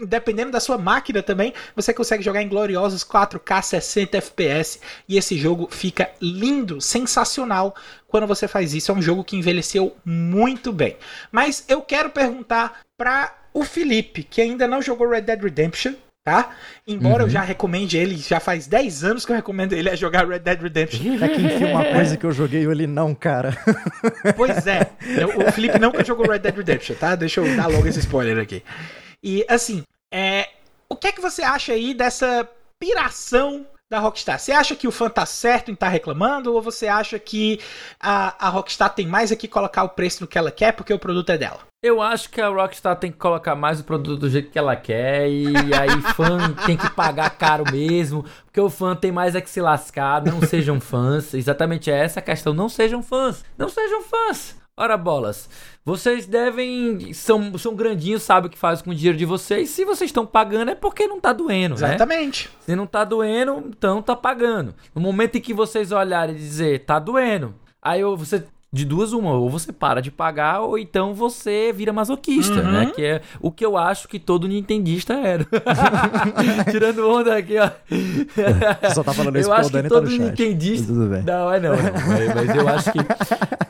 dependendo 0.05 0.51
da 0.51 0.59
sua 0.59 0.77
máquina 0.77 1.23
também, 1.23 1.53
você 1.75 1.93
consegue 1.93 2.23
jogar 2.23 2.41
em 2.41 2.49
gloriosos 2.49 3.03
4K 3.03 3.61
60 3.61 4.17
FPS 4.17 4.79
e 5.07 5.17
esse 5.17 5.37
jogo 5.37 5.69
fica 5.71 6.11
lindo, 6.21 6.81
sensacional 6.81 7.73
quando 8.07 8.27
você 8.27 8.47
faz 8.47 8.73
isso. 8.73 8.91
É 8.91 8.95
um 8.95 9.01
jogo 9.01 9.23
que 9.23 9.37
envelheceu 9.37 9.95
muito 10.03 10.73
bem. 10.73 10.97
Mas 11.31 11.63
eu 11.67 11.81
quero 11.81 12.09
perguntar 12.09 12.81
para 12.97 13.33
o 13.53 13.63
Felipe, 13.63 14.23
que 14.23 14.41
ainda 14.41 14.67
não 14.67 14.81
jogou 14.81 15.09
Red 15.09 15.21
Dead 15.21 15.41
Redemption, 15.41 15.93
tá? 16.25 16.55
Embora 16.87 17.21
uhum. 17.21 17.29
eu 17.29 17.29
já 17.29 17.41
recomende 17.41 17.99
ele, 17.99 18.17
já 18.17 18.39
faz 18.39 18.65
10 18.65 19.03
anos 19.03 19.25
que 19.25 19.31
eu 19.31 19.35
recomendo 19.35 19.73
ele 19.73 19.91
a 19.91 19.95
jogar 19.95 20.27
Red 20.27 20.39
Dead 20.39 20.59
Redemption. 20.59 21.05
É 21.25 21.29
que 21.29 21.41
enfim, 21.41 21.65
uma 21.65 21.85
coisa 21.85 22.17
que 22.17 22.25
eu 22.25 22.31
joguei 22.31 22.65
ele 22.65 22.87
não, 22.87 23.13
cara. 23.13 23.55
Pois 24.35 24.65
é, 24.65 24.89
o 25.37 25.51
Felipe 25.51 25.77
nunca 25.77 26.03
jogou 26.03 26.27
Red 26.27 26.39
Dead 26.39 26.55
Redemption, 26.55 26.95
tá? 26.95 27.15
Deixa 27.15 27.41
eu 27.41 27.55
dar 27.55 27.67
logo 27.67 27.87
esse 27.87 27.99
spoiler 27.99 28.39
aqui. 28.39 28.63
E 29.23 29.45
assim, 29.47 29.83
é, 30.11 30.49
o 30.89 30.95
que 30.95 31.07
é 31.07 31.11
que 31.11 31.21
você 31.21 31.43
acha 31.43 31.73
aí 31.73 31.93
dessa 31.93 32.49
piração 32.79 33.65
da 33.89 33.99
Rockstar. 33.99 34.39
Você 34.39 34.51
acha 34.51 34.75
que 34.75 34.87
o 34.87 34.91
fã 34.91 35.09
tá 35.09 35.25
certo 35.25 35.69
em 35.69 35.73
estar 35.73 35.87
tá 35.87 35.91
reclamando 35.91 36.53
ou 36.53 36.61
você 36.61 36.87
acha 36.87 37.19
que 37.19 37.59
a, 37.99 38.47
a 38.47 38.49
Rockstar 38.49 38.93
tem 38.93 39.05
mais 39.05 39.31
aqui 39.31 39.47
colocar 39.47 39.83
o 39.83 39.89
preço 39.89 40.21
no 40.21 40.27
que 40.27 40.37
ela 40.37 40.51
quer 40.51 40.71
porque 40.71 40.93
o 40.93 40.99
produto 40.99 41.29
é 41.29 41.37
dela? 41.37 41.59
Eu 41.83 42.01
acho 42.01 42.31
que 42.31 42.41
a 42.41 42.47
Rockstar 42.47 42.95
tem 42.95 43.11
que 43.11 43.17
colocar 43.19 43.55
mais 43.55 43.79
o 43.79 43.83
produto 43.83 44.19
do 44.19 44.29
jeito 44.29 44.49
que 44.49 44.57
ela 44.57 44.75
quer 44.75 45.29
e 45.29 45.53
aí 45.75 46.01
fã 46.15 46.51
tem 46.65 46.75
que 46.75 46.89
pagar 46.89 47.29
caro 47.37 47.63
mesmo, 47.71 48.25
porque 48.45 48.59
o 48.59 48.71
fã 48.71 48.95
tem 48.95 49.11
mais 49.11 49.35
é 49.35 49.41
que 49.41 49.49
se 49.49 49.61
lascar, 49.61 50.23
não 50.23 50.41
sejam 50.41 50.81
fãs. 50.81 51.35
Exatamente 51.35 51.91
essa 51.91 52.19
a 52.19 52.23
questão, 52.23 52.53
não 52.55 52.67
sejam 52.67 53.03
fãs. 53.03 53.45
Não 53.55 53.69
sejam 53.69 54.01
fãs. 54.01 54.64
Ora 54.77 54.97
bolas, 54.97 55.49
vocês 55.85 56.25
devem. 56.25 57.13
São, 57.13 57.57
são 57.57 57.73
grandinhos, 57.73 58.23
sabem 58.23 58.47
o 58.47 58.51
que 58.51 58.57
faz 58.57 58.81
com 58.81 58.89
o 58.89 58.95
dinheiro 58.95 59.17
de 59.17 59.23
vocês. 59.23 59.69
Se 59.69 59.85
vocês 59.85 60.09
estão 60.09 60.25
pagando 60.25 60.71
é 60.71 60.75
porque 60.75 61.07
não 61.07 61.17
tá 61.17 61.31
doendo, 61.31 61.75
né? 61.75 61.87
Exatamente. 61.87 62.49
Né? 62.49 62.55
Se 62.59 62.75
não 62.75 62.85
tá 62.85 63.05
doendo, 63.05 63.63
então 63.69 64.01
tá 64.01 64.17
pagando. 64.17 64.75
No 64.93 64.99
momento 64.99 65.37
em 65.37 65.41
que 65.41 65.53
vocês 65.53 65.93
olharem 65.93 66.35
e 66.35 66.39
dizer, 66.39 66.83
tá 66.83 66.99
doendo. 66.99 67.55
Aí 67.81 68.03
você 68.03 68.43
de 68.75 68.83
duas 68.83 69.13
uma, 69.13 69.31
ou 69.31 69.49
você 69.49 69.71
para 69.71 70.01
de 70.01 70.11
pagar, 70.11 70.59
ou 70.59 70.77
então 70.77 71.13
você 71.13 71.71
vira 71.73 71.93
masoquista, 71.93 72.55
uhum. 72.55 72.71
né? 72.71 72.91
Que 72.93 73.03
é 73.03 73.21
o 73.39 73.49
que 73.49 73.65
eu 73.65 73.77
acho 73.77 74.07
que 74.07 74.19
todo 74.19 74.47
nintendista 74.47 75.13
era. 75.13 75.47
Tirando 76.69 77.09
onda 77.09 77.37
aqui, 77.37 77.57
ó. 77.57 77.71
Você 78.81 78.93
só 78.93 79.01
tá 79.01 79.13
falando 79.13 79.39
isso 79.39 79.49
eu 79.49 79.53
acho 79.53 79.71
que 79.71 79.81
tá 79.81 79.87
todo 79.87 80.09
nintendista... 80.09 80.87
Tudo 80.87 81.07
bem. 81.07 81.23
Não, 81.23 81.51
é 81.53 81.59
não, 81.59 81.71
não. 81.71 81.77
Mas, 82.07 82.35
mas 82.35 82.55
eu 82.55 82.67
acho 82.67 82.91
que 82.91 82.99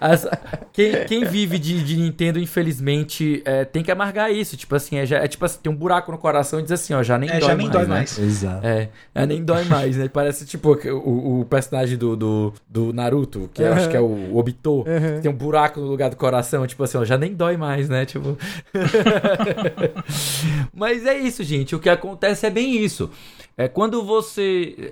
as... 0.01 0.27
quem, 0.73 1.05
quem 1.05 1.25
vive 1.25 1.59
de, 1.59 1.83
de 1.83 1.97
Nintendo, 1.97 2.39
infelizmente, 2.39 3.43
é, 3.45 3.63
tem 3.63 3.83
que 3.83 3.91
amargar 3.91 4.31
isso. 4.33 4.57
Tipo 4.57 4.75
assim, 4.75 4.97
é, 4.97 5.05
já, 5.05 5.17
é 5.17 5.27
tipo 5.27 5.45
assim, 5.45 5.59
tem 5.61 5.71
um 5.71 5.75
buraco 5.75 6.11
no 6.11 6.17
coração 6.17 6.59
e 6.59 6.63
diz 6.63 6.71
assim, 6.71 6.95
ó, 6.95 7.03
já 7.03 7.19
nem 7.19 7.29
é, 7.29 7.39
dói 7.39 7.47
já 7.47 7.55
nem 7.55 7.67
mais, 7.67 7.71
dói 7.71 7.83
né? 7.83 7.95
mais. 7.95 8.17
Exato. 8.17 8.65
É, 8.65 8.89
é, 9.13 9.25
nem 9.27 9.43
dói 9.43 9.65
mais, 9.65 9.97
né? 9.97 10.09
Parece 10.11 10.45
tipo 10.47 10.73
o, 10.73 11.41
o 11.41 11.45
personagem 11.45 11.95
do, 11.95 12.15
do, 12.15 12.53
do 12.67 12.91
Naruto, 12.91 13.51
que 13.53 13.61
eu 13.61 13.71
acho 13.71 13.87
que 13.87 13.95
é 13.95 14.01
o 14.01 14.35
Obito. 14.35 14.83
Uhum. 14.95 15.21
Tem 15.21 15.31
um 15.31 15.35
buraco 15.35 15.79
no 15.79 15.87
lugar 15.87 16.09
do 16.09 16.15
coração, 16.15 16.65
tipo 16.65 16.83
assim, 16.83 16.97
ó, 16.97 17.03
já 17.05 17.17
nem 17.17 17.33
dói 17.33 17.57
mais, 17.57 17.89
né? 17.89 18.05
Tipo. 18.05 18.37
Mas 20.73 21.05
é 21.05 21.17
isso, 21.17 21.43
gente. 21.43 21.75
O 21.75 21.79
que 21.79 21.89
acontece 21.89 22.45
é 22.45 22.49
bem 22.49 22.77
isso. 22.77 23.09
É 23.57 23.67
quando 23.67 24.03
você 24.03 24.91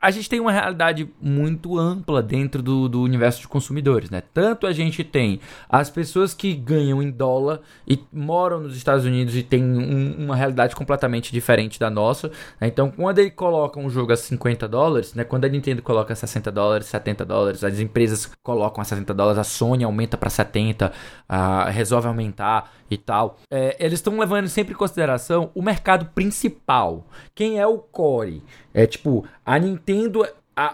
a 0.00 0.10
gente 0.12 0.28
tem 0.28 0.38
uma 0.38 0.52
realidade 0.52 1.10
muito 1.20 1.76
ampla 1.76 2.22
dentro 2.22 2.62
do, 2.62 2.88
do 2.88 3.02
universo 3.02 3.40
de 3.40 3.48
consumidores, 3.48 4.10
né? 4.10 4.22
Tanto 4.32 4.66
a 4.66 4.72
gente 4.72 5.02
tem 5.02 5.40
as 5.68 5.90
pessoas 5.90 6.32
que 6.32 6.54
ganham 6.54 7.02
em 7.02 7.10
dólar 7.10 7.60
e 7.86 7.98
moram 8.12 8.60
nos 8.60 8.76
Estados 8.76 9.04
Unidos 9.04 9.34
e 9.34 9.42
têm 9.42 9.62
um, 9.64 10.24
uma 10.24 10.36
realidade 10.36 10.76
completamente 10.76 11.32
diferente 11.32 11.80
da 11.80 11.90
nossa. 11.90 12.28
Né? 12.60 12.68
Então, 12.68 12.92
quando 12.92 13.18
ele 13.18 13.30
coloca 13.30 13.80
um 13.80 13.90
jogo 13.90 14.12
a 14.12 14.16
50 14.16 14.68
dólares, 14.68 15.14
né? 15.14 15.24
Quando 15.24 15.46
a 15.46 15.48
Nintendo 15.48 15.82
coloca 15.82 16.14
60 16.14 16.52
dólares, 16.52 16.86
70 16.86 17.24
dólares, 17.24 17.64
as 17.64 17.80
empresas 17.80 18.30
colocam 18.40 18.80
a 18.80 18.84
60 18.84 19.12
dólares, 19.12 19.38
a 19.38 19.44
Sony 19.44 19.82
aumenta 19.82 20.16
para 20.16 20.30
70, 20.30 20.92
uh, 21.28 21.70
resolve 21.70 22.06
aumentar 22.06 22.72
e 22.90 22.96
tal. 22.96 23.38
É, 23.50 23.76
eles 23.78 23.98
estão 23.98 24.18
levando 24.18 24.48
sempre 24.48 24.74
em 24.74 24.76
consideração 24.76 25.50
o 25.54 25.62
mercado 25.62 26.06
principal. 26.14 27.06
Quem 27.34 27.58
é 27.58 27.66
o 27.66 27.78
core? 27.78 28.42
É 28.72 28.86
tipo, 28.86 29.24
a 29.44 29.58
Nintendo 29.58 30.26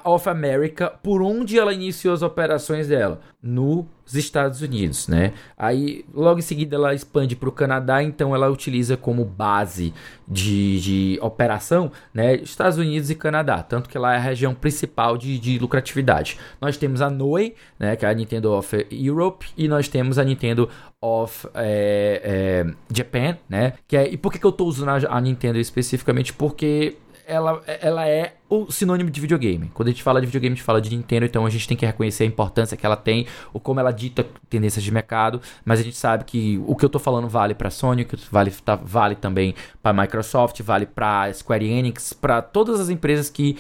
of 0.04 0.28
America, 0.28 0.92
por 1.02 1.22
onde 1.22 1.58
ela 1.58 1.72
iniciou 1.72 2.14
as 2.14 2.22
operações 2.22 2.88
dela? 2.88 3.20
Nos 3.42 3.86
Estados 4.14 4.62
Unidos, 4.62 5.06
né? 5.06 5.34
Aí, 5.56 6.04
logo 6.14 6.38
em 6.38 6.42
seguida, 6.42 6.76
ela 6.76 6.94
expande 6.94 7.36
para 7.36 7.48
o 7.48 7.52
Canadá, 7.52 8.02
então 8.02 8.34
ela 8.34 8.48
utiliza 8.48 8.96
como 8.96 9.22
base 9.22 9.92
de, 10.26 10.80
de 10.80 11.18
operação, 11.20 11.92
né? 12.14 12.36
Estados 12.36 12.78
Unidos 12.78 13.10
e 13.10 13.14
Canadá, 13.14 13.62
tanto 13.62 13.88
que 13.88 13.98
lá 13.98 14.14
é 14.14 14.16
a 14.16 14.20
região 14.20 14.54
principal 14.54 15.18
de, 15.18 15.38
de 15.38 15.58
lucratividade. 15.58 16.38
Nós 16.58 16.78
temos 16.78 17.02
a 17.02 17.10
NOE, 17.10 17.54
né? 17.78 17.96
Que 17.96 18.06
é 18.06 18.08
a 18.08 18.14
Nintendo 18.14 18.52
of 18.52 18.86
Europe, 18.90 19.46
e 19.56 19.68
nós 19.68 19.88
temos 19.88 20.18
a 20.18 20.24
Nintendo 20.24 20.70
of 21.00 21.46
é, 21.52 22.22
é, 22.24 22.74
Japan, 22.94 23.36
né? 23.46 23.74
Que 23.86 23.96
é, 23.98 24.08
e 24.08 24.16
por 24.16 24.32
que, 24.32 24.38
que 24.38 24.46
eu 24.46 24.50
estou 24.50 24.66
usando 24.66 24.88
a, 24.88 25.18
a 25.18 25.20
Nintendo 25.20 25.58
especificamente? 25.58 26.32
Porque 26.32 26.96
ela, 27.26 27.62
ela 27.66 28.08
é 28.08 28.34
o 28.48 28.70
sinônimo 28.70 29.10
de 29.10 29.20
videogame. 29.20 29.70
Quando 29.74 29.88
a 29.88 29.90
gente 29.90 30.02
fala 30.02 30.20
de 30.20 30.26
videogame, 30.26 30.52
a 30.52 30.56
gente 30.56 30.64
fala 30.64 30.80
de 30.80 30.94
Nintendo, 30.94 31.26
então 31.26 31.46
a 31.46 31.50
gente 31.50 31.66
tem 31.66 31.76
que 31.76 31.84
reconhecer 31.84 32.24
a 32.24 32.26
importância 32.26 32.76
que 32.76 32.84
ela 32.84 32.96
tem, 32.96 33.26
ou 33.52 33.60
como 33.60 33.80
ela 33.80 33.90
dita 33.90 34.26
tendências 34.48 34.84
de 34.84 34.92
mercado, 34.92 35.40
mas 35.64 35.80
a 35.80 35.82
gente 35.82 35.96
sabe 35.96 36.24
que 36.24 36.62
o 36.66 36.76
que 36.76 36.84
eu 36.84 36.88
tô 36.88 36.98
falando 36.98 37.28
vale 37.28 37.54
para 37.54 37.70
Sony, 37.70 38.04
que 38.04 38.16
vale, 38.30 38.50
tá, 38.50 38.76
vale 38.76 39.14
também 39.14 39.54
para 39.82 39.92
Microsoft, 39.92 40.60
vale 40.62 40.86
para 40.86 41.32
Square 41.32 41.66
Enix, 41.66 42.12
para 42.12 42.42
todas 42.42 42.80
as 42.80 42.88
empresas 42.88 43.30
que 43.30 43.56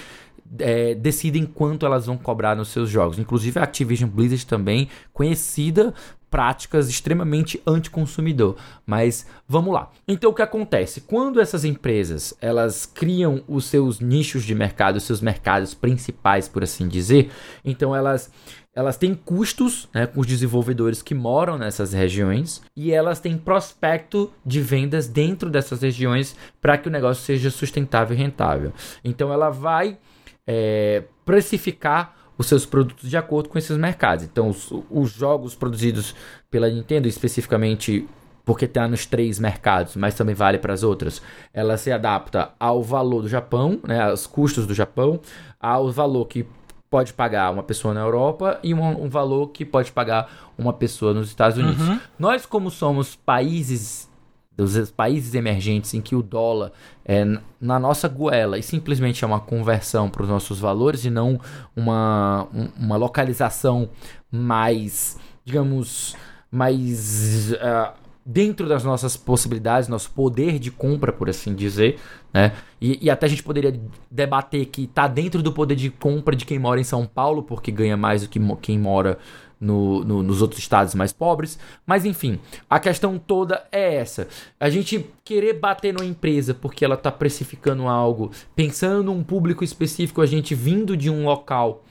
é, 0.58 0.94
decidem 0.94 1.46
quanto 1.46 1.86
elas 1.86 2.06
vão 2.06 2.16
cobrar 2.16 2.54
nos 2.54 2.68
seus 2.68 2.88
jogos. 2.88 3.18
Inclusive 3.18 3.58
a 3.58 3.62
Activision 3.62 4.08
Blizzard 4.08 4.46
também, 4.46 4.88
conhecida 5.12 5.94
práticas 6.34 6.88
extremamente 6.88 7.62
anticonsumidor. 7.64 8.56
Mas 8.84 9.24
vamos 9.46 9.72
lá. 9.72 9.92
Então 10.08 10.32
o 10.32 10.34
que 10.34 10.42
acontece? 10.42 11.02
Quando 11.02 11.40
essas 11.40 11.64
empresas 11.64 12.34
elas 12.40 12.84
criam 12.86 13.44
os 13.46 13.66
seus 13.66 14.00
nichos 14.00 14.42
de 14.42 14.52
mercado, 14.52 14.96
os 14.96 15.04
seus 15.04 15.20
mercados 15.20 15.74
principais, 15.74 16.48
por 16.48 16.64
assim 16.64 16.88
dizer, 16.88 17.30
então 17.64 17.94
elas 17.94 18.32
elas 18.74 18.96
têm 18.96 19.14
custos 19.14 19.88
né, 19.94 20.08
com 20.08 20.18
os 20.18 20.26
desenvolvedores 20.26 21.00
que 21.00 21.14
moram 21.14 21.56
nessas 21.56 21.92
regiões 21.92 22.60
e 22.76 22.90
elas 22.90 23.20
têm 23.20 23.38
prospecto 23.38 24.32
de 24.44 24.60
vendas 24.60 25.06
dentro 25.06 25.48
dessas 25.48 25.82
regiões 25.82 26.34
para 26.60 26.76
que 26.76 26.88
o 26.88 26.90
negócio 26.90 27.22
seja 27.22 27.48
sustentável 27.48 28.16
e 28.16 28.18
rentável. 28.18 28.72
Então 29.04 29.32
ela 29.32 29.50
vai 29.50 29.96
é, 30.44 31.04
precificar 31.24 32.23
os 32.36 32.46
seus 32.46 32.66
produtos 32.66 33.08
de 33.08 33.16
acordo 33.16 33.48
com 33.48 33.58
esses 33.58 33.76
mercados. 33.76 34.24
Então 34.24 34.48
os, 34.48 34.72
os 34.90 35.10
jogos 35.10 35.54
produzidos 35.54 36.14
pela 36.50 36.68
Nintendo, 36.68 37.08
especificamente 37.08 38.06
porque 38.44 38.66
está 38.66 38.86
nos 38.86 39.06
três 39.06 39.38
mercados, 39.38 39.96
mas 39.96 40.14
também 40.14 40.34
vale 40.34 40.58
para 40.58 40.72
as 40.72 40.82
outras. 40.82 41.22
Ela 41.52 41.78
se 41.78 41.90
adapta 41.90 42.50
ao 42.60 42.82
valor 42.82 43.22
do 43.22 43.28
Japão, 43.28 43.80
né, 43.82 44.02
aos 44.02 44.26
custos 44.26 44.66
do 44.66 44.74
Japão, 44.74 45.18
ao 45.58 45.90
valor 45.90 46.26
que 46.26 46.46
pode 46.90 47.12
pagar 47.12 47.50
uma 47.50 47.62
pessoa 47.62 47.94
na 47.94 48.02
Europa 48.02 48.60
e 48.62 48.74
um, 48.74 49.04
um 49.04 49.08
valor 49.08 49.48
que 49.48 49.64
pode 49.64 49.90
pagar 49.90 50.52
uma 50.56 50.72
pessoa 50.72 51.14
nos 51.14 51.28
Estados 51.28 51.58
Unidos. 51.58 51.88
Uhum. 51.88 51.98
Nós, 52.18 52.46
como 52.46 52.70
somos 52.70 53.16
países 53.16 54.08
dos 54.56 54.90
países 54.90 55.34
emergentes 55.34 55.94
em 55.94 56.00
que 56.00 56.14
o 56.14 56.22
dólar 56.22 56.72
é 57.04 57.24
na 57.60 57.78
nossa 57.78 58.08
goela 58.08 58.58
e 58.58 58.62
simplesmente 58.62 59.24
é 59.24 59.26
uma 59.26 59.40
conversão 59.40 60.08
para 60.08 60.22
os 60.22 60.28
nossos 60.28 60.60
valores 60.60 61.04
e 61.04 61.10
não 61.10 61.40
uma, 61.74 62.46
uma 62.78 62.96
localização 62.96 63.88
mais, 64.30 65.18
digamos, 65.44 66.16
mais 66.50 67.52
uh, 67.52 67.92
dentro 68.24 68.68
das 68.68 68.84
nossas 68.84 69.16
possibilidades, 69.16 69.88
nosso 69.88 70.10
poder 70.10 70.58
de 70.58 70.70
compra, 70.70 71.12
por 71.12 71.28
assim 71.28 71.54
dizer, 71.54 71.98
né? 72.32 72.52
E, 72.80 73.06
e, 73.06 73.10
até 73.10 73.26
a 73.26 73.28
gente 73.28 73.42
poderia 73.42 73.78
debater 74.10 74.66
que 74.66 74.84
está 74.84 75.06
dentro 75.06 75.42
do 75.42 75.52
poder 75.52 75.74
de 75.74 75.90
compra 75.90 76.34
de 76.34 76.44
quem 76.44 76.58
mora 76.58 76.80
em 76.80 76.84
São 76.84 77.06
Paulo, 77.06 77.42
porque 77.42 77.70
ganha 77.70 77.96
mais 77.96 78.22
do 78.22 78.28
que 78.28 78.40
quem 78.60 78.78
mora 78.78 79.18
no, 79.64 80.04
no, 80.04 80.22
nos 80.22 80.42
outros 80.42 80.60
estados 80.60 80.94
mais 80.94 81.12
pobres. 81.12 81.58
Mas 81.86 82.04
enfim, 82.04 82.38
a 82.68 82.78
questão 82.78 83.18
toda 83.18 83.64
é 83.72 83.94
essa. 83.94 84.28
A 84.60 84.68
gente 84.68 85.06
querer 85.24 85.54
bater 85.54 85.94
numa 85.94 86.04
empresa 86.04 86.52
porque 86.52 86.84
ela 86.84 86.94
está 86.94 87.10
precificando 87.10 87.88
algo, 87.88 88.30
pensando 88.54 89.02
num 89.02 89.22
público 89.22 89.64
específico, 89.64 90.20
a 90.20 90.26
gente 90.26 90.54
vindo 90.54 90.96
de 90.96 91.08
um 91.08 91.24
local 91.24 91.82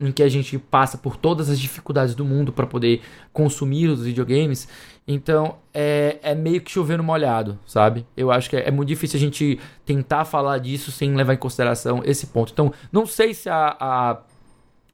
em 0.00 0.10
que 0.10 0.22
a 0.22 0.28
gente 0.28 0.58
passa 0.58 0.96
por 0.96 1.16
todas 1.16 1.50
as 1.50 1.60
dificuldades 1.60 2.14
do 2.14 2.24
mundo 2.24 2.52
para 2.52 2.66
poder 2.66 3.02
consumir 3.32 3.88
os 3.88 4.02
videogames. 4.02 4.66
Então 5.06 5.56
é, 5.74 6.18
é 6.22 6.34
meio 6.34 6.60
que 6.60 6.70
chovendo 6.70 7.02
molhado, 7.02 7.58
sabe? 7.66 8.06
Eu 8.16 8.30
acho 8.30 8.48
que 8.48 8.56
é, 8.56 8.68
é, 8.68 8.70
muito 8.70 8.88
difícil 8.88 9.18
a 9.18 9.20
gente 9.20 9.60
tentar 9.84 10.24
falar 10.24 10.58
disso 10.58 10.90
sem 10.90 11.14
levar 11.14 11.34
em 11.34 11.36
consideração 11.36 12.00
esse 12.04 12.28
ponto. 12.28 12.50
Então, 12.52 12.72
não 12.90 13.04
sei 13.04 13.34
se 13.34 13.50
a, 13.50 13.76
a, 13.78 14.18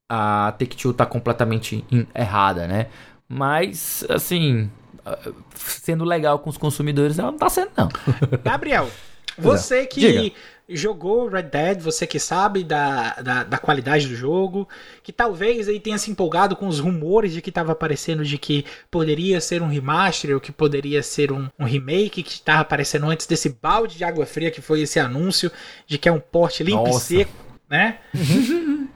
a 0.08 0.54
Take-Two 0.58 0.94
tá 0.94 1.06
completamente 1.06 1.84
in, 1.90 2.06
errada, 2.14 2.66
né? 2.66 2.86
Mas, 3.28 4.04
assim, 4.08 4.70
sendo 5.54 6.04
legal 6.04 6.38
com 6.38 6.50
os 6.50 6.56
consumidores, 6.56 7.18
ela 7.18 7.30
não 7.30 7.38
tá 7.38 7.48
sendo, 7.48 7.70
não. 7.76 7.88
Gabriel, 8.44 8.88
você 9.38 9.86
que. 9.86 10.00
Diga 10.00 10.36
jogou 10.68 11.28
Red 11.28 11.44
Dead, 11.44 11.80
você 11.80 12.06
que 12.06 12.18
sabe 12.18 12.64
da, 12.64 13.14
da, 13.14 13.44
da, 13.44 13.58
qualidade 13.58 14.08
do 14.08 14.16
jogo, 14.16 14.68
que 15.02 15.12
talvez 15.12 15.68
aí 15.68 15.78
tenha 15.78 15.98
se 15.98 16.10
empolgado 16.10 16.56
com 16.56 16.66
os 16.66 16.80
rumores 16.80 17.32
de 17.32 17.40
que 17.40 17.50
estava 17.50 17.72
aparecendo 17.72 18.24
de 18.24 18.36
que 18.36 18.64
poderia 18.90 19.40
ser 19.40 19.62
um 19.62 19.68
remaster 19.68 20.34
ou 20.34 20.40
que 20.40 20.50
poderia 20.50 21.02
ser 21.02 21.30
um, 21.30 21.48
um 21.58 21.64
remake 21.64 22.22
que 22.22 22.32
estava 22.32 22.62
aparecendo 22.62 23.06
antes 23.06 23.26
desse 23.26 23.50
balde 23.50 23.96
de 23.96 24.04
água 24.04 24.26
fria 24.26 24.50
que 24.50 24.60
foi 24.60 24.80
esse 24.80 24.98
anúncio 24.98 25.50
de 25.86 25.98
que 25.98 26.08
é 26.08 26.12
um 26.12 26.20
porte 26.20 26.64
limpo 26.64 26.88
e 26.88 26.94
seco, 26.94 27.32
né? 27.70 27.98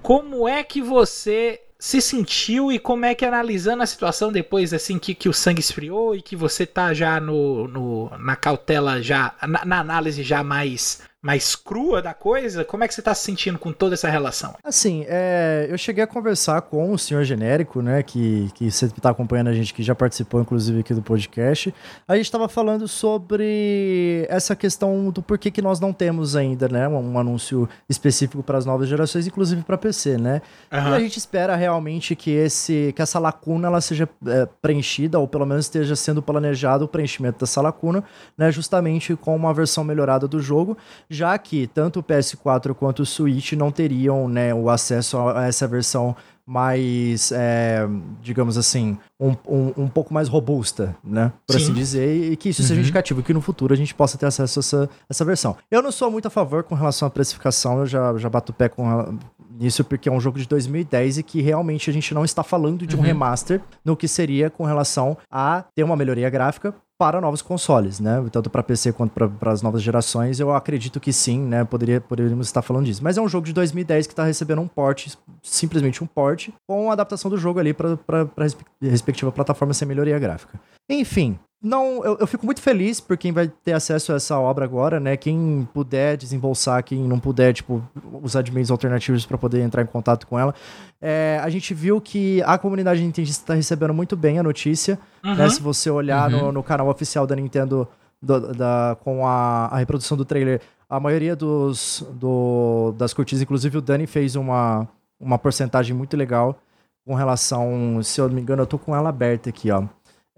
Como 0.02 0.48
é 0.48 0.62
que 0.62 0.80
você 0.80 1.60
se 1.78 2.00
sentiu 2.00 2.70
e 2.70 2.78
como 2.78 3.06
é 3.06 3.14
que 3.14 3.24
analisando 3.24 3.82
a 3.82 3.86
situação 3.86 4.30
depois 4.30 4.74
assim 4.74 4.98
que, 4.98 5.14
que 5.14 5.30
o 5.30 5.32
sangue 5.32 5.60
esfriou 5.60 6.14
e 6.14 6.20
que 6.20 6.36
você 6.36 6.66
tá 6.66 6.92
já 6.92 7.18
no, 7.18 7.66
no 7.66 8.10
na 8.18 8.36
cautela 8.36 9.02
já 9.02 9.34
na, 9.48 9.64
na 9.64 9.80
análise 9.80 10.22
já 10.22 10.44
mais 10.44 11.00
mais 11.22 11.54
crua 11.54 12.00
da 12.00 12.14
coisa, 12.14 12.64
como 12.64 12.82
é 12.82 12.88
que 12.88 12.94
você 12.94 13.00
está 13.00 13.14
se 13.14 13.24
sentindo 13.24 13.58
com 13.58 13.72
toda 13.72 13.94
essa 13.94 14.08
relação? 14.08 14.54
Assim, 14.64 15.04
é, 15.06 15.66
eu 15.68 15.76
cheguei 15.76 16.02
a 16.02 16.06
conversar 16.06 16.62
com 16.62 16.92
o 16.92 16.98
senhor 16.98 17.24
genérico, 17.24 17.82
né, 17.82 18.02
que, 18.02 18.50
que 18.54 18.70
sempre 18.70 18.98
está 18.98 19.10
acompanhando 19.10 19.48
a 19.48 19.52
gente, 19.52 19.74
que 19.74 19.82
já 19.82 19.94
participou, 19.94 20.40
inclusive, 20.40 20.80
aqui 20.80 20.94
do 20.94 21.02
podcast. 21.02 21.74
A 22.08 22.16
gente 22.16 22.24
estava 22.24 22.48
falando 22.48 22.88
sobre 22.88 24.26
essa 24.30 24.56
questão 24.56 25.10
do 25.10 25.22
porquê 25.22 25.50
que 25.50 25.60
nós 25.60 25.78
não 25.78 25.92
temos 25.92 26.34
ainda, 26.34 26.68
né, 26.68 26.88
um, 26.88 27.12
um 27.12 27.18
anúncio 27.18 27.68
específico 27.88 28.42
para 28.42 28.56
as 28.56 28.64
novas 28.64 28.88
gerações, 28.88 29.26
inclusive 29.26 29.62
para 29.62 29.76
PC, 29.76 30.16
né? 30.16 30.40
Uhum. 30.72 30.78
E 30.78 30.94
a 30.94 31.00
gente 31.00 31.18
espera 31.18 31.54
realmente 31.54 32.16
que, 32.16 32.30
esse, 32.30 32.94
que 32.96 33.02
essa 33.02 33.18
lacuna 33.18 33.68
ela 33.68 33.80
seja 33.82 34.08
é, 34.26 34.48
preenchida, 34.62 35.18
ou 35.18 35.28
pelo 35.28 35.44
menos 35.44 35.66
esteja 35.66 35.94
sendo 35.94 36.22
planejado 36.22 36.86
o 36.86 36.88
preenchimento 36.88 37.40
dessa 37.40 37.60
lacuna, 37.60 38.02
né, 38.38 38.50
justamente 38.50 39.14
com 39.16 39.36
uma 39.36 39.52
versão 39.52 39.84
melhorada 39.84 40.26
do 40.26 40.40
jogo, 40.40 40.78
já 41.10 41.36
que 41.36 41.66
tanto 41.66 41.98
o 41.98 42.02
PS4 42.02 42.72
quanto 42.72 43.02
o 43.02 43.06
Switch 43.06 43.52
não 43.52 43.72
teriam 43.72 44.28
né, 44.28 44.54
o 44.54 44.70
acesso 44.70 45.18
a 45.18 45.46
essa 45.46 45.66
versão 45.66 46.16
mais, 46.46 47.30
é, 47.32 47.86
digamos 48.20 48.58
assim, 48.58 48.98
um, 49.20 49.36
um, 49.46 49.72
um, 49.76 49.88
pouco 49.88 50.12
mais 50.12 50.28
robusta, 50.28 50.96
né? 51.04 51.32
Por 51.46 51.52
Sim. 51.52 51.62
assim 51.62 51.72
dizer, 51.72 52.32
e 52.32 52.36
que 52.36 52.48
isso 52.48 52.62
uhum. 52.62 52.68
seja 52.68 52.80
indicativo 52.80 53.22
que 53.22 53.32
no 53.32 53.40
futuro 53.40 53.72
a 53.72 53.76
gente 53.76 53.94
possa 53.94 54.18
ter 54.18 54.26
acesso 54.26 54.58
a 54.58 54.60
essa, 54.60 54.90
essa 55.08 55.24
versão. 55.24 55.56
Eu 55.70 55.80
não 55.80 55.92
sou 55.92 56.10
muito 56.10 56.26
a 56.26 56.30
favor 56.30 56.64
com 56.64 56.74
relação 56.74 57.06
à 57.06 57.10
precificação, 57.10 57.80
eu 57.80 57.86
já, 57.86 58.16
já 58.16 58.28
bato 58.28 58.50
o 58.50 58.54
pé 58.54 58.68
com 58.68 58.88
a, 58.88 59.12
nisso 59.60 59.84
porque 59.84 60.08
é 60.08 60.12
um 60.12 60.20
jogo 60.20 60.38
de 60.38 60.48
2010 60.48 61.18
e 61.18 61.22
que 61.22 61.40
realmente 61.40 61.88
a 61.88 61.92
gente 61.92 62.12
não 62.12 62.24
está 62.24 62.42
falando 62.42 62.84
de 62.84 62.96
um 62.96 62.98
uhum. 62.98 63.04
remaster 63.04 63.60
no 63.84 63.96
que 63.96 64.08
seria 64.08 64.50
com 64.50 64.64
relação 64.64 65.16
a 65.30 65.64
ter 65.74 65.84
uma 65.84 65.94
melhoria 65.94 66.28
gráfica, 66.30 66.74
para 67.00 67.18
novos 67.18 67.40
consoles, 67.40 67.98
né? 67.98 68.22
Tanto 68.30 68.50
para 68.50 68.62
PC 68.62 68.92
quanto 68.92 69.12
para 69.30 69.50
as 69.50 69.62
novas 69.62 69.82
gerações, 69.82 70.38
eu 70.38 70.54
acredito 70.54 71.00
que 71.00 71.14
sim, 71.14 71.40
né? 71.40 71.64
Poderia, 71.64 71.98
poderíamos 71.98 72.46
estar 72.46 72.60
falando 72.60 72.84
disso. 72.84 73.02
Mas 73.02 73.16
é 73.16 73.22
um 73.22 73.28
jogo 73.28 73.46
de 73.46 73.54
2010 73.54 74.06
que 74.06 74.12
está 74.12 74.22
recebendo 74.22 74.60
um 74.60 74.68
port, 74.68 75.08
simplesmente 75.42 76.04
um 76.04 76.06
port, 76.06 76.50
com 76.68 76.90
a 76.90 76.92
adaptação 76.92 77.30
do 77.30 77.38
jogo 77.38 77.58
ali 77.58 77.72
para 77.72 77.98
a 78.14 78.86
respectiva 78.86 79.32
plataforma 79.32 79.72
sem 79.72 79.88
melhoria 79.88 80.18
gráfica. 80.18 80.60
Enfim, 80.90 81.38
não, 81.62 82.02
eu, 82.02 82.16
eu, 82.20 82.26
fico 82.26 82.46
muito 82.46 82.62
feliz 82.62 83.00
por 83.00 83.18
quem 83.18 83.32
vai 83.32 83.46
ter 83.46 83.74
acesso 83.74 84.12
a 84.12 84.16
essa 84.16 84.38
obra 84.38 84.64
agora, 84.64 84.98
né? 84.98 85.14
Quem 85.14 85.68
puder 85.74 86.16
desembolsar, 86.16 86.82
quem 86.82 86.98
não 86.98 87.20
puder, 87.20 87.52
tipo, 87.52 87.86
usar 88.22 88.40
de 88.40 88.50
meios 88.50 88.70
alternativos 88.70 89.26
para 89.26 89.36
poder 89.36 89.60
entrar 89.60 89.82
em 89.82 89.86
contato 89.86 90.26
com 90.26 90.38
ela. 90.38 90.54
É, 91.02 91.38
a 91.42 91.50
gente 91.50 91.74
viu 91.74 92.00
que 92.00 92.42
a 92.46 92.56
comunidade 92.56 93.02
nintendista 93.02 93.42
está 93.42 93.54
recebendo 93.54 93.92
muito 93.92 94.16
bem 94.16 94.38
a 94.38 94.42
notícia, 94.42 94.98
uhum. 95.24 95.34
né? 95.34 95.48
Se 95.48 95.60
você 95.60 95.90
olhar 95.90 96.32
uhum. 96.32 96.46
no, 96.46 96.52
no, 96.52 96.62
canal 96.62 96.88
oficial 96.88 97.26
da 97.26 97.36
Nintendo 97.36 97.88
do, 98.20 98.52
da, 98.52 98.96
com 99.00 99.26
a, 99.26 99.66
a, 99.66 99.78
reprodução 99.78 100.16
do 100.16 100.24
trailer, 100.24 100.60
a 100.88 101.00
maioria 101.00 101.34
dos, 101.34 102.04
do, 102.12 102.92
das 102.96 103.14
curtidas, 103.14 103.42
inclusive 103.42 103.78
o 103.78 103.80
Dani 103.80 104.06
fez 104.06 104.36
uma, 104.36 104.88
uma 105.18 105.38
porcentagem 105.38 105.94
muito 105.94 106.16
legal 106.16 106.58
com 107.06 107.14
relação, 107.14 108.02
se 108.02 108.20
eu 108.20 108.28
não 108.28 108.34
me 108.34 108.42
engano, 108.42 108.62
eu 108.62 108.66
tô 108.66 108.78
com 108.78 108.94
ela 108.94 109.08
aberta 109.08 109.48
aqui, 109.48 109.70
ó. 109.70 109.84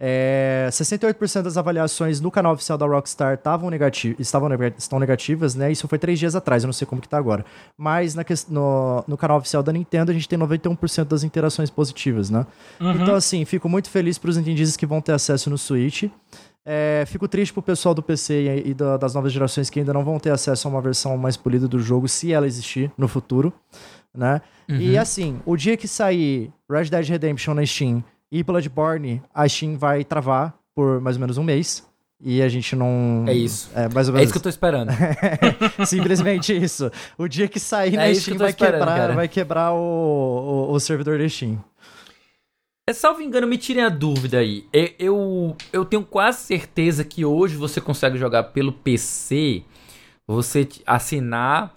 É, 0.04 0.66
68% 0.72 1.42
das 1.42 1.56
avaliações 1.56 2.20
no 2.20 2.28
canal 2.28 2.54
oficial 2.54 2.76
da 2.76 2.84
Rockstar 2.84 3.34
estavam 3.34 3.70
negati 3.70 4.16
estavam 4.18 4.48
estão 4.76 4.98
negativas, 4.98 5.54
né? 5.54 5.70
Isso 5.70 5.86
foi 5.86 5.96
três 5.96 6.18
dias 6.18 6.34
atrás, 6.34 6.64
eu 6.64 6.66
não 6.66 6.72
sei 6.72 6.84
como 6.88 7.00
que 7.00 7.08
tá 7.08 7.16
agora. 7.16 7.46
Mas 7.78 8.16
na, 8.16 8.24
no, 8.48 9.04
no 9.06 9.16
canal 9.16 9.38
oficial 9.38 9.62
da 9.62 9.72
Nintendo 9.72 10.10
a 10.10 10.14
gente 10.14 10.28
tem 10.28 10.36
91% 10.36 11.04
das 11.04 11.22
interações 11.22 11.70
positivas, 11.70 12.30
né? 12.30 12.44
Uhum. 12.80 13.00
Então, 13.00 13.14
assim, 13.14 13.44
fico 13.44 13.68
muito 13.68 13.88
feliz 13.88 14.18
para 14.18 14.28
os 14.28 14.36
entendidos 14.36 14.76
que 14.76 14.84
vão 14.84 15.00
ter 15.00 15.12
acesso 15.12 15.48
no 15.48 15.56
Switch. 15.56 16.10
É, 16.66 17.04
fico 17.06 17.28
triste 17.28 17.52
pro 17.52 17.62
pessoal 17.62 17.94
do 17.94 18.02
PC 18.02 18.64
e, 18.64 18.70
e 18.70 18.74
da, 18.74 18.96
das 18.96 19.14
novas 19.14 19.32
gerações 19.32 19.70
que 19.70 19.78
ainda 19.78 19.92
não 19.92 20.04
vão 20.04 20.18
ter 20.18 20.30
acesso 20.30 20.66
a 20.66 20.70
uma 20.72 20.80
versão 20.82 21.16
mais 21.16 21.36
polida 21.36 21.68
do 21.68 21.78
jogo, 21.78 22.08
se 22.08 22.32
ela 22.32 22.48
existir 22.48 22.90
no 22.98 23.06
futuro, 23.06 23.52
né? 24.12 24.40
Uhum. 24.68 24.78
E 24.78 24.98
assim, 24.98 25.40
o 25.46 25.56
dia 25.56 25.76
que 25.76 25.86
sair 25.86 26.52
Red 26.68 26.86
Dead 26.86 27.08
Redemption 27.08 27.54
na 27.54 27.64
Steam 27.64 28.02
e 28.32 28.42
Bloodborne, 28.42 29.22
a 29.34 29.46
Steam 29.46 29.76
vai 29.76 30.02
travar 30.02 30.54
por 30.74 31.02
mais 31.02 31.16
ou 31.16 31.20
menos 31.20 31.36
um 31.36 31.44
mês. 31.44 31.86
E 32.24 32.40
a 32.40 32.48
gente 32.48 32.74
não. 32.74 33.24
É 33.26 33.34
isso. 33.34 33.68
É, 33.74 33.88
mais 33.88 34.08
ou 34.08 34.14
menos. 34.14 34.20
é 34.20 34.24
isso 34.24 34.32
que 34.32 34.38
eu 34.38 34.42
tô 34.42 34.48
esperando. 34.48 34.90
Simplesmente 35.84 36.56
isso. 36.56 36.90
O 37.18 37.28
dia 37.28 37.48
que 37.48 37.60
sair 37.60 37.94
é 37.94 37.96
na 37.96 38.14
Steam 38.14 38.36
que 38.36 38.42
vai, 38.42 38.52
quebrar, 38.52 39.14
vai 39.14 39.28
quebrar 39.28 39.72
o, 39.72 40.68
o, 40.70 40.72
o 40.72 40.80
servidor 40.80 41.18
da 41.18 41.28
Steam. 41.28 41.62
É, 42.88 42.92
salvo 42.92 43.20
engano, 43.20 43.46
me 43.46 43.58
tirem 43.58 43.84
a 43.84 43.88
dúvida 43.88 44.38
aí. 44.38 44.66
Eu, 44.98 45.56
eu 45.72 45.84
tenho 45.84 46.04
quase 46.04 46.38
certeza 46.38 47.04
que 47.04 47.24
hoje 47.24 47.56
você 47.56 47.80
consegue 47.80 48.16
jogar 48.16 48.44
pelo 48.44 48.72
PC, 48.72 49.62
você 50.26 50.66
assinar 50.86 51.74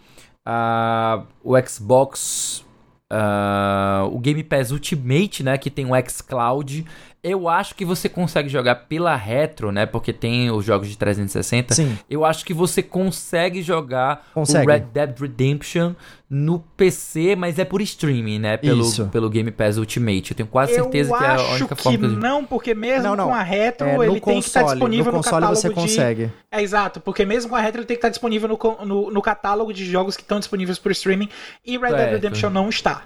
uh, 0.48 1.26
o 1.44 1.54
Xbox 1.68 2.65
uh, 3.12 4.08
o 4.14 4.20
Game 4.20 4.44
Pass 4.44 4.72
Ultimate, 4.72 5.44
né, 5.44 5.58
que 5.58 5.70
tem 5.70 5.86
o 5.86 6.10
xCloud, 6.10 6.86
Eu 7.28 7.50
acho 7.50 7.74
que 7.74 7.84
você 7.84 8.08
consegue 8.08 8.48
jogar 8.48 8.76
pela 8.76 9.16
retro, 9.16 9.72
né? 9.72 9.88
Porque 9.88 10.14
tem 10.14 10.52
os 10.52 10.64
jogos 10.64 10.88
de 10.88 10.96
360. 10.96 11.74
Sim. 11.74 11.98
Eu 12.08 12.24
acho 12.24 12.46
que 12.46 12.54
você 12.54 12.84
consegue 12.84 13.64
jogar 13.64 14.28
consegue. 14.32 14.68
o 14.68 14.70
Red 14.70 14.82
Dead 14.94 15.20
Redemption 15.20 15.94
no 16.30 16.60
PC, 16.60 17.36
mas 17.36 17.58
é 17.58 17.66
por 17.66 17.82
streaming, 17.82 18.38
né? 18.38 18.58
Pelo, 18.58 18.82
Isso. 18.84 19.08
pelo 19.08 19.28
Game 19.28 19.50
Pass 19.50 19.78
Ultimate. 19.78 20.32
Eu 20.32 20.38
tenho 20.38 20.48
quase 20.48 20.76
certeza 20.76 21.12
eu 21.12 21.18
que 21.18 21.24
é 21.24 21.28
a 21.28 21.42
única 21.56 21.76
que 21.76 21.82
forma 21.82 21.98
que 21.98 22.16
não, 22.16 22.46
porque 22.46 22.76
mesmo 22.76 23.04
não, 23.04 23.16
não. 23.16 23.28
com 23.30 23.34
a 23.34 23.42
retro, 23.42 23.88
é, 23.88 23.96
ele 23.96 24.20
console, 24.20 24.22
tem 24.22 24.42
que 24.42 24.48
estar 24.48 24.64
disponível 24.64 25.12
no, 25.12 25.18
no 25.18 25.24
catálogo 25.24 25.56
você 25.56 25.70
de... 25.70 25.74
consegue. 25.74 26.32
É 26.52 26.62
exato, 26.62 27.00
porque 27.00 27.26
mesmo 27.26 27.50
com 27.50 27.56
a 27.56 27.60
retro 27.60 27.80
ele 27.80 27.88
tem 27.88 27.96
que 27.96 28.00
estar 28.00 28.10
disponível 28.10 28.48
no, 28.48 28.86
no, 28.86 29.10
no 29.10 29.22
catálogo 29.24 29.74
de 29.74 29.84
jogos 29.84 30.16
que 30.16 30.22
estão 30.22 30.38
disponíveis 30.38 30.78
por 30.78 30.92
streaming 30.92 31.30
e 31.66 31.76
Red 31.76 31.96
Dead 31.96 32.12
Redemption 32.12 32.52
não 32.52 32.70
está. 32.70 33.04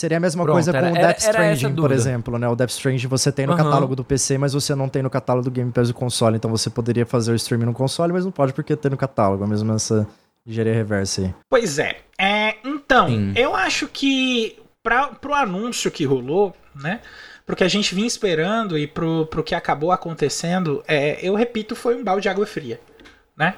Seria 0.00 0.16
a 0.16 0.20
mesma 0.20 0.44
Pronto, 0.44 0.54
coisa 0.54 0.70
era, 0.70 0.88
com 0.88 0.94
o 0.94 0.98
Death 0.98 1.18
Stranding, 1.18 1.74
por 1.74 1.92
exemplo, 1.92 2.38
né? 2.38 2.48
O 2.48 2.56
Death 2.56 2.70
Stranding 2.70 3.06
você 3.06 3.30
tem 3.30 3.44
no 3.44 3.52
uhum. 3.52 3.58
catálogo 3.58 3.94
do 3.94 4.02
PC, 4.02 4.38
mas 4.38 4.54
você 4.54 4.74
não 4.74 4.88
tem 4.88 5.02
no 5.02 5.10
catálogo 5.10 5.44
do 5.44 5.50
Game 5.50 5.70
Pass 5.70 5.88
do 5.88 5.94
console. 5.94 6.36
Então 6.36 6.50
você 6.50 6.70
poderia 6.70 7.04
fazer 7.04 7.32
o 7.32 7.34
streaming 7.34 7.66
no 7.66 7.74
console, 7.74 8.10
mas 8.10 8.24
não 8.24 8.32
pode 8.32 8.54
porque 8.54 8.74
tem 8.74 8.90
no 8.90 8.96
catálogo. 8.96 9.44
A 9.44 9.46
mesma 9.46 9.74
essa 9.74 10.08
engenharia 10.46 10.72
reversa 10.72 11.20
aí. 11.20 11.34
Pois 11.50 11.78
é. 11.78 11.98
é 12.18 12.54
então, 12.64 13.08
Sim. 13.08 13.34
eu 13.36 13.54
acho 13.54 13.88
que 13.88 14.58
para 14.82 15.08
pro 15.08 15.34
anúncio 15.34 15.90
que 15.90 16.06
rolou, 16.06 16.56
né? 16.74 17.00
Pro 17.44 17.54
que 17.54 17.64
a 17.64 17.68
gente 17.68 17.94
vinha 17.94 18.06
esperando 18.06 18.78
e 18.78 18.86
pro, 18.86 19.26
pro 19.26 19.44
que 19.44 19.54
acabou 19.54 19.92
acontecendo, 19.92 20.82
é, 20.88 21.18
eu 21.20 21.34
repito, 21.34 21.76
foi 21.76 21.94
um 21.94 22.02
balde 22.02 22.22
de 22.22 22.30
água 22.30 22.46
fria, 22.46 22.80
né? 23.36 23.54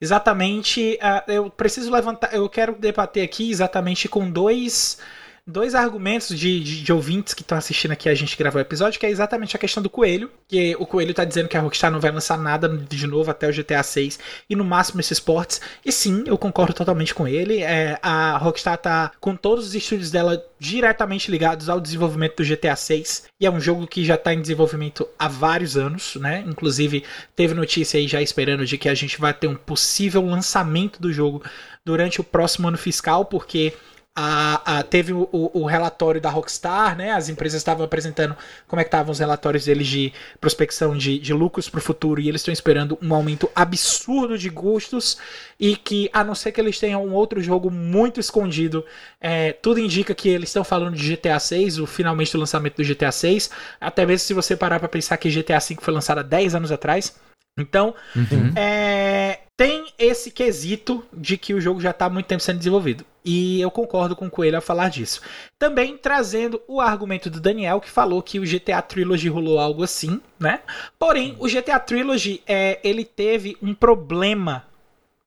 Exatamente, 0.00 0.98
uh, 1.00 1.30
eu 1.30 1.48
preciso 1.48 1.92
levantar, 1.92 2.34
eu 2.34 2.48
quero 2.48 2.74
debater 2.74 3.22
aqui 3.22 3.52
exatamente 3.52 4.08
com 4.08 4.28
dois 4.28 4.98
dois 5.46 5.76
argumentos 5.76 6.36
de, 6.36 6.58
de, 6.58 6.82
de 6.82 6.92
ouvintes 6.92 7.32
que 7.32 7.42
estão 7.42 7.56
assistindo 7.56 7.92
aqui 7.92 8.08
a 8.08 8.14
gente 8.14 8.36
gravar 8.36 8.58
o 8.58 8.62
episódio, 8.62 8.98
que 8.98 9.06
é 9.06 9.10
exatamente 9.10 9.54
a 9.54 9.58
questão 9.58 9.80
do 9.80 9.88
coelho, 9.88 10.28
que 10.48 10.74
o 10.76 10.84
coelho 10.84 11.14
tá 11.14 11.24
dizendo 11.24 11.48
que 11.48 11.56
a 11.56 11.60
Rockstar 11.60 11.90
não 11.90 12.00
vai 12.00 12.10
lançar 12.10 12.36
nada 12.36 12.68
de 12.68 13.06
novo 13.06 13.30
até 13.30 13.48
o 13.48 13.52
GTA 13.52 13.82
6 13.82 14.18
e 14.50 14.56
no 14.56 14.64
máximo 14.64 14.98
esses 14.98 15.20
ports. 15.20 15.60
E 15.84 15.92
sim, 15.92 16.24
eu 16.26 16.36
concordo 16.36 16.74
totalmente 16.74 17.14
com 17.14 17.28
ele. 17.28 17.62
É, 17.62 17.96
a 18.02 18.36
Rockstar 18.38 18.76
tá 18.78 19.12
com 19.20 19.36
todos 19.36 19.68
os 19.68 19.74
estúdios 19.74 20.10
dela 20.10 20.44
diretamente 20.58 21.30
ligados 21.30 21.68
ao 21.68 21.80
desenvolvimento 21.80 22.42
do 22.42 22.48
GTA 22.48 22.74
6 22.74 23.26
e 23.38 23.46
é 23.46 23.50
um 23.50 23.60
jogo 23.60 23.86
que 23.86 24.04
já 24.04 24.16
está 24.16 24.34
em 24.34 24.40
desenvolvimento 24.40 25.06
há 25.16 25.28
vários 25.28 25.76
anos, 25.76 26.16
né? 26.16 26.42
Inclusive 26.46 27.04
teve 27.36 27.54
notícia 27.54 27.98
aí 27.98 28.08
já 28.08 28.20
esperando 28.20 28.66
de 28.66 28.76
que 28.76 28.88
a 28.88 28.94
gente 28.94 29.20
vai 29.20 29.32
ter 29.32 29.46
um 29.46 29.54
possível 29.54 30.24
lançamento 30.24 31.00
do 31.00 31.12
jogo 31.12 31.42
durante 31.84 32.20
o 32.20 32.24
próximo 32.24 32.66
ano 32.66 32.78
fiscal, 32.78 33.24
porque 33.26 33.74
a, 34.18 34.78
a, 34.78 34.82
teve 34.82 35.12
o, 35.12 35.28
o, 35.30 35.66
relatório 35.66 36.18
da 36.18 36.30
Rockstar, 36.30 36.96
né? 36.96 37.12
As 37.12 37.28
empresas 37.28 37.60
estavam 37.60 37.84
apresentando 37.84 38.34
como 38.66 38.80
é 38.80 38.82
que 38.84 38.88
estavam 38.88 39.12
os 39.12 39.18
relatórios 39.18 39.66
deles 39.66 39.86
de 39.86 40.10
prospecção 40.40 40.96
de, 40.96 41.18
de 41.18 41.34
lucros 41.34 41.68
para 41.68 41.78
o 41.78 41.82
futuro 41.82 42.18
e 42.18 42.26
eles 42.26 42.40
estão 42.40 42.50
esperando 42.50 42.98
um 43.02 43.14
aumento 43.14 43.50
absurdo 43.54 44.38
de 44.38 44.48
custos 44.48 45.18
e 45.60 45.76
que, 45.76 46.08
a 46.14 46.24
não 46.24 46.34
ser 46.34 46.50
que 46.52 46.58
eles 46.58 46.80
tenham 46.80 47.04
um 47.04 47.12
outro 47.12 47.42
jogo 47.42 47.70
muito 47.70 48.18
escondido, 48.18 48.82
é, 49.20 49.52
tudo 49.52 49.80
indica 49.80 50.14
que 50.14 50.30
eles 50.30 50.48
estão 50.48 50.64
falando 50.64 50.96
de 50.96 51.14
GTA 51.14 51.38
6, 51.38 51.78
o 51.78 51.86
finalmente 51.86 52.34
o 52.34 52.40
lançamento 52.40 52.82
do 52.82 52.88
GTA 52.88 53.12
6, 53.12 53.50
até 53.78 54.06
mesmo 54.06 54.26
se 54.26 54.32
você 54.32 54.56
parar 54.56 54.78
para 54.78 54.88
pensar 54.88 55.18
que 55.18 55.30
GTA 55.30 55.60
5 55.60 55.82
foi 55.82 55.92
lançado 55.92 56.20
há 56.20 56.22
10 56.22 56.54
anos 56.54 56.72
atrás. 56.72 57.14
Então, 57.58 57.94
uhum. 58.14 58.52
é, 58.56 59.40
tem 59.56 59.86
esse 59.98 60.30
quesito 60.30 61.04
de 61.12 61.38
que 61.38 61.54
o 61.54 61.60
jogo 61.60 61.80
já 61.80 61.90
está 61.90 62.06
há 62.06 62.10
muito 62.10 62.26
tempo 62.26 62.42
sendo 62.42 62.58
desenvolvido. 62.58 63.04
E 63.24 63.60
eu 63.60 63.70
concordo 63.70 64.14
com 64.14 64.26
o 64.26 64.30
Coelho 64.30 64.56
ao 64.56 64.62
falar 64.62 64.90
disso. 64.90 65.20
Também 65.58 65.96
trazendo 65.96 66.60
o 66.68 66.80
argumento 66.80 67.30
do 67.30 67.40
Daniel, 67.40 67.80
que 67.80 67.90
falou 67.90 68.22
que 68.22 68.38
o 68.38 68.44
GTA 68.44 68.82
Trilogy 68.82 69.28
rolou 69.28 69.58
algo 69.58 69.82
assim, 69.82 70.20
né? 70.38 70.60
Porém, 70.98 71.34
o 71.40 71.48
GTA 71.48 71.80
Trilogy, 71.80 72.42
é, 72.46 72.78
ele 72.84 73.04
teve 73.04 73.56
um 73.62 73.74
problema 73.74 74.64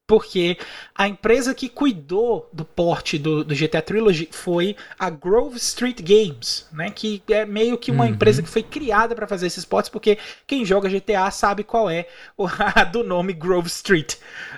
porque 0.10 0.58
a 0.96 1.08
empresa 1.08 1.54
que 1.54 1.70
cuidou 1.70 2.50
do 2.52 2.66
porte 2.66 3.20
do, 3.20 3.44
do, 3.44 3.54
GTA 3.54 3.80
Trilogy 3.80 4.28
foi 4.32 4.76
a 4.98 5.08
Grove 5.08 5.58
Street 5.58 6.02
Games, 6.02 6.68
né? 6.74 6.90
Que 6.90 7.22
é 7.30 7.46
meio 7.46 7.78
que 7.78 7.92
uma 7.92 8.06
uhum. 8.06 8.10
empresa 8.10 8.42
que 8.42 8.50
foi 8.50 8.64
criada 8.64 9.14
para 9.14 9.28
fazer 9.28 9.46
esses 9.46 9.64
portes, 9.64 9.88
porque 9.88 10.18
quem 10.48 10.66
joga 10.66 10.90
GTA 10.90 11.30
sabe 11.30 11.64
qual 11.64 11.88
é 11.88 12.08
o 12.36 12.48
do 12.92 13.04
nome 13.04 13.34
Grove 13.34 13.68
Street, 13.68 14.16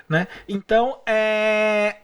né? 0.07 0.25
Então, 0.47 0.99
é... 1.05 1.97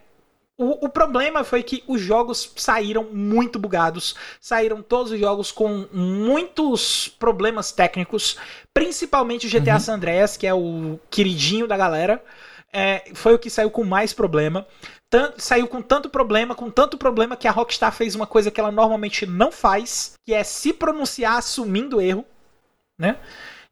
O, 0.57 0.87
o, 0.87 0.89
problema 0.89 1.43
foi 1.43 1.63
que 1.63 1.83
os 1.87 2.01
jogos 2.01 2.51
saíram 2.57 3.03
muito 3.13 3.59
bugados, 3.59 4.15
saíram 4.41 4.81
todos 4.81 5.11
os 5.11 5.19
jogos 5.19 5.51
com 5.51 5.87
muitos 5.93 7.07
problemas 7.07 7.71
técnicos, 7.71 8.37
principalmente 8.73 9.45
o 9.47 9.49
GTA 9.49 9.75
uhum. 9.75 9.79
San 9.79 9.93
Andreas, 9.93 10.35
que 10.35 10.47
é 10.47 10.53
o 10.53 10.99
queridinho 11.11 11.67
da 11.67 11.77
galera 11.77 12.21
é, 12.72 13.03
foi 13.13 13.34
o 13.34 13.39
que 13.39 13.49
saiu 13.49 13.72
com 13.72 13.84
mais 13.84 14.13
problema. 14.13 14.65
Tanto, 15.09 15.41
saiu 15.41 15.68
com 15.68 15.82
tanto 15.82 16.09
problema, 16.09 16.53
com 16.53 16.70
tanto 16.70 16.97
problema 16.97 17.38
que 17.38 17.47
a 17.47 17.51
Rockstar 17.51 17.91
fez 17.93 18.13
uma 18.13 18.28
coisa 18.28 18.51
que 18.51 18.59
ela 18.59 18.72
normalmente 18.72 19.26
não 19.26 19.51
faz, 19.51 20.13
que 20.26 20.34
é 20.34 20.43
se 20.43 20.74
pronunciar 20.74 21.38
assumindo 21.38 22.01
erro, 22.01 22.26
né? 22.99 23.18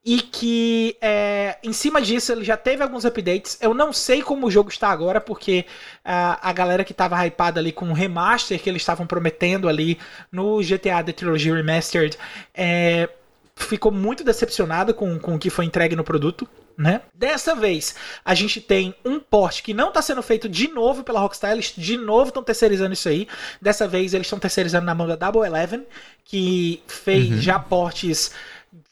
E 0.07 0.21
que 0.21 0.95
é, 1.01 1.57
em 1.63 1.73
cima 1.73 1.99
disso 1.99 2.31
ele 2.31 2.45
já 2.45 2.55
teve 2.55 2.83
alguns 2.83 3.05
updates. 3.05 3.57
Eu 3.59 3.73
não 3.73 3.91
sei 3.91 4.21
como 4.21 4.47
o 4.47 4.51
jogo 4.51 4.69
está 4.69 4.89
agora, 4.89 5.19
porque 5.19 5.65
a, 6.03 6.49
a 6.49 6.53
galera 6.53 6.83
que 6.83 6.91
estava 6.91 7.25
hypada 7.25 7.59
ali 7.59 7.71
com 7.71 7.89
o 7.89 7.93
remaster 7.93 8.61
que 8.61 8.69
eles 8.69 8.83
estavam 8.83 9.07
prometendo 9.07 9.67
ali 9.67 9.97
no 10.31 10.59
GTA 10.61 11.03
The 11.03 11.11
Trilogy 11.11 11.51
Remastered 11.51 12.17
é, 12.53 13.09
ficou 13.55 13.91
muito 13.91 14.23
decepcionada 14.23 14.93
com, 14.93 15.17
com 15.19 15.35
o 15.35 15.39
que 15.39 15.49
foi 15.49 15.65
entregue 15.65 15.95
no 15.95 16.03
produto. 16.03 16.47
Né? 16.77 17.01
Dessa 17.13 17.55
vez, 17.55 17.95
a 18.23 18.33
gente 18.33 18.59
tem 18.59 18.93
um 19.05 19.17
porte 19.17 19.63
que 19.63 19.73
não 19.73 19.87
está 19.89 20.01
sendo 20.01 20.21
feito 20.21 20.49
de 20.49 20.67
novo 20.67 21.05
pela 21.05 21.21
Rockstar, 21.21 21.53
eles 21.53 21.73
de 21.75 21.95
novo 21.95 22.27
estão 22.27 22.43
terceirizando 22.43 22.93
isso 22.93 23.07
aí. 23.07 23.27
Dessa 23.61 23.87
vez, 23.87 24.13
eles 24.13 24.27
estão 24.27 24.39
terceirizando 24.39 24.85
na 24.85 24.93
mão 24.93 25.07
da 25.07 25.15
Double 25.15 25.45
Eleven, 25.45 25.85
que 26.25 26.83
fez 26.85 27.31
uhum. 27.31 27.41
já 27.41 27.57
portes 27.57 28.31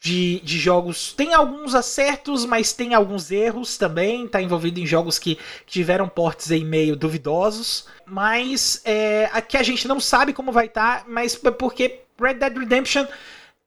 de, 0.00 0.40
de 0.40 0.58
jogos. 0.58 1.12
Tem 1.12 1.34
alguns 1.34 1.74
acertos, 1.74 2.44
mas 2.44 2.72
tem 2.72 2.94
alguns 2.94 3.30
erros 3.30 3.76
também. 3.76 4.24
Está 4.24 4.40
envolvido 4.40 4.80
em 4.80 4.86
jogos 4.86 5.18
que, 5.18 5.36
que, 5.36 5.72
tiveram 5.72 6.08
portes 6.08 6.50
aí 6.50 6.64
meio 6.64 6.96
duvidosos. 6.96 7.86
Mas 8.06 8.80
é, 8.84 9.28
aqui 9.32 9.56
a 9.56 9.62
gente 9.62 9.86
não 9.86 10.00
sabe 10.00 10.32
como 10.32 10.52
vai 10.52 10.66
estar, 10.66 11.00
tá, 11.00 11.04
mas 11.08 11.38
é 11.42 11.50
porque 11.50 12.00
Red 12.20 12.34
Dead 12.34 12.56
Redemption 12.56 13.06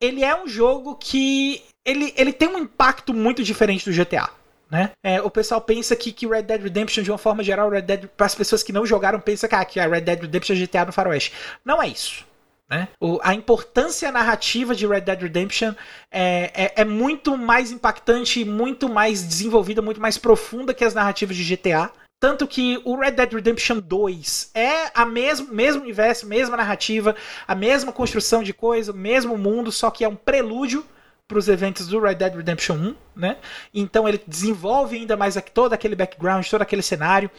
ele 0.01 0.23
é 0.23 0.35
um 0.35 0.47
jogo 0.47 0.95
que 0.95 1.63
ele, 1.85 2.13
ele 2.17 2.33
tem 2.33 2.47
um 2.47 2.57
impacto 2.57 3.13
muito 3.13 3.43
diferente 3.43 3.89
do 3.89 3.95
GTA. 3.95 4.29
Né? 4.69 4.91
É, 5.01 5.21
o 5.21 5.29
pessoal 5.29 5.61
pensa 5.61 5.95
que, 5.95 6.11
que 6.11 6.27
Red 6.27 6.43
Dead 6.43 6.61
Redemption, 6.61 7.03
de 7.03 7.11
uma 7.11 7.17
forma 7.17 7.41
geral, 7.43 7.69
Red 7.69 7.83
Dead, 7.83 8.07
para 8.07 8.25
as 8.25 8.35
pessoas 8.35 8.63
que 8.63 8.73
não 8.73 8.85
jogaram, 8.85 9.19
pensa 9.19 9.47
que, 9.47 9.55
ah, 9.55 9.63
que 9.63 9.79
a 9.79 9.87
Red 9.87 10.01
Dead 10.01 10.21
Redemption 10.21 10.55
é 10.55 10.59
GTA 10.59 10.85
no 10.85 10.91
Faroeste. 10.91 11.31
Não 11.63 11.81
é 11.81 11.87
isso. 11.87 12.25
Né? 12.69 12.89
O, 12.99 13.17
a 13.23 13.33
importância 13.33 14.11
narrativa 14.11 14.75
de 14.75 14.85
Red 14.85 15.01
Dead 15.01 15.21
Redemption 15.21 15.73
é, 16.11 16.51
é, 16.53 16.81
é, 16.81 16.85
muito 16.85 17.37
mais 17.37 17.71
impactante, 17.71 18.43
muito 18.43 18.89
mais 18.89 19.25
desenvolvida, 19.25 19.81
muito 19.81 20.01
mais 20.01 20.17
profunda 20.17 20.73
que 20.73 20.83
as 20.83 20.93
narrativas 20.93 21.37
de 21.37 21.55
GTA. 21.55 21.89
Tanto 22.19 22.47
que 22.47 22.81
o 22.83 22.95
Red 22.95 23.11
Dead 23.11 23.31
Redemption 23.31 23.79
2 23.79 24.51
é 24.55 24.91
a 24.93 25.05
mesmo, 25.05 25.53
mesmo 25.53 25.83
universo, 25.83 26.25
mesma 26.25 26.57
narrativa, 26.57 27.15
a 27.47 27.53
mesma 27.53 27.91
construção 27.91 28.41
de 28.41 28.53
coisa, 28.53 28.91
mesmo 28.91 29.37
mundo, 29.37 29.71
só 29.71 29.91
que 29.91 30.03
é 30.03 30.09
um 30.09 30.15
prelúdio 30.15 30.83
para 31.27 31.37
os 31.37 31.47
eventos 31.47 31.87
do 31.87 31.99
Red 31.99 32.15
Dead 32.15 32.35
Redemption 32.35 32.75
1, 32.75 32.95
né? 33.15 33.37
Então 33.71 34.07
ele 34.07 34.19
desenvolve 34.25 34.95
ainda 34.95 35.15
mais 35.15 35.37
todo 35.53 35.73
aquele 35.73 35.95
background, 35.95 36.47
todo 36.47 36.61
aquele 36.61 36.81
cenário. 36.81 37.29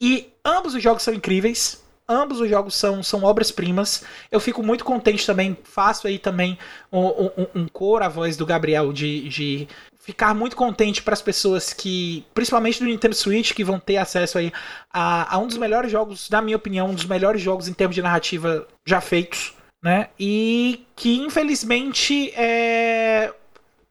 E 0.00 0.32
ambos 0.44 0.74
os 0.74 0.82
jogos 0.82 1.02
são 1.02 1.14
incríveis. 1.14 1.86
Ambos 2.10 2.40
os 2.40 2.48
jogos 2.48 2.74
são, 2.74 3.02
são 3.02 3.22
obras-primas. 3.22 4.02
Eu 4.32 4.40
fico 4.40 4.62
muito 4.62 4.82
contente 4.82 5.26
também. 5.26 5.56
Faço 5.62 6.06
aí 6.06 6.18
também 6.18 6.58
um, 6.90 7.06
um, 7.06 7.46
um 7.54 7.68
coro 7.68 8.02
à 8.02 8.08
voz 8.08 8.34
do 8.34 8.46
Gabriel 8.46 8.94
de, 8.94 9.28
de 9.28 9.68
ficar 10.08 10.32
muito 10.32 10.56
contente 10.56 11.02
para 11.02 11.12
as 11.12 11.20
pessoas 11.20 11.74
que, 11.74 12.24
principalmente 12.32 12.78
do 12.78 12.86
Nintendo 12.86 13.14
Switch, 13.14 13.52
que 13.52 13.62
vão 13.62 13.78
ter 13.78 13.98
acesso 13.98 14.38
aí 14.38 14.50
a, 14.90 15.34
a 15.34 15.38
um 15.38 15.46
dos 15.46 15.58
melhores 15.58 15.92
jogos, 15.92 16.30
na 16.30 16.40
minha 16.40 16.56
opinião, 16.56 16.88
um 16.88 16.94
dos 16.94 17.04
melhores 17.04 17.42
jogos 17.42 17.68
em 17.68 17.74
termos 17.74 17.94
de 17.94 18.00
narrativa 18.00 18.66
já 18.86 19.02
feitos 19.02 19.52
né? 19.82 20.08
E 20.18 20.86
que 20.96 21.18
infelizmente 21.18 22.32
é 22.34 23.32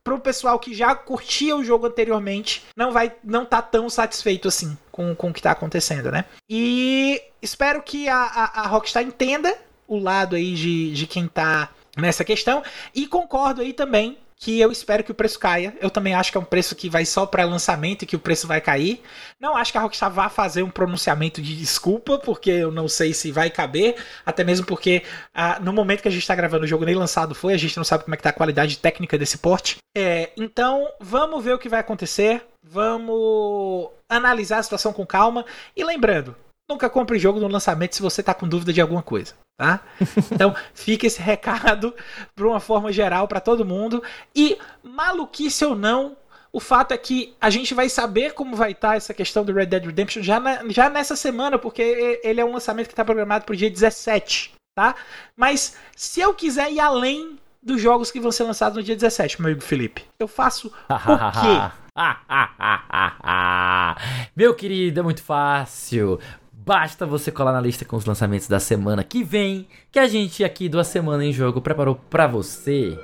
pro 0.04 0.20
pessoal 0.20 0.58
que 0.58 0.74
já 0.74 0.96
curtia 0.96 1.56
o 1.56 1.64
jogo 1.64 1.86
anteriormente, 1.86 2.64
não 2.76 2.92
vai 2.92 3.14
não 3.24 3.46
tá 3.46 3.62
tão 3.62 3.90
satisfeito 3.90 4.48
assim 4.48 4.78
com, 4.92 5.14
com 5.14 5.30
o 5.30 5.34
que 5.34 5.42
tá 5.42 5.52
acontecendo, 5.52 6.12
né? 6.12 6.26
E 6.50 7.22
espero 7.42 7.82
que 7.82 8.08
a, 8.10 8.18
a, 8.18 8.62
a 8.62 8.68
Rockstar 8.68 9.04
entenda 9.04 9.56
o 9.88 10.00
lado 10.00 10.36
aí 10.36 10.54
de, 10.56 10.92
de 10.94 11.08
quem 11.08 11.28
tá 11.28 11.70
nessa 11.96 12.24
questão 12.26 12.64
e 12.94 13.08
concordo 13.08 13.62
aí 13.62 13.72
também 13.72 14.18
que 14.40 14.60
eu 14.60 14.72
espero 14.72 15.04
que 15.04 15.12
o 15.12 15.16
preço 15.16 15.40
caia. 15.40 15.76
Eu 15.82 15.90
também 15.90 16.14
acho 16.14 16.32
que 16.32 16.38
é 16.38 16.42
um 16.42 16.46
preço 16.46 16.76
que 16.76 16.90
vai 16.90 17.06
só 17.06 17.26
para 17.26 17.44
lançamento 17.44 18.04
e 18.04 18.06
que 18.06 18.16
o 18.16 18.20
preço 18.20 18.48
vai 18.48 18.62
cair. 18.62 19.02
Não 19.40 19.58
acho 19.58 19.72
que 19.72 19.78
a 19.78 19.82
Rockstar 19.82 20.12
vá 20.12 20.30
fazer 20.30 20.62
um 20.64 20.70
pronunciamento 20.70 21.42
de 21.42 21.56
desculpa, 21.56 22.20
porque 22.20 22.52
eu 22.52 22.72
não 22.72 22.88
sei 22.88 23.14
se 23.14 23.32
vai 23.32 23.50
caber, 23.50 23.96
até 24.26 24.44
mesmo 24.44 24.66
porque 24.66 25.04
ah, 25.34 25.60
no 25.60 25.74
momento 25.74 26.02
que 26.02 26.08
a 26.08 26.12
gente 26.12 26.22
está 26.22 26.36
gravando 26.36 26.66
o 26.66 26.68
jogo 26.68 26.86
nem 26.86 26.96
lançado 26.96 27.34
foi, 27.34 27.54
a 27.54 27.58
gente 27.58 27.76
não 27.78 27.84
sabe 27.84 28.04
como 28.04 28.14
é 28.14 28.18
que 28.18 28.24
tá 28.24 28.30
a 28.30 28.34
qualidade 28.34 28.78
técnica 28.78 29.18
desse 29.18 29.40
porte. 29.40 29.78
É, 29.96 30.30
então, 30.38 30.88
vamos 31.00 31.44
ver 31.44 31.54
o 31.54 31.60
que 31.60 31.70
vai 31.70 31.80
acontecer. 31.80 32.46
Vamos 32.64 33.90
analisar 34.10 34.60
a 34.60 34.64
situação 34.64 34.94
com 34.94 35.06
calma 35.06 35.46
e 35.76 35.84
lembrando, 35.84 36.36
Nunca 36.70 36.90
compre 36.90 37.18
jogo 37.18 37.40
no 37.40 37.48
lançamento 37.48 37.96
se 37.96 38.02
você 38.02 38.22
tá 38.22 38.34
com 38.34 38.48
dúvida 38.48 38.74
de 38.74 38.82
alguma 38.82 39.02
coisa, 39.02 39.34
tá? 39.58 39.82
Então, 40.32 40.56
fica 40.74 41.08
esse 41.08 41.22
recado 41.22 41.94
para 42.36 42.48
uma 42.48 42.60
forma 42.60 42.92
geral 42.92 43.28
para 43.28 43.40
todo 43.40 43.66
mundo. 43.66 44.04
E 44.36 44.58
maluquice 44.84 45.64
ou 45.64 45.76
não, 45.76 46.18
o 46.52 46.60
fato 46.60 46.94
é 46.94 46.98
que 46.98 47.36
a 47.40 47.50
gente 47.50 47.74
vai 47.74 47.88
saber 47.88 48.34
como 48.34 48.56
vai 48.56 48.72
estar 48.72 48.90
tá 48.90 48.96
essa 48.96 49.14
questão 49.14 49.46
do 49.46 49.54
Red 49.54 49.68
Dead 49.68 49.86
Redemption 49.86 50.22
já, 50.22 50.40
na, 50.40 50.68
já 50.70 50.90
nessa 50.90 51.16
semana, 51.16 51.58
porque 51.58 52.20
ele 52.24 52.42
é 52.42 52.46
um 52.46 52.54
lançamento 52.54 52.88
que 52.88 52.94
está 52.94 53.06
programado 53.06 53.46
para 53.46 53.54
o 53.54 53.58
dia 53.58 53.70
17, 53.70 54.54
tá? 54.76 54.96
Mas 55.36 55.78
se 55.96 56.20
eu 56.20 56.34
quiser 56.34 56.72
ir 56.72 56.80
além 56.80 57.40
dos 57.62 57.82
jogos 57.82 58.12
que 58.12 58.20
vão 58.20 58.32
ser 58.32 58.44
lançados 58.44 58.78
no 58.78 58.84
dia 58.84 58.96
17, 58.96 59.42
meu 59.42 59.52
amigo 59.52 59.64
Felipe, 59.64 60.06
eu 60.20 60.28
faço 60.28 60.68
o 60.68 60.72
quê? 61.42 61.88
Meu 64.36 64.54
querido, 64.54 65.00
é 65.00 65.04
muito 65.04 65.24
fácil. 65.24 66.20
Basta 66.68 67.06
você 67.06 67.32
colar 67.32 67.54
na 67.54 67.62
lista 67.62 67.86
com 67.86 67.96
os 67.96 68.04
lançamentos 68.04 68.50
da 68.50 68.60
semana 68.60 69.02
que 69.02 69.24
vem, 69.24 69.70
que 69.90 69.98
a 69.98 70.06
gente 70.06 70.44
aqui 70.44 70.68
do 70.68 70.78
A 70.78 70.84
Semana 70.84 71.24
em 71.24 71.32
Jogo 71.32 71.62
preparou 71.62 71.96
para 71.96 72.28
você. 72.28 73.00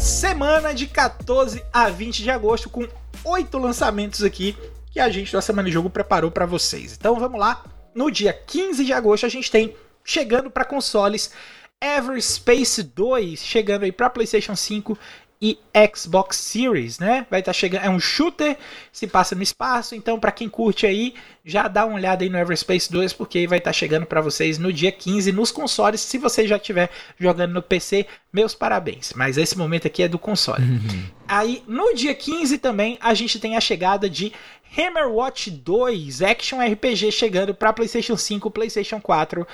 Semana 0.00 0.72
de 0.72 0.86
14 0.86 1.62
a 1.70 1.90
20 1.90 2.22
de 2.22 2.30
agosto 2.30 2.70
com 2.70 2.88
oito 3.22 3.58
lançamentos 3.58 4.22
aqui 4.22 4.56
que 4.90 4.98
a 4.98 5.10
gente 5.10 5.30
da 5.30 5.42
Semana 5.42 5.68
em 5.68 5.72
Jogo 5.72 5.90
preparou 5.90 6.30
para 6.30 6.46
vocês. 6.46 6.96
Então 6.98 7.20
vamos 7.20 7.38
lá. 7.38 7.66
No 7.94 8.10
dia 8.10 8.32
15 8.32 8.82
de 8.82 8.94
agosto 8.94 9.26
a 9.26 9.28
gente 9.28 9.50
tem 9.50 9.76
chegando 10.02 10.50
para 10.50 10.64
consoles 10.64 11.30
Everspace 11.82 12.82
2 12.82 13.40
chegando 13.44 13.84
aí 13.84 13.92
para 13.92 14.10
PlayStation 14.10 14.56
5 14.56 14.98
e 15.44 15.58
Xbox 15.94 16.38
Series, 16.38 16.98
né? 16.98 17.26
Vai 17.30 17.40
estar 17.40 17.50
tá 17.50 17.52
chegando, 17.52 17.84
é 17.84 17.90
um 17.90 18.00
shooter, 18.00 18.56
se 18.90 19.06
passa 19.06 19.34
no 19.34 19.42
espaço, 19.42 19.94
então 19.94 20.18
para 20.18 20.32
quem 20.32 20.48
curte 20.48 20.86
aí, 20.86 21.14
já 21.44 21.68
dá 21.68 21.84
uma 21.84 21.96
olhada 21.96 22.24
aí 22.24 22.30
no 22.30 22.38
Everspace 22.38 22.90
2 22.90 23.12
porque 23.12 23.46
vai 23.46 23.58
estar 23.58 23.68
tá 23.68 23.74
chegando 23.74 24.06
para 24.06 24.22
vocês 24.22 24.56
no 24.56 24.72
dia 24.72 24.90
15 24.90 25.32
nos 25.32 25.50
consoles. 25.50 26.00
Se 26.00 26.16
você 26.16 26.46
já 26.46 26.56
estiver 26.56 26.88
jogando 27.18 27.52
no 27.52 27.62
PC, 27.62 28.06
meus 28.32 28.54
parabéns. 28.54 29.12
Mas 29.14 29.36
esse 29.36 29.58
momento 29.58 29.86
aqui 29.86 30.02
é 30.02 30.08
do 30.08 30.18
console. 30.18 30.64
Uhum. 30.64 31.04
aí 31.28 31.62
no 31.66 31.94
dia 31.94 32.14
15 32.14 32.56
também 32.56 32.96
a 33.00 33.12
gente 33.12 33.38
tem 33.38 33.54
a 33.54 33.60
chegada 33.60 34.08
de 34.08 34.32
Hammerwatch 34.76 35.50
2 35.50 36.22
Action 36.22 36.58
RPG 36.58 37.12
chegando 37.12 37.54
para 37.54 37.72
PlayStation 37.72 38.16
5, 38.16 38.50
PlayStation 38.50 39.00
4, 39.00 39.46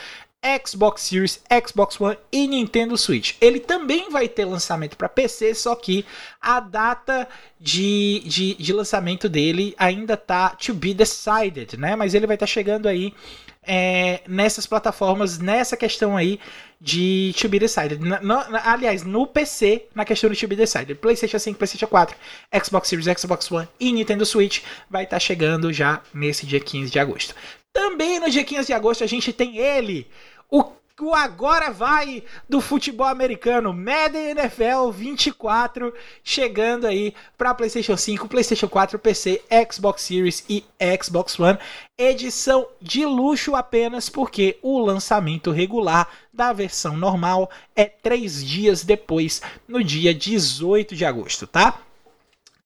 Xbox 0.65 1.03
Series, 1.03 1.43
Xbox 1.67 2.01
One 2.01 2.17
e 2.33 2.49
Nintendo 2.49 2.97
Switch. 2.97 3.35
Ele 3.41 3.61
também 3.61 4.09
vai 4.11 4.27
ter 4.27 4.47
lançamento 4.47 4.97
para 4.97 5.09
PC, 5.09 5.55
só 5.55 5.75
que 5.75 6.05
a 6.41 6.61
data 6.61 7.29
de, 7.61 8.23
de, 8.25 8.55
de, 8.55 8.73
lançamento 8.73 9.29
dele 9.29 9.75
ainda 9.77 10.17
tá 10.17 10.51
to 10.51 10.73
be 10.73 10.95
decided, 10.95 11.77
né? 11.77 11.95
Mas 11.95 12.15
ele 12.15 12.27
vai 12.27 12.37
estar 12.37 12.47
tá 12.47 12.53
chegando 12.53 12.89
aí 12.89 13.13
é, 13.63 14.23
nessas 14.27 14.67
plataformas, 14.67 15.39
nessa 15.39 15.77
questão 15.77 16.17
aí 16.17 16.41
de 16.81 17.35
to 17.39 17.49
be 17.49 17.59
decided. 17.59 18.01
Na, 18.01 18.21
na, 18.21 18.73
aliás, 18.73 19.03
no 19.03 19.27
PC, 19.27 19.87
na 19.95 20.07
questão 20.07 20.31
de 20.31 20.41
to 20.41 20.49
be 20.49 20.57
decided. 20.57 20.95
PlayStation 20.95 21.39
5, 21.39 21.59
PlayStation 21.59 21.87
4, 21.87 22.17
Xbox 22.65 22.89
Series, 22.89 23.21
Xbox 23.21 23.53
One 23.53 23.69
e 23.79 23.93
Nintendo 23.93 24.25
Switch 24.25 24.63
vai 24.89 25.05
estar 25.05 25.17
tá 25.17 25.21
chegando 25.21 25.71
já 25.71 26.03
nesse 26.15 26.47
dia 26.47 26.61
15 26.61 26.91
de 26.91 26.99
agosto. 26.99 27.35
Também 27.73 28.19
no 28.19 28.29
dia 28.29 28.43
15 28.43 28.67
de 28.67 28.73
agosto 28.73 29.05
a 29.05 29.07
gente 29.07 29.33
tem 29.33 29.59
ele, 29.59 30.07
o, 30.51 30.65
o 31.01 31.15
agora 31.15 31.71
vai 31.71 32.23
do 32.49 32.61
futebol 32.61 33.07
americano, 33.07 33.73
Madden 33.73 34.31
NFL 34.31 34.91
24, 34.93 35.95
chegando 36.23 36.87
aí 36.87 37.15
para 37.39 37.55
PlayStation 37.55 37.97
5, 37.97 38.29
PlayStation 38.29 38.69
4, 38.69 38.99
PC, 38.99 39.43
Xbox 39.71 40.03
Series 40.03 40.45
e 40.49 40.65
Xbox 41.03 41.39
One. 41.39 41.59
Edição 41.97 42.67
de 42.83 43.07
luxo 43.07 43.55
apenas 43.55 44.09
porque 44.09 44.59
o 44.61 44.79
lançamento 44.79 45.51
regular 45.51 46.09
da 46.33 46.53
versão 46.53 46.97
normal 46.97 47.51
é 47.75 47.85
três 47.85 48.45
dias 48.45 48.85
depois, 48.85 49.41
no 49.67 49.83
dia 49.83 50.13
18 50.13 50.95
de 50.95 51.05
agosto, 51.05 51.47
tá? 51.47 51.81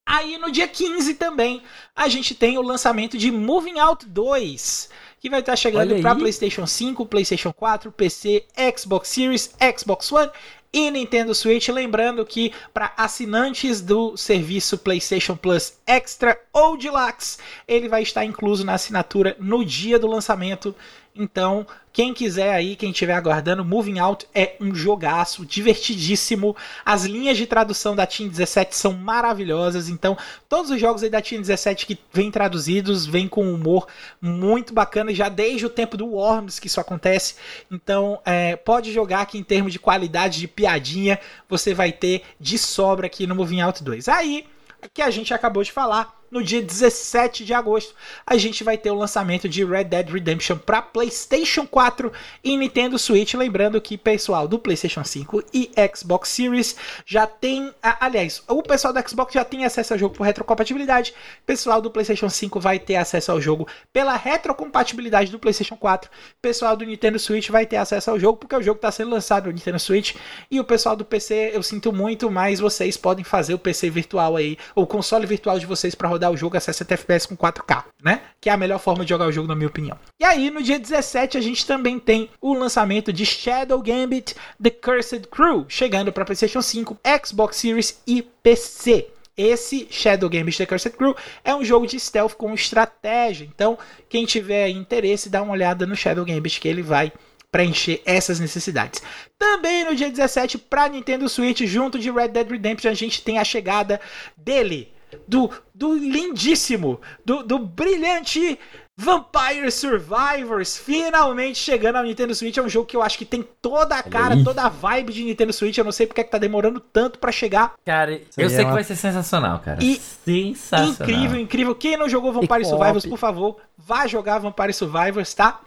Aí 0.07 0.37
no 0.37 0.51
dia 0.51 0.69
15 0.69 1.15
também 1.15 1.63
a 1.97 2.09
gente 2.09 2.35
tem 2.35 2.59
o 2.59 2.63
lançamento 2.63 3.17
de 3.17 3.31
Moving 3.31 3.79
Out 3.79 4.07
2 4.07 4.91
que 5.25 5.31
vai 5.31 5.41
estar 5.41 5.57
chegando 5.57 5.99
para 6.03 6.15
PlayStation 6.15 6.67
5, 6.67 7.07
PlayStation 7.07 7.51
4, 7.51 7.91
PC, 7.91 8.45
Xbox 8.77 9.09
Series, 9.09 9.55
Xbox 9.75 10.13
One 10.13 10.31
e 10.71 10.91
Nintendo 10.91 11.35
Switch. 11.35 11.67
Lembrando 11.71 12.27
que 12.27 12.53
para 12.75 12.93
assinantes 12.95 13.81
do 13.81 14.19
serviço 14.19 14.77
PlayStation 14.77 15.35
Plus 15.35 15.79
Extra 15.87 16.39
ou 16.53 16.77
Deluxe, 16.77 17.39
ele 17.67 17.89
vai 17.89 18.03
estar 18.03 18.23
incluso 18.23 18.67
na 18.67 18.75
assinatura 18.75 19.35
no 19.41 19.65
dia 19.65 19.99
do 19.99 20.07
lançamento. 20.07 20.77
Então, 21.17 21.65
quem 21.93 22.13
quiser 22.13 22.53
aí, 22.53 22.75
quem 22.75 22.91
estiver 22.91 23.15
aguardando, 23.15 23.65
Moving 23.65 24.01
Out 24.01 24.27
é 24.35 24.57
um 24.61 24.75
jogaço, 24.75 25.47
divertidíssimo. 25.47 26.57
As 26.85 27.05
linhas 27.05 27.37
de 27.37 27.47
tradução 27.47 27.95
da 27.95 28.05
Team 28.05 28.29
17 28.29 28.75
são 28.75 28.93
maravilhosas. 28.93 29.89
Então, 29.89 30.19
todos 30.49 30.73
os 30.73 30.81
jogos 30.81 31.05
aí 31.05 31.11
da 31.11 31.23
Team 31.23 31.41
17 31.41 31.87
que 31.87 31.97
vêm 32.13 32.33
traduzidos, 32.33 33.07
vêm 33.07 33.29
com 33.29 33.55
humor 33.55 33.87
muito 34.21 34.75
bacana, 34.75 35.15
já 35.15 35.29
desde 35.29 35.67
o 35.67 35.71
tempo 35.71 35.97
do 35.97 36.07
Worms 36.07 36.59
que 36.59 36.67
isso 36.67 36.81
acontece. 36.81 37.37
Então, 37.71 38.21
é, 38.25 38.57
pode 38.57 38.93
jogar 38.93 39.21
aqui 39.21 39.39
em 39.39 39.45
termos 39.45 39.73
de 39.73 39.79
qualidade 39.79 40.41
de 40.41 40.49
piadinha, 40.49 41.21
você 41.49 41.73
vai 41.73 41.93
ter 41.93 42.23
de 42.41 42.59
sobra 42.59 43.07
aqui 43.07 43.25
no 43.25 43.37
Moving 43.37 43.61
Out 43.61 43.85
2. 43.85 44.09
Aí, 44.09 44.45
que 44.93 45.01
a 45.01 45.11
gente 45.11 45.33
acabou 45.33 45.63
de 45.63 45.71
falar, 45.71 46.24
no 46.35 46.43
dia 46.43 46.61
17 46.61 47.45
de 47.45 47.55
agosto, 47.55 47.95
a 48.27 48.37
gente 48.37 48.65
vai 48.65 48.77
ter 48.77 48.91
o 48.91 48.95
lançamento 48.97 49.49
de 49.49 49.65
Red 49.65 49.85
Dead 49.85 50.11
Redemption 50.11 50.59
para 50.59 50.83
PlayStation 50.83 51.65
4 51.65 52.11
e 52.43 52.57
Nintendo 52.57 52.99
Switch. 52.99 53.35
Lembrando 53.35 53.81
que 53.81 53.97
pessoal 53.97 54.49
do 54.49 54.59
PlayStation 54.59 55.05
5 55.05 55.45
e 55.55 55.71
Xbox 55.95 56.31
Series 56.31 56.75
já 57.07 57.25
tem. 57.25 57.73
Aliás, 57.81 58.43
o 58.49 58.65
pessoal 58.65 58.93
do 58.93 59.09
Xbox 59.09 59.33
já 59.33 59.45
tem 59.45 59.65
acesso 59.65 59.93
ao 59.93 59.99
jogo 59.99 60.17
por 60.17 60.25
retrocompatibilidade. 60.25 61.15
Pessoal 61.47 61.81
do 61.81 61.89
PlayStation 61.89 62.29
5 62.29 62.59
vai 62.59 62.81
ter 62.81 62.97
acesso 62.97 63.31
ao 63.31 63.41
jogo 63.41 63.69
pela 63.93 64.17
retrocompatibilidade 64.17 65.31
do 65.31 65.39
PlayStation 65.39 65.77
4. 65.77 66.11
O 66.11 66.43
pessoal 66.43 66.77
do 66.77 66.85
Nintendo 66.85 67.17
Switch 67.17 67.49
vai 67.49 67.65
ter 67.65 67.77
acesso 67.77 68.11
ao 68.11 68.19
jogo 68.19 68.39
porque 68.39 68.57
o 68.57 68.63
jogo 68.63 68.79
está 68.79 68.91
sendo 68.91 69.11
lançado 69.11 69.47
no 69.47 69.53
Nintendo 69.53 69.79
Switch. 69.79 70.17
E 70.51 70.59
o 70.59 70.65
pessoal 70.65 70.97
do 70.97 71.05
PC, 71.05 71.53
eu 71.55 71.63
sinto 71.63 71.93
muito, 71.93 72.29
mas 72.29 72.59
vocês 72.59 72.97
podem 72.97 73.25
fazer 73.25 73.55
o 73.55 73.59
PC 73.59 73.89
virtual 73.89 74.35
aí, 74.35 74.59
o 74.75 74.85
console 74.85 75.27
virtual 75.27 75.61
de 75.61 75.67
vocês 75.67 75.95
para 75.95 76.09
rodar 76.09 76.24
rodar 76.25 76.33
o 76.33 76.37
jogo 76.37 76.57
a 76.57 76.61
60 76.61 76.95
FPS 76.95 77.29
com 77.29 77.37
4K, 77.37 77.85
né? 78.03 78.23
Que 78.41 78.49
é 78.49 78.53
a 78.53 78.57
melhor 78.57 78.79
forma 78.79 79.05
de 79.05 79.11
jogar 79.11 79.27
o 79.27 79.33
jogo, 79.33 79.49
na 79.49 79.55
minha 79.55 79.69
opinião. 79.69 79.99
E 80.19 80.25
aí, 80.25 80.51
no 80.51 80.63
dia 80.63 80.79
17, 80.79 81.37
a 81.37 81.41
gente 81.41 81.67
também 81.67 81.99
tem 81.99 82.31
o 82.41 82.55
lançamento 82.55 83.13
de 83.13 83.27
Shadow 83.27 83.81
Gambit 83.81 84.35
The 84.63 84.71
Cursed 84.71 85.29
Crew, 85.29 85.67
chegando 85.69 86.13
para 86.13 86.25
PlayStation 86.25 86.63
5, 86.63 86.99
Xbox 87.25 87.57
Series 87.57 88.01
e 88.07 88.23
PC. 88.23 89.09
Esse 89.37 89.89
Shadow 89.91 90.31
Gambit 90.31 90.57
The 90.57 90.67
Cursed 90.67 90.97
Crew 90.97 91.15
é 91.45 91.55
um 91.55 91.65
jogo 91.65 91.87
de 91.87 91.99
stealth 91.99 92.35
com 92.35 92.55
estratégia. 92.55 93.49
Então, 93.53 93.77
quem 94.09 94.25
tiver 94.25 94.69
interesse, 94.69 95.29
dá 95.29 95.43
uma 95.43 95.53
olhada 95.53 95.87
no 95.87 95.97
Shadow 95.97 96.25
Gambit 96.25 96.61
que 96.61 96.69
ele 96.69 96.83
vai 96.83 97.13
preencher 97.51 98.03
essas 98.05 98.41
necessidades. 98.41 99.01
Também 99.39 99.85
no 99.85 99.95
dia 99.95 100.11
17, 100.11 100.59
para 100.59 100.89
Nintendo 100.89 101.29
Switch, 101.29 101.61
junto 101.63 102.01
de 102.01 102.11
Red 102.11 102.29
Dead 102.29 102.51
Redemption, 102.51 102.91
a 102.91 102.95
gente 102.95 103.23
tem 103.23 103.39
a 103.39 103.45
chegada 103.45 104.01
dele, 104.37 104.93
do, 105.27 105.51
do 105.75 105.95
lindíssimo, 105.95 107.01
do, 107.25 107.43
do 107.43 107.59
brilhante 107.59 108.59
Vampire 108.97 109.73
Survivors 109.73 110.77
finalmente 110.79 111.59
chegando 111.59 111.97
ao 111.97 112.05
Nintendo 112.05 112.35
Switch. 112.35 112.57
É 112.57 112.63
um 112.63 112.69
jogo 112.69 112.87
que 112.87 112.97
eu 112.97 113.03
acho 113.03 113.19
que 113.19 113.25
tem 113.25 113.47
toda 113.61 113.97
a 113.97 114.03
cara, 114.03 114.43
toda 114.45 114.63
a 114.63 114.69
vibe 114.69 115.13
de 115.13 115.25
Nintendo 115.25 115.53
Switch. 115.53 115.77
Eu 115.77 115.85
não 115.85 115.91
sei 115.91 116.07
porque 116.07 116.21
é 116.21 116.25
que 116.25 116.31
tá 116.31 116.39
demorando 116.39 116.79
tanto 116.79 117.19
para 117.19 117.33
chegar. 117.33 117.75
Cara, 117.85 118.21
eu 118.37 118.49
sei 118.49 118.61
é 118.61 118.65
que 118.65 118.73
vai 118.73 118.85
ser 118.85 118.95
sensacional, 118.95 119.59
cara. 119.59 119.83
E 119.83 119.97
sensacional. 119.97 121.11
Incrível, 121.11 121.41
incrível. 121.41 121.75
Quem 121.75 121.97
não 121.97 122.09
jogou 122.09 122.33
Vampire 122.33 122.65
Survivors, 122.65 123.05
por 123.05 123.19
favor, 123.19 123.57
vá 123.77 124.07
jogar 124.07 124.39
Vampire 124.39 124.73
Survivors, 124.73 125.35
tá? 125.35 125.61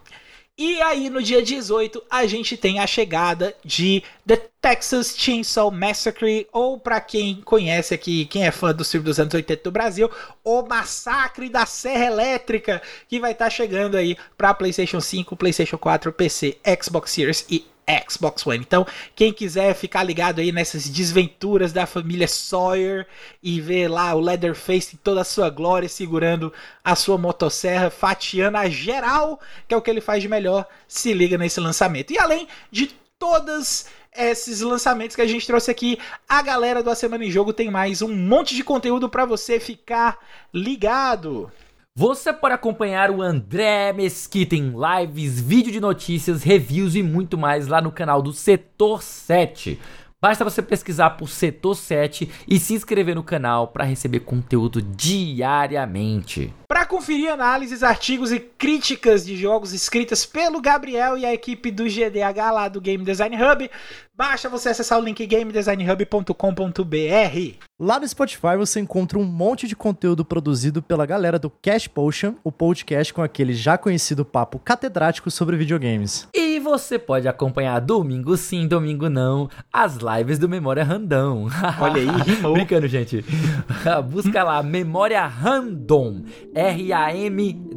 E 0.59 0.81
aí, 0.81 1.07
no 1.07 1.21
dia 1.21 1.43
18, 1.43 2.01
a 2.09 2.25
gente 2.25 2.57
tem 2.57 2.79
a 2.79 2.87
chegada 2.87 3.53
de 3.63 4.01
The 4.25 4.37
Texas 4.59 5.13
Chainsaw 5.15 5.69
Massacre, 5.69 6.47
ou 6.51 6.79
para 6.79 6.99
quem 6.99 7.41
conhece 7.41 7.93
aqui, 7.93 8.25
quem 8.25 8.43
é 8.43 8.49
fã 8.49 8.73
do 8.73 8.83
filme 8.83 9.05
dos 9.05 9.19
anos 9.19 9.35
80 9.35 9.63
do 9.63 9.71
Brasil, 9.71 10.09
o 10.43 10.63
Massacre 10.63 11.47
da 11.47 11.67
Serra 11.67 12.05
Elétrica, 12.05 12.81
que 13.07 13.19
vai 13.19 13.33
estar 13.33 13.45
tá 13.45 13.51
chegando 13.51 13.97
aí 13.97 14.17
para 14.35 14.51
PlayStation 14.51 14.99
5, 14.99 15.35
PlayStation 15.35 15.77
4, 15.77 16.11
PC, 16.11 16.57
Xbox 16.81 17.11
Series 17.11 17.45
e 17.51 17.63
Xbox 18.09 18.45
One. 18.45 18.59
Então, 18.59 18.85
quem 19.15 19.31
quiser 19.31 19.73
ficar 19.73 20.03
ligado 20.03 20.39
aí 20.39 20.51
nessas 20.51 20.89
desventuras 20.89 21.71
da 21.71 21.85
família 21.85 22.27
Sawyer 22.27 23.07
e 23.41 23.61
ver 23.61 23.87
lá 23.87 24.13
o 24.13 24.19
Leatherface 24.19 24.95
em 24.95 24.97
toda 24.97 25.21
a 25.21 25.25
sua 25.25 25.49
glória 25.49 25.87
segurando 25.87 26.51
a 26.83 26.95
sua 26.95 27.17
motosserra, 27.17 27.89
fatiando 27.89 28.57
a 28.57 28.69
geral, 28.69 29.39
que 29.67 29.73
é 29.73 29.77
o 29.77 29.81
que 29.81 29.89
ele 29.89 30.01
faz 30.01 30.21
de 30.21 30.27
melhor, 30.27 30.67
se 30.87 31.13
liga 31.13 31.37
nesse 31.37 31.59
lançamento. 31.59 32.11
E 32.11 32.19
além 32.19 32.47
de 32.69 32.87
todas 33.17 33.87
esses 34.15 34.61
lançamentos 34.61 35.15
que 35.15 35.21
a 35.21 35.27
gente 35.27 35.45
trouxe 35.45 35.69
aqui, 35.69 35.99
a 36.27 36.41
galera 36.41 36.81
do 36.81 36.89
A 36.89 36.95
Semana 36.95 37.23
em 37.23 37.31
Jogo 37.31 37.53
tem 37.53 37.69
mais 37.69 38.01
um 38.01 38.13
monte 38.13 38.55
de 38.55 38.63
conteúdo 38.63 39.07
para 39.07 39.25
você 39.25 39.59
ficar 39.59 40.17
ligado. 40.53 41.51
Você 41.99 42.31
pode 42.31 42.53
acompanhar 42.53 43.09
o 43.09 43.23
André 43.23 43.91
Mesquita 43.91 44.55
em 44.55 44.71
lives, 44.71 45.41
vídeo 45.41 45.71
de 45.71 45.79
notícias, 45.79 46.43
reviews 46.43 46.93
e 46.93 47.01
muito 47.01 47.39
mais 47.39 47.65
lá 47.67 47.81
no 47.81 47.91
canal 47.91 48.21
do 48.21 48.31
Setor 48.31 49.01
7. 49.01 49.79
Basta 50.21 50.43
você 50.43 50.61
pesquisar 50.61 51.09
por 51.11 51.27
Setor 51.27 51.75
7 51.75 52.29
e 52.47 52.59
se 52.59 52.75
inscrever 52.75 53.15
no 53.15 53.23
canal 53.23 53.69
para 53.69 53.83
receber 53.83 54.19
conteúdo 54.19 54.79
diariamente. 54.79 56.53
Para 56.69 56.85
conferir 56.85 57.31
análises, 57.31 57.81
artigos 57.81 58.29
e 58.29 58.41
críticas 58.41 59.25
de 59.25 59.37
jogos 59.37 59.71
escritas 59.71 60.25
pelo 60.25 60.59
Gabriel 60.59 61.17
e 61.17 61.25
a 61.25 61.33
equipe 61.33 61.71
do 61.71 61.85
GDH 61.85 62.51
lá 62.51 62.67
do 62.67 62.81
Game 62.81 63.05
Design 63.05 63.37
Hub, 63.41 63.71
basta 64.13 64.49
você 64.49 64.67
acessar 64.69 64.99
o 64.99 65.01
link 65.01 65.25
gamedesignhub.com.br. 65.25 67.67
Lá 67.79 67.99
no 67.99 68.07
Spotify 68.07 68.57
você 68.57 68.81
encontra 68.81 69.17
um 69.17 69.23
monte 69.23 69.65
de 69.65 69.77
conteúdo 69.77 70.25
produzido 70.25 70.81
pela 70.81 71.05
galera 71.05 71.39
do 71.39 71.49
Cash 71.49 71.87
Potion, 71.87 72.35
o 72.43 72.51
podcast 72.51 73.13
com 73.13 73.21
aquele 73.21 73.53
já 73.53 73.77
conhecido 73.77 74.25
papo 74.25 74.59
catedrático 74.59 75.31
sobre 75.31 75.55
videogames. 75.55 76.27
E 76.33 76.59
você 76.59 76.99
pode 76.99 77.27
acompanhar 77.27 77.79
domingo 77.79 78.35
sim, 78.35 78.67
domingo 78.67 79.09
não, 79.09 79.49
as 79.71 79.97
lives 79.97 80.39
do 80.39 80.49
Memória 80.49 80.83
Random. 80.83 81.47
Olha 81.79 82.01
aí, 82.01 82.07
rimou. 82.25 82.53
Brincando, 82.53 82.87
gente. 82.87 83.23
Busca 84.09 84.43
lá, 84.43 84.63
Memória 84.63 85.23
Random. 85.27 86.23
R-A-M-D-O-M, 86.57 87.73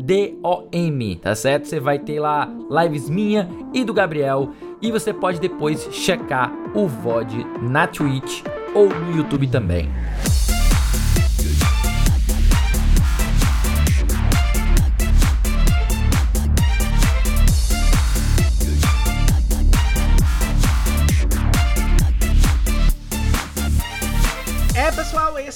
tá 1.17 1.35
certo? 1.35 1.69
Você 1.69 1.79
vai 1.79 1.99
ter 1.99 2.19
lá 2.19 2.49
lives 2.83 3.11
minha 3.11 3.47
e 3.75 3.85
do 3.85 3.93
Gabriel. 3.93 4.55
E 4.81 4.91
você 4.91 5.13
pode 5.13 5.39
depois 5.39 5.87
checar 5.93 6.51
o 6.75 6.89
VOD 6.89 7.45
na 7.61 7.87
Twitch 7.87 8.43
ou 8.75 8.89
no 8.89 9.19
YouTube 9.19 9.47
também. 9.49 9.91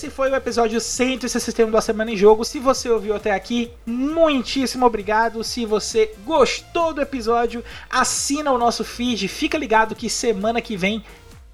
Esse 0.04 0.10
foi 0.10 0.30
o 0.30 0.34
episódio 0.34 0.78
161 0.78 1.70
da 1.70 1.80
Semana 1.80 2.10
em 2.10 2.16
Jogo. 2.16 2.44
Se 2.44 2.58
você 2.58 2.90
ouviu 2.90 3.16
até 3.16 3.30
aqui, 3.30 3.70
muitíssimo 3.86 4.84
obrigado. 4.84 5.42
Se 5.42 5.64
você 5.64 6.12
gostou 6.26 6.92
do 6.92 7.00
episódio, 7.00 7.64
assina 7.88 8.52
o 8.52 8.58
nosso 8.58 8.84
feed. 8.84 9.26
Fica 9.28 9.56
ligado 9.56 9.94
que 9.94 10.10
semana 10.10 10.60
que 10.60 10.76
vem 10.76 11.02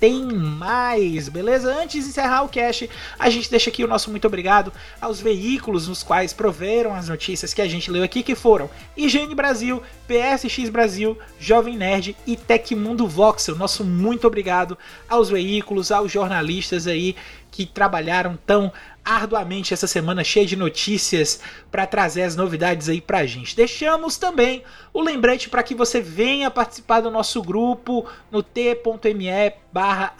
tem 0.00 0.24
mais, 0.24 1.28
beleza? 1.28 1.70
Antes 1.70 2.04
de 2.04 2.10
encerrar 2.10 2.42
o 2.42 2.48
cast, 2.48 2.88
a 3.18 3.28
gente 3.28 3.50
deixa 3.50 3.68
aqui 3.68 3.84
o 3.84 3.86
nosso 3.86 4.10
muito 4.10 4.26
obrigado 4.26 4.72
aos 4.98 5.20
veículos 5.20 5.86
nos 5.86 6.02
quais 6.02 6.32
proveram 6.32 6.94
as 6.94 7.10
notícias 7.10 7.52
que 7.52 7.60
a 7.60 7.68
gente 7.68 7.90
leu 7.90 8.02
aqui, 8.02 8.22
que 8.22 8.34
foram 8.34 8.70
IGN 8.96 9.34
Brasil, 9.34 9.82
PSX 10.08 10.70
Brasil, 10.70 11.18
Jovem 11.38 11.76
Nerd 11.76 12.16
e 12.26 12.34
Tecmundo 12.34 13.06
Voxel. 13.06 13.56
Nosso 13.56 13.84
muito 13.84 14.26
obrigado 14.26 14.76
aos 15.06 15.28
veículos, 15.28 15.92
aos 15.92 16.10
jornalistas 16.10 16.86
aí 16.86 17.14
que 17.50 17.66
trabalharam 17.66 18.38
tão 18.46 18.72
arduamente 19.10 19.74
essa 19.74 19.88
semana 19.88 20.22
cheia 20.22 20.46
de 20.46 20.54
notícias 20.54 21.40
para 21.68 21.84
trazer 21.84 22.22
as 22.22 22.36
novidades 22.36 22.88
aí 22.88 23.00
pra 23.00 23.26
gente. 23.26 23.56
Deixamos 23.56 24.16
também 24.16 24.62
o 24.94 25.02
lembrete 25.02 25.48
para 25.48 25.64
que 25.64 25.74
você 25.74 26.00
venha 26.00 26.48
participar 26.48 27.00
do 27.00 27.10
nosso 27.10 27.42
grupo 27.42 28.06
no 28.30 28.40
t.me 28.40 29.52
barra 29.72 30.14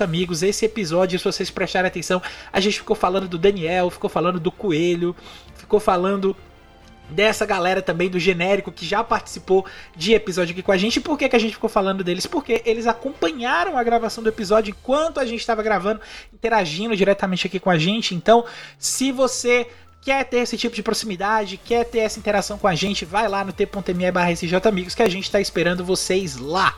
Amigos. 0.00 0.42
Esse 0.42 0.64
episódio, 0.64 1.18
se 1.18 1.24
vocês 1.26 1.50
prestarem 1.50 1.88
atenção, 1.88 2.22
a 2.50 2.60
gente 2.60 2.78
ficou 2.78 2.96
falando 2.96 3.28
do 3.28 3.36
Daniel, 3.36 3.90
ficou 3.90 4.08
falando 4.08 4.40
do 4.40 4.50
Coelho, 4.50 5.14
ficou 5.54 5.78
falando 5.78 6.34
dessa 7.08 7.44
galera 7.44 7.82
também 7.82 8.08
do 8.08 8.18
genérico 8.18 8.72
que 8.72 8.86
já 8.86 9.04
participou 9.04 9.64
de 9.94 10.14
episódio 10.14 10.52
aqui 10.52 10.62
com 10.62 10.72
a 10.72 10.76
gente. 10.76 11.00
Por 11.00 11.18
que, 11.18 11.28
que 11.28 11.36
a 11.36 11.38
gente 11.38 11.54
ficou 11.54 11.70
falando 11.70 12.02
deles? 12.02 12.26
Porque 12.26 12.62
eles 12.64 12.86
acompanharam 12.86 13.76
a 13.76 13.82
gravação 13.82 14.22
do 14.22 14.28
episódio 14.28 14.70
enquanto 14.70 15.20
a 15.20 15.26
gente 15.26 15.40
estava 15.40 15.62
gravando, 15.62 16.00
interagindo 16.32 16.96
diretamente 16.96 17.46
aqui 17.46 17.60
com 17.60 17.70
a 17.70 17.78
gente. 17.78 18.14
Então, 18.14 18.44
se 18.78 19.12
você 19.12 19.68
quer 20.00 20.24
ter 20.24 20.38
esse 20.38 20.56
tipo 20.56 20.74
de 20.74 20.82
proximidade, 20.82 21.56
quer 21.56 21.84
ter 21.84 22.00
essa 22.00 22.18
interação 22.18 22.58
com 22.58 22.68
a 22.68 22.74
gente, 22.74 23.04
vai 23.04 23.26
lá 23.26 23.42
no 23.42 23.52
t.me 23.52 24.10
barra 24.12 24.30
Amigos 24.68 24.94
que 24.94 25.02
a 25.02 25.08
gente 25.08 25.24
está 25.24 25.40
esperando 25.40 25.84
vocês 25.84 26.36
lá. 26.36 26.76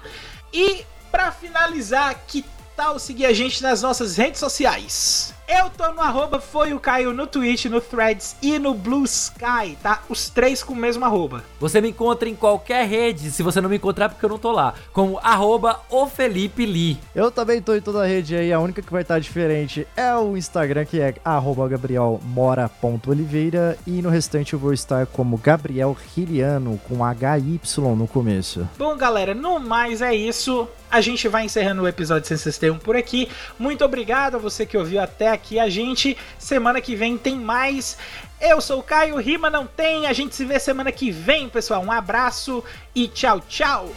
E 0.53 0.85
para 1.11 1.33
finalizar, 1.33 2.23
que 2.27 2.45
tal 2.77 2.99
seguir 2.99 3.27
a 3.27 3.33
gente 3.33 3.63
nas 3.63 3.83
nossas 3.83 4.17
redes 4.17 4.39
sociais? 4.39 5.36
Eu 5.49 5.71
tô 5.71 5.93
no 5.93 6.01
arroba 6.01 6.41
foi 6.41 6.75
o 6.75 6.81
Caio 6.81 7.13
no 7.13 7.25
Twitch, 7.25 7.67
no 7.67 7.81
Threads 7.81 8.35
e 8.43 8.59
no 8.59 8.75
Blue 8.75 9.05
Sky, 9.05 9.79
tá? 9.81 10.03
Os 10.09 10.29
três 10.29 10.61
com 10.61 10.73
o 10.73 10.77
mesmo 10.77 11.05
arroba. 11.05 11.45
Você 11.61 11.81
me 11.81 11.91
encontra 11.91 12.29
em 12.29 12.35
qualquer 12.35 12.85
rede, 12.89 13.31
se 13.31 13.45
você 13.45 13.61
não 13.61 13.69
me 13.69 13.77
encontrar 13.77 14.09
porque 14.09 14.25
eu 14.25 14.31
não 14.31 14.39
tô 14.39 14.51
lá, 14.51 14.75
como 14.93 15.21
arroba 15.23 15.81
o 15.89 16.09
Felipe 16.09 16.67
Lee. 16.67 16.99
Eu 17.15 17.31
também 17.31 17.63
tô 17.63 17.77
em 17.77 17.81
toda 17.81 18.03
a 18.03 18.07
rede 18.07 18.35
aí, 18.35 18.53
a 18.53 18.59
única 18.59 18.83
que 18.83 18.91
vai 18.91 19.03
estar 19.03 19.21
diferente 19.21 19.87
é 19.97 20.17
o 20.17 20.37
Instagram, 20.37 20.85
que 20.85 21.01
é 21.01 21.15
arroba 21.25 21.69
gabrielmora.oliveira 21.69 23.79
e 23.87 24.03
no 24.03 24.11
restante 24.11 24.55
eu 24.55 24.59
vou 24.59 24.73
estar 24.73 25.07
como 25.07 25.39
Gabriel 25.39 25.97
Riliano, 26.17 26.81
com 26.89 27.05
HY 27.05 27.61
no 27.97 28.09
começo. 28.09 28.69
Bom, 28.77 28.97
galera, 28.97 29.33
no 29.33 29.61
mais 29.61 30.03
é 30.03 30.13
isso. 30.13 30.67
A 30.91 31.01
gente 31.01 31.29
vai 31.29 31.45
encerrando 31.45 31.83
o 31.83 31.89
episódio 31.89 32.29
161 32.29 32.79
por 32.79 32.97
aqui. 32.97 33.29
Muito 33.59 33.85
obrigado 33.85 34.37
a 34.37 34.39
você 34.39 34.65
que 34.65 34.79
ouviu 34.79 35.01
até 35.01 35.29
aqui 35.29 35.59
a 35.59 35.69
gente. 35.69 36.17
Semana 36.39 36.81
que 36.81 36.95
vem 36.95 37.19
tem 37.19 37.37
mais. 37.37 37.99
Eu 38.41 38.61
sou 38.61 38.81
o 38.81 38.83
Caio, 38.83 39.17
rima 39.17 39.51
não 39.51 39.67
tem. 39.67 40.07
A 40.07 40.13
gente 40.13 40.35
se 40.35 40.45
vê 40.45 40.59
semana 40.59 40.93
que 40.93 41.11
vem, 41.11 41.49
pessoal. 41.49 41.83
Um 41.83 41.91
abraço 41.91 42.63
e 42.95 43.09
tchau, 43.09 43.41
tchau. 43.41 43.93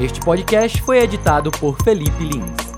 Este 0.00 0.20
podcast 0.20 0.82
foi 0.82 0.98
editado 0.98 1.50
por 1.52 1.80
Felipe 1.82 2.24
Lins. 2.24 2.73